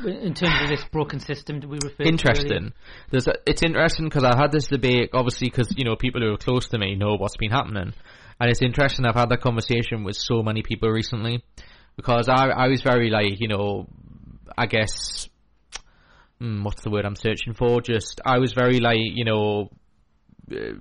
In 0.06 0.34
terms 0.34 0.64
of 0.64 0.70
this 0.70 0.84
broken 0.92 1.20
system 1.20 1.60
that 1.60 1.68
we 1.68 1.78
refer 1.84 2.04
to 2.04 2.10
interesting. 2.10 2.74
There's 3.12 3.28
a, 3.28 3.36
it's 3.46 3.62
interesting 3.62 4.06
because 4.06 4.24
I 4.24 4.36
had 4.36 4.52
this 4.52 4.68
debate, 4.68 5.12
obviously, 5.14 5.50
because 5.50 5.72
you 5.78 5.86
know 5.86 5.96
people 5.96 6.22
who 6.22 6.34
are 6.34 6.38
close 6.38 6.68
to 6.70 6.80
me 6.80 6.96
know 6.96 7.16
what's 7.16 7.38
been 7.38 7.52
happening, 7.52 7.94
and 8.40 8.50
it's 8.50 8.64
interesting. 8.64 9.06
I've 9.06 9.14
had 9.14 9.30
that 9.30 9.42
conversation 9.42 10.04
with 10.04 10.16
so 10.16 10.42
many 10.42 10.64
people 10.64 10.90
recently 10.90 11.44
because 11.96 12.28
I 12.28 12.48
I 12.48 12.68
was 12.70 12.82
very 12.82 13.12
like 13.12 13.40
you 13.40 13.48
know 13.48 13.88
I 14.58 14.66
guess 14.66 15.30
hmm, 16.40 16.64
what's 16.64 16.82
the 16.82 16.90
word 16.90 17.06
I'm 17.06 17.16
searching 17.16 17.54
for? 17.54 17.80
Just 17.80 18.20
I 18.26 18.40
was 18.40 18.54
very 18.54 18.80
like 18.80 18.98
you 19.00 19.26
know 19.26 19.70
uh, 20.52 20.74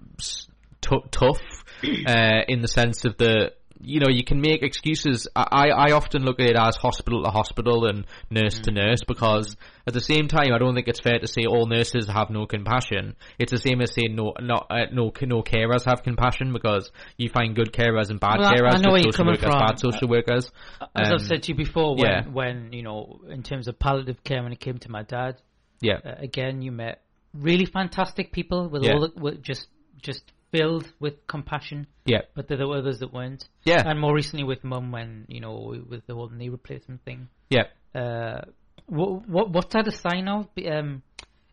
s- 0.83 0.91
tou- 0.91 1.05
tough 1.11 1.65
uh, 2.07 2.41
in 2.49 2.63
the 2.63 2.69
sense 2.69 3.05
of 3.05 3.17
the 3.19 3.53
you 3.79 4.01
know, 4.01 4.09
you 4.09 4.25
can 4.25 4.41
make 4.41 4.63
excuses. 4.63 5.29
I, 5.37 5.69
I 5.69 5.93
often 5.93 6.25
look 6.25 6.41
at 6.41 6.47
it 6.47 6.57
as 6.57 6.77
hospital 6.77 7.23
to 7.25 7.29
hospital 7.31 7.85
and 7.85 8.07
nurse 8.31 8.59
to 8.61 8.71
nurse 8.73 9.01
because 9.07 9.55
at 9.87 9.93
the 9.93 10.01
same 10.01 10.29
time, 10.29 10.55
I 10.55 10.57
don't 10.59 10.75
think 10.75 10.89
it's 10.89 10.99
fair 11.01 11.19
to 11.19 11.27
say 11.27 11.43
all 11.45 11.67
nurses 11.67 12.09
have 12.09 12.31
no 12.31 12.47
compassion. 12.47 13.17
It's 13.39 13.53
the 13.53 13.59
same 13.59 13.83
as 13.83 13.93
saying 13.93 14.17
no, 14.17 14.33
not, 14.41 14.69
uh, 14.71 14.87
no, 14.93 15.13
no 15.21 15.43
carers 15.43 15.85
have 15.85 16.03
compassion 16.03 16.55
because 16.55 16.91
you 17.19 17.29
find 17.29 17.55
good 17.55 17.71
carers 17.75 18.09
and 18.09 18.19
bad 18.19 18.39
Well, 18.41 18.51
carers, 18.51 18.77
I 18.77 18.79
know 18.79 18.93
where 18.93 19.03
you're 19.03 19.13
coming 19.13 19.35
workers, 19.35 19.51
from. 19.51 19.59
bad 19.59 19.79
social 19.79 20.09
workers. 20.09 20.51
As 20.95 21.09
Um, 21.09 21.13
I've 21.13 21.27
said 21.27 21.43
to 21.43 21.53
you 21.53 21.57
before, 21.57 21.97
when 21.97 22.07
yeah. 22.11 22.23
when 22.33 22.73
you 22.73 22.83
know, 22.83 23.21
in 23.29 23.43
terms 23.43 23.69
of 23.69 23.79
palliative 23.79 24.25
care, 24.25 24.43
when 24.43 24.53
it 24.53 24.59
came 24.61 24.79
to 24.79 24.91
my 24.91 25.03
dad, 25.03 25.37
Yeah. 25.83 25.99
uh, 26.03 26.15
again, 26.17 26.63
you 26.63 26.73
met 26.73 27.03
really 27.35 27.67
fantastic 27.67 28.33
people 28.33 28.71
with 28.71 28.85
Yeah. 28.85 28.95
all 28.95 29.01
the, 29.03 29.13
with 29.21 29.43
just 29.43 29.69
just 30.01 30.33
filled 30.53 30.93
with 31.01 31.27
compassion. 31.27 31.87
Yeah. 32.05 32.23
But 32.35 32.49
there 32.49 32.67
were 32.67 32.79
others 32.79 33.01
that 33.01 33.13
weren't. 33.13 33.45
Yeah. 33.65 33.83
And 33.85 34.01
more 34.01 34.15
recently 34.15 34.45
with 34.45 34.65
mum, 34.65 34.93
when 34.93 35.27
you 35.29 35.41
know, 35.41 35.75
with 35.89 36.07
the 36.07 36.15
whole 36.15 36.29
knee 36.29 36.49
replacement 36.49 37.05
thing. 37.05 37.29
Yeah. 37.51 37.65
Uh, 37.95 38.43
what 38.87 39.29
what 39.29 39.51
what's 39.51 39.73
that 39.73 39.89
a 39.89 39.93
sign 39.93 40.29
of? 40.29 40.49
Um, 40.71 41.03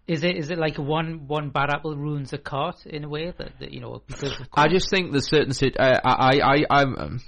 is 0.06 0.24
it 0.24 0.36
is 0.36 0.50
it 0.52 0.58
like 0.58 0.78
one 0.78 1.28
one 1.28 1.50
bad 1.50 1.70
apple 1.70 1.96
ruins 1.96 2.34
a 2.34 2.38
cart 2.38 2.86
in 2.86 3.06
a 3.06 3.10
way 3.10 3.32
that, 3.38 3.52
that 3.60 3.72
you 3.72 3.80
know 3.80 4.02
because 4.06 4.32
of 4.38 4.48
I 4.54 4.68
just 4.68 4.90
think 4.90 5.12
there's 5.12 5.30
certain 5.30 5.54
sit. 5.54 5.78
I 5.80 6.00
I 6.04 6.40
I 6.44 6.66
I'm 6.70 6.96
um, 6.98 7.22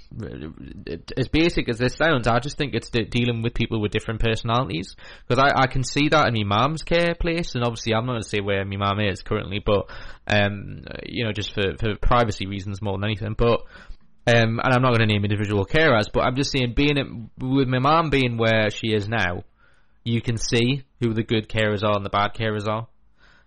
it- 0.86 1.10
as 1.16 1.28
basic 1.28 1.70
as 1.70 1.78
this 1.78 1.94
sounds. 1.94 2.26
I 2.26 2.38
just 2.38 2.58
think 2.58 2.74
it's 2.74 2.90
de- 2.90 3.06
dealing 3.06 3.40
with 3.42 3.54
people 3.54 3.80
with 3.80 3.92
different 3.92 4.20
personalities 4.20 4.94
because 5.26 5.42
I 5.42 5.62
I 5.62 5.66
can 5.68 5.84
see 5.84 6.10
that 6.10 6.28
in 6.28 6.34
my 6.46 6.58
mum's 6.58 6.82
care 6.82 7.14
place, 7.14 7.54
and 7.54 7.64
obviously 7.64 7.94
I'm 7.94 8.04
not 8.04 8.12
going 8.12 8.22
to 8.22 8.28
say 8.28 8.40
where 8.40 8.64
my 8.64 8.76
mum 8.76 9.00
is 9.00 9.22
currently, 9.22 9.62
but 9.64 9.86
um 10.26 10.84
you 11.04 11.24
know 11.24 11.32
just 11.32 11.54
for 11.54 11.76
for 11.80 11.96
privacy 11.96 12.46
reasons 12.46 12.82
more 12.82 12.98
than 12.98 13.04
anything, 13.04 13.34
but. 13.36 13.62
Um, 14.28 14.58
and 14.58 14.74
I'm 14.74 14.82
not 14.82 14.88
going 14.88 15.06
to 15.08 15.14
name 15.14 15.24
individual 15.24 15.64
carers, 15.64 16.06
but 16.12 16.24
I'm 16.24 16.34
just 16.34 16.50
saying, 16.50 16.74
being 16.74 16.98
at, 16.98 17.06
with 17.40 17.68
my 17.68 17.78
mum 17.78 18.10
being 18.10 18.36
where 18.38 18.70
she 18.70 18.88
is 18.88 19.08
now, 19.08 19.44
you 20.06 20.22
can 20.22 20.38
see 20.38 20.84
who 21.00 21.12
the 21.12 21.24
good 21.24 21.48
carers 21.48 21.82
are 21.82 21.96
and 21.96 22.04
the 22.04 22.10
bad 22.10 22.32
carers 22.32 22.68
are. 22.68 22.86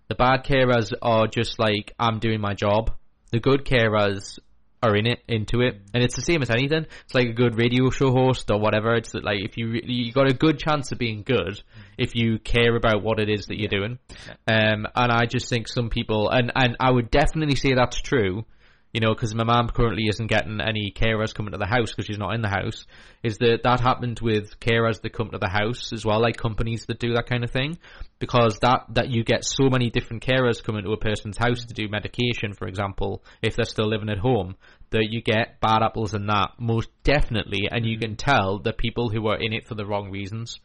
The 0.09 0.15
bad 0.15 0.43
carers 0.43 0.91
are 1.01 1.27
just 1.27 1.57
like, 1.57 1.93
I'm 1.97 2.19
doing 2.19 2.41
my 2.41 2.53
job. 2.53 2.91
The 3.31 3.39
good 3.39 3.63
carers 3.63 4.39
are 4.83 4.95
in 4.95 5.07
it, 5.07 5.19
into 5.27 5.61
it. 5.61 5.79
And 5.93 6.03
it's 6.03 6.15
the 6.15 6.21
same 6.21 6.41
as 6.41 6.49
anything. 6.49 6.85
It's 7.05 7.13
like 7.15 7.29
a 7.29 7.33
good 7.33 7.57
radio 7.57 7.89
show 7.91 8.11
host 8.11 8.51
or 8.51 8.59
whatever. 8.59 8.95
It's 8.95 9.13
like 9.13 9.39
if 9.39 9.57
you, 9.57 9.79
you 9.83 10.11
got 10.11 10.29
a 10.29 10.33
good 10.33 10.59
chance 10.59 10.91
of 10.91 10.97
being 10.97 11.23
good 11.23 11.61
if 11.97 12.15
you 12.15 12.39
care 12.39 12.75
about 12.75 13.03
what 13.03 13.19
it 13.19 13.29
is 13.29 13.45
that 13.45 13.57
you're 13.57 13.69
doing. 13.69 13.99
Um, 14.47 14.85
and 14.95 15.11
I 15.11 15.25
just 15.27 15.47
think 15.47 15.69
some 15.69 15.89
people, 15.89 16.29
and, 16.29 16.51
and 16.55 16.75
I 16.79 16.91
would 16.91 17.09
definitely 17.09 17.55
say 17.55 17.73
that's 17.73 18.01
true, 18.01 18.43
you 18.91 19.01
know, 19.01 19.13
because 19.13 19.35
my 19.35 19.43
mum 19.43 19.69
currently 19.69 20.05
isn't 20.07 20.27
getting 20.27 20.59
any 20.59 20.91
carers 20.95 21.33
coming 21.33 21.51
to 21.51 21.57
the 21.57 21.67
house 21.67 21.91
because 21.91 22.05
she's 22.05 22.17
not 22.17 22.33
in 22.33 22.41
the 22.41 22.49
house, 22.49 22.87
is 23.23 23.37
that 23.37 23.59
that 23.63 23.79
happened 23.79 24.19
with 24.21 24.59
carers 24.59 25.01
that 25.01 25.13
come 25.13 25.29
to 25.29 25.37
the 25.37 25.47
house 25.49 25.93
as 25.93 26.03
well, 26.05 26.21
like 26.21 26.37
companies 26.37 26.85
that 26.87 26.99
do 26.99 27.13
that 27.13 27.27
kind 27.27 27.43
of 27.43 27.51
thing, 27.51 27.77
because 28.17 28.57
that, 28.59 28.85
that 28.89 29.09
you 29.09 29.23
get 29.23 29.45
so 29.45 29.69
many 29.69 29.89
different 29.89 30.25
carers 30.25 30.63
coming 30.63 30.83
to 30.83 30.91
a 30.91 30.97
person's 30.97 31.37
house 31.37 31.65
to 31.65 31.73
do 31.73 31.87
medication, 31.87 32.53
for 32.53 32.67
example, 32.67 33.23
if 33.41 33.55
they're 33.55 33.65
still 33.65 33.87
living 33.87 34.09
at 34.09 34.17
home, 34.17 34.55
that 34.89 35.07
you 35.09 35.21
get 35.21 35.59
bad 35.59 35.83
apples 35.83 36.15
in 36.15 36.25
that, 36.25 36.51
most 36.57 36.89
definitely, 37.03 37.67
and 37.69 37.85
you 37.85 37.99
can 37.99 38.15
tell 38.15 38.57
the 38.57 38.73
people 38.73 39.09
who 39.09 39.27
are 39.27 39.37
in 39.37 39.53
it 39.53 39.67
for 39.67 39.75
the 39.75 39.85
wrong 39.85 40.09
reasons. 40.09 40.59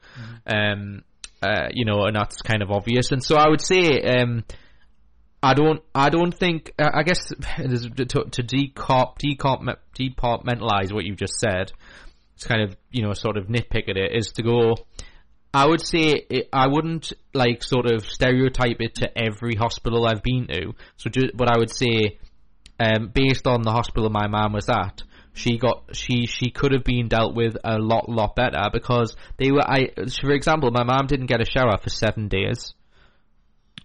Um, 0.47 1.03
uh, 1.43 1.69
you 1.73 1.85
know, 1.85 2.07
and 2.07 2.17
that's 2.17 2.41
kind 2.41 2.63
of 2.63 2.71
obvious. 2.71 3.13
And 3.13 3.23
so 3.23 3.37
I 3.37 3.49
would 3.49 3.61
say, 3.61 4.01
um, 4.01 4.45
I 5.45 5.53
don't. 5.53 5.83
I 5.95 6.09
don't 6.09 6.33
think. 6.33 6.73
uh, 6.79 6.89
I 6.95 7.03
guess 7.03 7.29
to, 7.29 7.35
to 7.35 8.43
decomp, 8.43 9.19
departmentalize 9.19 10.91
what 10.91 11.05
you've 11.05 11.19
just 11.19 11.39
said. 11.39 11.71
It's 12.35 12.47
kind 12.47 12.63
of 12.63 12.75
you 12.91 13.03
know 13.03 13.13
sort 13.13 13.37
of 13.37 13.49
nitpick 13.49 13.91
at 13.91 13.99
it 13.99 14.17
is 14.17 14.33
to 14.33 14.43
go. 14.43 14.75
I 15.53 15.67
would 15.67 15.87
say 15.87 16.25
it, 16.31 16.49
I 16.51 16.69
wouldn't 16.69 17.13
like 17.35 17.63
sort 17.63 17.85
of 17.85 18.07
stereotype 18.07 18.79
it 18.81 18.95
to 18.97 19.11
every 19.17 19.55
hospital 19.55 20.07
I've 20.07 20.23
been 20.23 20.47
to. 20.47 20.73
So, 20.97 21.11
just, 21.11 21.37
but 21.37 21.49
I 21.49 21.59
would 21.59 21.71
say, 21.71 22.19
um, 22.81 23.11
based 23.15 23.47
on 23.47 23.63
the 23.63 23.71
hospital 23.71 24.09
my 24.09 24.27
mum 24.27 24.55
was 24.55 24.71
at, 24.71 25.03
she 25.35 25.59
got 25.59 25.91
she 25.93 26.25
she 26.25 26.51
could 26.53 26.73
have 26.73 26.85
been 26.85 27.09
dealt 27.09 27.35
with 27.37 27.59
a 27.63 27.79
lot 27.79 28.09
lot 28.09 28.35
better 28.35 28.71
because 28.73 29.15
they 29.37 29.53
were. 29.53 29.63
I 29.63 29.91
for 30.23 30.31
example, 30.31 30.71
my 30.71 30.85
mum 30.85 31.07
didn't 31.07 31.27
get 31.27 31.43
a 31.43 31.45
shower 31.45 31.77
for 31.83 31.91
seven 31.91 32.29
days 32.29 32.73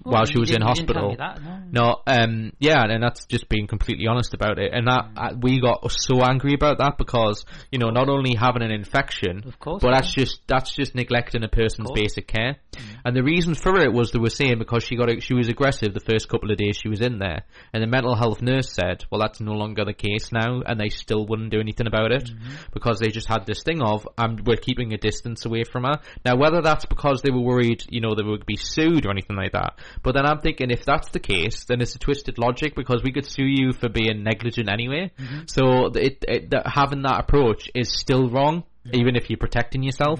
while 0.04 0.26
she 0.26 0.40
was 0.40 0.50
in 0.52 0.62
didn't- 0.62 0.68
you 0.70 0.86
didn't 0.86 0.94
tell 0.96 1.10
hospital. 1.10 1.16
that, 1.18 1.44
no. 1.44 1.60
No, 1.72 2.02
um, 2.08 2.52
yeah, 2.60 2.84
and 2.84 3.04
that's 3.04 3.26
just 3.26 3.48
being 3.50 3.68
completely 3.68 4.08
honest 4.08 4.34
about 4.34 4.58
it. 4.60 4.72
And 4.74 4.88
that 4.88 5.10
uh, 5.16 5.34
we 5.40 5.60
got 5.62 5.90
so 5.92 6.22
angry 6.24 6.54
about 6.56 6.80
that 6.80 6.98
because 6.98 7.46
you 7.72 7.78
know 7.80 7.90
not 7.90 8.10
only 8.10 8.36
having 8.36 8.64
an 8.64 8.72
infection, 8.72 9.44
Of 9.46 9.60
course, 9.60 9.82
but 9.82 9.90
yeah. 9.90 9.96
that's 10.00 10.14
just 10.14 10.42
that's 10.48 10.72
just 10.74 10.96
neglecting 10.96 11.44
a 11.44 11.48
person's. 11.48 11.90
Basic 11.94 12.28
care. 12.28 12.58
And 13.04 13.16
the 13.16 13.24
reason 13.24 13.56
for 13.56 13.78
it 13.80 13.92
was 13.92 14.12
they 14.12 14.20
were 14.20 14.30
saying 14.30 14.58
because 14.60 14.84
she 14.84 14.96
got 14.96 15.10
she 15.22 15.34
was 15.34 15.48
aggressive 15.50 15.94
the 15.94 16.00
first 16.00 16.30
couple 16.30 16.52
of 16.52 16.58
days 16.58 16.78
she 16.78 16.88
was 16.90 17.02
in 17.02 17.20
there, 17.20 17.44
and 17.74 17.84
the 17.84 17.88
mental 17.88 18.16
health 18.16 18.42
nurse 18.42 18.72
said, 18.72 19.06
well, 19.12 19.20
that's 19.20 19.40
no 19.42 19.52
longer 19.54 19.86
the 19.86 19.94
case 19.94 20.32
now, 20.32 20.62
and 20.66 20.80
they 20.80 20.90
still 20.90 21.26
wouldn't 21.26 21.52
do 21.52 21.60
anything 21.60 21.88
about 21.88 22.12
it 22.12 22.20
Mm-hmm. 22.30 22.56
because 22.74 23.00
they 23.00 23.08
just 23.10 23.28
had 23.28 23.46
this 23.46 23.64
thing 23.64 23.82
of 23.82 24.08
um, 24.18 24.38
we're 24.46 24.58
keeping 24.58 24.94
a 24.94 24.98
distance 24.98 25.46
away 25.46 25.64
from 25.64 25.84
her. 25.84 26.00
Now, 26.26 26.36
whether 26.38 26.62
that's 26.62 26.86
because 26.86 27.22
they 27.22 27.32
were 27.32 27.42
worried, 27.42 27.84
you 27.90 28.02
know, 28.02 28.14
they 28.16 28.24
would 28.24 28.46
be 28.46 28.56
sued 28.58 29.06
or 29.06 29.12
anything 29.12 29.36
like 29.36 29.54
that, 29.54 29.80
but 30.03 30.14
then 30.16 30.26
I'm 30.26 30.40
thinking 30.40 30.72
if 30.72 30.86
that's 30.86 31.10
the 31.10 31.20
case, 31.20 31.66
then 31.66 31.82
it's 31.82 31.95
a 31.95 31.99
twisted 31.99 32.38
logic 32.38 32.76
because 32.76 33.02
we 33.03 33.11
could 33.11 33.26
sue 33.26 33.45
you 33.45 33.74
for 33.74 33.90
being 33.90 34.24
negligent 34.24 34.70
anyway. 34.70 35.11
So 35.48 35.88
it, 35.95 36.24
it 36.28 36.49
that 36.52 36.68
having 36.68 37.03
that 37.03 37.20
approach 37.22 37.70
is 37.76 37.91
still 37.91 38.30
wrong. 38.30 38.64
Even 38.91 39.16
if 39.16 39.30
you're 39.30 39.38
protecting 39.38 39.84
yourself, 39.84 40.20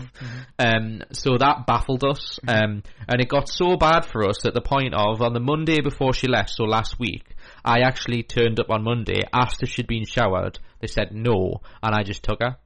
um, 0.60 1.02
so 1.12 1.38
that 1.38 1.66
baffled 1.66 2.04
us, 2.04 2.40
um, 2.48 2.84
and 3.08 3.20
it 3.22 3.28
got 3.28 3.48
so 3.50 3.78
bad 3.78 4.06
for 4.06 4.28
us 4.28 4.46
at 4.46 4.54
the 4.54 4.62
point 4.62 4.94
of 4.94 5.22
on 5.24 5.34
the 5.34 5.40
Monday 5.40 5.82
before 5.82 6.14
she 6.14 6.28
left, 6.28 6.52
so 6.52 6.66
last 6.66 7.00
week, 7.00 7.24
I 7.66 7.80
actually 7.80 8.22
turned 8.22 8.60
up 8.60 8.70
on 8.70 8.84
Monday, 8.84 9.22
asked 9.34 9.64
if 9.64 9.70
she'd 9.70 9.88
been 9.88 10.06
showered. 10.06 10.60
They 10.82 10.88
said 10.88 11.12
no, 11.14 11.62
and 11.82 11.96
I 11.96 12.04
just 12.04 12.22
took 12.22 12.42
her 12.42 12.58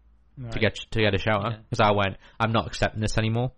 to 0.52 0.60
get 0.60 0.76
to 0.92 1.00
get 1.00 1.14
a 1.14 1.20
shower 1.20 1.58
because 1.70 1.80
I 1.80 1.94
went, 1.94 2.18
I'm 2.40 2.52
not 2.52 2.68
accepting 2.68 3.00
this 3.00 3.18
anymore. 3.18 3.52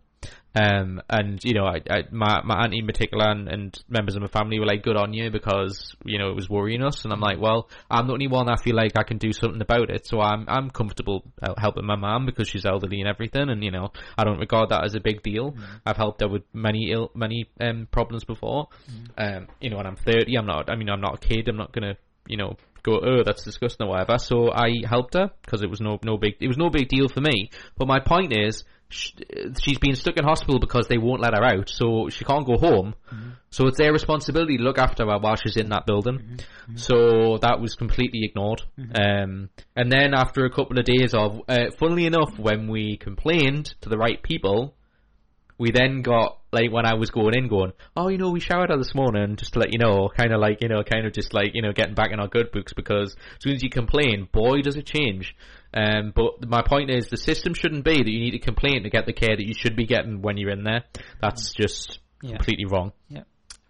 Um, 0.56 1.02
and 1.10 1.44
you 1.44 1.54
know, 1.54 1.66
I, 1.66 1.82
I 1.90 2.04
my 2.12 2.42
my 2.44 2.64
auntie 2.64 2.80
in 2.80 2.86
particular 2.86 3.30
and, 3.30 3.50
and 3.50 3.84
members 3.90 4.16
of 4.16 4.22
my 4.22 4.28
family 4.28 4.60
were 4.60 4.66
like, 4.66 4.84
"Good 4.84 4.96
on 4.96 5.14
you," 5.14 5.30
because 5.30 5.96
you 6.06 6.18
know 6.18 6.30
it 6.30 6.36
was 6.36 6.50
worrying 6.50 6.82
us. 6.82 7.04
And 7.04 7.12
I'm 7.12 7.20
like, 7.20 7.40
"Well, 7.42 7.70
I'm 7.92 8.08
the 8.08 8.14
only 8.14 8.28
one 8.28 8.48
I 8.48 8.56
feel 8.56 8.76
like 8.76 8.94
I 8.98 9.04
can 9.04 9.18
do 9.18 9.34
something 9.34 9.62
about 9.62 9.90
it." 9.90 10.08
So 10.08 10.22
I'm 10.22 10.46
I'm 10.48 10.70
comfortable 10.70 11.24
helping 11.58 11.86
my 11.86 11.98
mum 11.98 12.26
because 12.26 12.48
she's 12.48 12.66
elderly 12.66 13.02
and 13.02 13.10
everything, 13.10 13.50
and 13.50 13.64
you 13.64 13.72
know, 13.72 13.92
I 14.18 14.24
don't 14.24 14.40
regard 14.40 14.70
that 14.70 14.86
as 14.86 14.96
a 14.96 15.02
big 15.02 15.24
deal. 15.24 15.56
I've 15.86 15.98
helped 15.98 16.22
her 16.22 16.30
with 16.30 16.44
many 16.54 16.92
ill 16.92 17.12
many 17.14 17.50
um 17.60 17.88
problems 17.92 18.24
before. 18.24 18.70
Um, 19.18 19.48
you 19.60 19.70
know, 19.70 19.80
and 19.80 19.88
I'm 19.88 19.98
30. 19.98 20.38
I'm 20.38 20.46
not. 20.46 20.70
I 20.70 20.76
mean, 20.76 20.90
I'm 20.90 21.02
not 21.02 21.16
a 21.16 21.28
kid. 21.28 21.50
I'm 21.50 21.58
not 21.58 21.74
gonna 21.74 21.98
you 22.28 22.38
know 22.38 22.56
go 22.84 23.00
oh 23.04 23.24
that's 23.24 23.44
disgusting 23.44 23.88
or 23.88 23.90
whatever. 23.90 24.18
So 24.18 24.52
I 24.52 24.82
helped 24.88 25.16
her 25.16 25.32
because 25.44 25.64
it 25.64 25.70
was 25.70 25.82
no 25.82 26.00
no 26.04 26.18
big 26.18 26.36
it 26.40 26.48
was 26.48 26.58
no 26.58 26.70
big 26.70 26.88
deal 26.88 27.10
for 27.10 27.22
me. 27.22 27.50
But 27.78 27.88
my 27.88 28.00
point 28.00 28.32
is 28.32 28.64
she's 28.90 29.80
been 29.80 29.96
stuck 29.96 30.18
in 30.18 30.24
hospital 30.24 30.60
because 30.60 30.88
they 30.88 30.98
won't 30.98 31.22
let 31.22 31.34
her 31.34 31.44
out, 31.44 31.70
so 31.70 32.10
she 32.10 32.24
can't 32.26 32.46
go 32.46 32.58
home. 32.58 32.96
So 33.50 33.68
it's 33.68 33.78
their 33.78 33.94
responsibility 33.94 34.58
to 34.58 34.64
look 34.64 34.78
after 34.78 35.06
her 35.06 35.18
while 35.20 35.36
she's 35.38 35.58
in 35.58 35.70
that 35.70 35.86
building. 35.86 36.40
So 36.76 37.38
that 37.42 37.60
was 37.62 37.76
completely 37.76 38.22
ignored. 38.24 38.62
Um, 38.94 39.50
and 39.76 39.92
then 39.92 40.14
after 40.14 40.46
a 40.46 40.50
couple 40.50 40.78
of 40.78 40.86
days 40.86 41.14
of, 41.14 41.42
uh, 41.48 41.72
funnily 41.80 42.06
enough, 42.06 42.38
when 42.38 42.68
we 42.68 42.98
complained 42.98 43.74
to 43.82 43.90
the 43.90 43.98
right 43.98 44.22
people, 44.22 44.76
we 45.58 45.72
then 45.72 46.02
got 46.02 46.40
like 46.52 46.72
when 46.72 46.86
I 46.86 46.96
was 46.96 47.12
going 47.12 47.34
in, 47.34 47.48
going, 47.48 47.72
oh, 47.96 48.10
you 48.10 48.18
know, 48.18 48.32
we 48.32 48.40
showered 48.40 48.70
her 48.70 48.78
this 48.78 48.94
morning, 48.96 49.36
just 49.36 49.54
to 49.54 49.60
let 49.60 49.72
you 49.72 49.80
know, 49.80 50.10
kind 50.10 50.34
of 50.34 50.40
like 50.40 50.62
you 50.62 50.68
know, 50.68 50.84
kind 50.84 51.06
of 51.06 51.14
just 51.14 51.34
like 51.34 51.52
you 51.54 51.62
know, 51.62 51.72
getting 51.72 51.96
back 51.96 52.12
in 52.12 52.20
our 52.20 52.28
good 52.28 52.52
books 52.52 52.74
because 52.74 53.16
as 53.16 53.44
soon 53.44 53.54
as 53.56 53.64
you 53.64 53.70
complain, 53.70 54.28
boy, 54.32 54.62
does 54.62 54.76
it 54.76 54.86
change. 54.86 55.36
Um, 55.76 56.14
but 56.16 56.48
my 56.48 56.62
point 56.62 56.90
is, 56.90 57.10
the 57.10 57.18
system 57.18 57.54
shouldn't 57.54 57.84
be 57.84 57.98
that 58.02 58.10
you 58.10 58.20
need 58.20 58.32
to 58.32 58.40
complain 58.40 58.84
to 58.84 58.90
get 58.90 59.06
the 59.06 59.14
care 59.14 59.36
that 59.36 59.46
you 59.46 59.54
should 59.54 59.76
be 59.76 59.86
getting 59.86 60.22
when 60.22 60.38
you're 60.38 60.52
in 60.52 60.64
there. 60.64 60.84
That's 61.22 61.54
just 61.54 62.00
Yeah. 62.22 62.38
completely 62.38 62.66
wrong. 62.66 62.94
Yeah. 63.10 63.24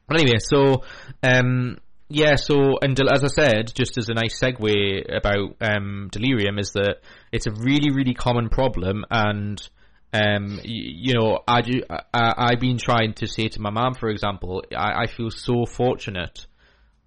But 0.08 0.20
anyway, 0.22 0.38
so 0.40 0.84
um, 1.24 1.80
yeah, 2.08 2.36
so 2.36 2.78
and 2.82 3.00
as 3.12 3.24
I 3.24 3.28
said, 3.28 3.74
just 3.74 3.98
as 3.98 4.10
a 4.10 4.14
nice 4.14 4.40
segue 4.40 5.16
about 5.18 5.56
um, 5.60 6.10
delirium, 6.12 6.60
is 6.60 6.72
that 6.74 6.98
it's 7.32 7.48
a 7.48 7.52
really, 7.52 7.90
really 7.92 8.14
common 8.14 8.50
problem, 8.50 9.04
and 9.10 9.60
um, 10.14 10.58
y- 10.58 10.62
you 10.66 11.14
know, 11.16 11.40
I, 11.48 11.62
do, 11.62 11.82
I 11.90 12.00
I've 12.38 12.60
been 12.60 12.78
trying 12.78 13.14
to 13.16 13.28
say 13.28 13.48
to 13.50 13.60
my 13.60 13.72
mum, 13.72 13.96
for 13.96 14.10
example, 14.10 14.64
I, 14.78 15.04
I 15.04 15.08
feel 15.08 15.32
so 15.32 15.66
fortunate 15.66 16.46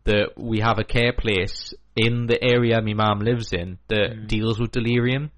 that 0.09 0.33
we 0.37 0.61
have 0.61 0.79
a 0.79 0.85
care 0.85 1.13
place 1.13 1.75
in 1.95 2.27
the 2.27 2.39
area 2.43 2.81
my 2.81 2.95
mum 2.95 3.21
lives 3.21 3.53
in 3.53 3.79
that 3.89 4.27
deals 4.27 4.59
with 4.59 4.73
delirium 4.73 5.31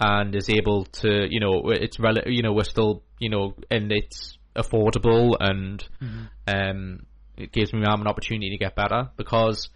and 0.00 0.34
is 0.34 0.48
able 0.50 0.84
to, 0.84 1.26
you 1.28 1.40
know, 1.40 1.70
it's 1.70 1.98
rel- 1.98 2.26
you 2.26 2.42
know, 2.42 2.52
we're 2.52 2.64
still, 2.64 3.02
you 3.18 3.30
know, 3.30 3.54
and 3.70 3.92
it's 3.92 4.38
affordable 4.54 5.36
and 5.38 5.86
um, 6.46 7.06
it 7.36 7.52
gives 7.52 7.72
my 7.72 7.80
mum 7.80 8.00
an 8.00 8.08
opportunity 8.08 8.50
to 8.50 8.58
get 8.58 8.74
better 8.74 9.10
because 9.16 9.68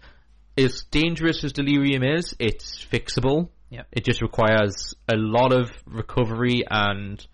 as 0.57 0.83
dangerous 0.91 1.43
as 1.43 1.53
delirium 1.53 2.03
is, 2.03 2.35
it's 2.39 2.85
fixable. 2.91 3.49
Yep. 3.69 3.87
It 3.91 4.05
just 4.05 4.21
requires 4.21 4.93
a 5.11 5.15
lot 5.15 5.51
of 5.53 5.71
recovery 5.85 6.63
and 6.69 7.25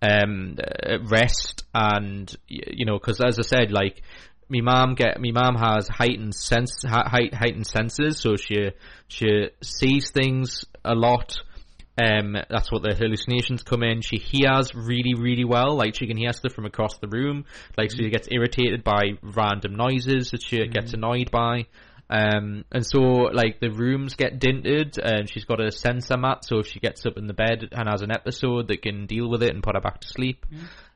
um, 0.00 0.56
rest, 1.10 1.64
and 1.74 2.34
you 2.48 2.86
know, 2.86 2.98
because 2.98 3.20
as 3.20 3.38
I 3.38 3.42
said, 3.42 3.70
like 3.70 4.02
me 4.48 4.60
mom 4.60 4.94
get 4.94 5.20
me 5.20 5.32
mom 5.32 5.54
has 5.56 5.88
heightened 5.88 6.34
sense 6.34 6.84
height, 6.84 7.34
heightened 7.34 7.66
senses, 7.66 8.20
so 8.20 8.36
she 8.36 8.70
she 9.08 9.50
sees 9.62 10.10
things 10.10 10.64
a 10.84 10.94
lot. 10.94 11.36
Um, 12.02 12.36
that's 12.48 12.72
what 12.72 12.82
the 12.82 12.94
hallucinations 12.94 13.62
come 13.62 13.82
in. 13.82 14.00
She 14.00 14.16
hears 14.16 14.74
really, 14.74 15.14
really 15.14 15.44
well. 15.44 15.76
Like 15.76 15.94
she 15.94 16.06
can 16.06 16.16
hear 16.16 16.32
stuff 16.32 16.52
from 16.52 16.64
across 16.64 16.96
the 16.98 17.08
room. 17.08 17.44
Like 17.76 17.90
she 17.90 18.08
gets 18.08 18.28
irritated 18.30 18.82
by 18.82 19.18
random 19.22 19.74
noises 19.74 20.30
that 20.30 20.42
she 20.42 20.66
gets 20.68 20.94
annoyed 20.94 21.30
by. 21.30 21.66
Um, 22.08 22.64
and 22.70 22.84
so 22.84 23.00
like 23.00 23.60
the 23.60 23.70
rooms 23.70 24.14
get 24.14 24.38
dinted, 24.38 24.98
and 24.98 25.30
she's 25.30 25.44
got 25.44 25.60
a 25.60 25.70
sensor 25.70 26.16
mat. 26.16 26.44
So 26.44 26.58
if 26.58 26.66
she 26.66 26.80
gets 26.80 27.04
up 27.06 27.16
in 27.16 27.26
the 27.26 27.34
bed 27.34 27.68
and 27.72 27.88
has 27.88 28.02
an 28.02 28.12
episode, 28.12 28.68
that 28.68 28.82
can 28.82 29.06
deal 29.06 29.28
with 29.30 29.42
it 29.42 29.54
and 29.54 29.62
put 29.62 29.76
her 29.76 29.80
back 29.80 30.00
to 30.00 30.08
sleep. 30.08 30.44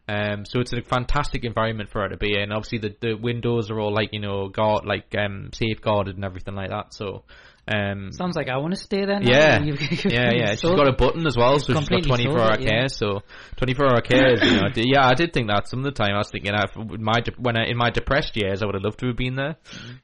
Um, 0.08 0.44
so 0.44 0.60
it's 0.60 0.72
a 0.72 0.82
fantastic 0.82 1.44
environment 1.44 1.90
for 1.90 2.02
her 2.02 2.08
to 2.08 2.16
be 2.16 2.38
in. 2.38 2.52
Obviously, 2.52 2.78
the, 2.78 2.96
the 3.00 3.14
windows 3.14 3.70
are 3.70 3.80
all 3.80 3.92
like 3.92 4.10
you 4.12 4.20
know, 4.20 4.48
guard 4.48 4.84
like 4.84 5.14
um, 5.16 5.50
safeguarded 5.52 6.14
and 6.14 6.24
everything 6.24 6.54
like 6.54 6.70
that. 6.70 6.94
So, 6.94 7.24
um, 7.68 8.12
Sounds 8.12 8.36
like 8.36 8.48
I 8.48 8.58
want 8.58 8.74
to 8.74 8.80
stay 8.80 9.04
there. 9.04 9.18
Now. 9.18 9.28
yeah, 9.28 9.58
yeah, 10.04 10.30
yeah. 10.32 10.50
She's 10.54 10.62
got 10.70 10.86
a 10.86 10.92
button 10.92 11.26
as 11.26 11.36
well, 11.36 11.58
so 11.58 11.74
she's 11.74 11.88
got 11.88 12.04
24 12.04 12.38
hour 12.38 12.52
it, 12.52 12.60
yeah. 12.60 12.68
care. 12.68 12.88
So 12.88 13.22
24 13.56 13.86
hour 13.86 14.00
care 14.02 14.34
is, 14.34 14.42
you 14.42 14.60
know, 14.60 14.68
yeah, 14.76 15.04
I 15.04 15.14
did 15.14 15.32
think 15.32 15.48
that 15.48 15.66
some 15.68 15.80
of 15.80 15.84
the 15.84 15.90
time. 15.90 16.14
I 16.14 16.18
was 16.18 16.30
thinking, 16.30 16.52
if 16.54 17.00
my 17.00 17.20
de- 17.20 17.34
when 17.38 17.56
I, 17.56 17.64
in 17.64 17.76
my 17.76 17.90
depressed 17.90 18.36
years, 18.36 18.62
I 18.62 18.66
would 18.66 18.76
have 18.76 18.84
loved 18.84 19.00
to 19.00 19.08
have 19.08 19.16
been 19.16 19.34
there. 19.34 19.56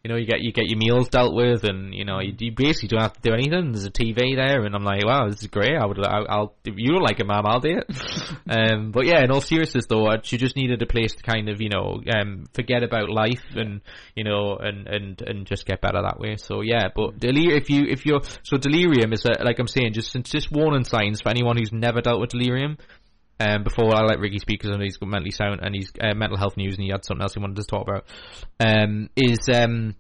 You 0.03 0.11
know, 0.11 0.17
you 0.17 0.27
get 0.27 0.41
you 0.41 0.51
get 0.53 0.69
your 0.69 0.79
meals 0.79 1.09
dealt 1.09 1.35
with, 1.35 1.63
and 1.63 1.95
you 1.95 2.05
know, 2.05 2.19
you, 2.19 2.35
you 2.37 2.51
basically 2.51 2.89
don't 2.89 3.03
have 3.03 3.13
to 3.13 3.21
do 3.23 3.33
anything. 3.33 3.71
There's 3.71 3.85
a 3.85 3.93
TV 3.93 4.35
there, 4.35 4.65
and 4.65 4.75
I'm 4.75 4.83
like, 4.83 5.05
wow, 5.05 5.29
this 5.29 5.43
is 5.43 5.47
great. 5.47 5.77
I 5.77 5.87
would, 5.87 6.05
I, 6.05 6.19
I'll 6.29 6.55
if 6.65 6.75
you 6.77 6.89
don't 6.89 7.03
like 7.03 7.21
it, 7.21 7.27
ma'am, 7.27 7.45
I'll 7.47 7.61
do 7.61 7.79
it. 7.79 7.87
um, 8.51 8.91
but 8.91 9.07
yeah, 9.07 9.23
in 9.23 9.31
all 9.31 9.41
seriousness, 9.41 9.87
though, 9.87 10.09
she 10.25 10.37
just 10.37 10.57
needed 10.57 10.83
a 10.83 10.87
place 10.87 11.15
to 11.15 11.23
kind 11.23 11.49
of, 11.49 11.61
you 11.61 11.69
know, 11.69 12.01
um, 12.13 12.47
forget 12.55 12.83
about 12.83 13.09
life 13.09 13.45
and 13.55 13.83
you 14.17 14.25
know, 14.25 14.57
and 14.57 14.89
and 14.89 15.23
and 15.23 15.47
just 15.47 15.65
get 15.65 15.81
better 15.81 16.03
that 16.03 16.19
way. 16.19 16.37
So 16.37 16.63
yeah, 16.63 16.89
but 16.93 17.21
delir- 17.21 17.52
if 17.53 17.71
you 17.71 17.85
if 17.89 18.07
you're 18.07 18.21
so 18.43 18.57
delirium 18.57 19.13
is 19.13 19.25
uh, 19.27 19.43
like 19.45 19.59
I'm 19.59 19.69
saying, 19.69 19.93
just 19.93 20.15
just 20.25 20.51
warning 20.51 20.85
signs 20.85 21.21
for 21.21 21.29
anyone 21.29 21.57
who's 21.57 21.73
never 21.73 22.01
dealt 22.01 22.21
with 22.21 22.31
delirium. 22.31 22.79
Um, 23.41 23.65
before 23.65 23.93
I 23.93 24.03
let 24.03 24.21
Ricky 24.21 24.39
speak 24.39 24.61
because 24.61 24.73
I 24.73 24.79
know 24.79 24.85
he's 24.85 24.99
got 24.99 25.09
mentally 25.09 25.33
sound 25.33 25.61
and 25.63 25.75
he's 25.75 25.91
uh, 26.01 26.15
mental 26.15 26.39
health 26.39 26.57
news 26.57 26.75
and 26.77 26.85
he 26.85 26.91
had 26.91 27.05
something 27.05 27.23
else 27.23 27.35
he 27.35 27.41
wanted 27.41 27.57
to 27.57 27.65
talk 27.65 27.89
about. 27.89 28.05
Um, 28.61 29.11
is 29.17 29.49
um, 29.53 29.97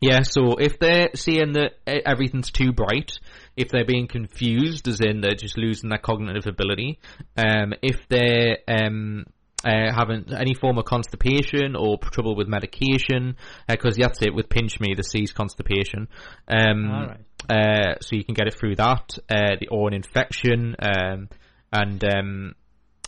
yeah, 0.00 0.20
so 0.22 0.56
if 0.56 0.78
they're 0.78 1.10
seeing 1.14 1.52
that 1.54 1.74
everything's 1.86 2.50
too 2.50 2.72
bright, 2.72 3.18
if 3.56 3.68
they're 3.68 3.86
being 3.86 4.06
confused, 4.06 4.86
as 4.86 5.00
in 5.00 5.20
they're 5.20 5.34
just 5.34 5.56
losing 5.56 5.88
their 5.88 5.98
cognitive 5.98 6.46
ability, 6.46 6.98
um, 7.36 7.72
if 7.80 8.06
they're 8.08 8.58
um, 8.68 9.24
uh, 9.64 9.92
having 9.92 10.26
any 10.36 10.54
form 10.54 10.78
of 10.78 10.84
constipation 10.84 11.74
or 11.76 11.98
trouble 11.98 12.36
with 12.36 12.48
medication, 12.48 13.36
because 13.68 13.96
that's 13.96 14.22
it 14.22 14.34
with 14.34 14.48
Pinch 14.48 14.80
Me, 14.80 14.94
the 14.94 15.02
C's 15.02 15.32
constipation. 15.32 16.08
Um, 16.46 16.90
Alright. 16.90 17.20
uh, 17.48 17.94
so 18.00 18.16
you 18.16 18.24
can 18.24 18.34
get 18.34 18.46
it 18.46 18.54
through 18.54 18.76
that, 18.76 19.18
uh, 19.30 19.56
the, 19.60 19.68
or 19.70 19.88
an 19.88 19.94
infection, 19.94 20.76
um, 20.78 21.28
and 21.72 22.04
um, 22.04 22.54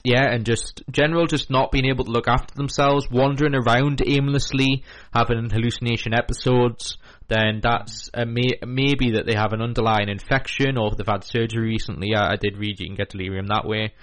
yeah, 0.03 0.33
and 0.33 0.47
just 0.47 0.83
general, 0.91 1.27
just 1.27 1.51
not 1.51 1.73
being 1.73 1.87
able 1.87 2.05
to 2.05 2.11
look 2.11 2.29
after 2.29 2.55
themselves, 2.55 3.11
wandering 3.11 3.55
around 3.55 4.01
aimlessly, 4.07 4.85
having 5.13 5.51
hallucination 5.51 6.15
episodes, 6.15 6.97
then 7.29 7.61
that's 7.61 8.09
uh, 8.15 8.25
may, 8.25 8.51
maybe 8.65 9.13
that 9.13 9.27
they 9.27 9.35
have 9.35 9.53
an 9.53 9.61
underlying 9.61 10.09
infection 10.09 10.79
or 10.79 10.93
they've 10.95 11.07
had 11.07 11.25
surgery 11.25 11.67
recently. 11.67 12.15
I, 12.15 12.33
I 12.33 12.37
did 12.37 12.57
read 12.57 12.79
you 12.79 12.87
can 12.87 12.95
get 12.95 13.11
delirium 13.11 13.49
that 13.49 13.67
way. 13.67 13.95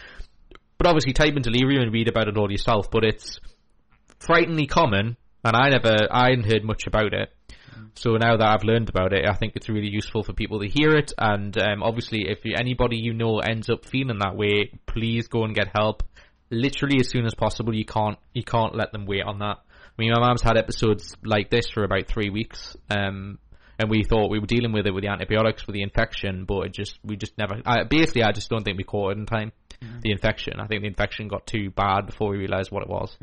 But 0.84 0.90
obviously, 0.90 1.14
type 1.14 1.34
in 1.36 1.42
delirium 1.42 1.82
and 1.82 1.94
read 1.94 2.10
about 2.10 2.28
it 2.28 2.38
all 2.38 2.52
yourself. 2.52 2.92
But 2.92 3.06
it's 3.06 3.40
frighteningly 4.20 4.68
common, 4.68 5.16
and 5.44 5.56
I 5.56 5.70
never, 5.70 5.96
I 6.12 6.32
hadn't 6.32 6.52
heard 6.52 6.66
much 6.66 6.88
about 6.88 7.14
it. 7.14 7.34
So 7.96 8.18
now 8.18 8.36
that 8.36 8.46
I've 8.46 8.66
learned 8.66 8.90
about 8.90 9.14
it, 9.14 9.26
I 9.26 9.34
think 9.34 9.54
it's 9.56 9.70
really 9.70 9.90
useful 9.90 10.24
for 10.24 10.34
people 10.34 10.60
to 10.60 10.68
hear 10.68 10.92
it. 10.96 11.14
And 11.18 11.58
um, 11.58 11.84
obviously, 11.84 12.28
if 12.28 12.40
anybody 12.46 12.98
you 12.98 13.14
know 13.14 13.40
ends 13.40 13.70
up 13.70 13.86
feeling 13.86 14.20
that 14.20 14.36
way, 14.36 14.72
please 14.86 15.30
go 15.30 15.46
and 15.46 15.56
get 15.56 15.70
help. 15.74 16.04
Literally 16.52 17.00
as 17.00 17.10
soon 17.10 17.26
as 17.26 17.34
possible. 17.34 17.74
You 17.74 17.86
can't 17.86 18.18
you 18.34 18.44
can't 18.44 18.76
let 18.76 18.92
them 18.92 19.06
wait 19.06 19.24
on 19.24 19.40
that. 19.40 19.60
I 19.60 20.02
mean, 20.02 20.12
my 20.12 20.20
mum's 20.20 20.42
had 20.42 20.58
episodes 20.58 21.16
like 21.24 21.50
this 21.50 21.70
for 21.70 21.86
about 21.86 22.08
three 22.08 22.30
weeks, 22.30 22.76
um, 22.90 23.40
and 23.84 23.92
we 23.92 24.04
thought 24.04 24.32
we 24.32 24.40
were 24.40 24.48
dealing 24.48 24.72
with 24.72 24.88
it 24.88 24.94
with 24.94 25.04
the 25.04 25.10
antibiotics 25.10 25.62
for 25.62 25.74
the 25.74 25.82
infection, 25.82 26.46
but 26.46 26.62
it 26.68 26.74
just 26.74 26.98
we 27.04 27.18
just 27.18 27.38
never. 27.38 27.62
I, 27.66 27.84
basically, 27.84 28.24
I 28.24 28.32
just 28.32 28.50
don't 28.50 28.64
think 28.64 28.78
we 28.78 28.84
caught 28.84 29.12
it 29.12 29.18
in 29.20 29.26
time. 29.26 29.52
The 30.02 30.12
infection. 30.12 30.60
I 30.60 30.68
think 30.68 30.82
the 30.82 30.88
infection 30.88 31.28
got 31.28 31.46
too 31.46 31.70
bad 31.70 32.06
before 32.06 32.30
we 32.30 32.38
realised 32.38 32.72
what 32.72 32.84
it 32.84 32.90
was. 32.90 33.16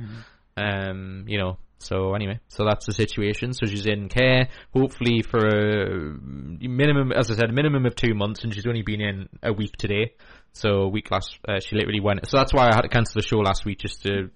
Um, 0.57 1.25
you 1.27 1.39
know. 1.39 1.57
So 1.79 2.15
anyway, 2.15 2.41
so 2.49 2.67
that's 2.67 2.85
the 2.85 2.93
situation. 2.93 3.55
So 3.55 3.65
she's 3.65 3.87
in 3.87 4.11
care, 4.11 4.51
hopefully 4.75 5.23
for 5.23 5.39
a 5.39 6.19
minimum, 6.61 7.11
as 7.11 7.31
I 7.31 7.37
said, 7.37 7.49
a 7.49 7.55
minimum 7.55 7.87
of 7.87 7.95
two 7.97 8.13
months, 8.13 8.45
and 8.45 8.55
she's 8.55 8.67
only 8.67 8.83
been 8.83 9.01
in 9.01 9.29
a 9.43 9.55
week 9.55 9.79
today. 9.79 10.13
So 10.53 10.83
a 10.83 10.89
week 10.89 11.11
last, 11.11 11.39
uh, 11.49 11.61
she 11.61 11.77
literally 11.77 12.01
went. 12.01 12.29
So 12.29 12.37
that's 12.37 12.53
why 12.53 12.69
I 12.69 12.75
had 12.75 12.83
to 12.83 12.89
cancel 12.89 13.15
the 13.23 13.27
show 13.27 13.39
last 13.39 13.65
week 13.65 13.79
just 13.79 14.03
to 14.03 14.31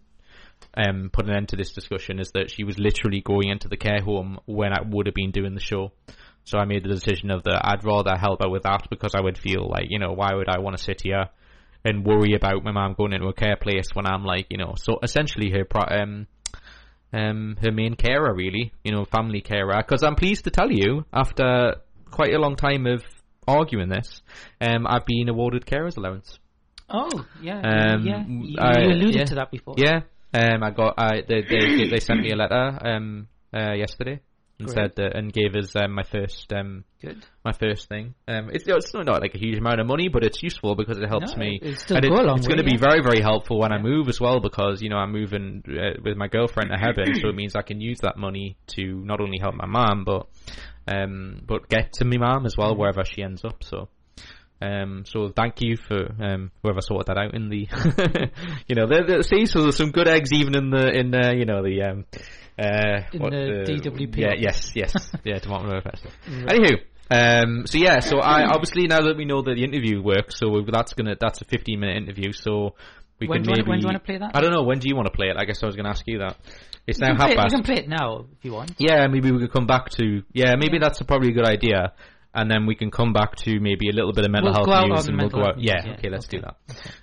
um, 0.76 1.10
put 1.12 1.26
an 1.28 1.34
end 1.36 1.48
to 1.51 1.56
this 1.56 1.72
discussion. 1.72 2.18
Is 2.18 2.32
that 2.32 2.51
she 2.51 2.64
was 2.64 2.78
literally 2.78 3.20
going 3.20 3.48
into 3.48 3.68
the 3.68 3.76
care 3.76 4.01
home 4.01 4.38
when 4.46 4.72
I 4.72 4.80
would 4.84 5.06
have 5.06 5.14
been 5.14 5.30
doing 5.30 5.55
the 5.55 5.60
show. 5.60 5.92
So 6.46 6.59
I 6.59 6.66
made 6.66 6.84
the 6.84 6.88
decision 6.90 7.30
of 7.30 7.44
that 7.44 7.62
I'd 7.64 7.84
rather 7.84 8.16
help 8.16 8.42
her 8.42 8.51
with 8.51 8.64
that 8.64 8.88
because 8.90 9.14
I 9.14 9.20
would 9.22 9.38
feel 9.38 9.66
like 9.66 9.86
you 9.88 9.98
know 9.98 10.12
why 10.12 10.34
would 10.34 10.48
I 10.48 10.59
want 10.59 10.76
to 10.76 10.82
sit 10.84 11.01
here 11.02 11.30
and 11.86 12.05
worry 12.05 12.34
about 12.34 12.62
my 12.62 12.70
mom 12.70 12.92
going 12.98 13.14
into 13.14 13.28
a 13.28 13.32
care 13.32 13.56
place 13.56 13.86
when 13.94 14.05
I'm 14.06 14.24
like 14.24 14.48
you 14.51 14.59
know 14.59 14.74
so 14.76 14.98
essentially 15.02 15.51
her 15.52 15.64
pro- 15.64 15.88
um 16.02 16.26
um 17.14 17.56
her 17.62 17.72
main 17.72 17.94
carer 17.94 18.34
really 18.34 18.72
you 18.84 18.92
know 18.92 19.05
family 19.06 19.40
carer 19.40 19.74
because 19.78 20.02
I'm 20.02 20.16
pleased 20.16 20.44
to 20.44 20.51
tell 20.51 20.70
you 20.70 21.06
after 21.14 21.76
quite 22.10 22.34
a 22.34 22.38
long 22.38 22.56
time 22.56 22.86
of 22.86 23.02
arguing 23.48 23.88
this 23.88 24.20
um 24.60 24.86
I've 24.86 25.06
been 25.06 25.28
awarded 25.30 25.64
carers 25.66 25.96
allowance 25.96 26.38
Oh, 26.90 27.24
yeah, 27.40 27.60
Um, 27.60 28.06
yeah. 28.06 28.24
You, 28.28 28.56
I- 28.59 28.80
you 28.82 28.92
alluded 28.92 29.14
yeah. 29.14 29.24
to 29.24 29.34
that 29.36 29.51
before. 29.51 29.76
yeah 29.78 30.01
um 30.35 30.62
I 30.62 30.70
got 30.70 30.94
I 30.98 31.23
they 31.27 31.43
they, 31.43 31.89
they 31.89 32.01
sent 32.01 32.20
me 32.20 32.31
a 32.32 32.36
letter 32.36 32.78
um 32.85 33.28
uh 33.52 33.73
yesterday 33.73 34.20
and 34.59 34.69
Great. 34.69 34.74
said 34.74 34.93
that 34.97 35.16
and 35.16 35.32
gave 35.32 35.55
us 35.56 35.74
um, 35.77 35.93
my 35.93 36.05
first 36.05 36.52
um 36.52 36.85
Good. 37.01 37.24
my 37.44 37.52
first 37.52 37.89
thing. 37.89 38.15
Um, 38.28 38.51
it's 38.52 38.65
it's 38.66 38.94
not, 38.94 39.06
not 39.06 39.20
like 39.20 39.35
a 39.35 39.39
huge 39.39 39.59
amount 39.59 39.81
of 39.81 39.86
money, 39.86 40.09
but 40.09 40.24
it's 40.24 40.43
useful 40.43 40.74
because 40.74 40.98
it 40.98 41.09
helps 41.09 41.32
No, 41.32 41.39
me. 41.39 41.59
it'll 41.61 41.77
still 41.77 41.97
and 41.97 42.06
long 42.06 42.39
it's 42.39 42.47
going 42.47 42.59
to 42.59 42.65
be 42.65 42.73
yeah. 42.73 42.78
very 42.89 43.02
very 43.02 43.20
helpful 43.20 43.59
when 43.59 43.73
I 43.73 43.78
move 43.82 44.09
as 44.09 44.20
well 44.20 44.40
because 44.40 44.81
you 44.81 44.89
know 44.89 44.97
I'm 44.97 45.12
moving 45.12 45.62
uh, 45.69 46.01
with 46.02 46.16
my 46.16 46.28
girlfriend 46.28 46.70
to 46.70 46.78
heaven, 46.78 47.15
so 47.20 47.28
it 47.28 47.35
means 47.36 47.56
I 47.56 47.62
can 47.62 47.81
use 47.81 48.01
that 48.01 48.16
money 48.16 48.56
to 48.77 48.82
not 49.05 49.20
only 49.20 49.39
help 49.40 49.55
my 49.55 49.66
mom 49.66 50.05
but 50.05 50.28
um 50.86 51.43
but 51.47 51.69
get 51.69 51.94
to 51.94 52.05
my 52.05 52.19
mom 52.19 52.47
as 52.47 52.56
well 52.56 52.77
wherever 52.77 53.05
she 53.05 53.23
ends 53.23 53.44
up. 53.44 53.65
So. 53.65 53.89
Um, 54.65 55.05
so 55.07 55.28
thank 55.28 55.61
you 55.61 55.77
for 55.77 56.07
um, 56.23 56.51
whoever 56.62 56.81
sorted 56.81 57.09
that 57.09 57.19
out 57.19 57.35
in 57.35 57.49
the, 57.51 57.69
you 58.66 58.74
know, 58.74 58.86
there, 58.86 59.07
there, 59.07 59.23
see, 59.23 59.47
so 59.47 59.62
there's 59.62 59.77
some 59.77 59.91
good 59.91 60.09
eggs 60.09 60.32
even 60.32 60.57
in 60.57 60.70
the 60.70 60.89
in 60.89 61.15
uh, 61.15 61.32
you 61.32 61.45
know 61.45 61.62
the 61.62 61.82
um, 61.82 62.05
uh, 62.59 63.01
In 63.12 63.20
what 63.20 63.32
the 63.32 63.65
DWP 63.69 64.16
Yeah, 64.16 64.35
yes, 64.39 64.73
yes, 64.74 64.93
yeah, 65.24 65.39
Department 65.39 65.77
of 65.77 65.85
Affairs. 65.85 66.03
Anywho, 66.27 66.78
um, 67.11 67.66
so 67.66 67.78
yeah, 67.78 68.01
so 68.01 68.19
I 68.19 68.45
obviously 68.47 68.86
now 68.86 69.03
that 69.03 69.16
we 69.16 69.24
know 69.24 69.43
that 69.43 69.55
the 69.55 69.65
interview 69.65 70.03
works, 70.03 70.39
so 70.39 70.47
that's 70.73 70.95
gonna 70.95 71.16
that's 71.20 71.43
a 71.43 71.45
15 71.45 71.78
minute 71.78 71.97
interview, 71.97 72.32
so 72.32 72.74
we 73.20 73.28
When 73.28 73.43
can 73.45 73.53
maybe. 73.53 73.61
wanna- 73.62 73.70
when 73.70 73.78
do 73.81 73.82
you 73.82 73.89
wanna 73.89 74.01
play 74.01 74.19
that? 74.19 74.31
I 74.35 74.41
don't 74.41 74.53
know. 74.53 74.62
When 74.65 74.78
do 74.78 74.89
you 74.89 74.97
want 74.97 75.07
to 75.07 75.12
play 75.12 75.28
it? 75.28 75.36
I 75.39 75.45
guess 75.45 75.62
I 75.62 75.66
was 75.66 75.77
going 75.77 75.85
to 75.85 75.91
ask 75.91 76.03
you 76.07 76.19
that. 76.19 76.36
It's 76.86 76.99
You 76.99 77.07
now 77.07 77.16
half 77.16 77.35
past. 77.35 77.53
you 77.53 77.59
can 77.59 77.62
play 77.65 77.77
it 77.77 77.89
now 77.89 78.27
if 78.36 78.45
you 78.45 78.53
want. 78.53 78.73
Yeah, 78.78 79.07
maybe 79.07 79.31
we 79.31 79.39
could 79.39 79.53
come 79.53 79.66
back 79.66 79.89
to. 79.91 80.23
Yeah, 80.32 80.55
maybe 80.59 80.78
that's 80.78 81.01
a, 81.01 81.05
probably 81.05 81.31
a 81.31 81.32
good 81.32 81.47
idea. 81.47 81.93
And 82.35 82.51
then 82.51 82.66
we 82.66 82.74
can 82.74 82.90
come 82.90 83.12
back 83.12 83.36
to 83.44 83.61
maybe 83.61 83.89
a 83.89 83.93
little 83.93 84.12
bit 84.12 84.24
of 84.24 84.31
mental 84.31 84.52
We'll 84.52 84.66
health 84.66 84.89
news, 84.89 85.06
and 85.06 85.19
we'll 85.19 85.31
go 85.31 85.44
out. 85.44 85.61
Yeah, 85.61 85.74
yeah. 85.85 85.93
okay, 85.94 86.11
let's 86.11 86.27
do 86.27 86.40
that. 86.40 86.56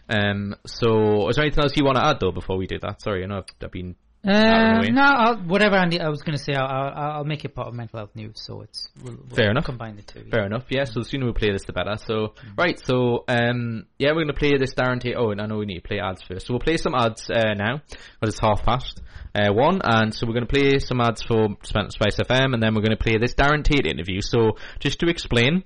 Um, 0.09 0.55
so 0.65 1.29
is 1.29 1.37
there 1.37 1.45
anything 1.45 1.63
else 1.63 1.73
you 1.77 1.85
want 1.85 1.97
to 1.97 2.05
add 2.05 2.17
though 2.19 2.31
before 2.31 2.57
we 2.57 2.67
do 2.67 2.79
that? 2.81 3.01
Sorry, 3.01 3.23
I 3.23 3.27
know 3.27 3.37
I've, 3.37 3.45
I've 3.63 3.71
been. 3.71 3.95
Uh, 4.23 4.81
no, 4.91 5.01
I'll, 5.01 5.37
whatever 5.37 5.77
Andy, 5.77 5.99
I 5.99 6.09
was 6.09 6.21
going 6.21 6.37
to 6.37 6.43
say, 6.43 6.53
I'll, 6.53 6.67
I'll, 6.67 7.11
I'll 7.11 7.23
make 7.23 7.43
it 7.43 7.55
part 7.55 7.69
of 7.69 7.73
mental 7.73 7.97
health 7.97 8.15
news, 8.15 8.33
so 8.35 8.61
it's 8.61 8.87
we'll, 9.03 9.15
we'll 9.15 9.35
Fair 9.35 9.49
enough. 9.49 9.63
Combine 9.63 9.95
the 9.95 10.03
two. 10.03 10.25
Fair 10.29 10.45
enough. 10.45 10.65
Yeah. 10.69 10.83
So 10.83 10.99
the 10.99 11.05
sooner 11.05 11.25
we 11.25 11.31
play 11.31 11.51
this, 11.51 11.63
the 11.65 11.73
better. 11.73 11.95
So 12.05 12.35
right. 12.55 12.79
So 12.85 13.23
um, 13.27 13.87
yeah, 13.97 14.11
we're 14.11 14.25
gonna 14.25 14.33
play 14.33 14.57
this 14.59 14.75
Darren 14.75 14.99
Tate. 14.99 15.15
Oh, 15.17 15.31
and 15.31 15.41
I 15.41 15.47
know 15.47 15.57
we 15.57 15.65
need 15.65 15.79
to 15.79 15.87
play 15.87 15.99
ads 15.99 16.21
first. 16.21 16.45
So 16.45 16.53
we'll 16.53 16.59
play 16.59 16.77
some 16.77 16.93
ads 16.93 17.31
uh, 17.31 17.55
now, 17.55 17.81
because 17.87 18.35
it's 18.35 18.39
half 18.39 18.63
past. 18.63 19.01
Uh, 19.33 19.53
one, 19.53 19.81
and 19.83 20.13
so 20.13 20.27
we're 20.27 20.33
going 20.33 20.47
to 20.47 20.53
play 20.53 20.79
some 20.79 20.99
ads 21.01 21.21
for 21.23 21.49
Sp- 21.63 21.89
Spice 21.89 22.17
FM, 22.17 22.53
and 22.53 22.61
then 22.61 22.75
we're 22.75 22.81
going 22.81 22.95
to 22.97 23.01
play 23.03 23.17
this 23.17 23.33
Darren 23.33 23.63
Tate 23.63 23.85
interview. 23.85 24.21
So 24.21 24.57
just 24.79 24.99
to 24.99 25.07
explain, 25.07 25.63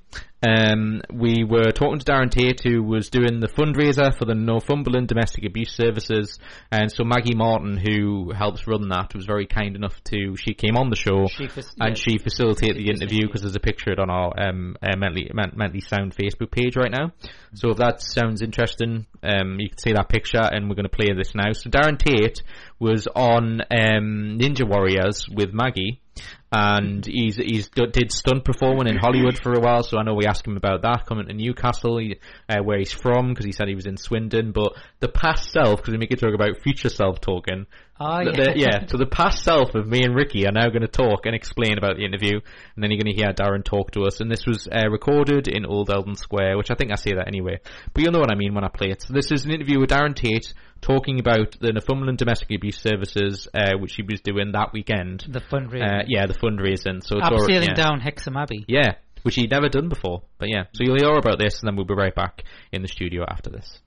um, 0.47 1.01
we 1.11 1.43
were 1.43 1.71
talking 1.71 1.97
to 1.99 2.05
Darren 2.05 2.29
Tate, 2.29 2.61
who 2.61 2.83
was 2.83 3.09
doing 3.09 3.39
the 3.39 3.47
fundraiser 3.47 4.15
for 4.15 4.25
the 4.25 4.35
Northumberland 4.35 5.07
Domestic 5.07 5.45
Abuse 5.45 5.71
Services, 5.71 6.37
and 6.71 6.91
so 6.91 7.03
Maggie 7.03 7.35
Martin, 7.35 7.77
who 7.77 8.31
helps 8.31 8.67
run 8.67 8.89
that, 8.89 9.15
was 9.15 9.25
very 9.25 9.47
kind 9.47 9.75
enough 9.75 10.03
to. 10.05 10.35
She 10.37 10.53
came 10.53 10.77
on 10.77 10.89
the 10.89 10.95
show 10.95 11.25
She 11.27 11.47
fac- 11.47 11.65
and 11.79 11.97
yeah, 11.97 12.03
she 12.03 12.17
facilitated 12.19 12.77
the 12.77 12.89
interview 12.89 13.25
because 13.25 13.41
there's 13.41 13.55
a 13.55 13.59
picture 13.59 13.91
of 13.91 13.97
it 13.97 13.99
on 13.99 14.09
our 14.09 14.33
um, 14.39 14.75
uh, 14.81 14.95
mentally 14.97 15.29
Men- 15.33 15.53
mentally 15.55 15.81
sound 15.81 16.15
Facebook 16.15 16.51
page 16.51 16.75
right 16.75 16.91
now. 16.91 17.11
So 17.53 17.69
if 17.69 17.77
that 17.77 18.01
sounds 18.01 18.41
interesting, 18.41 19.07
um, 19.23 19.59
you 19.59 19.69
can 19.69 19.77
see 19.77 19.93
that 19.93 20.09
picture, 20.09 20.41
and 20.41 20.69
we're 20.69 20.75
going 20.75 20.83
to 20.83 20.89
play 20.89 21.13
this 21.15 21.33
now. 21.33 21.51
So 21.53 21.69
Darren 21.69 21.97
Tate 21.97 22.43
was 22.79 23.07
on 23.07 23.61
um, 23.71 24.37
Ninja 24.39 24.67
Warriors 24.67 25.27
with 25.29 25.53
Maggie, 25.53 26.01
and 26.51 27.05
he's 27.05 27.35
he's 27.37 27.69
d- 27.69 27.87
did 27.91 28.11
stunt 28.11 28.45
performing 28.45 28.87
in 28.87 28.97
Hollywood 28.97 29.37
for 29.37 29.53
a 29.53 29.59
while. 29.59 29.83
So 29.83 29.97
I 29.97 30.03
know 30.03 30.13
we 30.13 30.25
asked 30.25 30.45
him 30.47 30.57
about 30.57 30.81
that 30.83 31.05
coming 31.05 31.27
to 31.27 31.33
Newcastle, 31.33 31.99
uh, 32.49 32.57
where 32.63 32.77
he's 32.77 32.91
from, 32.91 33.29
because 33.29 33.45
he 33.45 33.51
said 33.51 33.67
he 33.67 33.75
was 33.75 33.85
in 33.85 33.97
Swindon. 33.97 34.51
But 34.51 34.73
the 34.99 35.07
past 35.07 35.51
self, 35.51 35.77
because 35.81 35.93
we 35.93 35.97
make 35.97 36.11
it 36.11 36.19
talk 36.19 36.33
about 36.33 36.61
future 36.61 36.89
self 36.89 37.19
talking. 37.21 37.65
Oh, 37.99 38.19
yeah. 38.19 38.31
the- 38.31 38.53
yeah. 38.55 38.85
So 38.87 38.97
the 38.97 39.05
past 39.05 39.43
self 39.43 39.73
of 39.73 39.87
me 39.87 40.03
and 40.03 40.15
Ricky 40.15 40.45
are 40.45 40.51
now 40.51 40.67
going 40.67 40.81
to 40.81 40.87
talk 40.87 41.25
and 41.25 41.33
explain 41.35 41.77
about 41.77 41.95
the 41.97 42.05
interview, 42.05 42.33
and 42.75 42.83
then 42.83 42.91
you're 42.91 43.01
going 43.01 43.15
to 43.15 43.21
hear 43.21 43.33
Darren 43.33 43.63
talk 43.63 43.91
to 43.91 44.03
us. 44.03 44.19
And 44.19 44.29
this 44.29 44.45
was 44.45 44.67
uh, 44.67 44.89
recorded 44.89 45.47
in 45.47 45.65
Old 45.65 45.89
Eldon 45.89 46.15
Square, 46.15 46.57
which 46.57 46.71
I 46.71 46.75
think 46.75 46.91
I 46.91 46.95
say 46.95 47.13
that 47.15 47.27
anyway, 47.27 47.59
but 47.93 48.03
you'll 48.03 48.11
know 48.11 48.19
what 48.19 48.31
I 48.31 48.35
mean 48.35 48.53
when 48.53 48.63
I 48.65 48.69
play 48.69 48.89
it. 48.91 49.01
So 49.01 49.13
this 49.13 49.31
is 49.31 49.45
an 49.45 49.51
interview 49.51 49.79
with 49.79 49.89
Darren 49.91 50.15
Tate 50.15 50.53
talking 50.81 51.19
about 51.19 51.57
the 51.59 51.71
Northumberland 51.71 52.17
Domestic 52.17 52.51
Abuse 52.51 52.79
Services, 52.79 53.47
uh, 53.53 53.73
which 53.79 53.95
he 53.95 54.03
was 54.03 54.21
doing 54.21 54.51
that 54.53 54.73
weekend. 54.73 55.25
The 55.27 55.41
fundraising. 55.41 56.01
Uh, 56.01 56.03
yeah, 56.07 56.25
the 56.25 56.33
fundraising. 56.33 57.03
So 57.03 57.17
it's 57.17 57.27
all, 57.27 57.39
Abseiling 57.39 57.69
yeah. 57.69 57.73
down 57.73 57.99
Hexham 57.99 58.37
Abbey. 58.37 58.65
Yeah, 58.67 58.95
which 59.23 59.35
he'd 59.35 59.51
never 59.51 59.69
done 59.69 59.89
before. 59.89 60.23
But 60.37 60.49
yeah, 60.49 60.65
so 60.73 60.83
you'll 60.83 60.97
hear 60.97 61.15
about 61.15 61.39
this, 61.39 61.59
and 61.59 61.67
then 61.67 61.75
we'll 61.75 61.85
be 61.85 61.95
right 61.95 62.13
back 62.13 62.43
in 62.71 62.81
the 62.81 62.87
studio 62.87 63.25
after 63.27 63.49
this. 63.49 63.79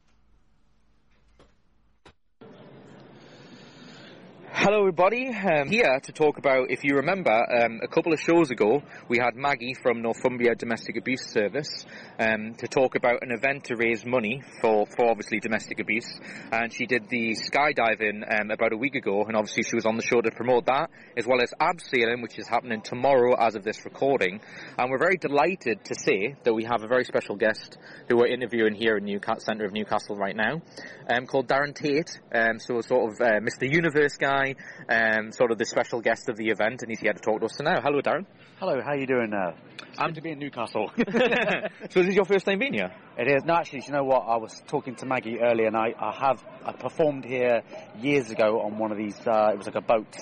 Hello, 4.60 4.80
everybody. 4.80 5.28
Um, 5.28 5.68
here 5.68 6.00
to 6.02 6.10
talk 6.10 6.36
about, 6.36 6.72
if 6.72 6.82
you 6.82 6.96
remember, 6.96 7.30
um, 7.30 7.78
a 7.80 7.86
couple 7.86 8.12
of 8.12 8.18
shows 8.18 8.50
ago, 8.50 8.82
we 9.08 9.16
had 9.16 9.36
Maggie 9.36 9.72
from 9.80 10.02
Northumbria 10.02 10.56
Domestic 10.56 10.96
Abuse 10.96 11.24
Service 11.28 11.86
um, 12.18 12.54
to 12.54 12.66
talk 12.66 12.96
about 12.96 13.22
an 13.22 13.30
event 13.30 13.66
to 13.66 13.76
raise 13.76 14.04
money 14.04 14.42
for, 14.60 14.84
for 14.86 15.10
obviously 15.10 15.38
domestic 15.38 15.78
abuse. 15.78 16.12
And 16.50 16.72
she 16.72 16.86
did 16.86 17.08
the 17.08 17.36
skydiving 17.36 18.24
um, 18.28 18.50
about 18.50 18.72
a 18.72 18.76
week 18.76 18.96
ago, 18.96 19.22
and 19.28 19.36
obviously 19.36 19.62
she 19.62 19.76
was 19.76 19.86
on 19.86 19.94
the 19.94 20.02
show 20.02 20.20
to 20.20 20.30
promote 20.32 20.66
that, 20.66 20.90
as 21.16 21.24
well 21.24 21.40
as 21.40 21.54
abseiling, 21.60 22.20
which 22.20 22.36
is 22.36 22.48
happening 22.48 22.82
tomorrow 22.82 23.36
as 23.38 23.54
of 23.54 23.62
this 23.62 23.84
recording. 23.84 24.40
And 24.76 24.90
we're 24.90 24.98
very 24.98 25.18
delighted 25.18 25.84
to 25.84 25.94
say 25.94 26.34
that 26.42 26.52
we 26.52 26.64
have 26.64 26.82
a 26.82 26.88
very 26.88 27.04
special 27.04 27.36
guest 27.36 27.78
who 28.08 28.16
we're 28.16 28.26
interviewing 28.34 28.74
here 28.74 28.96
in 28.96 29.04
Newcastle, 29.04 29.38
centre 29.38 29.66
of 29.66 29.72
Newcastle 29.72 30.16
right 30.16 30.34
now, 30.34 30.60
um, 31.08 31.26
called 31.26 31.46
Darren 31.46 31.76
Tate. 31.76 32.18
So 32.58 32.80
sort 32.80 33.12
of 33.12 33.20
uh, 33.20 33.38
Mr. 33.38 33.72
Universe 33.72 34.16
guy, 34.16 34.47
um, 34.88 35.32
sort 35.32 35.50
of 35.50 35.58
the 35.58 35.64
special 35.64 36.00
guest 36.00 36.28
of 36.28 36.36
the 36.36 36.48
event, 36.48 36.82
and 36.82 36.90
he's 36.90 37.00
here 37.00 37.12
to 37.12 37.20
talk 37.20 37.40
to 37.40 37.46
us 37.46 37.60
now. 37.60 37.80
Hello, 37.80 38.00
Darren. 38.00 38.26
Hello, 38.58 38.80
how 38.82 38.90
are 38.90 38.96
you 38.96 39.06
doing 39.06 39.30
now? 39.30 39.54
I'm 39.98 40.14
to 40.14 40.20
be 40.20 40.30
in 40.30 40.38
Newcastle. 40.38 40.90
so 40.96 42.00
this 42.00 42.08
is 42.08 42.14
your 42.14 42.24
first 42.24 42.46
time 42.46 42.58
being 42.58 42.74
here? 42.74 42.92
it 43.16 43.28
is. 43.28 43.44
No, 43.44 43.54
actually, 43.54 43.80
do 43.80 43.86
you 43.86 43.92
know 43.94 44.04
what? 44.04 44.20
I 44.28 44.36
was 44.36 44.62
talking 44.68 44.94
to 44.96 45.06
Maggie 45.06 45.40
earlier, 45.40 45.66
and 45.66 45.76
I, 45.76 45.94
I 45.98 46.12
have 46.28 46.44
I 46.64 46.72
performed 46.72 47.24
here 47.24 47.62
years 47.98 48.30
ago 48.30 48.60
on 48.60 48.78
one 48.78 48.92
of 48.92 48.98
these. 48.98 49.16
Uh, 49.26 49.50
it 49.52 49.56
was 49.58 49.66
like 49.66 49.74
a 49.76 49.80
boat, 49.80 50.16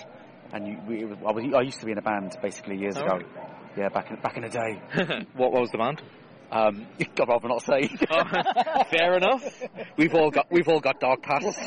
and 0.52 0.66
you, 0.66 0.78
we, 0.88 1.02
it 1.02 1.08
was, 1.08 1.18
I, 1.26 1.32
was, 1.32 1.44
I 1.54 1.60
used 1.62 1.80
to 1.80 1.86
be 1.86 1.92
in 1.92 1.98
a 1.98 2.02
band 2.02 2.36
basically 2.42 2.78
years 2.78 2.96
Oh, 2.96 3.02
ago. 3.04 3.18
Yeah, 3.76 3.90
back 3.90 4.10
in 4.10 4.16
back 4.20 4.36
in 4.36 4.42
the 4.42 4.48
day. 4.48 5.26
what, 5.34 5.52
what 5.52 5.60
was 5.60 5.70
the 5.70 5.78
band? 5.78 6.02
Um, 6.50 6.86
I'd 7.00 7.28
rather 7.28 7.48
not 7.48 7.62
say. 7.62 7.90
Oh, 8.10 8.84
fair 8.90 9.16
enough. 9.16 9.42
We've 9.96 10.14
all 10.14 10.30
got 10.30 10.46
we've 10.50 10.68
all 10.68 10.80
got 10.80 11.00
dog 11.00 11.22
pasts. 11.22 11.58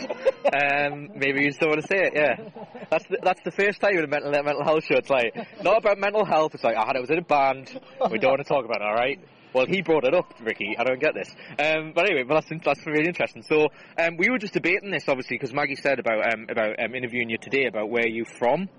Um, 0.53 1.09
maybe 1.15 1.43
you 1.43 1.51
still 1.51 1.69
want 1.69 1.81
to 1.81 1.87
say 1.87 1.97
it. 2.03 2.13
Yeah, 2.15 2.49
that's 2.89 3.05
the, 3.07 3.17
that's 3.23 3.41
the 3.43 3.51
first 3.51 3.81
time 3.81 3.97
in 3.97 4.03
a 4.03 4.07
mental 4.07 4.31
mental 4.31 4.63
health 4.63 4.83
show. 4.85 4.95
It's 4.95 5.09
like 5.09 5.35
not 5.63 5.77
about 5.77 5.97
mental 5.99 6.25
health. 6.25 6.55
It's 6.55 6.63
like 6.63 6.75
I 6.77 6.85
had 6.85 6.95
it 6.95 7.01
was 7.01 7.09
in 7.09 7.17
a 7.19 7.23
band. 7.23 7.79
We 8.11 8.19
don't 8.19 8.31
want 8.31 8.41
to 8.41 8.47
talk 8.47 8.65
about 8.65 8.81
it. 8.81 8.87
All 8.87 8.93
right. 8.93 9.19
Well, 9.53 9.65
he 9.65 9.81
brought 9.81 10.03
it 10.05 10.13
up, 10.13 10.31
Ricky. 10.41 10.75
I 10.77 10.83
don't 10.83 10.99
get 11.01 11.15
this. 11.15 11.29
Um, 11.57 11.91
but 11.95 12.05
anyway, 12.05 12.23
but 12.23 12.35
that's 12.47 12.63
that's 12.63 12.85
really 12.85 13.07
interesting. 13.07 13.43
So 13.43 13.67
um, 13.97 14.15
we 14.17 14.29
were 14.29 14.37
just 14.37 14.53
debating 14.53 14.91
this, 14.91 15.05
obviously, 15.07 15.37
because 15.37 15.53
Maggie 15.53 15.75
said 15.75 15.99
about 15.99 16.31
um, 16.33 16.45
about 16.49 16.79
um, 16.79 16.93
interviewing 16.95 17.29
you 17.29 17.37
today 17.39 17.65
about 17.65 17.89
where 17.89 18.07
you're 18.07 18.25
from. 18.25 18.69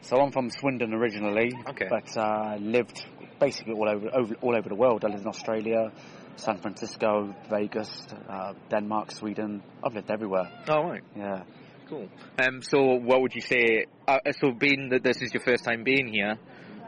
so 0.00 0.20
I'm 0.20 0.32
from 0.32 0.50
Swindon 0.50 0.92
originally, 0.92 1.52
Okay. 1.70 1.86
but 1.88 2.16
uh, 2.16 2.56
lived 2.60 3.06
basically 3.38 3.74
all 3.74 3.88
over, 3.88 4.08
over 4.14 4.34
all 4.42 4.56
over 4.56 4.68
the 4.68 4.74
world. 4.74 5.04
I 5.04 5.08
lived 5.08 5.22
in 5.22 5.28
Australia, 5.28 5.92
San 6.36 6.58
Francisco, 6.58 7.34
Vegas, 7.50 7.90
uh, 8.28 8.52
Denmark, 8.70 9.12
Sweden. 9.12 9.62
I've 9.84 9.94
lived 9.94 10.10
everywhere. 10.10 10.50
Oh 10.68 10.82
right. 10.84 11.02
Yeah. 11.16 11.42
Cool. 11.88 12.08
Um, 12.38 12.62
so 12.62 12.94
what 12.96 13.20
would 13.22 13.34
you 13.34 13.40
say? 13.42 13.86
Uh, 14.08 14.18
so 14.40 14.50
being 14.52 14.88
that 14.90 15.02
this 15.04 15.22
is 15.22 15.32
your 15.32 15.42
first 15.42 15.62
time 15.64 15.84
being 15.84 16.08
here, 16.12 16.36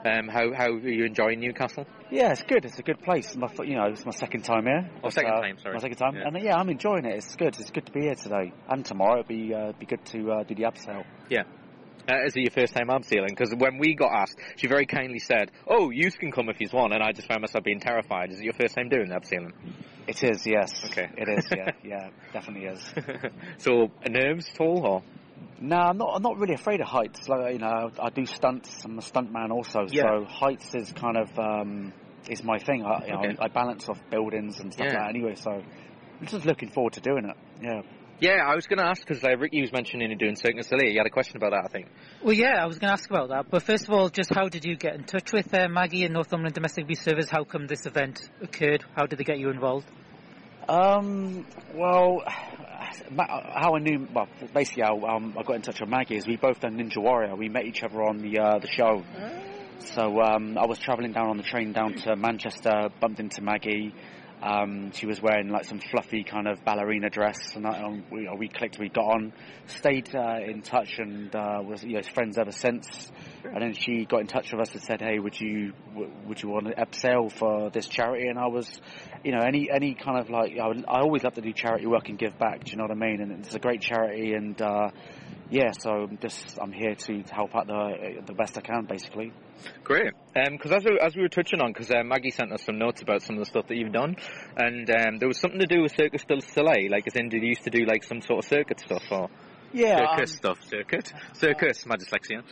um, 0.04 0.26
how 0.28 0.52
how 0.52 0.66
are 0.72 0.88
you 0.88 1.04
enjoying 1.04 1.38
Newcastle? 1.40 1.86
Yeah, 2.10 2.32
it's 2.32 2.42
good. 2.42 2.64
It's 2.64 2.78
a 2.78 2.82
good 2.82 3.00
place. 3.02 3.36
My, 3.36 3.48
you 3.64 3.76
know, 3.76 3.84
it's 3.92 4.04
my 4.04 4.12
second 4.12 4.42
time 4.42 4.64
here. 4.64 4.90
Oh, 5.04 5.10
second 5.10 5.32
Uh, 5.34 5.40
time, 5.40 5.58
sorry. 5.58 5.74
My 5.74 5.80
second 5.80 5.98
time, 5.98 6.14
Yeah. 6.16 6.26
and 6.26 6.36
uh, 6.36 6.40
yeah, 6.40 6.56
I'm 6.56 6.68
enjoying 6.70 7.04
it. 7.04 7.14
It's 7.16 7.36
good. 7.36 7.54
It's 7.60 7.70
good 7.70 7.86
to 7.86 7.92
be 7.92 8.00
here 8.00 8.14
today 8.16 8.52
and 8.68 8.84
tomorrow. 8.84 9.20
It'd 9.20 9.28
be 9.28 9.54
uh, 9.54 9.72
be 9.78 9.86
good 9.86 10.04
to 10.06 10.32
uh, 10.32 10.42
do 10.44 10.54
the 10.54 10.62
abseil. 10.64 11.04
Yeah. 11.28 11.42
Uh, 12.08 12.24
is 12.24 12.34
it 12.36 12.40
your 12.40 12.50
first 12.50 12.72
time 12.74 12.88
abseiling? 12.88 13.28
Because 13.28 13.54
when 13.54 13.76
we 13.78 13.94
got 13.94 14.10
asked, 14.12 14.38
she 14.56 14.66
very 14.66 14.86
kindly 14.86 15.18
said, 15.18 15.50
"Oh, 15.66 15.90
you 15.90 16.10
can 16.10 16.32
come 16.32 16.48
if 16.48 16.58
you 16.58 16.68
want," 16.72 16.94
and 16.94 17.02
I 17.02 17.12
just 17.12 17.28
found 17.28 17.42
myself 17.42 17.64
being 17.64 17.80
terrified. 17.80 18.30
Is 18.30 18.40
it 18.40 18.44
your 18.44 18.54
first 18.54 18.74
time 18.74 18.88
doing 18.88 19.08
abseiling? 19.08 19.52
It 20.06 20.22
is, 20.24 20.46
yes. 20.46 20.72
Okay. 20.86 21.10
It 21.18 21.28
is, 21.28 21.46
yeah, 21.54 21.70
yeah, 21.84 22.08
definitely 22.32 22.66
is. 22.68 22.92
so 23.58 23.88
nerves 24.08 24.48
at 24.54 24.58
all, 24.60 24.86
or 24.86 25.02
No, 25.60 25.76
I'm 25.76 25.98
not. 25.98 26.14
I'm 26.14 26.22
not 26.22 26.38
really 26.38 26.54
afraid 26.54 26.80
of 26.80 26.86
heights. 26.88 27.28
Like 27.28 27.52
you 27.52 27.58
know, 27.58 27.90
I 28.02 28.08
do 28.08 28.24
stunts. 28.24 28.84
I'm 28.86 28.98
a 28.98 29.02
stunt 29.02 29.30
man 29.30 29.52
also. 29.52 29.84
Yeah. 29.90 30.02
So 30.20 30.24
heights 30.24 30.74
is 30.74 30.90
kind 30.94 31.18
of 31.18 31.38
um, 31.38 31.92
is 32.30 32.42
my 32.42 32.58
thing. 32.58 32.84
I, 32.86 33.04
you 33.04 33.12
know, 33.12 33.18
Okay. 33.20 33.36
I 33.38 33.48
balance 33.48 33.86
off 33.90 34.00
buildings 34.10 34.60
and 34.60 34.72
stuff 34.72 34.86
Yeah. 34.86 34.92
like 34.94 35.02
that. 35.02 35.08
Anyway, 35.10 35.34
so 35.34 35.50
I'm 35.50 36.26
just 36.26 36.46
looking 36.46 36.70
forward 36.70 36.94
to 36.94 37.00
doing 37.00 37.26
it. 37.26 37.36
Yeah. 37.62 37.82
Yeah, 38.20 38.44
I 38.46 38.54
was 38.54 38.66
going 38.66 38.78
to 38.78 38.84
ask 38.84 39.06
because 39.06 39.22
uh, 39.22 39.36
Ricky 39.36 39.60
was 39.60 39.72
mentioning 39.72 40.16
doing 40.18 40.36
Cirque 40.36 40.56
du 40.56 40.62
Soleil. 40.62 40.90
You 40.90 40.98
had 40.98 41.06
a 41.06 41.10
question 41.10 41.36
about 41.36 41.50
that, 41.50 41.64
I 41.66 41.68
think. 41.68 41.86
Well, 42.22 42.34
yeah, 42.34 42.62
I 42.62 42.66
was 42.66 42.78
going 42.78 42.88
to 42.88 42.92
ask 42.92 43.08
about 43.08 43.28
that. 43.28 43.50
But 43.50 43.62
first 43.62 43.84
of 43.84 43.90
all, 43.90 44.08
just 44.08 44.32
how 44.34 44.48
did 44.48 44.64
you 44.64 44.76
get 44.76 44.94
in 44.94 45.04
touch 45.04 45.32
with 45.32 45.52
uh, 45.54 45.68
Maggie 45.68 46.04
and 46.04 46.14
Northumberland 46.14 46.54
Domestic 46.54 46.84
Abuse 46.84 47.00
Service? 47.00 47.28
How 47.30 47.44
come 47.44 47.66
this 47.66 47.86
event 47.86 48.28
occurred? 48.42 48.84
How 48.96 49.06
did 49.06 49.18
they 49.18 49.24
get 49.24 49.38
you 49.38 49.50
involved? 49.50 49.86
Um, 50.68 51.46
well, 51.74 52.22
how 52.26 53.74
I 53.74 53.78
knew, 53.78 54.06
well, 54.12 54.28
basically 54.52 54.82
how 54.82 55.00
um, 55.00 55.34
I 55.38 55.42
got 55.42 55.56
in 55.56 55.62
touch 55.62 55.80
with 55.80 55.88
Maggie 55.88 56.16
is 56.16 56.26
we 56.26 56.36
both 56.36 56.60
done 56.60 56.76
Ninja 56.76 56.98
Warrior. 56.98 57.34
We 57.36 57.48
met 57.48 57.64
each 57.64 57.82
other 57.82 58.02
on 58.02 58.18
the 58.18 58.38
uh, 58.38 58.58
the 58.58 58.68
show. 58.68 59.02
So 59.80 60.20
um, 60.20 60.58
I 60.58 60.66
was 60.66 60.78
travelling 60.78 61.12
down 61.12 61.28
on 61.30 61.36
the 61.36 61.42
train 61.42 61.72
down 61.72 61.94
to 61.94 62.16
Manchester, 62.16 62.90
bumped 63.00 63.20
into 63.20 63.42
Maggie. 63.42 63.94
Um, 64.40 64.92
she 64.92 65.06
was 65.06 65.20
wearing 65.20 65.48
like 65.48 65.64
some 65.64 65.80
fluffy 65.80 66.22
kind 66.22 66.46
of 66.46 66.64
ballerina 66.64 67.10
dress, 67.10 67.56
and 67.56 67.66
I, 67.66 68.02
we, 68.10 68.28
we 68.38 68.48
clicked. 68.48 68.78
We 68.78 68.88
got 68.88 69.06
on, 69.06 69.32
stayed 69.66 70.14
uh, 70.14 70.38
in 70.46 70.62
touch, 70.62 70.98
and 70.98 71.34
uh, 71.34 71.58
was 71.62 71.82
you 71.82 71.94
know 71.94 72.02
friends 72.14 72.38
ever 72.38 72.52
since. 72.52 73.10
And 73.44 73.60
then 73.60 73.74
she 73.74 74.04
got 74.04 74.20
in 74.20 74.26
touch 74.28 74.52
with 74.52 74.60
us 74.60 74.72
and 74.72 74.82
said, 74.82 75.00
"Hey, 75.00 75.18
would 75.18 75.40
you 75.40 75.72
w- 75.92 76.12
would 76.26 76.40
you 76.40 76.50
want 76.50 76.68
an 76.68 76.74
upsell 76.74 77.32
for 77.32 77.70
this 77.70 77.88
charity?" 77.88 78.28
And 78.28 78.38
I 78.38 78.46
was, 78.46 78.80
you 79.24 79.32
know, 79.32 79.40
any 79.40 79.68
any 79.72 79.94
kind 79.94 80.20
of 80.20 80.30
like 80.30 80.56
I, 80.56 80.68
would, 80.68 80.84
I 80.86 81.00
always 81.00 81.24
love 81.24 81.34
to 81.34 81.40
do 81.40 81.52
charity 81.52 81.86
work 81.86 82.08
and 82.08 82.16
give 82.16 82.38
back. 82.38 82.64
Do 82.64 82.70
you 82.70 82.76
know 82.76 82.84
what 82.84 82.92
I 82.92 82.94
mean? 82.94 83.20
And 83.20 83.32
it's 83.44 83.54
a 83.54 83.58
great 83.58 83.80
charity, 83.80 84.34
and 84.34 84.60
uh, 84.62 84.90
yeah, 85.50 85.70
so 85.78 85.90
I'm 85.90 86.18
just 86.18 86.58
I'm 86.60 86.72
here 86.72 86.94
to 86.94 87.22
help 87.30 87.54
out 87.54 87.66
the 87.66 88.22
the 88.26 88.34
best 88.34 88.56
I 88.58 88.60
can, 88.60 88.84
basically. 88.86 89.32
Great. 89.82 90.12
Because 90.34 90.70
as, 90.70 90.84
we, 90.84 90.98
as 91.02 91.16
we 91.16 91.22
were 91.22 91.28
touching 91.28 91.60
on, 91.60 91.72
because 91.72 91.90
uh, 91.90 92.04
Maggie 92.04 92.30
sent 92.30 92.52
us 92.52 92.62
some 92.62 92.78
notes 92.78 93.02
about 93.02 93.22
some 93.22 93.36
of 93.36 93.40
the 93.40 93.46
stuff 93.46 93.66
that 93.68 93.76
you've 93.76 93.92
done, 93.92 94.14
and 94.56 94.88
um, 94.88 95.18
there 95.18 95.26
was 95.26 95.40
something 95.40 95.58
to 95.58 95.66
do 95.66 95.82
with 95.82 95.92
Circus 95.96 96.22
du 96.24 96.40
Soleil, 96.40 96.90
like 96.90 97.08
as 97.08 97.16
in, 97.16 97.28
did 97.28 97.42
you 97.42 97.48
used 97.48 97.64
to 97.64 97.70
do 97.70 97.84
like 97.84 98.04
some 98.04 98.20
sort 98.20 98.44
of 98.44 98.48
circuit 98.48 98.78
stuff 98.78 99.02
or 99.10 99.28
Yeah, 99.72 99.96
circus 100.16 100.30
um, 100.30 100.36
stuff? 100.36 100.58
Circuit, 100.68 101.12
circus, 101.34 101.86
my 101.86 101.96
dyslexia. 101.96 102.42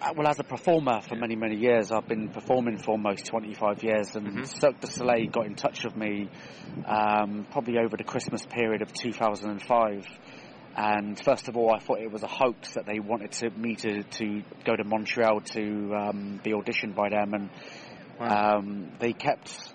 Uh, 0.00 0.12
Well, 0.16 0.26
as 0.26 0.40
a 0.40 0.44
performer 0.44 1.00
for 1.02 1.14
many, 1.14 1.36
many 1.36 1.56
years, 1.56 1.92
I've 1.92 2.08
been 2.08 2.30
performing 2.30 2.78
for 2.78 2.92
almost 2.92 3.26
25 3.26 3.84
years, 3.84 4.16
and 4.16 4.26
Mm-hmm. 4.26 4.44
Cirque 4.44 4.80
du 4.80 4.88
Soleil 4.88 5.28
got 5.30 5.46
in 5.46 5.54
touch 5.54 5.84
with 5.84 5.96
me 5.96 6.28
um, 6.84 7.46
probably 7.52 7.78
over 7.78 7.96
the 7.96 8.04
Christmas 8.04 8.44
period 8.44 8.82
of 8.82 8.92
2005. 8.92 9.92
And 9.92 10.06
first 11.24 11.48
of 11.48 11.56
all, 11.56 11.74
I 11.74 11.78
thought 11.78 12.00
it 12.00 12.12
was 12.12 12.22
a 12.22 12.28
hoax 12.28 12.74
that 12.74 12.86
they 12.86 13.00
wanted 13.00 13.32
to, 13.32 13.50
me 13.50 13.76
to, 13.76 14.02
to 14.02 14.42
go 14.64 14.76
to 14.76 14.84
Montreal 14.84 15.40
to 15.40 15.94
um, 15.94 16.40
be 16.42 16.52
auditioned 16.52 16.94
by 16.94 17.08
them, 17.08 17.32
and 17.34 17.50
um, 18.20 18.92
they 18.98 19.12
kept 19.12 19.74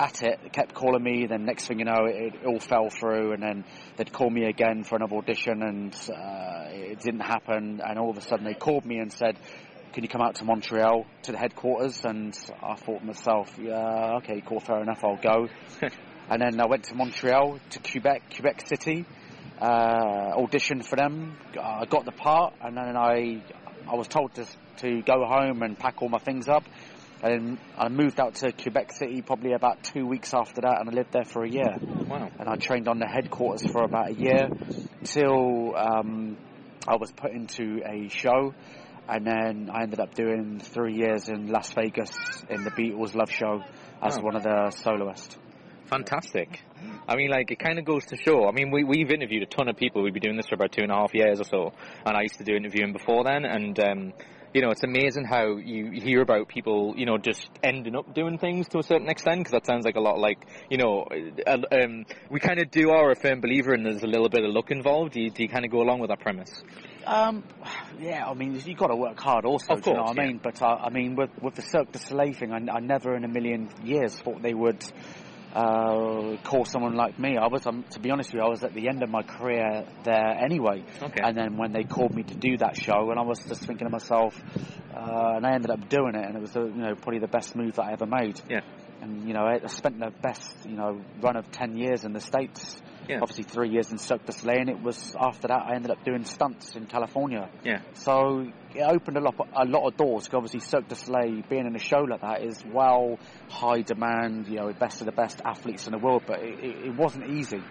at 0.00 0.22
it, 0.22 0.52
kept 0.52 0.74
calling 0.74 1.02
me. 1.02 1.26
Then 1.26 1.44
next 1.44 1.66
thing 1.66 1.78
you 1.78 1.84
know, 1.84 2.06
it, 2.06 2.34
it 2.34 2.46
all 2.46 2.58
fell 2.58 2.90
through, 2.90 3.32
and 3.32 3.42
then 3.42 3.64
they'd 3.96 4.12
call 4.12 4.30
me 4.30 4.44
again 4.46 4.82
for 4.82 4.96
another 4.96 5.16
audition, 5.16 5.62
and 5.62 5.94
uh, 6.10 6.70
it 6.70 7.00
didn't 7.00 7.20
happen. 7.20 7.80
And 7.84 7.98
all 7.98 8.10
of 8.10 8.16
a 8.16 8.22
sudden, 8.22 8.44
they 8.44 8.54
called 8.54 8.84
me 8.84 8.98
and 8.98 9.12
said, 9.12 9.38
"Can 9.92 10.02
you 10.02 10.08
come 10.08 10.22
out 10.22 10.36
to 10.36 10.44
Montreal 10.44 11.06
to 11.22 11.32
the 11.32 11.38
headquarters?" 11.38 12.00
And 12.04 12.36
I 12.62 12.74
thought 12.74 13.00
to 13.00 13.06
myself, 13.06 13.56
"Yeah, 13.60 14.16
okay, 14.18 14.42
cool, 14.44 14.60
fair 14.60 14.82
enough, 14.82 15.04
I'll 15.04 15.16
go." 15.16 15.48
and 16.30 16.42
then 16.42 16.60
I 16.60 16.66
went 16.66 16.84
to 16.84 16.94
Montreal, 16.94 17.60
to 17.70 17.78
Quebec, 17.78 18.34
Quebec 18.34 18.66
City, 18.66 19.04
uh, 19.60 20.36
auditioned 20.36 20.84
for 20.84 20.96
them. 20.96 21.36
I 21.60 21.84
got 21.84 22.04
the 22.04 22.12
part, 22.12 22.54
and 22.62 22.76
then 22.76 22.96
I 22.96 23.42
I 23.86 23.94
was 23.94 24.08
told 24.08 24.34
to 24.34 24.46
to 24.78 25.02
go 25.02 25.24
home 25.26 25.62
and 25.62 25.78
pack 25.78 26.02
all 26.02 26.08
my 26.08 26.18
things 26.18 26.48
up. 26.48 26.64
And 27.22 27.58
I 27.76 27.90
moved 27.90 28.18
out 28.18 28.36
to 28.36 28.50
Quebec 28.50 28.92
City 28.92 29.20
probably 29.20 29.52
about 29.52 29.84
two 29.84 30.06
weeks 30.06 30.32
after 30.32 30.62
that, 30.62 30.80
and 30.80 30.88
I 30.88 30.92
lived 30.92 31.12
there 31.12 31.24
for 31.24 31.44
a 31.44 31.50
year. 31.50 31.76
Wow. 32.08 32.30
And 32.38 32.48
I 32.48 32.56
trained 32.56 32.88
on 32.88 32.98
the 32.98 33.06
headquarters 33.06 33.70
for 33.70 33.84
about 33.84 34.12
a 34.12 34.14
year 34.14 34.48
till 35.04 35.76
um, 35.76 36.38
I 36.88 36.96
was 36.96 37.12
put 37.12 37.32
into 37.32 37.82
a 37.84 38.08
show, 38.08 38.54
and 39.06 39.26
then 39.26 39.68
I 39.70 39.82
ended 39.82 40.00
up 40.00 40.14
doing 40.14 40.60
three 40.60 40.94
years 40.94 41.28
in 41.28 41.48
Las 41.48 41.70
Vegas 41.74 42.10
in 42.48 42.64
the 42.64 42.70
Beatles 42.70 43.14
Love 43.14 43.30
Show 43.30 43.64
as 44.00 44.18
one 44.18 44.34
of 44.34 44.42
the 44.42 44.70
soloists. 44.70 45.36
Fantastic. 45.90 46.62
I 47.08 47.16
mean, 47.16 47.30
like, 47.30 47.50
it 47.50 47.58
kind 47.58 47.78
of 47.80 47.84
goes 47.84 48.06
to 48.06 48.16
show. 48.16 48.46
I 48.46 48.52
mean, 48.52 48.70
we, 48.70 48.84
we've 48.84 49.10
interviewed 49.10 49.42
a 49.42 49.46
ton 49.46 49.68
of 49.68 49.76
people. 49.76 50.02
We've 50.02 50.14
been 50.14 50.22
doing 50.22 50.36
this 50.36 50.46
for 50.46 50.54
about 50.54 50.70
two 50.70 50.82
and 50.82 50.92
a 50.92 50.94
half 50.94 51.12
years 51.12 51.40
or 51.40 51.44
so. 51.44 51.72
And 52.06 52.16
I 52.16 52.22
used 52.22 52.38
to 52.38 52.44
do 52.44 52.54
interviewing 52.54 52.92
before 52.92 53.24
then. 53.24 53.44
And, 53.44 53.78
um, 53.80 54.12
you 54.54 54.62
know, 54.62 54.70
it's 54.70 54.84
amazing 54.84 55.24
how 55.24 55.56
you 55.56 55.90
hear 55.90 56.22
about 56.22 56.46
people, 56.46 56.94
you 56.96 57.06
know, 57.06 57.18
just 57.18 57.50
ending 57.62 57.96
up 57.96 58.14
doing 58.14 58.38
things 58.38 58.68
to 58.68 58.78
a 58.78 58.82
certain 58.84 59.08
extent, 59.08 59.40
because 59.40 59.52
that 59.52 59.66
sounds 59.66 59.84
like 59.84 59.96
a 59.96 60.00
lot 60.00 60.18
like, 60.18 60.46
you 60.70 60.78
know, 60.78 61.06
uh, 61.46 61.58
um, 61.72 62.06
we 62.30 62.38
kind 62.38 62.60
of 62.60 62.70
do 62.70 62.90
are 62.90 63.10
a 63.10 63.16
firm 63.16 63.40
believer 63.40 63.74
in 63.74 63.82
there's 63.82 64.04
a 64.04 64.08
little 64.08 64.28
bit 64.28 64.44
of 64.44 64.52
luck 64.52 64.70
involved. 64.70 65.14
Do 65.14 65.20
you, 65.20 65.30
do 65.30 65.42
you 65.42 65.48
kind 65.48 65.64
of 65.64 65.72
go 65.72 65.82
along 65.82 65.98
with 65.98 66.10
that 66.10 66.20
premise? 66.20 66.62
Um, 67.04 67.42
yeah, 67.98 68.28
I 68.28 68.34
mean, 68.34 68.60
you've 68.64 68.78
got 68.78 68.88
to 68.88 68.96
work 68.96 69.18
hard 69.18 69.44
also, 69.44 69.74
Of 69.74 69.82
do 69.82 69.90
you 69.90 69.96
know 69.96 70.02
course, 70.04 70.16
what 70.16 70.22
I 70.22 70.26
mean? 70.26 70.40
But, 70.42 70.62
uh, 70.62 70.66
I 70.66 70.90
mean, 70.90 71.16
with, 71.16 71.30
with 71.42 71.54
the 71.56 71.62
Cirque 71.62 71.90
du 71.90 71.98
Soleil 71.98 72.32
thing, 72.34 72.52
I, 72.52 72.58
I 72.76 72.80
never 72.80 73.16
in 73.16 73.24
a 73.24 73.28
million 73.28 73.70
years 73.82 74.14
thought 74.14 74.42
they 74.42 74.54
would 74.54 74.84
uh, 75.54 76.36
call 76.44 76.64
someone 76.64 76.94
like 76.94 77.18
me. 77.18 77.36
I 77.36 77.48
was, 77.48 77.66
um, 77.66 77.84
to 77.90 78.00
be 78.00 78.10
honest 78.10 78.30
with 78.30 78.40
you, 78.40 78.46
I 78.46 78.48
was 78.48 78.62
at 78.62 78.74
the 78.74 78.88
end 78.88 79.02
of 79.02 79.10
my 79.10 79.22
career 79.22 79.84
there 80.04 80.38
anyway. 80.44 80.84
Okay. 81.02 81.20
And 81.22 81.36
then 81.36 81.56
when 81.56 81.72
they 81.72 81.84
called 81.84 82.14
me 82.14 82.22
to 82.22 82.34
do 82.34 82.56
that 82.58 82.76
show, 82.76 83.10
and 83.10 83.18
I 83.18 83.22
was 83.22 83.38
just 83.40 83.64
thinking 83.64 83.86
to 83.86 83.90
myself, 83.90 84.40
uh, 84.94 85.34
and 85.36 85.46
I 85.46 85.54
ended 85.54 85.70
up 85.70 85.88
doing 85.88 86.14
it, 86.14 86.24
and 86.24 86.36
it 86.36 86.40
was, 86.40 86.56
uh, 86.56 86.64
you 86.64 86.82
know, 86.82 86.94
probably 86.94 87.20
the 87.20 87.28
best 87.28 87.56
move 87.56 87.74
that 87.76 87.84
I 87.84 87.92
ever 87.92 88.06
made. 88.06 88.40
Yeah. 88.48 88.60
And, 89.02 89.26
you 89.26 89.34
know, 89.34 89.42
I 89.42 89.60
I 89.62 89.66
spent 89.66 89.98
the 89.98 90.12
best, 90.22 90.66
you 90.66 90.76
know, 90.76 91.00
run 91.20 91.36
of 91.36 91.50
10 91.50 91.76
years 91.76 92.04
in 92.04 92.12
the 92.12 92.20
States. 92.20 92.80
Yeah. 93.10 93.18
Obviously 93.22 93.44
three 93.44 93.70
years 93.70 93.90
in 93.92 93.98
Cirque 93.98 94.24
du 94.26 94.32
Soleil, 94.32 94.60
and 94.60 94.68
it 94.70 94.80
was 94.82 95.14
after 95.18 95.48
that 95.48 95.62
I 95.66 95.74
ended 95.74 95.90
up 95.90 96.04
doing 96.04 96.24
stunts 96.24 96.74
in 96.76 96.86
California. 96.86 97.48
Yeah. 97.64 97.80
So 97.94 98.46
it 98.74 98.82
opened 98.82 99.16
a 99.16 99.20
lot, 99.20 99.34
a 99.54 99.64
lot 99.64 99.86
of 99.88 99.96
doors. 99.96 100.28
'cause 100.28 100.34
obviously, 100.36 100.60
Cirque 100.60 100.88
du 100.88 100.94
Soleil 100.94 101.42
being 101.48 101.66
in 101.66 101.74
a 101.74 101.78
show 101.78 102.00
like 102.00 102.20
that 102.22 102.42
is 102.42 102.62
well 102.72 103.18
high 103.48 103.82
demand. 103.82 104.48
You 104.48 104.56
know, 104.56 104.72
best 104.72 105.00
of 105.00 105.06
the 105.06 105.12
best 105.12 105.40
athletes 105.44 105.86
in 105.86 105.92
the 105.92 105.98
world, 105.98 106.22
but 106.26 106.40
it, 106.40 106.58
it, 106.64 106.86
it 106.86 106.94
wasn't 106.96 107.28
easy. 107.30 107.62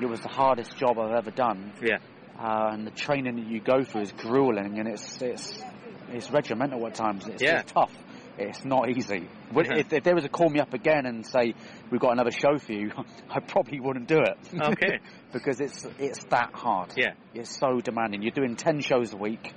It 0.00 0.06
was 0.06 0.20
the 0.20 0.28
hardest 0.28 0.76
job 0.76 0.98
I've 0.98 1.14
ever 1.16 1.30
done, 1.30 1.72
Yeah. 1.82 1.98
uh, 2.38 2.70
and 2.72 2.86
the 2.86 2.90
training 2.92 3.36
that 3.36 3.46
you 3.46 3.60
go 3.60 3.82
through 3.82 4.02
is 4.02 4.12
grueling, 4.12 4.78
and 4.78 4.88
it's 4.88 5.20
it's 5.22 5.62
it's 6.10 6.30
regimental 6.30 6.86
at 6.86 6.94
times. 6.94 7.26
It's, 7.26 7.42
Yeah. 7.42 7.60
it's 7.60 7.72
tough. 7.72 7.90
It's 8.38 8.64
not 8.64 8.90
easy. 8.90 9.28
If, 9.54 9.92
if 9.92 10.02
there 10.02 10.14
was 10.14 10.24
a 10.24 10.28
call 10.28 10.50
me 10.50 10.60
up 10.60 10.74
again 10.74 11.06
and 11.06 11.24
say 11.24 11.54
we've 11.90 12.00
got 12.00 12.12
another 12.12 12.32
show 12.32 12.58
for 12.58 12.72
you, 12.72 12.90
I 13.30 13.40
probably 13.40 13.80
wouldn't 13.80 14.08
do 14.08 14.18
it. 14.20 14.60
Okay. 14.60 14.98
because 15.32 15.60
it's 15.60 15.86
it's 15.98 16.24
that 16.30 16.50
hard. 16.52 16.92
Yeah. 16.96 17.12
It's 17.34 17.56
so 17.58 17.80
demanding. 17.80 18.22
You're 18.22 18.32
doing 18.32 18.56
ten 18.56 18.80
shows 18.80 19.12
a 19.12 19.16
week, 19.16 19.52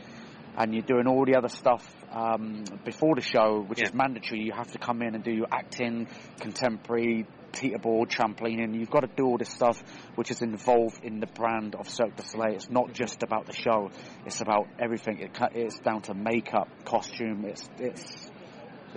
and 0.57 0.73
you're 0.73 0.83
doing 0.83 1.07
all 1.07 1.25
the 1.25 1.35
other 1.37 1.49
stuff 1.49 1.83
um, 2.11 2.63
before 2.85 3.15
the 3.15 3.21
show, 3.21 3.63
which 3.67 3.81
is 3.81 3.93
mandatory. 3.93 4.41
You 4.41 4.53
have 4.53 4.71
to 4.71 4.79
come 4.79 5.01
in 5.01 5.15
and 5.15 5.23
do 5.23 5.31
your 5.31 5.47
acting, 5.51 6.07
contemporary, 6.39 7.25
teeterboard, 7.51 8.09
trampolining. 8.09 8.77
You've 8.77 8.89
got 8.89 9.01
to 9.01 9.09
do 9.15 9.25
all 9.25 9.37
this 9.37 9.49
stuff, 9.49 9.81
which 10.15 10.31
is 10.31 10.41
involved 10.41 11.03
in 11.03 11.19
the 11.19 11.27
brand 11.27 11.75
of 11.75 11.89
Cirque 11.89 12.15
du 12.15 12.23
Soleil. 12.23 12.53
It's 12.55 12.69
not 12.69 12.93
just 12.93 13.23
about 13.23 13.45
the 13.47 13.53
show; 13.53 13.89
it's 14.25 14.41
about 14.41 14.67
everything. 14.79 15.19
It, 15.19 15.37
it's 15.53 15.79
down 15.79 16.01
to 16.03 16.13
makeup, 16.13 16.69
costume. 16.85 17.45
It's 17.45 17.67
it's 17.79 18.29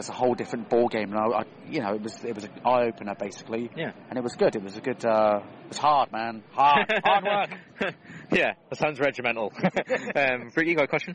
it's 0.00 0.08
a 0.08 0.12
whole 0.12 0.34
different 0.34 0.68
ball 0.68 0.88
game. 0.88 1.12
And 1.12 1.18
I, 1.18 1.40
I 1.40 1.42
you 1.68 1.80
know, 1.80 1.94
it 1.94 2.02
was 2.02 2.24
it 2.24 2.34
was 2.34 2.44
an 2.44 2.50
eye 2.64 2.86
opener 2.86 3.14
basically. 3.14 3.70
Yeah. 3.76 3.92
And 4.08 4.18
it 4.18 4.22
was 4.22 4.34
good. 4.34 4.56
It 4.56 4.62
was 4.62 4.76
a 4.76 4.80
good. 4.80 5.04
Uh, 5.04 5.40
it 5.64 5.68
was 5.68 5.78
hard, 5.78 6.10
man. 6.10 6.42
Hard, 6.52 6.92
hard 7.04 7.24
work. 7.24 7.94
yeah, 8.32 8.54
that 8.68 8.78
sounds 8.78 8.98
regimental. 8.98 9.52
um, 10.16 10.50
Freaky, 10.50 10.74
got 10.74 10.84
a 10.84 10.88
question? 10.88 11.14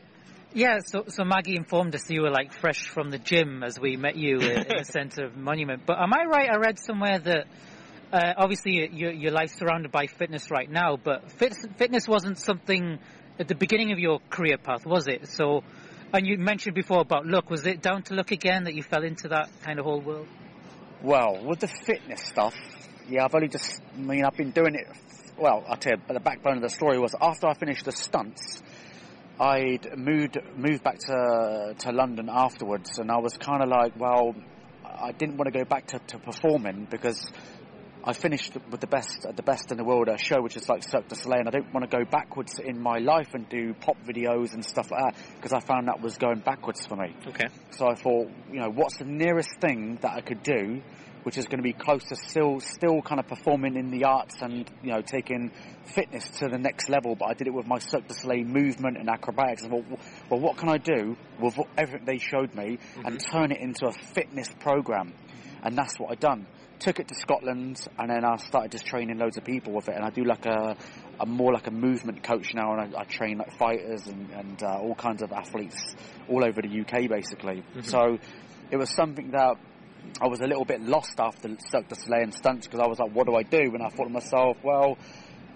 Yeah, 0.53 0.77
so 0.85 1.03
so 1.09 1.25
Maggie 1.25 1.57
informed 1.57 1.93
us 1.95 2.09
you 2.09 2.21
were 2.21 2.31
like 2.31 2.53
fresh 2.53 2.87
from 2.87 3.09
the 3.09 3.19
gym 3.19 3.61
as 3.61 3.77
we 3.77 3.97
met 3.97 4.15
you 4.15 4.37
in, 4.37 4.61
in 4.61 4.77
the 4.77 4.85
centre 4.85 5.25
of 5.25 5.35
Monument. 5.35 5.81
But 5.85 5.97
am 5.99 6.13
I 6.13 6.23
right? 6.25 6.49
I 6.49 6.57
read 6.57 6.79
somewhere 6.79 7.19
that 7.19 7.47
uh, 8.13 8.33
obviously 8.37 8.89
your 8.93 9.11
your 9.11 9.31
life's 9.31 9.57
surrounded 9.57 9.91
by 9.91 10.07
fitness 10.07 10.49
right 10.49 10.71
now, 10.71 10.95
but 10.95 11.31
fit, 11.33 11.53
fitness 11.77 12.07
wasn't 12.07 12.37
something 12.37 12.99
at 13.39 13.47
the 13.47 13.55
beginning 13.55 13.91
of 13.91 13.99
your 13.99 14.19
career 14.29 14.57
path, 14.57 14.85
was 14.85 15.07
it? 15.07 15.27
So, 15.27 15.63
and 16.15 16.25
you 16.25 16.37
mentioned 16.37 16.75
before 16.75 17.01
about 17.01 17.25
luck. 17.25 17.49
Was 17.49 17.65
it 17.65 17.81
down 17.81 18.03
to 18.03 18.13
luck 18.13 18.31
again 18.31 18.63
that 18.63 18.73
you 18.73 18.83
fell 18.83 19.03
into 19.03 19.27
that 19.29 19.49
kind 19.63 19.79
of 19.79 19.85
whole 19.85 20.01
world? 20.01 20.27
Well, 21.03 21.43
with 21.43 21.59
the 21.59 21.67
fitness 21.67 22.21
stuff, 22.21 22.55
yeah, 23.09 23.25
I've 23.25 23.35
only 23.35 23.49
just, 23.49 23.81
I 23.93 23.99
mean, 23.99 24.25
I've 24.25 24.37
been 24.37 24.51
doing 24.51 24.75
it, 24.75 24.87
well, 25.37 25.63
I'll 25.67 25.75
tell 25.75 25.93
you, 25.93 26.03
but 26.07 26.13
the 26.13 26.21
backbone 26.21 26.57
of 26.57 26.63
the 26.63 26.69
story 26.69 26.97
was 26.97 27.13
after 27.19 27.47
I 27.47 27.53
finished 27.53 27.85
the 27.85 27.91
stunts, 27.91 28.63
I'd 29.39 29.97
moved, 29.97 30.37
moved 30.55 30.83
back 30.83 30.99
to, 30.99 31.75
to 31.77 31.91
London 31.91 32.29
afterwards, 32.31 32.97
and 32.97 33.11
I 33.11 33.17
was 33.17 33.37
kind 33.37 33.61
of 33.61 33.67
like, 33.67 33.99
well, 33.99 34.33
I 34.83 35.11
didn't 35.11 35.37
want 35.37 35.51
to 35.51 35.59
go 35.59 35.65
back 35.65 35.87
to, 35.87 35.99
to 35.99 36.17
performing 36.17 36.87
because 36.89 37.29
I 38.07 38.13
finished 38.13 38.55
with 38.69 38.81
the 38.81 38.87
best, 38.87 39.25
the 39.35 39.41
best 39.41 39.71
in 39.71 39.77
the 39.77 39.83
world 39.83 40.09
at 40.09 40.21
a 40.21 40.23
show, 40.23 40.39
which 40.39 40.55
is 40.55 40.69
like 40.69 40.83
Cirque 40.83 41.07
du 41.07 41.15
Soleil, 41.15 41.39
and 41.39 41.47
I 41.47 41.51
don't 41.51 41.73
want 41.73 41.89
to 41.89 41.97
go 41.97 42.05
backwards 42.05 42.59
in 42.59 42.79
my 42.79 42.99
life 42.99 43.33
and 43.33 43.49
do 43.49 43.73
pop 43.73 43.97
videos 44.05 44.53
and 44.53 44.63
stuff 44.63 44.91
like 44.91 45.01
that 45.05 45.21
because 45.35 45.53
I 45.53 45.59
found 45.59 45.87
that 45.87 46.01
was 46.01 46.15
going 46.17 46.39
backwards 46.41 46.85
for 46.85 46.95
me. 46.95 47.15
Okay. 47.27 47.47
So 47.71 47.87
I 47.87 47.95
thought, 47.95 48.29
you 48.51 48.59
know, 48.59 48.69
what's 48.69 48.99
the 48.99 49.05
nearest 49.05 49.59
thing 49.59 49.97
that 50.03 50.11
I 50.11 50.21
could 50.21 50.43
do, 50.43 50.83
which 51.23 51.39
is 51.39 51.47
going 51.47 51.57
to 51.57 51.63
be 51.63 51.73
close 51.73 52.03
to 52.09 52.15
still, 52.15 52.59
still 52.59 53.01
kind 53.01 53.19
of 53.19 53.27
performing 53.27 53.75
in 53.75 53.89
the 53.89 54.03
arts 54.03 54.35
and 54.39 54.69
you 54.83 54.91
know 54.91 55.01
taking 55.01 55.51
fitness 55.85 56.29
to 56.37 56.47
the 56.47 56.59
next 56.59 56.89
level. 56.89 57.15
But 57.15 57.29
I 57.29 57.33
did 57.33 57.47
it 57.47 57.53
with 57.55 57.65
my 57.65 57.79
Cirque 57.79 58.07
du 58.07 58.13
Soleil 58.13 58.45
movement 58.45 58.97
and 58.97 59.09
acrobatics. 59.09 59.65
Thought, 59.65 59.85
well, 60.29 60.39
what 60.39 60.57
can 60.57 60.69
I 60.69 60.77
do 60.77 61.17
with 61.41 61.57
everything 61.75 62.05
they 62.05 62.19
showed 62.19 62.53
me 62.53 62.77
and 63.03 63.17
mm-hmm. 63.17 63.35
turn 63.35 63.51
it 63.51 63.61
into 63.61 63.87
a 63.87 63.91
fitness 63.91 64.49
program? 64.59 65.15
And 65.63 65.75
that's 65.75 65.99
what 65.99 66.11
I've 66.11 66.19
done. 66.19 66.45
Took 66.79 66.99
it 66.99 67.07
to 67.07 67.15
Scotland, 67.15 67.79
and 67.97 68.09
then 68.09 68.25
I 68.25 68.35
started 68.37 68.71
just 68.71 68.85
training 68.85 69.17
loads 69.17 69.37
of 69.37 69.45
people 69.45 69.73
with 69.73 69.87
it. 69.87 69.95
And 69.95 70.03
I 70.03 70.09
do 70.09 70.23
like 70.23 70.45
a, 70.45 70.75
a 71.19 71.25
more 71.25 71.53
like 71.53 71.67
a 71.67 71.71
movement 71.71 72.23
coach 72.23 72.53
now, 72.53 72.73
and 72.73 72.95
I, 72.95 73.01
I 73.01 73.03
train 73.05 73.37
like 73.37 73.57
fighters 73.57 74.07
and, 74.07 74.29
and 74.31 74.63
uh, 74.63 74.79
all 74.79 74.95
kinds 74.95 75.21
of 75.21 75.31
athletes 75.31 75.95
all 76.29 76.43
over 76.43 76.61
the 76.61 76.81
UK, 76.81 77.09
basically. 77.09 77.63
So 77.83 78.17
it 78.71 78.77
was 78.77 78.89
something 78.89 79.31
that 79.31 79.55
I 80.21 80.27
was 80.27 80.41
a 80.41 80.47
little 80.47 80.65
bit 80.65 80.81
lost 80.81 81.19
after 81.19 81.49
Cirque 81.69 81.87
du 81.87 81.95
Soleil 81.95 82.23
and 82.23 82.33
stunts 82.33 82.67
because 82.67 82.79
I 82.79 82.87
was 82.87 82.99
like, 82.99 83.11
what 83.13 83.27
do 83.27 83.35
I 83.35 83.43
do? 83.43 83.73
And 83.73 83.81
I 83.81 83.89
thought 83.89 84.05
to 84.05 84.09
myself, 84.09 84.57
well, 84.63 84.97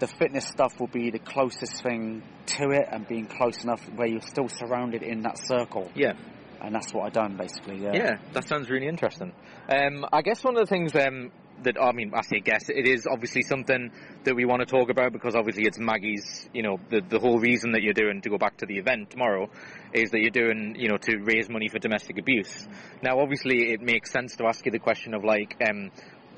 the 0.00 0.06
fitness 0.06 0.46
stuff 0.46 0.80
will 0.80 0.88
be 0.88 1.10
the 1.10 1.18
closest 1.18 1.82
thing 1.82 2.22
to 2.46 2.70
it, 2.70 2.88
and 2.90 3.06
being 3.06 3.26
close 3.26 3.62
enough 3.62 3.80
where 3.94 4.08
you're 4.08 4.22
still 4.22 4.48
surrounded 4.48 5.02
in 5.02 5.22
that 5.22 5.38
circle. 5.38 5.90
Yeah. 5.94 6.14
And 6.60 6.74
that's 6.74 6.92
what 6.92 7.06
I've 7.06 7.12
done 7.12 7.36
basically. 7.36 7.78
Yeah. 7.82 7.92
Yeah, 7.94 8.18
that 8.32 8.46
sounds 8.48 8.70
really 8.70 8.86
interesting. 8.86 9.32
Um, 9.68 10.04
I 10.12 10.22
guess 10.22 10.44
one 10.44 10.56
of 10.56 10.66
the 10.66 10.70
things 10.70 10.94
um, 10.94 11.30
that 11.64 11.76
I 11.80 11.92
mean, 11.92 12.12
I 12.14 12.22
say 12.22 12.40
guess 12.40 12.68
it 12.68 12.86
is 12.86 13.06
obviously 13.10 13.42
something 13.42 13.90
that 14.24 14.34
we 14.34 14.44
want 14.44 14.60
to 14.60 14.66
talk 14.66 14.90
about 14.90 15.12
because 15.12 15.34
obviously 15.34 15.64
it's 15.64 15.78
Maggie's. 15.78 16.48
You 16.52 16.62
know, 16.62 16.78
the 16.90 17.00
the 17.00 17.18
whole 17.18 17.38
reason 17.38 17.72
that 17.72 17.82
you're 17.82 17.94
doing 17.94 18.20
to 18.22 18.30
go 18.30 18.38
back 18.38 18.58
to 18.58 18.66
the 18.66 18.78
event 18.78 19.10
tomorrow 19.10 19.48
is 19.92 20.10
that 20.10 20.20
you're 20.20 20.30
doing 20.30 20.74
you 20.78 20.88
know 20.88 20.96
to 20.98 21.18
raise 21.18 21.48
money 21.48 21.68
for 21.68 21.78
domestic 21.78 22.18
abuse. 22.18 22.66
Now, 23.02 23.20
obviously, 23.20 23.72
it 23.72 23.80
makes 23.80 24.10
sense 24.10 24.36
to 24.36 24.44
ask 24.46 24.64
you 24.66 24.72
the 24.72 24.78
question 24.78 25.14
of 25.14 25.24
like, 25.24 25.56
um, 25.68 25.90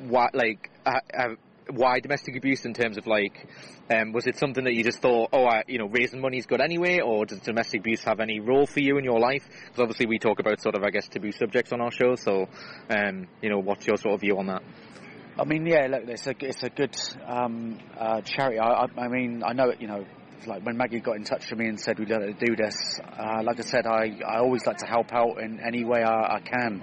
what 0.09 0.35
like. 0.35 0.71
Uh, 0.85 1.01
uh, 1.17 1.29
why 1.71 2.01
domestic 2.01 2.37
abuse 2.37 2.65
in 2.65 2.75
terms 2.75 2.99
of 2.99 3.07
like, 3.07 3.47
um, 3.91 4.13
was 4.13 4.27
it 4.27 4.37
something 4.37 4.65
that 4.65 4.75
you 4.75 4.85
just 4.85 5.01
thought, 5.01 5.31
oh, 5.33 5.45
I, 5.45 5.63
you 5.67 5.79
know, 5.79 5.87
raising 5.87 6.21
money 6.21 6.39
is 6.39 6.47
good 6.47 6.61
anyway, 6.61 7.01
or 7.01 7.25
does 7.25 7.41
domestic 7.41 7.81
abuse 7.81 8.03
have 8.05 8.21
any 8.21 8.41
role 8.41 8.67
for 8.67 8.81
you 8.81 8.99
in 8.99 9.05
your 9.05 9.21
life? 9.21 9.45
Because 9.49 9.81
obviously 9.81 10.07
we 10.07 10.19
talk 10.19 10.41
about 10.41 10.61
sort 10.61 10.75
of, 10.75 10.83
I 10.83 10.91
guess, 10.91 11.09
taboo 11.09 11.33
subjects 11.33 11.73
on 11.73 11.81
our 11.81 11.91
show. 11.91 12.15
So, 12.17 12.49
um, 12.91 13.29
you 13.41 13.51
know, 13.51 13.59
what's 13.59 13.87
your 13.87 13.97
sort 13.97 14.15
of 14.15 14.21
view 14.21 14.39
on 14.39 14.47
that? 14.47 14.63
I 15.39 15.45
mean, 15.45 15.65
yeah, 15.65 15.87
look, 15.87 16.03
it's 16.09 16.27
a 16.27 16.35
it's 16.41 16.63
a 16.63 16.69
good 16.69 16.95
um, 17.27 17.79
uh, 17.99 18.21
charity. 18.21 18.59
I, 18.59 18.85
I, 18.85 18.87
I 18.99 19.09
mean, 19.09 19.43
I 19.43 19.55
know 19.55 19.71
it. 19.71 19.81
You 19.81 19.89
know, 19.89 20.05
like 20.47 20.65
when 20.65 20.77
Maggie 20.77 21.01
got 21.01 21.17
in 21.17 21.25
touch 21.25 21.51
with 21.51 21.59
me 21.59 21.69
and 21.69 21.81
said 21.81 21.99
we'd 21.99 22.11
like 22.11 22.39
to 22.39 22.47
do 22.47 22.55
this. 22.55 23.01
Uh, 23.01 23.43
like 23.43 23.59
I 23.59 23.63
said, 23.63 23.87
I, 23.87 24.19
I 24.27 24.39
always 24.41 24.67
like 24.67 24.79
to 24.79 24.87
help 24.87 25.13
out 25.13 25.41
in 25.41 25.61
any 25.61 25.85
way 25.85 26.03
I, 26.03 26.37
I 26.37 26.41
can. 26.41 26.83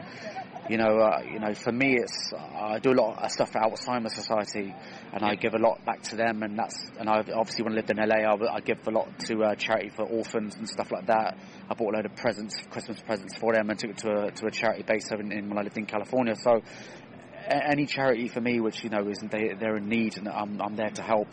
You 0.70 0.78
know, 0.78 1.00
uh, 1.00 1.22
you 1.24 1.40
know, 1.40 1.54
for 1.56 1.72
me, 1.72 1.98
it's 1.98 2.32
I 2.38 2.78
do 2.78 2.92
a 2.92 3.00
lot 3.02 3.24
of 3.24 3.32
stuff 3.32 3.52
for 3.52 3.60
Alzheimer's 3.60 4.14
Society, 4.14 4.72
and 5.12 5.24
I 5.24 5.34
give 5.34 5.56
a 5.56 5.58
lot 5.58 5.84
back 5.84 6.04
to 6.04 6.16
them, 6.16 6.44
and 6.44 6.58
that's 6.58 6.92
and 7.00 7.10
I 7.10 7.18
obviously 7.34 7.64
when 7.64 7.74
I 7.74 7.78
lived 7.78 7.90
in 7.90 7.98
LA, 7.98 8.18
I, 8.18 8.56
I 8.56 8.60
give 8.60 8.88
a 8.88 8.92
lot 8.92 9.18
to 9.22 9.44
uh, 9.44 9.56
charity 9.56 9.90
for 9.90 10.04
orphans 10.04 10.56
and 10.56 10.70
stuff 10.70 10.92
like 10.92 11.08
that. 11.08 11.38
I 11.70 11.74
bought 11.74 11.94
a 11.94 11.98
load 11.98 12.06
of 12.06 12.16
presents, 12.16 12.56
Christmas 12.70 13.02
presents 13.02 13.36
for 13.36 13.54
them, 13.54 13.72
and 13.72 13.80
took 13.80 13.90
it 13.90 13.98
to 14.00 14.12
a 14.28 14.32
to 14.32 14.46
a 14.46 14.52
charity 14.52 14.84
base 14.84 15.10
in, 15.12 15.32
in 15.32 15.50
when 15.50 15.58
I 15.58 15.64
lived 15.64 15.78
in 15.78 15.88
California. 15.88 16.36
So 16.36 16.62
a- 17.48 17.72
any 17.72 17.88
charity 17.88 18.28
for 18.28 18.40
me, 18.40 18.60
which 18.60 18.84
you 18.84 18.92
know 18.92 19.08
is 19.08 19.18
they 19.32 19.56
they're 19.60 19.78
in 19.78 19.90
need, 19.90 20.18
and 20.18 20.28
I'm 20.30 20.62
I'm 20.62 20.76
there 20.76 20.92
to 20.92 21.02
help. 21.02 21.30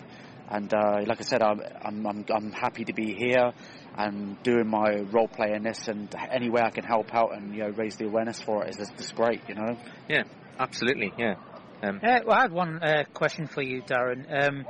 And 0.49 0.73
uh, 0.73 1.03
like 1.05 1.21
I 1.21 1.25
said, 1.25 1.43
I'm, 1.43 1.61
I'm 1.83 2.07
I'm 2.07 2.25
I'm 2.35 2.53
happy 2.53 2.85
to 2.85 2.95
be 2.95 3.15
here 3.15 3.53
and 3.97 4.43
doing 4.43 4.69
my 4.69 5.01
role 5.11 5.29
play 5.29 5.53
in 5.55 5.63
this, 5.63 5.89
and 5.89 6.15
any 6.31 6.51
way 6.51 6.63
I 6.63 6.71
can 6.71 6.85
help 6.85 7.15
out 7.15 7.35
and 7.35 7.55
you 7.55 7.63
know 7.63 7.71
raise 7.71 7.97
the 7.97 8.07
awareness 8.07 8.41
for 8.41 8.65
it 8.65 8.71
is 8.71 8.77
just, 8.77 8.97
just 8.97 9.15
great, 9.15 9.41
you 9.49 9.55
know. 9.55 9.77
Yeah, 10.09 10.25
absolutely. 10.59 11.13
Yeah. 11.19 11.37
Um, 11.83 12.01
Uh, 12.03 12.21
well, 12.25 12.37
I 12.37 12.41
had 12.43 12.53
one 12.53 12.83
uh, 12.83 13.05
question 13.13 13.47
for 13.47 13.63
you, 13.63 13.83
Darren. 13.83 14.27
Um, 14.31 14.67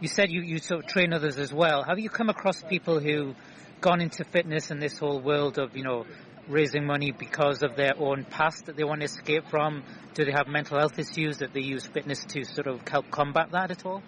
you 0.00 0.08
said 0.08 0.30
you, 0.30 0.42
you 0.42 0.58
sort 0.58 0.84
of 0.84 0.90
train 0.90 1.12
others 1.12 1.38
as 1.38 1.52
well. 1.52 1.82
Have 1.82 1.98
you 1.98 2.10
come 2.10 2.28
across 2.28 2.62
people 2.62 3.00
who 3.00 3.34
gone 3.80 4.00
into 4.00 4.24
fitness 4.24 4.70
and 4.70 4.80
this 4.80 4.98
whole 4.98 5.20
world 5.20 5.58
of, 5.58 5.76
you 5.76 5.84
know, 5.84 6.04
raising 6.48 6.86
money 6.86 7.12
because 7.12 7.62
of 7.62 7.76
their 7.76 7.94
own 7.98 8.24
past 8.24 8.66
that 8.66 8.76
they 8.76 8.84
want 8.84 9.00
to 9.00 9.06
escape 9.06 9.48
from? 9.48 9.82
Do 10.14 10.24
they 10.24 10.32
have 10.32 10.48
mental 10.48 10.78
health 10.78 10.98
issues 10.98 11.38
that 11.38 11.52
they 11.52 11.60
use 11.60 11.86
fitness 11.86 12.24
to 12.26 12.44
sort 12.44 12.66
of 12.66 12.86
help 12.88 13.10
combat 13.10 13.50
that 13.52 13.70
at 13.70 13.84
all? 13.84 14.02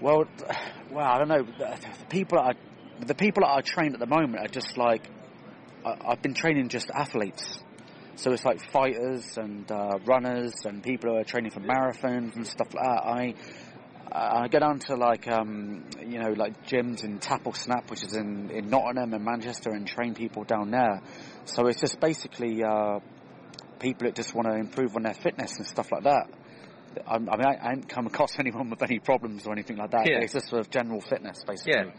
Well, 0.00 0.24
well, 0.90 1.06
I 1.06 1.18
don't 1.18 1.28
know. 1.28 1.42
The, 1.42 1.78
the 1.80 2.06
people 2.06 2.38
that 2.38 2.56
I, 2.56 2.71
the 3.06 3.14
people 3.14 3.42
that 3.42 3.50
I 3.50 3.60
train 3.60 3.94
at 3.94 4.00
the 4.00 4.06
moment 4.06 4.44
are 4.44 4.48
just 4.48 4.76
like 4.76 5.08
I, 5.84 5.96
I've 6.08 6.22
been 6.22 6.34
training 6.34 6.68
just 6.68 6.90
athletes. 6.90 7.58
So 8.16 8.30
it's 8.32 8.44
like 8.44 8.60
fighters 8.70 9.38
and 9.38 9.70
uh, 9.70 9.98
runners 10.04 10.52
and 10.64 10.82
people 10.82 11.10
who 11.10 11.16
are 11.16 11.24
training 11.24 11.50
for 11.50 11.60
marathons 11.60 12.36
and 12.36 12.46
stuff 12.46 12.74
like 12.74 12.84
that. 12.84 13.02
I 13.04 13.34
I 14.14 14.48
go 14.48 14.58
down 14.58 14.78
to 14.80 14.94
like 14.96 15.26
um, 15.28 15.84
you 16.00 16.18
know 16.18 16.32
like 16.32 16.66
gyms 16.66 17.02
in 17.02 17.18
Tapple 17.18 17.56
Snap, 17.56 17.90
which 17.90 18.04
is 18.04 18.14
in, 18.14 18.50
in 18.50 18.68
Nottingham 18.68 19.14
and 19.14 19.24
Manchester, 19.24 19.70
and 19.70 19.86
train 19.86 20.14
people 20.14 20.44
down 20.44 20.70
there. 20.70 21.00
So 21.46 21.66
it's 21.66 21.80
just 21.80 21.98
basically 21.98 22.62
uh, 22.62 22.98
people 23.80 24.06
that 24.06 24.14
just 24.14 24.34
want 24.34 24.48
to 24.48 24.54
improve 24.54 24.94
on 24.96 25.02
their 25.02 25.14
fitness 25.14 25.56
and 25.56 25.66
stuff 25.66 25.90
like 25.90 26.04
that. 26.04 26.28
I, 27.06 27.14
I 27.14 27.18
mean, 27.18 27.46
I, 27.46 27.56
I 27.60 27.68
haven't 27.70 27.88
come 27.88 28.06
across 28.06 28.32
anyone 28.38 28.68
with 28.70 28.82
any 28.82 28.98
problems 28.98 29.46
or 29.46 29.52
anything 29.52 29.78
like 29.78 29.92
that. 29.92 30.06
Yeah. 30.06 30.18
It's 30.20 30.34
just 30.34 30.48
sort 30.48 30.60
of 30.60 30.70
general 30.70 31.00
fitness, 31.00 31.42
basically. 31.46 31.72
Yeah. 31.72 31.90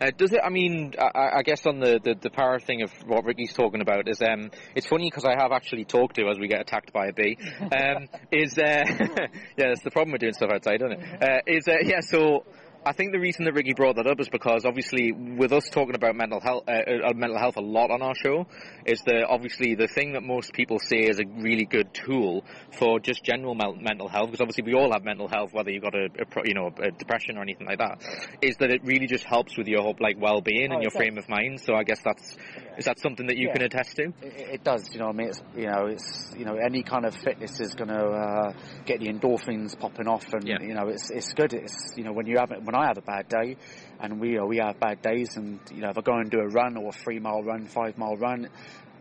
Uh, 0.00 0.10
does 0.16 0.32
it? 0.32 0.40
I 0.42 0.48
mean, 0.48 0.94
I, 0.98 1.38
I 1.38 1.42
guess 1.42 1.66
on 1.66 1.78
the, 1.78 2.00
the, 2.02 2.14
the 2.14 2.30
power 2.30 2.58
thing 2.58 2.80
of 2.82 2.90
what 3.06 3.24
Ricky's 3.24 3.52
talking 3.52 3.82
about 3.82 4.08
is 4.08 4.22
um, 4.22 4.50
it's 4.74 4.86
funny 4.86 5.08
because 5.10 5.26
I 5.26 5.34
have 5.38 5.52
actually 5.52 5.84
talked 5.84 6.16
to 6.16 6.26
as 6.28 6.38
we 6.38 6.48
get 6.48 6.62
attacked 6.62 6.92
by 6.92 7.08
a 7.08 7.12
bee. 7.12 7.36
Um, 7.60 8.08
is 8.32 8.58
uh, 8.58 8.62
yeah, 8.88 9.26
that's 9.56 9.82
the 9.84 9.90
problem 9.90 10.12
with 10.12 10.22
doing 10.22 10.32
stuff 10.32 10.50
outside, 10.52 10.82
isn't 10.82 10.92
it? 10.92 11.22
Uh, 11.22 11.40
is 11.46 11.68
uh, 11.68 11.74
yeah, 11.84 12.00
so. 12.00 12.44
I 12.82 12.92
think 12.92 13.12
the 13.12 13.20
reason 13.20 13.44
that 13.44 13.52
Ricky 13.52 13.74
brought 13.74 13.96
that 13.96 14.06
up 14.06 14.20
is 14.20 14.30
because 14.30 14.64
obviously 14.64 15.12
with 15.12 15.52
us 15.52 15.68
talking 15.68 15.94
about 15.94 16.16
mental 16.16 16.40
health, 16.40 16.64
uh, 16.66 16.70
uh, 16.72 17.12
mental 17.14 17.38
health 17.38 17.56
a 17.58 17.60
lot 17.60 17.90
on 17.90 18.00
our 18.00 18.14
show, 18.14 18.46
is 18.86 19.02
that 19.02 19.26
obviously 19.28 19.74
the 19.74 19.86
thing 19.86 20.14
that 20.14 20.22
most 20.22 20.54
people 20.54 20.78
say 20.78 21.00
is 21.00 21.20
a 21.20 21.24
really 21.26 21.66
good 21.66 21.92
tool 21.92 22.42
for 22.78 22.98
just 22.98 23.22
general 23.22 23.54
mental 23.54 24.08
health, 24.08 24.28
because 24.30 24.40
obviously 24.40 24.64
we 24.64 24.72
all 24.74 24.92
have 24.92 25.04
mental 25.04 25.28
health, 25.28 25.52
whether 25.52 25.70
you've 25.70 25.82
got 25.82 25.94
a, 25.94 26.06
a 26.06 26.48
you 26.48 26.54
know 26.54 26.70
a 26.82 26.90
depression 26.90 27.36
or 27.36 27.42
anything 27.42 27.66
like 27.66 27.78
that, 27.78 28.00
is 28.40 28.56
that 28.56 28.70
it 28.70 28.82
really 28.82 29.06
just 29.06 29.24
helps 29.24 29.58
with 29.58 29.68
your 29.68 29.94
like 30.00 30.16
well-being 30.18 30.70
Oh, 30.70 30.74
and 30.74 30.82
your 30.82 30.90
does. 30.90 30.96
frame 30.96 31.18
of 31.18 31.28
mind. 31.28 31.60
So 31.60 31.74
I 31.74 31.82
guess 31.82 32.00
that's 32.02 32.34
is 32.80 32.86
that 32.86 32.98
something 32.98 33.26
that 33.26 33.36
you 33.36 33.48
Yeah. 33.48 33.52
can 33.52 33.62
attest 33.62 33.96
to? 33.96 34.04
It, 34.22 34.54
it 34.54 34.64
does, 34.64 34.90
you 34.92 34.98
know. 35.00 35.06
what 35.08 35.16
I 35.16 35.18
mean, 35.18 35.28
it's 35.28 35.42
you 35.54 35.66
know, 35.66 35.86
it's 35.86 36.34
you 36.36 36.46
know, 36.46 36.56
any 36.56 36.82
kind 36.82 37.04
of 37.04 37.14
fitness 37.14 37.60
is 37.60 37.74
going 37.74 37.90
to 37.90 38.06
uh, 38.06 38.52
get 38.86 39.00
the 39.00 39.08
endorphins 39.08 39.78
popping 39.78 40.08
off, 40.08 40.24
and 40.32 40.48
Yeah. 40.48 40.56
you 40.62 40.72
know, 40.72 40.88
it's 40.88 41.10
it's 41.10 41.32
good. 41.34 41.52
It's 41.52 41.92
you 41.96 42.04
know, 42.04 42.12
when 42.12 42.26
you 42.26 42.38
have 42.38 42.50
when 42.50 42.74
I 42.74 42.86
have 42.86 42.96
a 42.96 43.02
bad 43.02 43.28
day, 43.28 43.56
and 44.00 44.18
we 44.18 44.38
uh, 44.38 44.46
we 44.46 44.56
have 44.56 44.80
bad 44.80 45.02
days, 45.02 45.36
and 45.36 45.60
you 45.70 45.82
know, 45.82 45.90
if 45.90 45.98
I 45.98 46.00
go 46.00 46.14
and 46.14 46.30
do 46.30 46.40
a 46.40 46.48
run 46.48 46.78
or 46.78 46.88
a 46.88 46.92
three 46.92 47.18
mile 47.20 47.42
run, 47.42 47.66
five 47.66 47.98
mile 47.98 48.16
run. 48.16 48.48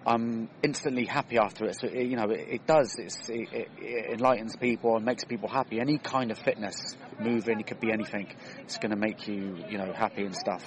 I'm 0.08 0.50
instantly 0.64 1.06
happy 1.06 1.38
after 1.38 1.66
it. 1.66 1.76
So 1.80 1.88
it, 1.88 2.08
you 2.08 2.16
know, 2.16 2.30
it, 2.32 2.48
it 2.50 2.66
does. 2.66 2.96
It's, 2.98 3.30
it, 3.30 3.50
it, 3.52 3.68
it 3.78 4.14
enlightens 4.14 4.56
people 4.56 4.96
and 4.96 5.06
makes 5.06 5.26
people 5.26 5.50
happy. 5.50 5.80
Any 5.82 5.98
kind 5.98 6.32
of 6.32 6.38
fitness, 6.40 6.96
moving, 7.20 7.60
it 7.60 7.68
could 7.68 7.82
be 7.82 7.92
anything. 7.92 8.28
It's 8.60 8.78
going 8.78 8.92
to 8.92 8.96
make 8.98 9.28
you, 9.28 9.58
you 9.70 9.78
know, 9.78 9.92
happy 9.94 10.24
and 10.24 10.34
stuff. 10.34 10.64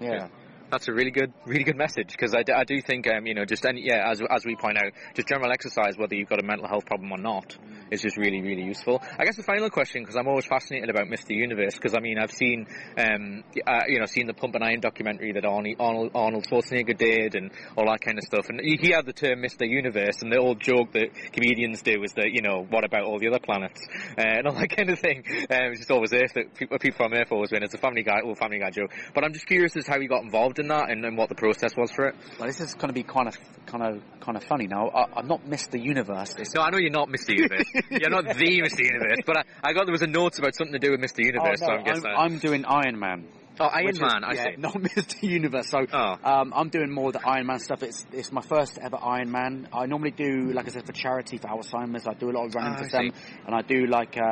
Yeah. 0.00 0.28
That's 0.72 0.88
a 0.88 0.92
really 0.94 1.10
good, 1.10 1.34
really 1.44 1.64
good 1.64 1.76
message 1.76 2.12
because 2.12 2.34
I, 2.34 2.44
d- 2.44 2.54
I 2.54 2.64
do 2.64 2.80
think, 2.80 3.06
um, 3.06 3.26
you 3.26 3.34
know, 3.34 3.44
just 3.44 3.66
any, 3.66 3.82
yeah, 3.84 4.10
as 4.10 4.22
as 4.30 4.46
we 4.46 4.56
point 4.56 4.78
out, 4.78 4.90
just 5.14 5.28
general 5.28 5.52
exercise, 5.52 5.98
whether 5.98 6.14
you've 6.14 6.30
got 6.30 6.42
a 6.42 6.46
mental 6.46 6.66
health 6.66 6.86
problem 6.86 7.12
or 7.12 7.18
not, 7.18 7.54
is 7.90 8.00
just 8.00 8.16
really, 8.16 8.40
really 8.40 8.62
useful. 8.62 9.02
I 9.18 9.26
guess 9.26 9.36
the 9.36 9.42
final 9.42 9.68
question, 9.68 10.02
because 10.02 10.16
I'm 10.16 10.26
always 10.26 10.46
fascinated 10.46 10.88
about 10.88 11.08
Mr. 11.08 11.36
Universe, 11.36 11.74
because 11.74 11.94
I 11.94 12.00
mean, 12.00 12.16
I've 12.18 12.32
seen, 12.32 12.66
um, 12.96 13.44
uh, 13.66 13.82
you 13.86 14.00
know, 14.00 14.06
seen 14.06 14.26
the 14.26 14.32
Pumping 14.32 14.62
Iron 14.62 14.80
documentary 14.80 15.34
that 15.34 15.42
Arnie, 15.42 15.76
Arnold, 15.78 16.12
Arnold 16.14 16.46
Schwarzenegger 16.50 16.96
did, 16.96 17.34
and 17.34 17.50
all 17.76 17.84
that 17.84 18.00
kind 18.00 18.16
of 18.16 18.24
stuff, 18.24 18.48
and 18.48 18.58
he 18.58 18.78
he 18.80 18.92
had 18.92 19.04
the 19.04 19.12
term 19.12 19.42
Mr. 19.42 19.68
Universe, 19.68 20.22
and 20.22 20.32
the 20.32 20.38
old 20.38 20.58
joke 20.58 20.92
that 20.92 21.12
comedians 21.34 21.82
do 21.82 22.02
is 22.02 22.14
that, 22.14 22.30
you 22.32 22.40
know, 22.40 22.64
what 22.70 22.84
about 22.84 23.04
all 23.04 23.18
the 23.18 23.28
other 23.28 23.40
planets, 23.40 23.86
uh, 24.16 24.22
and 24.24 24.46
all 24.46 24.54
that 24.54 24.68
kind 24.74 24.88
of 24.88 24.98
thing. 24.98 25.22
Um, 25.50 25.72
it's 25.72 25.80
just 25.80 25.90
always 25.90 26.14
Earth 26.14 26.32
that 26.34 26.54
people, 26.54 26.78
people 26.78 26.96
from 26.96 27.12
Earth 27.12 27.30
always 27.30 27.52
win. 27.52 27.62
It's 27.62 27.74
a 27.74 27.78
Family 27.78 28.02
Guy, 28.02 28.22
old 28.24 28.38
Family 28.38 28.58
Guy 28.58 28.70
joke. 28.70 28.90
But 29.14 29.22
I'm 29.22 29.34
just 29.34 29.46
curious 29.46 29.76
as 29.76 29.86
how 29.86 29.98
you 29.98 30.08
got 30.08 30.22
involved 30.22 30.60
in 30.62 30.68
that 30.68 30.90
and, 30.90 31.04
and 31.04 31.16
what 31.18 31.28
the 31.28 31.34
process 31.34 31.76
was 31.76 31.90
for 31.92 32.08
it. 32.08 32.14
Well, 32.38 32.46
this 32.46 32.60
is 32.60 32.74
going 32.74 32.88
to 32.88 32.94
be 32.94 33.02
kind 33.02 33.28
of, 33.28 33.36
kind 33.66 33.82
of, 33.82 34.02
kind 34.20 34.36
of 34.36 34.44
funny 34.44 34.66
now. 34.66 34.88
I, 34.88 35.18
I'm 35.18 35.28
not 35.28 35.44
Mr. 35.44 35.82
Universe. 35.82 36.34
It's, 36.38 36.54
No, 36.54 36.62
I 36.62 36.70
know 36.70 36.78
you're 36.78 36.90
not 36.90 37.08
Mr. 37.08 37.34
Universe. 37.36 37.66
you're 37.90 38.10
not 38.10 38.24
the 38.24 38.34
Mr. 38.34 38.84
Universe, 38.84 39.18
but 39.26 39.36
I, 39.36 39.42
I 39.62 39.72
got 39.74 39.84
there 39.84 39.92
was 39.92 40.02
a 40.02 40.06
note 40.06 40.38
about 40.38 40.54
something 40.54 40.72
to 40.72 40.78
do 40.78 40.92
with 40.92 41.00
Mr. 41.00 41.24
Universe, 41.24 41.60
Oh, 41.62 41.66
so 41.66 41.72
I'm 41.72 41.84
guessing. 41.84 42.06
I'm, 42.06 42.32
I'm 42.32 42.38
doing 42.38 42.64
Iron 42.64 42.98
Man. 42.98 43.26
Oh, 43.60 43.64
Iron 43.66 43.86
which 43.86 43.94
is- 43.96 44.00
Man, 44.00 44.24
I 44.24 44.32
yeah, 44.34 44.44
see. 44.44 44.56
not 44.58 44.74
Mr. 44.82 45.22
Universe. 45.22 45.68
So 45.68 45.86
Oh. 45.92 46.16
um, 46.24 46.52
I'm 46.54 46.68
doing 46.68 46.90
more 46.90 47.08
of 47.08 47.12
the 47.14 47.26
Iron 47.28 47.46
Man 47.46 47.58
stuff. 47.58 47.82
It's 47.82 48.04
it's 48.12 48.32
my 48.32 48.40
first 48.42 48.78
ever 48.82 48.96
Iron 49.02 49.30
Man. 49.30 49.68
I 49.72 49.86
normally 49.86 50.10
do, 50.12 50.52
like 50.52 50.66
I 50.66 50.70
said, 50.70 50.86
for 50.86 50.92
charity 50.92 51.38
for 51.38 51.48
Alzheimer's. 51.48 52.06
I 52.06 52.14
do 52.14 52.30
a 52.30 52.32
lot 52.32 52.46
of 52.46 52.54
running 52.54 52.74
Ah, 52.74 52.82
for 52.82 52.88
them, 52.88 53.10
and 53.46 53.54
I 53.54 53.62
do 53.62 53.86
like 53.86 54.16
uh, 54.16 54.24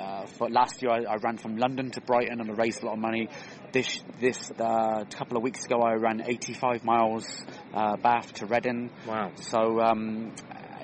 uh, 0.00 0.26
for 0.26 0.48
last 0.50 0.82
year 0.82 0.90
I, 0.92 0.98
I 1.12 1.16
ran 1.16 1.36
from 1.38 1.56
London 1.56 1.90
to 1.92 2.00
Brighton 2.00 2.40
and 2.40 2.50
I 2.50 2.54
raised 2.54 2.82
a 2.82 2.86
lot 2.86 2.92
of 2.94 2.98
money. 3.00 3.28
This 3.72 4.00
this 4.20 4.50
uh, 4.58 5.04
couple 5.10 5.36
of 5.36 5.42
weeks 5.42 5.64
ago 5.64 5.80
I 5.82 5.94
ran 5.94 6.22
85 6.26 6.84
miles 6.84 7.26
uh, 7.74 7.96
Bath 7.96 8.32
to 8.34 8.46
Reading. 8.46 8.90
Wow. 9.06 9.32
So, 9.36 9.80
um, 9.80 10.32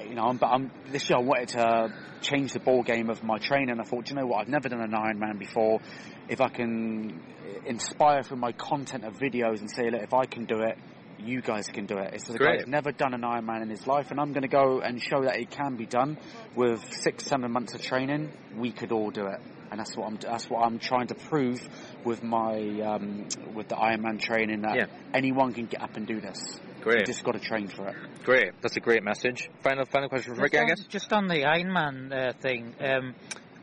you 0.08 0.14
know, 0.14 0.22
I'm, 0.22 0.36
but 0.36 0.46
I'm, 0.46 0.70
this 0.92 1.10
year 1.10 1.18
I 1.18 1.22
wanted 1.22 1.48
to 1.48 1.92
change 2.20 2.52
the 2.52 2.60
ball 2.60 2.82
game 2.84 3.10
of 3.10 3.24
my 3.24 3.38
training. 3.38 3.80
I 3.80 3.82
thought, 3.84 4.08
you 4.08 4.14
know 4.14 4.26
what, 4.26 4.40
I've 4.42 4.48
never 4.48 4.68
done 4.68 4.80
an 4.80 4.92
Ironman 4.92 5.38
before. 5.38 5.80
If 6.28 6.40
I 6.40 6.48
can 6.48 7.20
inspire 7.64 8.22
through 8.22 8.38
my 8.38 8.52
content 8.52 9.04
of 9.04 9.14
videos 9.14 9.60
and 9.60 9.70
say, 9.70 9.90
look, 9.90 10.02
if 10.02 10.14
I 10.14 10.24
can 10.26 10.44
do 10.44 10.60
it, 10.62 10.78
you 11.18 11.40
guys 11.40 11.66
can 11.68 11.86
do 11.86 11.96
it. 11.98 12.12
It's 12.14 12.28
a 12.28 12.36
Great. 12.36 12.58
guy's 12.60 12.66
never 12.68 12.92
done 12.92 13.14
an 13.14 13.22
Ironman 13.22 13.62
in 13.62 13.70
his 13.70 13.86
life, 13.86 14.10
and 14.10 14.20
I'm 14.20 14.32
going 14.32 14.42
to 14.42 14.48
go 14.48 14.80
and 14.80 15.00
show 15.00 15.22
that 15.22 15.36
it 15.36 15.50
can 15.50 15.76
be 15.76 15.86
done 15.86 16.18
with 16.54 16.84
six, 16.92 17.24
seven 17.24 17.50
months 17.52 17.74
of 17.74 17.82
training. 17.82 18.30
We 18.56 18.70
could 18.70 18.92
all 18.92 19.10
do 19.10 19.26
it, 19.26 19.40
and 19.70 19.80
that's 19.80 19.96
what 19.96 20.06
I'm. 20.08 20.16
That's 20.20 20.48
what 20.50 20.60
I'm 20.66 20.78
trying 20.78 21.06
to 21.08 21.14
prove 21.14 21.66
with 22.04 22.22
my 22.22 22.56
um, 22.82 23.26
with 23.54 23.68
the 23.68 23.76
Ironman 23.76 24.20
training 24.20 24.60
that 24.62 24.76
Yeah. 24.76 24.86
anyone 25.14 25.54
can 25.54 25.66
get 25.66 25.80
up 25.80 25.96
and 25.96 26.06
do 26.06 26.20
this. 26.20 26.38
Great. 26.82 27.00
You 27.00 27.06
just 27.06 27.24
got 27.24 27.32
to 27.32 27.40
train 27.40 27.68
for 27.68 27.88
it. 27.88 27.96
Great. 28.24 28.52
That's 28.60 28.76
a 28.76 28.80
great 28.80 29.02
message. 29.02 29.48
Final 29.62 29.86
final 29.86 30.08
question 30.10 30.34
for 30.34 30.42
Ricky, 30.42 30.58
I 30.58 30.64
guess. 30.66 30.84
just 30.84 31.12
on 31.14 31.28
the 31.28 31.44
Iron 31.46 31.72
Man 31.72 32.12
uh, 32.12 32.32
thing, 32.40 32.74
um, 32.78 33.14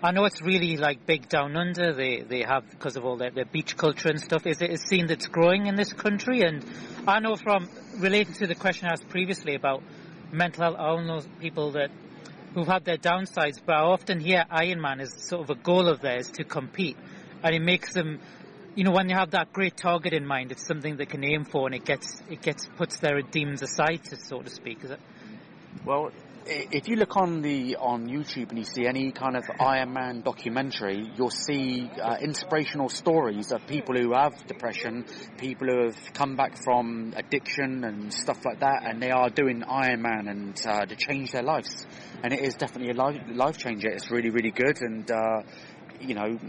I 0.05 0.11
know 0.11 0.25
it's 0.25 0.41
really 0.41 0.75
like 0.75 1.05
big 1.05 1.29
down 1.29 1.55
under. 1.55 1.93
They 1.93 2.23
they 2.23 2.41
have 2.41 2.69
because 2.69 2.97
of 2.97 3.05
all 3.05 3.15
their, 3.15 3.31
their 3.31 3.45
beach 3.45 3.77
culture 3.77 4.09
and 4.09 4.19
stuff. 4.19 4.45
Is 4.45 4.61
it 4.61 4.69
a 4.69 4.77
scene 4.77 5.07
that's 5.07 5.27
growing 5.27 5.67
in 5.67 5.75
this 5.75 5.93
country? 5.93 6.41
And 6.41 6.65
I 7.07 7.21
know 7.21 7.37
from 7.37 7.69
relating 7.99 8.33
to 8.33 8.47
the 8.47 8.53
question 8.53 8.89
asked 8.89 9.07
previously 9.07 9.55
about 9.55 9.81
mental 10.29 10.63
health, 10.63 10.75
I 10.77 11.01
know 11.05 11.21
people 11.39 11.71
that 11.71 11.89
who've 12.53 12.67
had 12.67 12.83
their 12.83 12.97
downsides, 12.97 13.61
but 13.65 13.75
I 13.75 13.79
often 13.79 14.19
hear 14.19 14.43
Iron 14.49 14.81
Man 14.81 14.99
is 14.99 15.13
sort 15.29 15.43
of 15.43 15.49
a 15.51 15.55
goal 15.55 15.87
of 15.87 16.01
theirs 16.01 16.29
to 16.31 16.43
compete, 16.43 16.97
and 17.41 17.55
it 17.55 17.61
makes 17.61 17.93
them. 17.93 18.19
You 18.75 18.83
know, 18.83 18.91
when 18.91 19.07
you 19.07 19.15
have 19.15 19.31
that 19.31 19.53
great 19.53 19.77
target 19.77 20.13
in 20.13 20.25
mind, 20.25 20.51
it's 20.51 20.65
something 20.65 20.97
they 20.97 21.05
can 21.05 21.23
aim 21.23 21.45
for, 21.45 21.67
and 21.67 21.75
it 21.75 21.85
gets 21.85 22.21
it 22.29 22.41
gets 22.41 22.67
puts 22.75 22.99
their 22.99 23.21
demons 23.21 23.61
aside, 23.61 24.01
so 24.03 24.41
to 24.41 24.49
speak. 24.49 24.79
Well, 25.85 26.11
if 26.45 26.87
you 26.87 26.95
look 26.95 27.15
on 27.15 27.41
the 27.41 27.77
on 27.77 28.07
YouTube 28.07 28.49
and 28.49 28.57
you 28.57 28.65
see 28.65 28.85
any 28.85 29.11
kind 29.11 29.35
of 29.35 29.43
Iron 29.59 29.93
Man 29.93 30.21
documentary, 30.21 31.09
you'll 31.15 31.29
see 31.29 31.89
uh, 32.01 32.17
inspirational 32.21 32.89
stories 32.89 33.51
of 33.51 33.65
people 33.67 33.95
who 33.95 34.13
have 34.13 34.33
depression, 34.47 35.05
people 35.37 35.67
who 35.67 35.85
have 35.85 36.13
come 36.13 36.35
back 36.35 36.57
from 36.63 37.13
addiction 37.15 37.83
and 37.83 38.13
stuff 38.13 38.43
like 38.45 38.59
that, 38.59 38.83
and 38.83 39.01
they 39.01 39.11
are 39.11 39.29
doing 39.29 39.63
Iron 39.63 40.01
Man 40.01 40.27
and 40.27 40.61
uh, 40.67 40.85
to 40.85 40.95
change 40.95 41.31
their 41.31 41.43
lives. 41.43 41.85
And 42.23 42.33
it 42.33 42.41
is 42.41 42.55
definitely 42.55 42.91
a 42.91 42.95
life, 42.95 43.21
life 43.33 43.57
changer. 43.57 43.89
It's 43.89 44.11
really, 44.11 44.29
really 44.29 44.51
good, 44.51 44.81
and 44.81 45.09
uh, 45.09 45.43
you 46.01 46.15
know, 46.15 46.39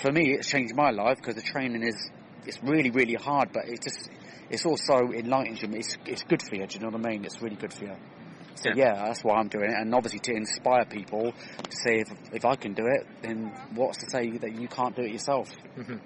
for 0.00 0.12
me, 0.12 0.34
it's 0.34 0.48
changed 0.48 0.74
my 0.74 0.90
life 0.90 1.18
because 1.18 1.34
the 1.34 1.42
training 1.42 1.82
is 1.82 2.10
it's 2.46 2.62
really, 2.62 2.90
really 2.90 3.14
hard, 3.14 3.52
but 3.52 3.68
it 3.68 3.82
just 3.82 4.08
it's 4.48 4.64
also 4.64 5.10
enlightens 5.12 5.62
you. 5.62 5.68
It's 5.72 5.96
it's 6.06 6.22
good 6.22 6.42
for 6.42 6.54
you. 6.54 6.66
Do 6.66 6.78
you 6.78 6.84
know 6.84 6.96
what 6.96 7.06
I 7.06 7.10
mean? 7.10 7.24
It's 7.24 7.42
really 7.42 7.56
good 7.56 7.72
for 7.72 7.84
you. 7.84 7.96
So 8.56 8.70
yeah. 8.74 8.94
that's 9.06 9.22
why 9.22 9.36
I'm 9.36 9.48
doing 9.48 9.70
it, 9.70 9.76
and 9.78 9.94
obviously 9.94 10.18
to 10.20 10.32
inspire 10.32 10.84
people 10.84 11.32
to 11.32 11.76
say 11.84 12.00
if 12.00 12.08
if 12.32 12.44
I 12.44 12.56
can 12.56 12.74
do 12.74 12.86
it, 12.86 13.06
then 13.22 13.52
what's 13.74 13.98
to 13.98 14.10
say 14.10 14.30
that 14.38 14.60
you 14.60 14.68
can't 14.68 14.96
do 14.96 15.02
it 15.02 15.12
yourself? 15.12 15.54
Mm-hmm. 15.76 15.96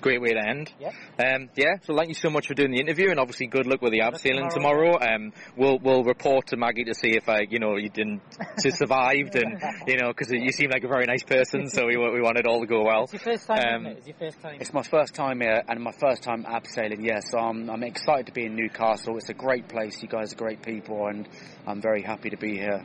Great 0.00 0.20
way 0.20 0.30
to 0.30 0.46
end. 0.46 0.72
Yep. 0.80 0.94
Um, 1.18 1.50
yeah, 1.56 1.74
so 1.82 1.96
thank 1.96 2.08
you 2.08 2.14
so 2.14 2.30
much 2.30 2.46
for 2.46 2.54
doing 2.54 2.70
the 2.70 2.80
interview, 2.80 3.10
and 3.10 3.18
obviously 3.18 3.46
good 3.46 3.66
luck 3.66 3.82
with 3.82 3.92
the 3.92 4.00
abseiling 4.00 4.48
tomorrow. 4.52 4.98
tomorrow. 4.98 5.14
Um, 5.14 5.32
we'll 5.56 5.78
we'll 5.78 6.04
report 6.04 6.46
to 6.48 6.56
Maggie 6.56 6.84
to 6.84 6.94
see 6.94 7.16
if 7.16 7.28
I, 7.28 7.40
you 7.50 7.58
know, 7.58 7.76
you 7.76 7.88
didn't 7.88 8.20
to 8.58 8.70
survived, 8.70 9.34
and 9.36 9.60
you 9.86 9.96
know, 9.96 10.08
because 10.08 10.30
you 10.30 10.52
seem 10.52 10.70
like 10.70 10.84
a 10.84 10.88
very 10.88 11.06
nice 11.06 11.22
person, 11.24 11.68
so 11.68 11.86
we 11.86 11.96
we 11.96 12.20
want 12.20 12.38
it 12.38 12.46
all 12.46 12.60
to 12.60 12.66
go 12.66 12.84
well. 12.84 13.04
It's 13.04 13.12
your 13.14 13.20
first 13.22 13.46
time, 13.46 13.58
Um, 13.58 13.86
isn't 13.86 13.86
it? 13.86 13.98
It's 13.98 14.06
your 14.06 14.16
first 14.18 14.40
time. 14.40 14.56
It's 14.60 14.72
my 14.72 14.82
first 14.82 15.14
time 15.14 15.40
here 15.40 15.62
and 15.68 15.80
my 15.82 15.92
first 15.92 16.22
time 16.22 16.44
abseiling, 16.44 17.04
yeah, 17.04 17.20
so 17.20 17.38
I'm, 17.38 17.68
I'm 17.68 17.82
excited 17.82 18.26
to 18.26 18.32
be 18.32 18.44
in 18.46 18.54
Newcastle. 18.54 19.16
It's 19.16 19.28
a 19.28 19.34
great 19.34 19.68
place, 19.68 20.00
you 20.02 20.08
guys 20.08 20.32
are 20.32 20.36
great 20.36 20.62
people, 20.62 21.06
and 21.06 21.28
I'm 21.66 21.80
very 21.82 22.02
happy 22.02 22.30
to 22.30 22.36
be 22.36 22.56
here. 22.56 22.84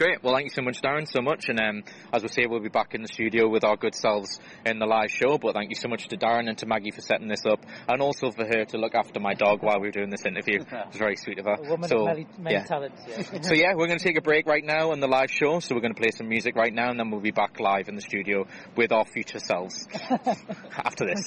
Great. 0.00 0.22
Well, 0.22 0.32
thank 0.32 0.44
you 0.44 0.54
so 0.54 0.62
much, 0.62 0.80
Darren, 0.80 1.06
so 1.06 1.20
much. 1.20 1.50
And 1.50 1.60
um, 1.60 1.82
as 2.10 2.22
we 2.22 2.28
say, 2.28 2.46
we'll 2.48 2.62
be 2.62 2.70
back 2.70 2.94
in 2.94 3.02
the 3.02 3.08
studio 3.08 3.50
with 3.50 3.64
our 3.64 3.76
good 3.76 3.94
selves 3.94 4.40
in 4.64 4.78
the 4.78 4.86
live 4.86 5.10
show. 5.10 5.36
But 5.36 5.52
thank 5.52 5.68
you 5.68 5.76
so 5.76 5.88
much 5.88 6.08
to 6.08 6.16
Darren 6.16 6.48
and 6.48 6.56
to 6.56 6.66
Maggie 6.66 6.90
for 6.90 7.02
setting 7.02 7.28
this 7.28 7.44
up, 7.44 7.62
and 7.86 8.00
also 8.00 8.30
for 8.30 8.46
her 8.46 8.64
to 8.64 8.78
look 8.78 8.94
after 8.94 9.20
my 9.20 9.34
dog 9.34 9.62
while 9.62 9.78
we 9.78 9.88
were 9.88 9.92
doing 9.92 10.08
this 10.08 10.24
interview. 10.24 10.60
It 10.70 10.86
was 10.86 10.96
very 10.96 11.16
sweet 11.16 11.38
of 11.38 11.44
her. 11.44 11.56
A 11.62 11.68
woman 11.68 11.86
so, 11.86 11.98
of 11.98 12.06
many, 12.06 12.26
many 12.38 12.56
yeah. 12.56 12.64
talents. 12.64 13.02
Yeah. 13.06 13.42
So 13.42 13.52
yeah, 13.52 13.74
we're 13.74 13.88
going 13.88 13.98
to 13.98 14.04
take 14.04 14.16
a 14.16 14.22
break 14.22 14.46
right 14.46 14.64
now 14.64 14.92
on 14.92 15.00
the 15.00 15.06
live 15.06 15.30
show. 15.30 15.60
So 15.60 15.74
we're 15.74 15.82
going 15.82 15.94
to 15.94 16.00
play 16.00 16.12
some 16.12 16.30
music 16.30 16.56
right 16.56 16.72
now, 16.72 16.88
and 16.88 16.98
then 16.98 17.10
we'll 17.10 17.20
be 17.20 17.30
back 17.30 17.60
live 17.60 17.88
in 17.88 17.94
the 17.94 18.00
studio 18.00 18.46
with 18.76 18.92
our 18.92 19.04
future 19.04 19.38
selves 19.38 19.86
after 20.00 21.04
this. 21.04 21.26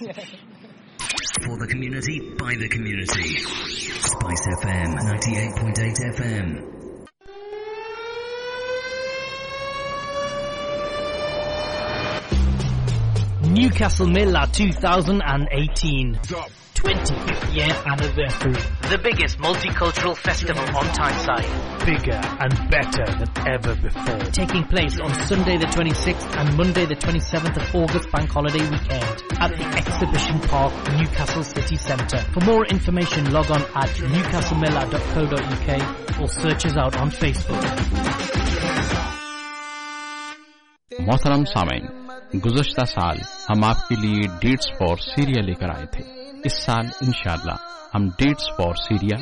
For 1.45 1.57
the 1.59 1.67
community, 1.69 2.21
by 2.39 2.55
the 2.55 2.69
community. 2.69 3.37
Spice 3.37 4.47
FM 4.63 4.97
98.8 4.97 6.17
FM. 6.17 6.82
Newcastle 13.53 14.07
Mela 14.07 14.47
2018. 14.51 16.15
25th 16.73 17.53
year 17.53 17.69
anniversary. 17.85 18.57
The 18.89 18.97
biggest 18.97 19.37
multicultural 19.37 20.17
festival 20.17 20.63
on 20.75 20.87
Tyneside. 20.87 21.45
Bigger 21.85 22.19
and 22.41 22.51
better 22.71 23.05
than 23.05 23.29
ever 23.47 23.75
before. 23.75 24.17
Taking 24.31 24.63
place 24.63 24.99
on 24.99 25.13
Sunday 25.27 25.57
the 25.57 25.67
26th 25.67 26.35
and 26.35 26.57
Monday 26.57 26.87
the 26.87 26.95
27th 26.95 27.55
of 27.55 27.75
August 27.75 28.11
bank 28.11 28.31
holiday 28.31 28.67
weekend 28.67 29.21
at 29.39 29.55
the 29.55 29.65
Exhibition 29.77 30.39
Park, 30.49 30.73
Newcastle 30.97 31.43
City 31.43 31.75
Centre. 31.75 32.25
For 32.33 32.39
more 32.45 32.65
information 32.65 33.31
log 33.31 33.51
on 33.51 33.61
at 33.61 33.89
newcastlemela.co.uk 33.89 36.19
or 36.19 36.27
search 36.27 36.65
us 36.65 36.75
out 36.75 36.97
on 36.97 37.11
Facebook. 37.11 37.61
گزشتہ 42.33 42.85
سال 42.85 43.17
ہم 43.49 43.63
آپ 43.63 43.87
کے 43.87 43.95
لیے 43.95 44.21
dates 44.41 44.67
for 44.79 44.95
Syria 44.95 45.41
لے 45.41 45.53
کر 45.53 45.69
آئے 45.75 45.85
تھے۔ 45.85 46.03
اس 46.43 46.63
سال 46.63 46.85
انشاءاللہ 47.01 47.55
ہم 47.95 48.07
ڈیٹس 48.07 48.43
فار 48.57 48.73
سیریا، 48.73 49.17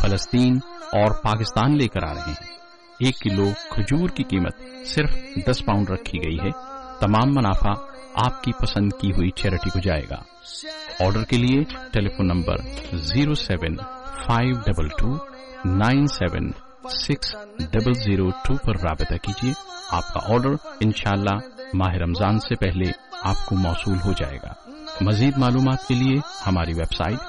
فلسطین 0.00 0.58
اور 0.92 1.10
پاکستان 1.22 1.78
لے 1.78 1.88
کر 1.88 2.04
آ 2.04 2.14
رہے 2.14 2.20
ہیں۔ 2.20 2.56
ایک 3.00 3.18
کلو 3.20 3.48
کھجور 3.70 4.08
کی 4.08 4.22
قیمت 4.22 4.86
صرف 4.86 5.10
دس 5.46 5.64
پاؤنڈ 5.64 5.90
رکھی 5.90 6.18
گئی 6.18 6.36
ہے۔ 6.36 6.50
تمام 7.00 7.28
منافع 7.28 7.70
آپ 8.14 8.42
کی 8.42 8.52
پسند 8.52 8.90
کی 9.00 9.10
ہوئی 9.10 9.30
چیریٹی 9.30 9.70
کو 9.70 9.78
جائے 9.78 10.02
گا۔ 10.10 10.22
آرڈر 11.04 11.24
کے 11.24 11.36
لیے 11.36 11.64
telephone 12.08 12.26
number 12.26 12.56
zero 12.96 13.34
seven 13.34 13.76
five 14.26 14.52
double 14.66 14.88
two 14.88 15.16
nine 15.64 16.06
seven 16.06 16.50
six 16.90 17.34
double 17.58 17.92
zero 17.92 18.30
two 18.30 18.56
پر 18.56 18.76
رابطہ 18.76 19.14
کیجیے۔ 19.22 19.52
آپ 19.90 20.08
کا 20.08 20.20
آرڈر 20.34 20.50
انشاءاللہ 20.80 21.59
ماہ 21.74 21.94
رمضان 21.94 22.40
سے 22.40 22.54
پہلے 22.54 22.90
آپ 23.22 23.46
کو 23.46 23.56
موصول 23.56 23.96
ہو 24.04 24.12
جائے 24.12 24.36
گا۔ 24.36 24.70
مزید 25.00 25.36
معلومات 25.36 25.86
کے 25.88 25.94
لیے 25.94 26.18
ہماری 26.46 26.72
website 26.94 27.20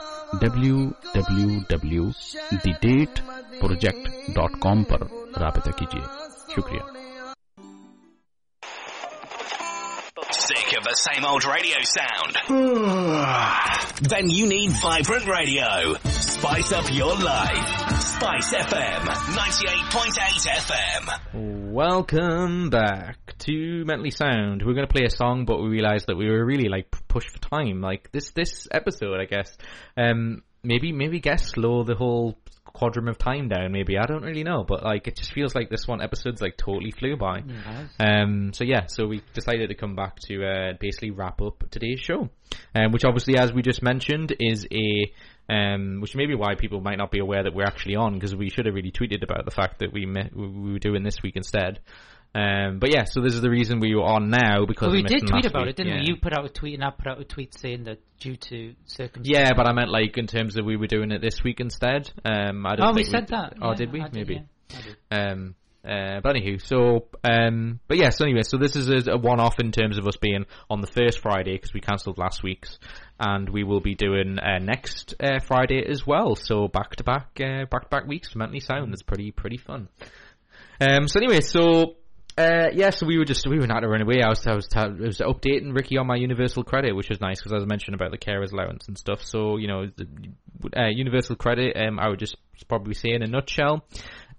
W 0.41 0.89
W 1.13 1.47
W 1.69 2.09
the 2.51 2.72
date 2.81 3.22
project 3.61 4.09
dot 4.35 4.51
com 4.59 4.84
پر 4.84 5.01
رابطہ 5.39 5.69
کیجیے۔ 5.69 6.05
شکریہ۔ 6.55 7.01
Of 10.82 10.88
the 10.88 10.95
same 10.95 11.26
old 11.26 11.45
radio 11.45 11.78
sound? 11.84 12.38
then 14.10 14.30
you 14.30 14.48
need 14.48 14.72
vibrant 14.72 15.28
radio. 15.28 15.95
Spice 16.06 16.72
up 16.72 16.91
your 16.91 17.16
life. 17.16 18.02
Spice 18.02 18.53
FM 18.53 19.02
98.8 19.02 20.48
FM. 20.48 21.72
Welcome 21.72 22.70
back 22.70 23.36
to 23.40 23.86
Mentally 23.86 24.12
Sound. 24.12 24.64
We're 24.66 24.74
going 24.74 24.88
to 24.88 24.91
play 24.91 25.06
a 25.06 25.10
song, 25.10 25.45
but 25.45 25.62
we 25.62 25.70
realised 25.70 26.08
that 26.08 26.18
we 26.18 26.30
were 26.30 26.45
really 26.45 26.70
like 26.70 26.91
pushed 27.08 27.30
for 27.30 27.40
time. 27.40 27.82
Like 27.82 28.12
this, 28.12 28.32
this 28.32 28.68
episode, 28.72 29.20
I 29.20 29.26
guess. 29.26 29.56
Um, 29.98 30.44
maybe, 30.64 30.91
maybe 30.91 31.20
guess 31.20 31.52
slow 31.52 31.84
the 31.84 31.95
whole 31.95 32.38
quadrum 32.73 33.07
of 33.07 33.18
time 33.18 33.48
down. 33.49 33.72
Maybe 33.72 33.98
I 33.98 34.06
don't 34.06 34.23
really 34.23 34.43
know, 34.43 34.64
but 34.68 34.84
like 34.84 35.07
it 35.07 35.15
just 35.15 35.34
feels 35.34 35.56
like 35.56 35.69
this 35.69 35.88
one 35.88 36.02
episode's 36.02 36.41
like 36.41 36.57
totally 36.57 36.91
flew 36.91 37.15
by. 37.18 37.43
Um, 37.99 38.53
so 38.53 38.64
yeah, 38.64 38.85
so 38.88 39.07
we 39.07 39.22
decided 39.34 39.69
to 39.69 39.76
come 39.76 39.95
back 39.95 40.18
to 40.27 40.45
uh, 40.45 40.73
basically 40.80 41.11
wrap 41.11 41.41
up 41.41 41.64
today's 41.69 41.99
show, 41.99 42.30
um, 42.76 42.91
which 42.91 43.06
obviously, 43.06 43.38
as 43.38 43.53
we 43.53 43.61
just 43.61 43.81
mentioned, 43.81 44.34
is 44.39 44.68
a 44.72 45.11
um, 45.49 45.99
which 45.99 46.15
may 46.15 46.27
be 46.27 46.35
why 46.35 46.56
people 46.56 46.80
might 46.80 46.98
not 46.98 47.11
be 47.11 47.19
aware 47.19 47.43
that 47.43 47.53
we're 47.53 47.65
actually 47.65 47.95
on 47.95 48.14
because 48.14 48.35
we 48.35 48.49
should 48.49 48.65
have 48.65 48.76
really 48.76 48.91
tweeted 48.91 49.22
about 49.22 49.43
the 49.43 49.52
fact 49.52 49.80
that 49.80 49.91
we 49.91 50.06
met, 50.06 50.35
we 50.35 50.72
were 50.72 50.80
doing 50.80 51.03
this 51.03 51.22
week 51.22 51.35
instead. 51.35 51.80
Um, 52.34 52.80
but 52.80 52.94
yeah, 52.94 53.03
so 53.03 53.20
this 53.22 53.34
is 53.34 53.41
the 53.41 53.49
reason 53.49 53.80
we 53.82 53.94
were 53.94 54.03
on 54.03 54.30
now 54.30 54.66
because 54.66 54.88
Well, 54.88 54.95
we 54.95 55.03
did 55.03 55.28
tweet 55.28 55.45
about 55.45 55.64
week, 55.64 55.72
it, 55.72 55.76
didn't 55.76 55.94
yeah. 55.95 55.99
we? 56.02 56.08
You 56.08 56.16
put 56.16 56.32
out 56.32 56.45
a 56.45 56.49
tweet 56.49 56.76
and 56.76 56.84
I 56.84 56.90
put 56.91 57.08
out 57.08 57.20
a 57.20 57.26
tweet 57.26 57.53
saying 57.60 57.84
that 57.86 57.99
due 58.20 58.38
to 58.38 58.74
circumstances. 58.86 59.30
Yeah, 59.30 59.52
but 59.53 59.68
I 59.68 59.74
meant 59.74 59.90
like 59.90 60.18
in 60.18 60.28
terms 60.28 60.58
of 60.58 60.64
we 60.66 60.78
were 60.78 60.88
doing 60.88 61.12
it 61.12 61.22
this 61.22 61.44
week 61.44 61.60
instead. 61.60 62.10
Um, 62.24 62.66
I 62.66 62.76
don't 62.78 62.88
Oh, 62.88 62.94
we 62.94 63.03
said 63.03 63.26
did- 63.26 63.30
that. 63.36 63.53
Oh, 63.62 63.70
Yeah, 63.72 63.76
did 63.76 63.91
we? 63.91 63.99
Did, 64.02 64.14
Maybe. 64.14 64.44
yeah. 64.70 65.32
Um, 65.32 65.56
uh, 65.84 66.22
but 66.22 66.36
anywho, 66.36 66.62
so 66.62 67.08
um, 67.24 67.80
but 67.88 67.98
yeah. 67.98 68.12
So 68.12 68.24
anyway, 68.24 68.44
so 68.44 68.58
this 68.58 68.76
is 68.78 68.88
a, 68.88 69.14
a 69.14 69.18
one-off 69.18 69.60
in 69.60 69.72
terms 69.72 69.98
of 69.98 70.08
us 70.08 70.16
being 70.16 70.45
on 70.70 70.80
the 70.80 70.88
first 70.88 71.20
Friday 71.20 71.53
because 71.53 71.74
we 71.74 71.82
cancelled 71.82 72.18
last 72.20 72.44
week's, 72.44 72.78
and 73.20 73.49
we 73.49 73.64
will 73.64 73.82
be 73.82 73.95
doing 73.95 74.38
uh, 74.40 74.60
next 74.60 75.16
uh, 75.20 75.40
Friday 75.40 75.84
as 75.86 76.06
well. 76.08 76.36
So 76.36 76.68
back 76.68 76.95
to 76.98 77.03
back, 77.03 77.34
back 77.36 77.70
to 77.82 77.88
back 77.90 78.06
weeks 78.08 78.30
for 78.30 78.38
mentally 78.38 78.60
sound. 78.62 78.94
It's 78.94 79.02
pretty 79.02 79.32
pretty 79.32 79.58
fun. 79.58 79.90
Um, 80.80 81.08
so 81.08 81.20
anyway, 81.20 81.41
so 81.41 81.95
uh, 82.38 82.70
yeah, 82.74 82.90
so 82.91 83.06
we 83.06 83.18
were 83.18 83.26
just 83.26 83.45
we 83.48 83.60
were 83.60 83.68
not 83.68 83.82
to 83.82 83.88
run 83.88 84.02
away. 84.02 84.22
I 84.24 84.30
was 84.30 84.45
I 84.48 84.56
was, 84.56 84.68
I 84.76 84.88
was 84.88 85.20
updating 85.20 85.76
Ricky 85.76 85.98
on 85.98 86.08
my 86.08 86.16
universal 86.16 86.64
credit, 86.64 86.95
which 86.95 87.10
was 87.10 87.20
nice 87.20 87.40
because 87.40 87.52
I 87.52 87.56
was 87.56 87.68
mentioning 87.68 87.95
about 87.95 88.12
the 88.12 88.18
carers 88.18 88.53
allowance 88.53 88.88
and 88.88 88.98
stuff. 88.98 89.24
So 89.24 89.58
you 89.58 89.68
know, 89.68 89.88
the, 89.88 90.08
uh, 90.76 90.88
universal 90.88 91.36
credit. 91.36 91.76
Um, 91.76 91.99
I 91.99 92.08
would 92.10 92.20
just 92.20 92.38
probably 92.68 92.94
say 92.94 93.10
in 93.12 93.24
a 93.24 93.28
nutshell, 93.28 93.86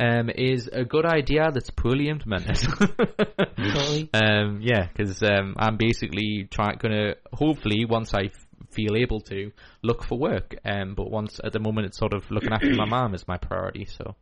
um, 0.01 0.31
is 0.31 0.69
a 0.73 0.85
good 0.85 1.05
idea 1.05 1.51
that's 1.53 1.71
poorly 1.71 2.09
implemented. 2.09 2.57
Totally. 2.57 4.11
um, 4.15 4.61
yeah, 4.63 4.87
because 4.87 5.23
um, 5.23 5.55
I'm 5.59 5.77
basically 5.77 6.49
trying 6.51 6.79
gonna 6.79 7.15
hopefully 7.33 7.85
once 7.85 8.15
I 8.15 8.25
f- 8.25 8.47
feel 8.71 8.97
able 8.97 9.21
to 9.23 9.53
look 9.83 10.03
for 10.05 10.19
work. 10.19 10.57
Um, 10.65 10.95
but 10.95 11.11
once 11.11 11.41
at 11.45 11.53
the 11.53 11.61
moment 11.61 11.89
it's 11.89 11.99
sort 11.99 12.15
of 12.15 12.31
looking 12.31 12.53
after 12.53 12.75
my 12.75 12.87
mum 12.87 13.15
is 13.15 13.29
my 13.29 13.37
priority. 13.37 13.87
So. 13.87 14.15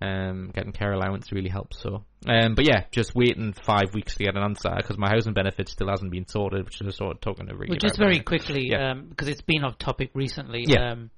Um, 0.00 0.50
getting 0.54 0.72
care 0.72 0.92
allowance 0.92 1.32
really 1.32 1.48
helps. 1.48 1.80
So, 1.80 2.04
um, 2.26 2.54
but 2.54 2.66
yeah, 2.68 2.84
just 2.90 3.14
waiting 3.14 3.54
five 3.54 3.94
weeks 3.94 4.14
to 4.16 4.24
get 4.24 4.36
an 4.36 4.42
answer 4.42 4.70
because 4.76 4.98
my 4.98 5.08
housing 5.08 5.32
benefit 5.32 5.68
still 5.70 5.88
hasn't 5.88 6.10
been 6.10 6.28
sorted, 6.28 6.66
which 6.66 6.82
is 6.82 6.96
sort 6.96 7.16
of 7.16 7.20
talking 7.22 7.46
to 7.46 7.56
Ricky. 7.56 7.70
Well, 7.70 7.78
just 7.78 7.96
very 7.96 8.18
now. 8.18 8.24
quickly, 8.24 8.68
Yeah. 8.70 8.90
um, 8.90 9.06
because 9.08 9.28
it's 9.28 9.40
been 9.40 9.64
off 9.64 9.78
topic 9.78 10.10
recently. 10.12 10.64
Yeah. 10.66 10.92
Um, 10.92 11.10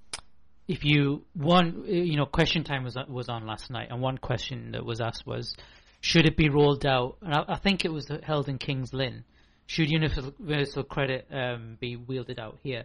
if 0.68 0.84
you 0.84 1.24
one, 1.32 1.84
you 1.86 2.16
know, 2.16 2.26
question 2.26 2.62
time 2.62 2.84
was 2.84 2.96
was 3.08 3.28
on 3.28 3.46
last 3.46 3.70
night, 3.70 3.88
and 3.90 4.00
one 4.00 4.18
question 4.18 4.72
that 4.72 4.84
was 4.84 5.00
asked 5.00 5.26
was, 5.26 5.56
should 6.00 6.26
it 6.26 6.36
be 6.36 6.48
rolled 6.48 6.86
out? 6.86 7.16
And 7.22 7.34
I, 7.34 7.44
I 7.48 7.56
think 7.56 7.84
it 7.84 7.92
was 7.92 8.08
held 8.22 8.48
in 8.48 8.58
Kings 8.58 8.92
Lynn. 8.92 9.24
Should 9.66 9.90
universal, 9.90 10.32
universal 10.38 10.84
credit 10.84 11.26
um, 11.32 11.78
be 11.80 11.96
wielded 11.96 12.38
out 12.38 12.58
here? 12.62 12.84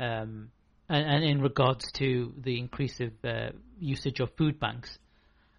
Um, 0.00 0.50
and, 0.88 1.06
and 1.06 1.24
in 1.24 1.40
regards 1.40 1.90
to 1.92 2.32
the 2.36 2.58
increasive 2.58 3.12
uh, 3.24 3.50
usage 3.78 4.20
of 4.20 4.30
food 4.36 4.58
banks. 4.58 4.98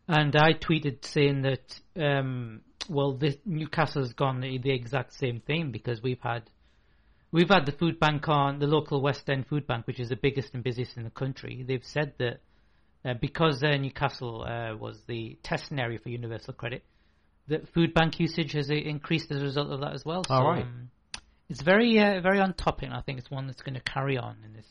And 0.07 0.35
I 0.35 0.53
tweeted 0.53 1.05
saying 1.05 1.43
that, 1.43 1.79
um, 1.95 2.61
well, 2.89 3.13
this, 3.13 3.35
Newcastle's 3.45 4.13
gone 4.13 4.41
the, 4.41 4.57
the 4.57 4.71
exact 4.71 5.13
same 5.13 5.39
thing 5.39 5.71
because 5.71 6.01
we've 6.01 6.19
had 6.21 6.43
we've 7.31 7.49
had 7.49 7.65
the 7.65 7.71
food 7.71 7.99
bank 7.99 8.27
on 8.27 8.59
the 8.59 8.67
local 8.67 9.01
West 9.01 9.29
End 9.29 9.47
food 9.47 9.65
bank, 9.65 9.87
which 9.87 9.99
is 9.99 10.09
the 10.09 10.15
biggest 10.15 10.53
and 10.53 10.63
busiest 10.63 10.97
in 10.97 11.03
the 11.03 11.09
country. 11.09 11.63
They've 11.65 11.83
said 11.83 12.13
that 12.19 12.41
uh, 13.05 13.13
because 13.19 13.63
uh, 13.63 13.77
Newcastle 13.77 14.43
uh, 14.43 14.75
was 14.75 15.01
the 15.07 15.37
testing 15.41 15.79
area 15.79 15.99
for 15.99 16.09
universal 16.09 16.53
credit, 16.53 16.83
that 17.47 17.67
food 17.73 17.93
bank 17.93 18.19
usage 18.19 18.53
has 18.53 18.69
uh, 18.69 18.73
increased 18.73 19.31
as 19.31 19.41
a 19.41 19.45
result 19.45 19.71
of 19.71 19.81
that 19.81 19.93
as 19.93 20.05
well. 20.05 20.23
So, 20.25 20.35
right. 20.35 20.63
um, 20.63 20.89
it's 21.49 21.61
very 21.61 21.99
uh, 21.99 22.21
very 22.21 22.39
on 22.39 22.53
topic. 22.53 22.85
and 22.85 22.93
I 22.93 23.01
think 23.01 23.19
it's 23.19 23.31
one 23.31 23.47
that's 23.47 23.61
going 23.61 23.75
to 23.75 23.81
carry 23.81 24.17
on 24.17 24.37
in 24.45 24.53
this. 24.53 24.67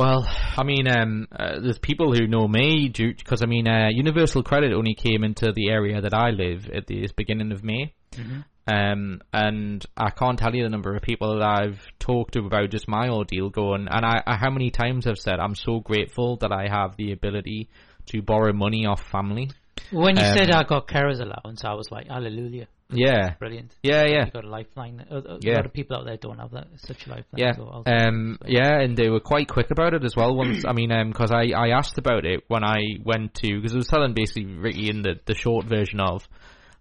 Well, 0.00 0.26
I 0.56 0.62
mean, 0.62 0.88
um, 0.88 1.28
uh, 1.30 1.60
there's 1.60 1.78
people 1.78 2.14
who 2.14 2.26
know 2.26 2.48
me 2.48 2.88
because 2.88 3.42
I 3.42 3.46
mean, 3.46 3.68
uh, 3.68 3.90
Universal 3.90 4.44
Credit 4.44 4.72
only 4.72 4.94
came 4.94 5.24
into 5.24 5.52
the 5.52 5.68
area 5.68 6.00
that 6.00 6.14
I 6.14 6.30
live 6.30 6.70
at 6.70 6.86
the 6.86 7.06
beginning 7.14 7.52
of 7.52 7.62
May. 7.62 7.92
Mhm. 8.12 8.44
Um, 8.66 9.20
and 9.34 9.84
I 9.98 10.08
can't 10.08 10.38
tell 10.38 10.54
you 10.54 10.62
the 10.62 10.70
number 10.70 10.96
of 10.96 11.02
people 11.02 11.38
that 11.38 11.46
I've 11.46 11.86
talked 11.98 12.32
to 12.32 12.46
about 12.46 12.70
just 12.70 12.88
my 12.88 13.10
ordeal 13.10 13.50
going, 13.50 13.88
and 13.90 14.06
I, 14.06 14.22
I 14.26 14.36
how 14.36 14.48
many 14.48 14.70
times 14.70 15.06
I've 15.06 15.18
said 15.18 15.38
I'm 15.38 15.54
so 15.54 15.80
grateful 15.80 16.38
that 16.38 16.50
I 16.50 16.68
have 16.68 16.96
the 16.96 17.12
ability 17.12 17.68
to 18.06 18.22
borrow 18.22 18.54
money 18.54 18.86
off 18.86 19.02
family. 19.02 19.50
When 19.90 20.16
you 20.16 20.24
Um, 20.24 20.36
said 20.36 20.50
I 20.50 20.62
got 20.64 20.86
carer's 20.88 21.20
allowance, 21.20 21.64
I 21.64 21.74
was 21.74 21.90
like, 21.90 22.08
hallelujah. 22.08 22.68
Yeah. 22.92 23.34
Brilliant. 23.38 23.74
Yeah, 23.82 24.04
yeah. 24.04 24.24
You 24.26 24.30
got 24.32 24.44
a 24.44 24.48
lifeline. 24.48 25.04
A, 25.10 25.16
a 25.18 25.38
Yeah. 25.40 25.56
lot 25.56 25.66
of 25.66 25.72
people 25.72 25.96
out 25.96 26.04
there 26.06 26.16
don't 26.16 26.38
have 26.38 26.50
that 26.52 26.68
such 26.76 27.06
a 27.06 27.10
lifeline. 27.10 27.24
Yeah, 27.36 27.52
so 27.54 27.82
um, 27.86 28.38
yeah, 28.46 28.80
and 28.80 28.96
they 28.96 29.08
were 29.08 29.20
quite 29.20 29.48
quick 29.48 29.70
about 29.70 29.94
it 29.94 30.04
as 30.04 30.16
well. 30.16 30.34
Once, 30.34 30.64
I 30.66 30.72
mean, 30.72 30.90
because 31.08 31.30
I, 31.30 31.50
I 31.56 31.68
asked 31.68 31.98
about 31.98 32.24
it 32.24 32.44
when 32.48 32.64
I 32.64 32.78
went 33.04 33.34
to 33.34 33.56
because 33.56 33.74
I 33.74 33.76
was 33.78 33.86
telling 33.86 34.14
basically 34.14 34.46
Ricky 34.46 34.90
in 34.90 35.02
the, 35.02 35.20
the 35.26 35.34
short 35.34 35.66
version 35.66 36.00
of 36.00 36.26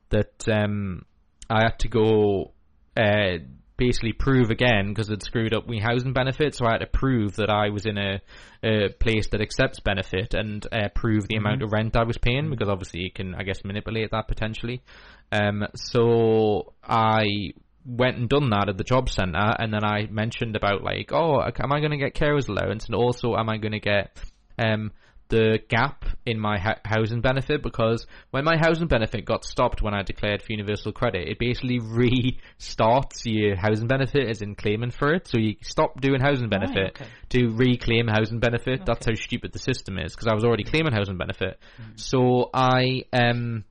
that 0.09 0.47
um, 0.47 1.03
I 1.49 1.63
had 1.63 1.79
to 1.79 1.87
go 1.87 2.53
uh, 2.97 3.37
basically 3.79 4.13
prove 4.13 4.51
again 4.51 4.89
because 4.89 5.09
it 5.09 5.23
screwed 5.23 5.53
up 5.55 5.67
my 5.67 5.79
housing 5.81 6.13
benefit, 6.13 6.53
so 6.53 6.67
I 6.67 6.73
had 6.73 6.79
to 6.81 6.87
prove 6.87 7.37
that 7.37 7.49
I 7.49 7.69
was 7.69 7.85
in 7.87 7.97
a, 7.97 8.21
a 8.63 8.89
place 8.89 9.29
that 9.31 9.41
accepts 9.41 9.79
benefit 9.79 10.35
and 10.35 10.63
uh, 10.71 10.89
prove 10.93 11.27
the 11.27 11.37
amount 11.37 11.61
Mhm. 11.61 11.63
of 11.65 11.71
rent 11.71 11.95
I 11.97 12.03
was 12.03 12.17
paying 12.19 12.49
because 12.51 12.69
obviously 12.69 12.99
you 13.01 13.11
can 13.11 13.33
I 13.33 13.43
guess 13.43 13.63
manipulate 13.63 14.11
that 14.11 14.27
potentially. 14.27 14.83
Um, 15.31 15.65
so 15.75 16.73
I 16.83 17.53
went 17.85 18.17
and 18.17 18.29
done 18.29 18.49
that 18.51 18.69
at 18.69 18.77
the 18.77 18.83
job 18.83 19.09
centre, 19.09 19.55
and 19.57 19.73
then 19.73 19.83
I 19.83 20.07
mentioned 20.11 20.55
about 20.55 20.83
like, 20.83 21.11
oh, 21.11 21.41
am 21.41 21.71
I 21.71 21.79
going 21.79 21.91
to 21.91 21.97
get 21.97 22.13
carers 22.13 22.49
allowance, 22.49 22.85
and 22.85 22.93
also 22.95 23.35
am 23.35 23.49
I 23.49 23.57
going 23.57 23.71
to 23.71 23.79
get 23.79 24.19
um 24.59 24.91
the 25.29 25.59
gap 25.69 26.05
in 26.25 26.39
my 26.39 26.59
ha- 26.59 26.79
housing 26.83 27.21
benefit 27.21 27.63
because 27.63 28.05
when 28.31 28.43
my 28.43 28.57
housing 28.57 28.87
benefit 28.87 29.25
got 29.25 29.45
stopped 29.45 29.81
when 29.81 29.93
I 29.93 30.01
declared 30.03 30.41
for 30.41 30.51
universal 30.51 30.91
credit, 30.91 31.27
it 31.29 31.39
basically 31.39 31.79
restarts 32.59 33.21
your 33.25 33.55
housing 33.55 33.87
benefit 33.87 34.27
as 34.27 34.41
in 34.41 34.55
claiming 34.55 34.91
for 34.91 35.13
it. 35.13 35.27
So 35.27 35.37
you 35.37 35.55
stop 35.61 36.01
doing 36.01 36.19
housing 36.19 36.49
benefit 36.49 36.97
okay. 36.99 37.05
to 37.29 37.49
reclaim 37.49 38.07
housing 38.07 38.39
benefit. 38.39 38.85
That's 38.85 39.05
how 39.05 39.13
stupid 39.13 39.53
the 39.53 39.59
system 39.59 39.97
is 39.97 40.13
because 40.13 40.27
I 40.27 40.33
was 40.33 40.43
already 40.43 40.63
claiming 40.63 40.93
housing 40.93 41.17
benefit. 41.17 41.59
So 41.95 42.49
I 42.53 43.03
um 43.13 43.63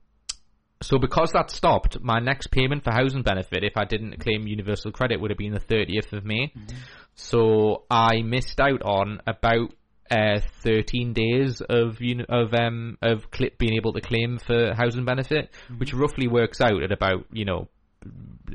so 0.81 0.97
because 0.97 1.31
that 1.33 1.51
stopped, 1.51 1.99
my 2.01 2.19
next 2.19 2.51
payment 2.51 2.85
for 2.85 2.91
housing 2.93 3.21
benefit, 3.21 3.63
if 3.65 3.75
I 3.75 3.83
didn't 3.83 4.19
claim 4.19 4.47
universal 4.47 4.91
credit, 4.93 5.19
would 5.19 5.29
have 5.29 5.37
been 5.37 5.53
the 5.53 5.59
30th 5.59 6.13
of 6.13 6.23
May. 6.23 6.53
So 7.15 7.83
I 7.91 8.21
missed 8.21 8.61
out 8.61 8.81
on 8.83 9.21
about 9.27 9.73
uh, 10.11 10.39
13 10.61 11.13
days 11.13 11.61
of 11.61 12.01
uni- 12.01 12.25
of 12.27 12.53
um 12.53 12.97
of 13.01 13.27
cl- 13.33 13.51
being 13.57 13.75
able 13.75 13.93
to 13.93 14.01
claim 14.01 14.39
for 14.39 14.73
housing 14.73 15.05
benefit, 15.05 15.51
which 15.77 15.93
roughly 15.93 16.27
works 16.27 16.61
out 16.61 16.81
at 16.83 16.91
about 16.91 17.25
you 17.31 17.45
know 17.45 17.67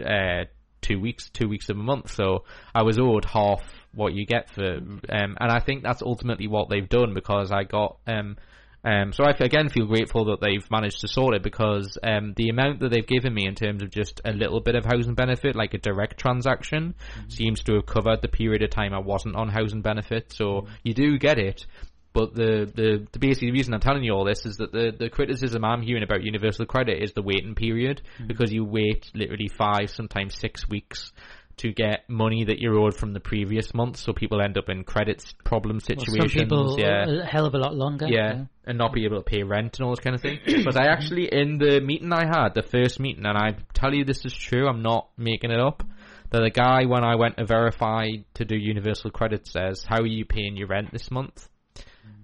uh, 0.05 0.45
two 0.81 1.01
weeks, 1.01 1.31
two 1.31 1.49
weeks 1.49 1.69
of 1.69 1.77
a 1.77 1.83
month. 1.83 2.11
So 2.13 2.45
I 2.75 2.83
was 2.83 2.99
owed 2.99 3.25
half 3.25 3.63
what 3.93 4.13
you 4.13 4.27
get 4.27 4.51
for, 4.51 4.77
um, 4.77 5.01
and 5.09 5.37
I 5.53 5.61
think 5.61 5.83
that's 5.83 6.03
ultimately 6.03 6.49
what 6.49 6.69
they've 6.69 6.89
done 6.89 7.15
because 7.15 7.51
I 7.53 7.65
got 7.65 7.99
um. 8.07 8.37
Um, 8.85 9.12
so 9.12 9.24
I 9.24 9.31
again 9.40 9.70
feel 9.70 9.86
grateful 9.86 10.27
that 10.27 10.40
they've 10.40 10.70
managed 10.70 11.01
to 11.01 11.09
sort 11.09 11.35
it 11.35 11.43
because 11.43 11.97
um, 12.02 12.35
the 12.36 12.51
amount 12.51 12.81
that 12.81 12.90
they've 12.90 13.06
given 13.06 13.32
me 13.32 13.47
in 13.47 13.55
terms 13.55 13.82
of 13.82 13.90
just 13.90 14.20
a 14.24 14.32
little 14.32 14.61
bit 14.61 14.74
of 14.74 14.85
housing 14.85 15.15
benefit, 15.15 15.56
like 15.56 15.73
a 15.73 15.78
direct 15.78 16.19
transaction, 16.19 16.94
seems 17.28 17.62
to 17.62 17.74
have 17.74 17.86
covered 17.86 18.20
the 18.20 18.28
period 18.28 18.62
of 18.62 18.70
time 18.70 18.93
I 18.93 18.98
wasn't 18.98 19.36
on 19.36 19.48
housing 19.48 19.81
benefit. 19.81 20.32
So 20.32 20.66
you 20.82 20.93
do 20.93 21.19
get 21.19 21.39
it, 21.39 21.66
but 22.12 22.35
the, 22.35 22.70
the, 22.73 23.06
the 23.11 23.19
basically 23.19 23.51
reason 23.52 23.73
I'm 23.73 23.81
telling 23.81 24.05
you 24.05 24.12
all 24.12 24.24
this 24.24 24.44
is 24.44 24.59
that 24.59 24.70
the, 24.70 24.93
the 24.97 25.09
criticism 25.09 25.65
I'm 25.65 25.82
hearing 25.82 26.02
about 26.02 26.23
universal 26.23 26.66
credit 26.66 27.02
is 27.02 27.12
the 27.12 27.23
waiting 27.23 27.55
period 27.55 28.02
because 28.27 28.52
you 28.52 28.65
wait 28.65 29.11
literally 29.15 29.48
five, 29.48 29.90
sometimes 29.90 30.39
six 30.39 30.69
weeks 30.69 31.12
to 31.59 31.73
get 31.73 32.09
money 32.09 32.45
that 32.45 32.59
you're 32.59 32.79
owed 32.79 32.95
from 32.97 33.13
the 33.13 33.21
previous 33.21 33.73
month. 33.75 33.97
So 33.97 34.13
people 34.13 34.41
end 34.41 34.59
up 34.59 34.69
in 34.69 34.85
credit 34.85 35.23
s- 35.25 35.35
problem 35.45 35.77
Well, 35.77 35.99
situations. 36.05 36.33
people 36.35 36.77
yeah. 36.79 37.23
a 37.23 37.25
hell 37.25 37.47
of 37.47 37.55
a 37.55 37.59
lot 37.59 37.75
longer. 37.75 38.07
Yeah, 38.09 38.45
and 38.67 38.79
not 38.79 38.93
be 38.93 39.05
able 39.05 39.19
to 39.19 39.23
pay 39.23 39.43
rent 39.43 39.79
and 39.79 39.87
all 39.87 39.93
this 39.93 40.01
kind 40.01 40.15
of 40.17 40.23
thing. 40.23 40.41
but 40.65 40.77
I 40.77 40.87
actually, 40.87 41.29
in 41.33 41.59
the 41.59 41.81
meeting 41.81 42.13
I 42.13 42.27
had, 42.27 42.55
the 42.55 42.63
first 42.63 42.99
meeting, 43.01 43.25
and 43.27 43.37
I 43.39 43.57
tell 43.73 43.95
you 43.95 44.05
this 44.05 44.25
is 44.25 44.35
true, 44.35 44.67
I'm 44.69 44.83
not 44.83 45.09
making 45.17 45.51
it 45.51 45.61
up, 45.61 45.83
that 46.31 46.41
the 46.41 46.51
guy, 46.51 46.85
when 46.87 47.05
I 47.05 47.15
went 47.17 47.37
to 47.37 47.45
verify 47.45 48.09
to 48.35 48.45
do 48.45 48.57
universal 48.57 49.11
credit, 49.11 49.47
says, 49.47 49.85
How 49.89 50.01
are 50.01 50.07
you 50.07 50.25
paying 50.25 50.57
your 50.57 50.69
rent 50.69 50.91
this 50.93 51.11
month? 51.11 51.49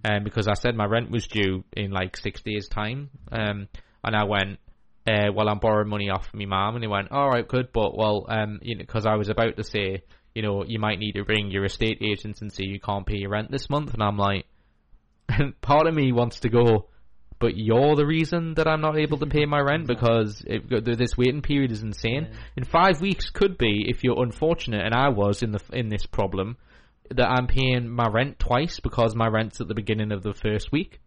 Um, 0.05 0.25
because 0.25 0.49
I 0.49 0.55
said 0.55 0.75
my 0.75 0.87
rent 0.87 1.11
was 1.11 1.27
due 1.27 1.63
in 1.77 1.91
like 1.91 2.17
six 2.17 2.43
days' 2.43 2.69
time. 2.69 3.11
Um, 3.31 3.69
and 4.03 4.17
I 4.17 4.25
went, 4.25 4.59
uh, 5.07 5.33
well, 5.35 5.49
I'm 5.49 5.59
borrowing 5.59 5.89
money 5.89 6.11
off 6.11 6.29
my 6.35 6.45
mum, 6.45 6.75
and 6.75 6.85
he 6.85 6.89
went, 6.89 7.11
all 7.11 7.29
right, 7.29 7.47
good, 7.47 7.73
but 7.73 7.97
well, 7.97 8.27
um, 8.29 8.61
you 8.63 8.77
know, 8.77 8.81
because 8.81 9.07
I 9.07 9.17
was 9.17 9.29
about 9.29 9.57
to 9.57 9.65
say, 9.65 10.03
you 10.35 10.43
know, 10.43 10.65
you 10.65 10.79
might 10.79 10.99
need 10.99 11.13
to 11.13 11.25
ring 11.25 11.51
your 11.51 11.65
estate 11.65 11.99
agents 12.03 12.41
and 12.41 12.53
say 12.53 12.65
you 12.65 12.81
can't 12.81 13.07
pay 13.07 13.17
your 13.17 13.31
rent 13.31 13.51
this 13.51 13.71
month, 13.71 13.95
and 13.95 14.03
I'm 14.03 14.19
like, 14.19 14.47
and 15.29 15.59
part 15.61 15.87
of 15.87 15.95
me 15.95 16.13
wants 16.13 16.41
to 16.41 16.49
go, 16.49 16.89
but 17.39 17.57
you're 17.57 17.97
the 17.97 18.07
reason 18.07 18.55
that 18.55 18.69
I'm 18.69 18.83
not 18.83 18.99
able 18.99 19.19
to 19.19 19.27
pay 19.27 19.47
my 19.47 19.61
rent 19.61 19.87
because 19.87 20.45
it, 20.47 20.85
this 20.85 21.17
waiting 21.17 21.41
period 21.41 21.73
is 21.73 21.83
insane. 21.83 22.29
In 22.57 22.65
five 22.65 23.01
weeks 23.01 23.31
could 23.31 23.57
be 23.57 23.87
if 23.89 24.05
you're 24.05 24.23
unfortunate, 24.23 24.85
and 24.85 24.95
I 24.95 25.09
was 25.09 25.43
in 25.43 25.53
the 25.53 25.61
in 25.73 25.89
this 25.89 26.05
problem 26.05 26.59
that 27.11 27.29
I'm 27.29 27.47
paying 27.47 27.89
my 27.89 28.07
rent 28.07 28.39
twice 28.39 28.79
because 28.81 29.17
my 29.17 29.27
rent's 29.27 29.61
at 29.61 29.69
the 29.69 29.75
beginning 29.75 30.13
of 30.13 30.23
the 30.23 30.35
first 30.35 30.71
week. 30.71 31.01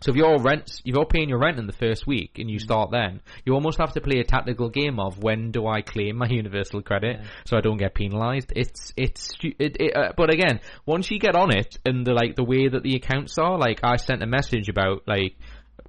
So 0.00 0.12
if 0.12 0.16
you're 0.16 0.38
rent, 0.38 0.80
if 0.84 0.94
you're 0.94 1.06
paying 1.06 1.28
your 1.28 1.40
rent 1.40 1.58
in 1.58 1.66
the 1.66 1.72
first 1.72 2.06
week 2.06 2.38
and 2.38 2.48
you 2.48 2.60
start 2.60 2.90
then, 2.92 3.20
you 3.44 3.54
almost 3.54 3.78
have 3.78 3.92
to 3.94 4.00
play 4.00 4.20
a 4.20 4.24
tactical 4.24 4.68
game 4.68 5.00
of 5.00 5.22
when 5.22 5.50
do 5.50 5.66
I 5.66 5.82
claim 5.82 6.18
my 6.18 6.28
universal 6.30 6.82
credit 6.82 7.20
so 7.46 7.56
I 7.56 7.60
don't 7.60 7.78
get 7.78 7.94
penalised. 7.94 8.52
It's 8.54 8.92
it's 8.96 9.32
it, 9.42 9.76
it, 9.80 9.96
uh, 9.96 10.12
but 10.16 10.32
again, 10.32 10.60
once 10.86 11.10
you 11.10 11.18
get 11.18 11.34
on 11.34 11.56
it 11.56 11.78
and 11.84 12.06
the 12.06 12.12
like 12.12 12.36
the 12.36 12.44
way 12.44 12.68
that 12.68 12.84
the 12.84 12.94
accounts 12.94 13.38
are, 13.38 13.58
like 13.58 13.80
I 13.82 13.96
sent 13.96 14.22
a 14.22 14.26
message 14.26 14.68
about 14.68 15.02
like 15.08 15.36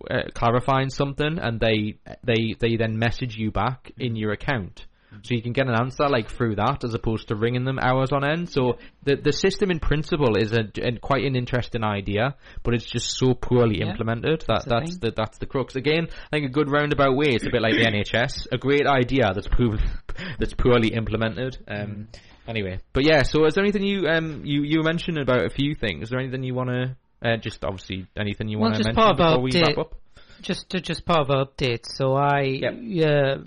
uh, 0.10 0.23
clarifying 0.34 0.90
something 0.90 1.38
and 1.38 1.60
they 1.60 1.99
they 2.23 2.56
they 2.60 2.77
then 2.77 2.98
message 2.98 3.38
you 3.38 3.52
back 3.52 3.91
in 3.99 4.15
your 4.15 4.31
account. 4.31 4.88
So 5.23 5.34
you 5.34 5.41
can 5.41 5.53
get 5.53 5.68
an 5.68 5.73
answer 5.76 6.07
like 6.07 6.30
through 6.30 6.56
that 6.56 6.84
as 6.84 6.94
opposed 6.94 7.27
to 7.30 7.36
ringing 7.36 7.64
them 7.65 7.80
hours 7.80 8.11
on 8.11 8.23
end. 8.23 8.49
So 8.49 8.77
the 9.03 9.15
the 9.15 9.34
system 9.34 9.72
in 9.72 9.80
principle 9.80 10.38
is 10.38 10.53
a, 10.53 10.65
a 10.81 10.98
quite 10.99 11.23
an 11.26 11.36
interesting 11.36 11.84
idea, 11.84 12.36
but 12.64 12.73
it's 12.73 12.86
just 12.86 13.18
so 13.18 13.34
poorly 13.34 13.80
Yeah. 13.80 13.90
implemented 13.90 14.41
that 14.48 14.65
That's 14.65 14.65
the 14.65 14.69
that's 14.69 14.98
the 14.99 15.11
that's 15.11 15.38
the 15.40 15.45
crux. 15.45 15.76
Again, 15.76 16.07
I 16.31 16.36
think 16.38 16.45
a 16.45 16.53
good 16.53 16.69
roundabout 16.69 17.15
way. 17.15 17.30
It's 17.30 17.45
a 17.45 17.49
bit 17.49 17.61
like 17.61 17.73
the 17.73 17.86
NHS, 17.86 18.48
a 18.52 18.57
great 18.57 18.86
idea 18.88 19.31
that's 19.34 19.48
proven 19.48 19.80
that's 20.40 20.53
poorly 20.53 20.90
implemented. 20.90 21.57
Um, 21.68 22.07
anyway, 22.48 22.80
but 22.94 23.03
yeah. 23.03 23.23
So 23.23 23.45
is 23.45 23.56
there 23.56 23.64
anything 23.64 23.84
you 23.84 24.07
um 24.07 24.44
you 24.45 24.64
you 24.64 24.84
mentioned 24.84 25.18
about 25.18 25.45
a 25.45 25.49
few 25.49 25.76
things? 25.76 26.03
Is 26.03 26.10
there 26.11 26.19
anything 26.19 26.44
you 26.44 26.53
want 26.53 26.69
to 26.69 26.95
uh, 27.27 27.38
just 27.38 27.65
obviously 27.65 28.07
anything 28.18 28.48
you 28.48 28.57
Well, 28.60 28.69
want 28.72 28.76
to 28.76 28.80
just 28.84 28.95
mention 28.95 29.02
part 29.03 29.19
of 29.19 29.22
our 29.22 29.41
before 29.41 29.44
we 29.44 29.61
wrap 29.61 29.77
up? 29.77 29.95
Just 30.41 30.69
to, 30.69 30.80
just 30.80 31.06
part 31.06 31.19
of 31.19 31.30
our 31.31 31.45
update. 31.45 31.86
So 31.86 32.14
I 32.15 32.61
uh, 32.64 33.44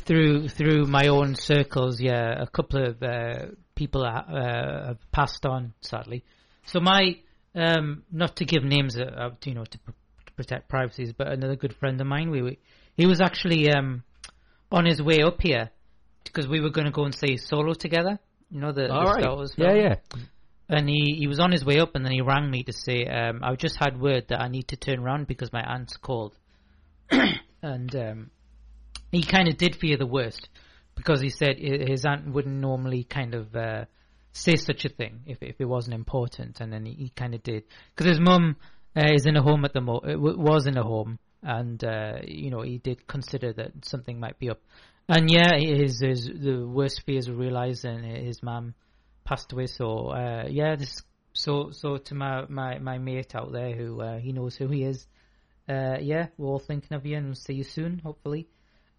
through 0.00 0.48
through 0.48 0.86
my 0.86 1.08
own 1.08 1.34
circles, 1.34 2.00
yeah, 2.00 2.42
a 2.42 2.46
couple 2.46 2.84
of 2.84 3.02
uh, 3.02 3.46
people 3.74 4.04
uh, 4.04 4.86
have 4.86 4.98
passed 5.12 5.46
on 5.46 5.72
sadly. 5.80 6.24
So 6.66 6.80
my 6.80 7.18
um, 7.54 8.04
not 8.12 8.36
to 8.36 8.44
give 8.44 8.62
names, 8.62 8.96
uh, 8.96 9.04
uh, 9.04 9.30
you 9.44 9.54
know, 9.54 9.64
to, 9.64 9.78
pr- 9.78 9.90
to 10.26 10.32
protect 10.32 10.68
privacies, 10.68 11.12
but 11.12 11.28
another 11.28 11.56
good 11.56 11.74
friend 11.74 12.00
of 12.00 12.06
mine, 12.06 12.30
we, 12.30 12.42
we 12.42 12.58
he 12.96 13.06
was 13.06 13.20
actually 13.20 13.70
um, 13.72 14.04
on 14.70 14.84
his 14.84 15.02
way 15.02 15.22
up 15.22 15.40
here 15.40 15.70
because 16.24 16.46
we 16.46 16.60
were 16.60 16.70
going 16.70 16.84
to 16.84 16.92
go 16.92 17.04
and 17.04 17.14
see 17.14 17.36
Solo 17.36 17.74
together. 17.74 18.18
You 18.50 18.60
know 18.60 18.72
the, 18.72 18.82
the 18.82 18.92
All 18.92 19.04
right. 19.04 19.22
Star 19.22 19.34
Wars 19.34 19.54
Yeah, 19.56 19.74
yeah. 19.74 19.94
And 20.68 20.88
he, 20.88 21.16
he 21.18 21.26
was 21.26 21.40
on 21.40 21.50
his 21.50 21.64
way 21.64 21.80
up, 21.80 21.96
and 21.96 22.04
then 22.04 22.12
he 22.12 22.20
rang 22.20 22.48
me 22.48 22.62
to 22.62 22.72
say, 22.72 23.04
um, 23.04 23.40
"I've 23.42 23.58
just 23.58 23.76
had 23.76 24.00
word 24.00 24.26
that 24.28 24.40
I 24.40 24.48
need 24.48 24.68
to 24.68 24.76
turn 24.76 25.00
around 25.00 25.26
because 25.26 25.52
my 25.52 25.62
aunt's 25.62 25.96
called." 25.96 26.36
and 27.62 27.96
um, 27.96 28.30
he 29.10 29.22
kind 29.22 29.48
of 29.48 29.56
did 29.56 29.76
fear 29.76 29.96
the 29.96 30.06
worst 30.06 30.48
because 30.94 31.20
he 31.20 31.30
said 31.30 31.58
his 31.58 32.04
aunt 32.04 32.32
wouldn't 32.32 32.56
normally 32.56 33.04
kind 33.04 33.34
of 33.34 33.54
uh, 33.56 33.84
say 34.32 34.56
such 34.56 34.84
a 34.84 34.88
thing 34.88 35.20
if 35.26 35.42
if 35.42 35.56
it 35.58 35.64
wasn't 35.64 35.94
important, 35.94 36.60
and 36.60 36.72
then 36.72 36.84
he, 36.84 36.92
he 36.92 37.08
kind 37.10 37.34
of 37.34 37.42
did 37.42 37.64
because 37.94 38.10
his 38.10 38.20
mum 38.20 38.56
uh, 38.96 39.08
is 39.12 39.26
in 39.26 39.36
a 39.36 39.42
home 39.42 39.64
at 39.64 39.72
the 39.72 39.80
mo 39.80 39.98
uh, 39.98 40.18
was 40.18 40.66
in 40.66 40.76
a 40.76 40.82
home, 40.82 41.18
and 41.42 41.82
uh, 41.84 42.18
you 42.24 42.50
know 42.50 42.62
he 42.62 42.78
did 42.78 43.06
consider 43.06 43.52
that 43.52 43.72
something 43.84 44.20
might 44.20 44.38
be 44.38 44.50
up, 44.50 44.60
and 45.08 45.30
yeah, 45.30 45.58
his 45.58 46.00
his 46.00 46.26
the 46.26 46.66
worst 46.66 47.02
fears 47.06 47.28
were 47.28 47.36
realised, 47.36 47.84
and 47.84 48.04
his 48.04 48.42
mum 48.42 48.74
passed 49.24 49.52
away. 49.52 49.66
So 49.66 50.08
uh, 50.08 50.44
yeah, 50.48 50.76
this 50.76 51.02
so 51.32 51.70
so 51.70 51.96
to 51.96 52.14
my 52.14 52.44
my 52.48 52.78
my 52.78 52.98
mate 52.98 53.34
out 53.34 53.52
there 53.52 53.74
who 53.74 54.00
uh, 54.00 54.18
he 54.18 54.32
knows 54.32 54.56
who 54.56 54.68
he 54.68 54.84
is. 54.84 55.06
Yeah, 55.68 56.26
we're 56.36 56.48
all 56.48 56.58
thinking 56.58 56.96
of 56.96 57.06
you 57.06 57.16
and 57.16 57.26
we'll 57.26 57.36
see 57.36 57.54
you 57.54 57.62
soon, 57.62 58.00
hopefully. 58.00 58.48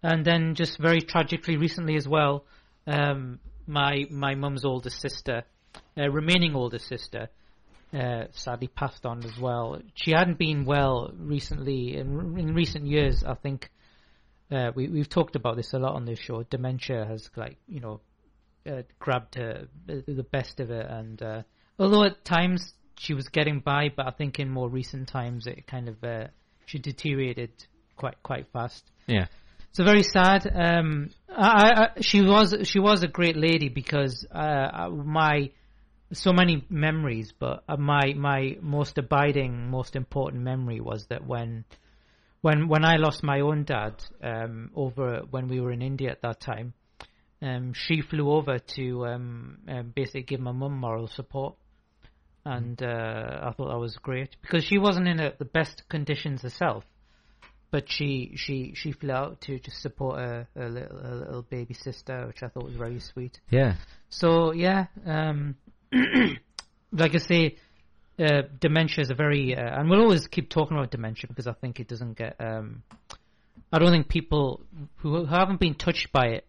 And 0.02 0.24
then 0.24 0.54
just 0.54 0.78
very 0.78 1.00
tragically 1.00 1.56
recently 1.56 1.96
as 1.96 2.08
well, 2.08 2.44
um, 2.86 3.38
my 3.66 4.04
my 4.10 4.34
mum's 4.34 4.64
older 4.64 4.90
sister, 4.90 5.44
uh, 5.96 6.10
remaining 6.10 6.54
older 6.56 6.80
sister, 6.80 7.28
uh, 7.92 8.24
sadly 8.32 8.68
passed 8.68 9.06
on 9.06 9.24
as 9.24 9.38
well. 9.38 9.80
She 9.94 10.12
hadn't 10.12 10.38
been 10.38 10.64
well 10.64 11.12
recently. 11.16 11.96
In, 11.96 12.36
in 12.38 12.54
recent 12.54 12.86
years, 12.86 13.22
I 13.22 13.34
think 13.34 13.70
uh, 14.50 14.72
we 14.74 14.88
we've 14.88 15.08
talked 15.08 15.36
about 15.36 15.56
this 15.56 15.72
a 15.72 15.78
lot 15.78 15.94
on 15.94 16.04
this 16.04 16.18
show. 16.18 16.42
Dementia 16.42 17.04
has 17.06 17.30
like 17.36 17.58
you 17.68 17.80
know 17.80 18.00
uh, 18.66 18.82
grabbed 18.98 19.36
her 19.36 19.68
the 19.86 20.02
the 20.06 20.22
best 20.24 20.60
of 20.60 20.70
it, 20.70 20.86
and 20.88 21.22
uh, 21.22 21.42
although 21.78 22.04
at 22.04 22.24
times 22.24 22.74
she 22.98 23.14
was 23.14 23.28
getting 23.28 23.60
by, 23.60 23.88
but 23.94 24.06
I 24.06 24.10
think 24.10 24.38
in 24.38 24.48
more 24.48 24.68
recent 24.68 25.08
times 25.08 25.46
it 25.46 25.66
kind 25.66 25.88
of 25.88 26.02
uh, 26.02 26.26
she 26.66 26.78
deteriorated 26.78 27.50
quite 27.96 28.22
quite 28.22 28.46
fast. 28.52 28.84
Yeah. 29.06 29.26
So 29.72 29.84
very 29.84 30.02
sad. 30.02 30.46
Um, 30.54 31.10
I, 31.30 31.72
I, 31.96 32.00
she 32.02 32.20
was 32.20 32.54
she 32.64 32.78
was 32.78 33.02
a 33.02 33.08
great 33.08 33.36
lady 33.36 33.70
because 33.70 34.26
uh, 34.30 34.90
my 34.90 35.50
so 36.12 36.32
many 36.34 36.66
memories, 36.68 37.32
but 37.38 37.64
uh, 37.66 37.78
my 37.78 38.12
my 38.14 38.58
most 38.60 38.98
abiding, 38.98 39.70
most 39.70 39.96
important 39.96 40.42
memory 40.42 40.80
was 40.80 41.06
that 41.06 41.26
when 41.26 41.64
when 42.42 42.68
when 42.68 42.84
I 42.84 42.96
lost 42.96 43.22
my 43.22 43.40
own 43.40 43.64
dad 43.64 43.94
um, 44.22 44.70
over 44.74 45.22
when 45.30 45.48
we 45.48 45.58
were 45.58 45.72
in 45.72 45.80
India 45.80 46.10
at 46.10 46.20
that 46.20 46.40
time, 46.40 46.74
um, 47.40 47.72
she 47.72 48.02
flew 48.02 48.30
over 48.30 48.58
to 48.58 49.06
um, 49.06 49.58
um, 49.68 49.92
basically 49.94 50.24
give 50.24 50.40
my 50.40 50.52
mum 50.52 50.76
moral 50.76 51.06
support, 51.06 51.54
and 52.44 52.82
uh, 52.82 53.38
I 53.42 53.52
thought 53.56 53.70
that 53.70 53.78
was 53.78 53.96
great 53.96 54.36
because 54.42 54.64
she 54.64 54.76
wasn't 54.76 55.08
in 55.08 55.18
a, 55.18 55.32
the 55.38 55.46
best 55.46 55.84
conditions 55.88 56.42
herself, 56.42 56.84
but 57.72 57.90
she 57.90 58.34
she 58.36 58.74
she 58.76 58.92
flew 58.92 59.10
out 59.10 59.40
to 59.40 59.58
just 59.58 59.80
support 59.80 60.18
her, 60.18 60.46
her 60.54 60.68
little, 60.68 60.98
her 60.98 61.14
little 61.16 61.42
baby 61.42 61.74
sister, 61.74 62.26
which 62.26 62.42
I 62.42 62.48
thought 62.48 62.64
was 62.64 62.76
very 62.76 63.00
sweet. 63.00 63.40
Yeah. 63.50 63.76
So 64.10 64.52
yeah, 64.52 64.86
um, 65.06 65.56
like 66.92 67.14
I 67.14 67.18
say, 67.18 67.56
uh, 68.18 68.42
dementia 68.60 69.02
is 69.02 69.10
a 69.10 69.14
very, 69.14 69.56
uh, 69.56 69.80
and 69.80 69.88
we'll 69.88 70.02
always 70.02 70.26
keep 70.28 70.50
talking 70.50 70.76
about 70.76 70.90
dementia 70.90 71.28
because 71.28 71.46
I 71.46 71.54
think 71.54 71.80
it 71.80 71.88
doesn't 71.88 72.18
get. 72.18 72.36
Um, 72.38 72.82
I 73.72 73.78
don't 73.78 73.90
think 73.90 74.08
people 74.08 74.60
who 74.96 75.24
haven't 75.24 75.58
been 75.58 75.74
touched 75.74 76.12
by 76.12 76.26
it 76.26 76.46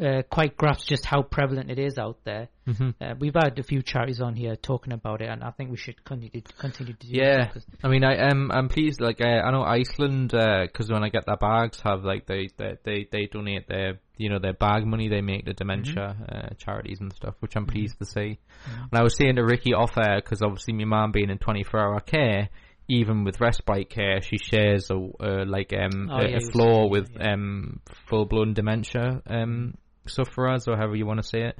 uh, 0.00 0.22
quite 0.30 0.56
grasp 0.56 0.88
just 0.88 1.04
how 1.04 1.22
prevalent 1.22 1.70
it 1.70 1.78
is 1.78 1.96
out 1.98 2.18
there. 2.24 2.48
Mhm. 2.66 2.94
Uh, 3.00 3.14
we've 3.18 3.34
had 3.34 3.58
a 3.58 3.62
few 3.62 3.82
charities 3.82 4.20
on 4.20 4.34
here 4.34 4.56
talking 4.56 4.92
about 4.92 5.22
it, 5.22 5.28
and 5.28 5.42
I 5.42 5.50
think 5.52 5.70
we 5.70 5.76
should 5.76 6.04
continue 6.04 6.40
to 6.40 6.52
continue 6.54 6.92
to 6.92 7.06
do 7.06 7.12
Yeah, 7.12 7.52
I 7.82 7.88
mean, 7.88 8.04
I 8.04 8.14
am 8.14 8.50
I'm 8.50 8.68
pleased. 8.68 9.00
Like, 9.00 9.20
uh, 9.20 9.24
I 9.24 9.50
know 9.52 9.62
Iceland 9.62 10.30
because 10.30 10.90
when 10.90 11.04
I 11.04 11.08
get 11.08 11.26
their 11.26 11.36
bags, 11.36 11.80
have 11.82 12.04
like 12.04 12.26
they, 12.26 12.48
they 12.56 12.76
they 12.84 13.08
they 13.10 13.26
donate 13.26 13.68
their 13.68 14.00
you 14.16 14.28
know 14.28 14.38
their 14.38 14.54
bag 14.54 14.86
money 14.86 15.08
they 15.08 15.20
make 15.20 15.46
to 15.46 15.52
dementia 15.52 16.16
uh, 16.28 16.54
charities 16.58 17.00
and 17.00 17.12
stuff, 17.12 17.34
which 17.40 17.56
I'm 17.56 17.66
pleased 17.66 17.98
to 17.98 18.04
see. 18.04 18.38
And 18.66 18.92
I 18.92 19.02
was 19.02 19.16
saying 19.16 19.36
to 19.36 19.44
Ricky 19.44 19.72
off 19.74 19.96
air 19.96 20.16
because 20.16 20.42
obviously 20.42 20.74
my 20.74 20.84
mum 20.84 21.12
being 21.12 21.30
in 21.30 21.38
24 21.38 21.80
hour 21.80 22.00
care, 22.00 22.48
even 22.88 23.24
with 23.24 23.40
respite 23.40 23.90
care, 23.90 24.20
she 24.20 24.38
shares 24.38 24.90
a 24.90 24.94
uh, 24.94 25.44
like 25.46 25.72
um 25.72 26.10
Oh, 26.10 26.18
a, 26.18 26.28
yeah, 26.28 26.36
a 26.36 26.40
floor 26.52 26.88
with 26.88 27.10
um 27.20 27.80
full 28.08 28.26
blown 28.26 28.54
dementia 28.54 29.22
um 29.26 29.74
sufferers 30.06 30.68
or 30.68 30.76
however 30.76 30.96
you 30.96 31.06
want 31.06 31.22
to 31.22 31.28
say 31.28 31.42
it. 31.42 31.58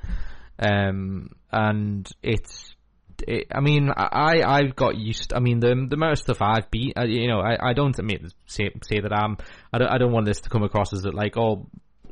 Um, 0.59 1.31
and 1.53 2.09
it's 2.23 2.75
it, 3.27 3.47
I 3.53 3.61
mean, 3.61 3.91
I 3.97 4.43
I've 4.45 4.77
got 4.77 4.97
used. 4.97 5.33
I 5.33 5.41
mean, 5.41 5.61
the 5.61 5.69
the 5.89 5.97
amount 5.97 6.13
of 6.13 6.19
stuff 6.19 6.39
I've 6.41 6.71
beat. 6.71 6.95
Uh, 6.97 7.05
you 7.05 7.29
know, 7.29 7.41
I, 7.41 7.71
I 7.71 7.73
don't 7.73 7.99
admit 7.99 8.33
say 8.47 8.71
say 8.83 9.01
that 9.01 9.13
I'm. 9.13 9.37
I 9.73 9.79
don't 9.79 9.89
I 9.89 9.99
don't 9.99 10.13
want 10.13 10.27
this 10.27 10.41
to 10.43 10.51
come 10.51 10.63
across 10.63 10.93
as 10.93 11.03
that 11.03 11.15
like 11.15 11.37
oh 11.37 11.67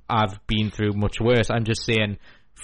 I've 0.09 0.39
been 0.47 0.71
through 0.71 0.93
much 0.95 1.21
worse. 1.21 1.51
I'm 1.51 1.65
just 1.65 1.85
saying 1.85 2.19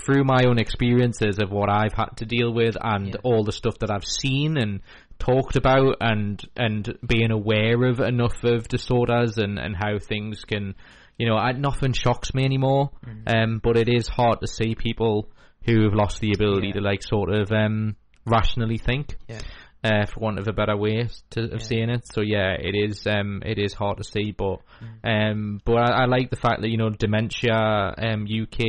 through 0.04 0.24
my 0.24 0.44
own 0.46 0.58
experiences 0.58 1.38
of 1.40 1.50
what 1.50 1.70
I've 1.70 1.92
had 1.92 2.16
to 2.18 2.24
deal 2.24 2.52
with 2.52 2.76
and 2.80 3.16
all 3.24 3.44
the 3.44 3.52
stuff 3.52 3.78
that 3.80 3.90
I've 3.90 4.04
seen 4.04 4.56
and 4.56 4.80
talked 5.20 5.56
about 5.56 5.96
and 6.00 6.42
and 6.56 6.98
being 7.06 7.30
aware 7.30 7.84
of 7.84 8.00
enough 8.00 8.42
of 8.42 8.66
disorders 8.68 9.38
and 9.38 9.58
and 9.58 9.76
how 9.76 9.98
things 9.98 10.44
can 10.44 10.74
you 11.18 11.28
know 11.28 11.36
I, 11.36 11.52
nothing 11.52 11.92
shocks 11.92 12.34
me 12.34 12.44
anymore. 12.44 12.90
Um 13.26 13.60
but 13.62 13.76
it 13.76 13.88
is 13.88 14.08
hard 14.08 14.40
to 14.40 14.46
see 14.48 14.74
people 14.74 15.28
who 15.64 15.84
have 15.84 15.94
lost 15.94 16.20
the 16.20 16.32
ability 16.34 16.72
to 16.72 16.80
like 16.80 17.02
sort 17.02 17.30
of 17.32 17.52
um 17.52 17.96
rationally 18.26 18.78
think 18.78 19.16
Yeah. 19.28 19.40
uh, 19.84 20.06
for 20.06 20.20
want 20.20 20.38
of 20.38 20.46
a 20.48 20.52
better 20.52 20.76
way 20.76 21.08
to, 21.30 21.52
of 21.54 21.62
saying 21.62 21.90
it. 21.90 22.02
So 22.12 22.20
yeah, 22.22 22.54
it 22.58 22.74
is 22.74 23.06
um, 23.06 23.42
it 23.44 23.58
is 23.58 23.72
hard 23.74 23.96
to 23.98 24.04
see, 24.04 24.32
but 24.32 24.58
um, 25.04 25.60
but 25.64 25.76
I, 25.76 26.02
I 26.02 26.04
like 26.06 26.30
the 26.30 26.36
fact 26.36 26.60
that 26.62 26.68
you 26.68 26.76
know 26.76 26.90
dementia 26.90 27.54
um, 27.98 28.26
UK 28.26 28.60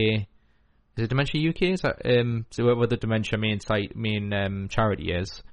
is 0.98 1.04
it 1.06 1.10
dementia 1.10 1.50
UK 1.50 1.62
is 1.74 1.82
that 1.82 1.98
um 2.06 2.46
so 2.52 2.64
whatever 2.66 2.88
the 2.88 2.98
dementia 2.98 3.38
main 3.38 3.60
site 3.60 3.96
main 3.96 4.34
um 4.34 4.68
charity 4.70 5.12
is 5.12 5.44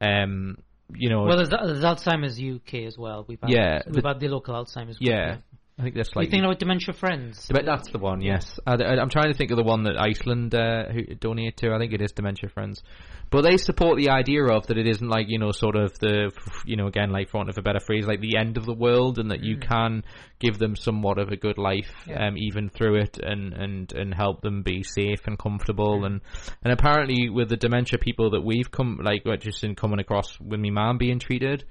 um 0.00 0.56
you 0.94 1.08
know 1.08 1.22
Well, 1.24 1.36
there's, 1.38 1.48
there's 1.48 1.82
Alzheimer's 1.84 2.38
UK 2.40 2.86
as 2.86 2.96
well. 2.96 3.24
We've 3.26 3.40
had, 3.40 3.50
Yeah, 3.50 3.82
we've 3.86 4.02
the- 4.02 4.08
had 4.08 4.20
the 4.20 4.28
local 4.28 4.54
Alzheimer's. 4.54 4.98
group 4.98 5.10
yeah. 5.10 5.36
I 5.78 5.82
think 5.82 5.94
that's 5.94 6.08
like 6.08 6.14
you 6.14 6.20
like 6.20 6.30
thinking 6.30 6.44
about 6.46 6.58
Dementia 6.58 6.94
Friends? 6.94 7.48
But 7.52 7.66
that's 7.66 7.90
the 7.90 7.98
one, 7.98 8.22
yes. 8.22 8.58
I, 8.66 8.76
I'm 8.76 9.10
trying 9.10 9.30
to 9.30 9.36
think 9.36 9.50
of 9.50 9.58
the 9.58 9.62
one 9.62 9.82
that 9.82 10.00
Iceland 10.00 10.54
uh, 10.54 10.88
who 10.90 11.02
donate 11.16 11.58
to. 11.58 11.74
I 11.74 11.78
think 11.78 11.92
it 11.92 12.00
is 12.00 12.12
Dementia 12.12 12.48
Friends. 12.48 12.82
But 13.28 13.42
they 13.42 13.58
support 13.58 13.98
the 13.98 14.08
idea 14.08 14.42
of 14.44 14.68
that 14.68 14.78
it 14.78 14.86
isn't 14.86 15.06
like, 15.06 15.28
you 15.28 15.38
know, 15.38 15.52
sort 15.52 15.76
of 15.76 15.98
the, 15.98 16.30
you 16.64 16.76
know, 16.76 16.86
again, 16.86 17.10
like 17.10 17.28
for 17.28 17.38
want 17.38 17.50
of 17.50 17.58
a 17.58 17.62
better 17.62 17.80
phrase, 17.80 18.06
like 18.06 18.20
the 18.20 18.38
end 18.38 18.56
of 18.56 18.64
the 18.64 18.72
world 18.72 19.18
and 19.18 19.30
that 19.30 19.42
you 19.42 19.58
can 19.58 20.04
give 20.38 20.58
them 20.58 20.76
somewhat 20.76 21.18
of 21.18 21.28
a 21.28 21.36
good 21.36 21.58
life, 21.58 21.92
Yeah. 22.06 22.28
um, 22.28 22.38
even 22.38 22.70
through 22.70 23.00
it 23.00 23.18
and, 23.22 23.52
and, 23.52 23.92
and 23.92 24.14
help 24.14 24.40
them 24.40 24.62
be 24.62 24.82
safe 24.82 25.26
and 25.26 25.38
comfortable. 25.38 26.06
And, 26.06 26.22
and 26.64 26.72
apparently 26.72 27.28
with 27.28 27.50
the 27.50 27.56
dementia 27.56 27.98
people 27.98 28.30
that 28.30 28.42
we've 28.42 28.70
come, 28.70 29.00
like, 29.02 29.24
just 29.40 29.62
in 29.62 29.74
coming 29.74 29.98
across 29.98 30.40
with 30.40 30.60
me 30.60 30.70
mum 30.70 30.96
being 30.96 31.18
treated, 31.18 31.64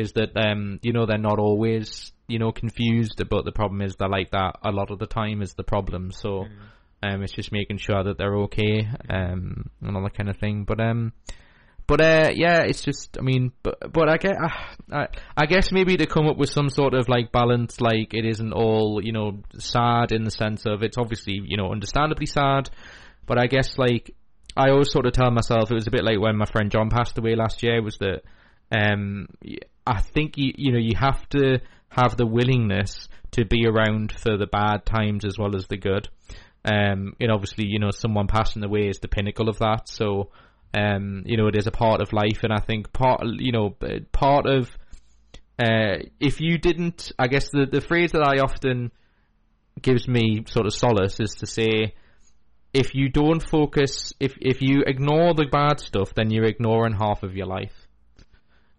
is 0.00 0.12
that 0.12 0.36
um 0.36 0.80
you 0.82 0.92
know 0.92 1.06
they're 1.06 1.18
not 1.18 1.38
always 1.38 2.12
you 2.26 2.38
know 2.38 2.52
confused 2.52 3.22
but 3.28 3.44
the 3.44 3.52
problem 3.52 3.82
is 3.82 3.96
they're 3.96 4.08
like 4.08 4.30
that 4.30 4.56
a 4.64 4.70
lot 4.70 4.90
of 4.90 4.98
the 4.98 5.06
time 5.06 5.42
is 5.42 5.54
the 5.54 5.62
problem. 5.62 6.10
So 6.12 6.46
um 7.02 7.22
it's 7.22 7.32
just 7.32 7.52
making 7.52 7.78
sure 7.78 8.02
that 8.04 8.18
they're 8.18 8.36
okay 8.44 8.88
um 9.08 9.70
and 9.82 9.96
all 9.96 10.02
that 10.02 10.14
kind 10.14 10.28
of 10.28 10.36
thing. 10.38 10.64
But 10.64 10.80
um 10.80 11.12
but 11.86 12.00
uh 12.00 12.30
yeah 12.32 12.60
it's 12.60 12.82
just 12.82 13.18
i 13.18 13.20
mean 13.20 13.50
but 13.64 13.92
but 13.92 14.08
i 14.08 14.16
get 14.16 14.36
I, 14.92 15.08
I 15.36 15.46
guess 15.46 15.72
maybe 15.72 15.96
to 15.96 16.06
come 16.06 16.28
up 16.28 16.36
with 16.36 16.48
some 16.48 16.68
sort 16.68 16.94
of 16.94 17.08
like 17.08 17.32
balance 17.32 17.80
like 17.80 18.14
it 18.14 18.24
isn't 18.24 18.52
all 18.52 19.00
you 19.02 19.10
know 19.10 19.42
sad 19.58 20.12
in 20.12 20.22
the 20.22 20.30
sense 20.30 20.66
of 20.66 20.84
it's 20.84 20.96
obviously 20.98 21.40
you 21.44 21.56
know 21.56 21.72
understandably 21.72 22.26
sad. 22.26 22.70
But 23.26 23.38
i 23.38 23.48
guess 23.48 23.76
like 23.76 24.14
i 24.56 24.70
always 24.70 24.92
sort 24.92 25.06
of 25.06 25.14
tell 25.14 25.32
myself 25.32 25.70
it 25.70 25.74
was 25.74 25.88
a 25.88 25.90
bit 25.90 26.04
like 26.04 26.20
when 26.20 26.36
my 26.36 26.46
friend 26.46 26.70
john 26.70 26.90
passed 26.90 27.18
away 27.18 27.34
last 27.34 27.62
year 27.64 27.82
was 27.82 27.98
that 27.98 28.22
um, 28.72 29.26
I 29.86 30.00
think 30.00 30.36
you 30.36 30.52
you 30.56 30.72
know 30.72 30.78
you 30.78 30.96
have 30.96 31.28
to 31.30 31.60
have 31.90 32.16
the 32.16 32.26
willingness 32.26 33.08
to 33.32 33.44
be 33.44 33.66
around 33.66 34.12
for 34.12 34.36
the 34.36 34.46
bad 34.46 34.86
times 34.86 35.24
as 35.24 35.38
well 35.38 35.54
as 35.56 35.66
the 35.66 35.76
good. 35.76 36.08
Um, 36.64 37.14
and 37.20 37.30
obviously, 37.30 37.66
you 37.66 37.78
know, 37.78 37.90
someone 37.90 38.26
passing 38.26 38.62
away 38.64 38.88
is 38.88 38.98
the 38.98 39.08
pinnacle 39.08 39.48
of 39.48 39.58
that. 39.58 39.88
So, 39.88 40.30
um, 40.74 41.22
you 41.26 41.36
know, 41.36 41.46
it 41.46 41.56
is 41.56 41.66
a 41.66 41.72
part 41.72 42.00
of 42.00 42.12
life, 42.12 42.40
and 42.42 42.52
I 42.52 42.60
think 42.60 42.92
part, 42.92 43.22
you 43.24 43.52
know, 43.52 43.76
part 44.12 44.46
of, 44.46 44.70
uh, 45.58 46.04
if 46.20 46.40
you 46.40 46.58
didn't, 46.58 47.12
I 47.18 47.28
guess 47.28 47.50
the 47.50 47.66
the 47.66 47.80
phrase 47.80 48.12
that 48.12 48.22
I 48.22 48.40
often 48.40 48.92
gives 49.80 50.06
me 50.06 50.44
sort 50.48 50.66
of 50.66 50.74
solace 50.74 51.18
is 51.18 51.36
to 51.36 51.46
say, 51.46 51.94
if 52.74 52.94
you 52.94 53.08
don't 53.08 53.40
focus, 53.40 54.12
if 54.20 54.34
if 54.40 54.60
you 54.60 54.84
ignore 54.86 55.34
the 55.34 55.46
bad 55.50 55.80
stuff, 55.80 56.14
then 56.14 56.30
you're 56.30 56.44
ignoring 56.44 56.94
half 56.94 57.22
of 57.22 57.34
your 57.34 57.46
life 57.46 57.79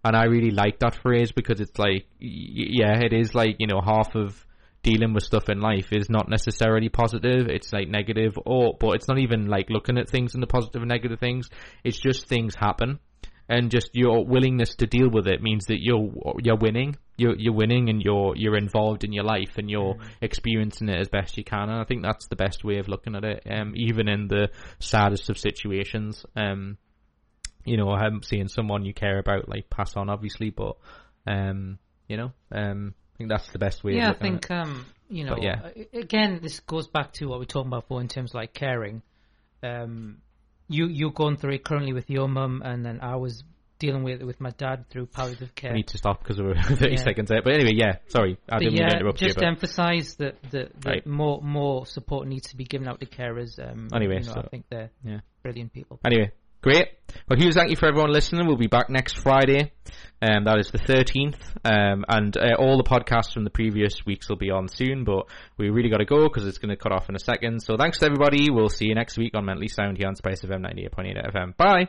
and 0.03 0.15
I 0.15 0.25
really 0.25 0.51
like 0.51 0.79
that 0.79 0.95
phrase 0.95 1.31
because 1.31 1.59
it's 1.59 1.77
like, 1.77 2.07
yeah, 2.19 2.99
it 3.01 3.13
is 3.13 3.35
like 3.35 3.57
you 3.59 3.67
know 3.67 3.81
half 3.83 4.15
of 4.15 4.45
dealing 4.83 5.13
with 5.13 5.23
stuff 5.23 5.49
in 5.49 5.59
life 5.59 5.93
is 5.93 6.09
not 6.09 6.29
necessarily 6.29 6.89
positive. 6.89 7.47
It's 7.47 7.71
like 7.71 7.87
negative, 7.87 8.37
or 8.45 8.75
but 8.79 8.95
it's 8.95 9.07
not 9.07 9.19
even 9.19 9.47
like 9.47 9.69
looking 9.69 9.97
at 9.97 10.09
things 10.09 10.33
in 10.33 10.41
the 10.41 10.47
positive 10.47 10.81
and 10.81 10.89
negative 10.89 11.19
things. 11.19 11.49
It's 11.83 11.99
just 11.99 12.27
things 12.27 12.55
happen, 12.55 12.99
and 13.47 13.69
just 13.69 13.91
your 13.93 14.25
willingness 14.25 14.75
to 14.75 14.87
deal 14.87 15.09
with 15.09 15.27
it 15.27 15.41
means 15.41 15.65
that 15.65 15.81
you're 15.81 16.11
you're 16.39 16.57
winning. 16.57 16.95
You're 17.17 17.37
you're 17.37 17.53
winning, 17.53 17.89
and 17.89 18.01
you're 18.01 18.35
you're 18.35 18.57
involved 18.57 19.03
in 19.03 19.13
your 19.13 19.23
life, 19.23 19.57
and 19.57 19.69
you're 19.69 19.97
experiencing 20.21 20.89
it 20.89 20.99
as 20.99 21.09
best 21.09 21.37
you 21.37 21.43
can. 21.43 21.69
And 21.69 21.79
I 21.79 21.83
think 21.83 22.01
that's 22.01 22.27
the 22.27 22.35
best 22.35 22.63
way 22.63 22.77
of 22.77 22.87
looking 22.87 23.15
at 23.15 23.23
it, 23.23 23.43
um, 23.49 23.73
even 23.75 24.07
in 24.07 24.27
the 24.27 24.49
saddest 24.79 25.29
of 25.29 25.37
situations. 25.37 26.25
Um, 26.35 26.77
you 27.65 27.77
know, 27.77 27.89
I'm 27.91 28.23
seeing 28.23 28.47
someone 28.47 28.85
you 28.85 28.93
care 28.93 29.19
about 29.19 29.47
like 29.49 29.69
pass 29.69 29.95
on, 29.95 30.09
obviously, 30.09 30.49
but 30.49 30.77
um, 31.27 31.79
you 32.07 32.17
know, 32.17 32.31
um, 32.51 32.93
I 33.13 33.17
think 33.17 33.29
that's 33.29 33.51
the 33.51 33.59
best 33.59 33.83
way. 33.83 33.95
yeah, 33.95 34.09
I 34.09 34.13
think 34.13 34.49
um, 34.51 34.85
you 35.09 35.23
know. 35.25 35.35
But 35.35 35.43
yeah. 35.43 35.69
Again, 35.93 36.39
this 36.41 36.59
goes 36.61 36.87
back 36.87 37.13
to 37.13 37.27
what 37.27 37.39
we 37.39 37.43
are 37.43 37.47
talking 37.47 37.67
about 37.69 37.83
before 37.83 38.01
in 38.01 38.07
terms 38.07 38.31
of 38.31 38.35
like 38.35 38.53
caring. 38.53 39.01
Um, 39.63 40.17
you 40.67 40.87
you're 40.87 41.11
going 41.11 41.37
through 41.37 41.53
it 41.53 41.63
currently 41.63 41.93
with 41.93 42.09
your 42.09 42.27
mum, 42.27 42.61
and 42.65 42.83
then 42.85 42.99
I 43.01 43.15
was 43.17 43.43
dealing 43.77 44.03
with 44.03 44.21
with 44.21 44.39
my 44.39 44.51
dad 44.51 44.85
through 44.89 45.07
palliative 45.07 45.53
care. 45.55 45.71
I 45.71 45.75
need 45.75 45.87
to 45.87 45.97
stop 45.97 46.19
because 46.23 46.39
we're 46.39 46.55
30 46.63 46.91
Yeah. 46.91 46.95
seconds 47.03 47.31
out. 47.31 47.43
But 47.43 47.53
anyway, 47.53 47.73
yeah, 47.75 47.97
sorry, 48.07 48.37
I 48.47 48.55
But 48.55 48.59
didn't 48.59 48.73
mean 48.75 48.89
to 48.89 48.95
interrupt 48.95 49.17
just 49.19 49.29
you. 49.37 49.41
But 49.41 49.47
emphasise 49.47 50.15
that, 50.15 50.41
that, 50.51 50.81
that 50.81 50.89
Right. 50.89 51.05
more 51.07 51.41
more 51.41 51.85
support 51.85 52.27
needs 52.27 52.49
to 52.49 52.57
be 52.57 52.63
given 52.63 52.87
out 52.87 52.99
to 53.01 53.05
carers. 53.05 53.59
Um, 53.59 53.89
Anyway, 53.93 54.19
you 54.19 54.27
know, 54.27 54.33
so- 54.33 54.41
I 54.41 54.47
think 54.49 54.65
they're 54.69 54.91
yeah. 55.03 55.19
brilliant 55.43 55.73
people. 55.73 55.99
Anyway, 56.05 56.31
Great. 56.61 56.89
Well, 57.27 57.39
Hughes, 57.39 57.55
thank 57.55 57.71
you 57.71 57.75
for 57.75 57.87
everyone 57.87 58.11
listening. 58.11 58.45
We'll 58.45 58.55
be 58.55 58.67
back 58.67 58.89
next 58.89 59.17
Friday. 59.17 59.71
Um, 60.21 60.43
that 60.43 60.59
is 60.59 60.69
the 60.69 60.77
13th. 60.77 61.35
Um, 61.65 62.05
and 62.07 62.37
uh, 62.37 62.55
all 62.59 62.77
the 62.77 62.83
podcasts 62.83 63.33
from 63.33 63.43
the 63.43 63.49
previous 63.49 64.05
weeks 64.05 64.29
will 64.29 64.37
be 64.37 64.51
on 64.51 64.67
soon, 64.67 65.03
but 65.03 65.25
we 65.57 65.69
really 65.69 65.89
got 65.89 65.97
to 65.97 66.05
go 66.05 66.23
because 66.27 66.45
it's 66.45 66.59
going 66.59 66.69
to 66.69 66.75
cut 66.75 66.91
off 66.91 67.09
in 67.09 67.15
a 67.15 67.19
second. 67.19 67.61
So 67.63 67.77
thanks 67.77 67.97
to 67.99 68.05
everybody. 68.05 68.51
We'll 68.51 68.69
see 68.69 68.85
you 68.85 68.95
next 68.95 69.17
week 69.17 69.33
on 69.33 69.45
Mentally 69.45 69.69
Sound 69.69 69.97
here 69.97 70.07
on 70.07 70.15
Spice 70.15 70.41
FM 70.43 70.63
98.8 70.63 71.33
FM. 71.33 71.57
Bye. 71.57 71.87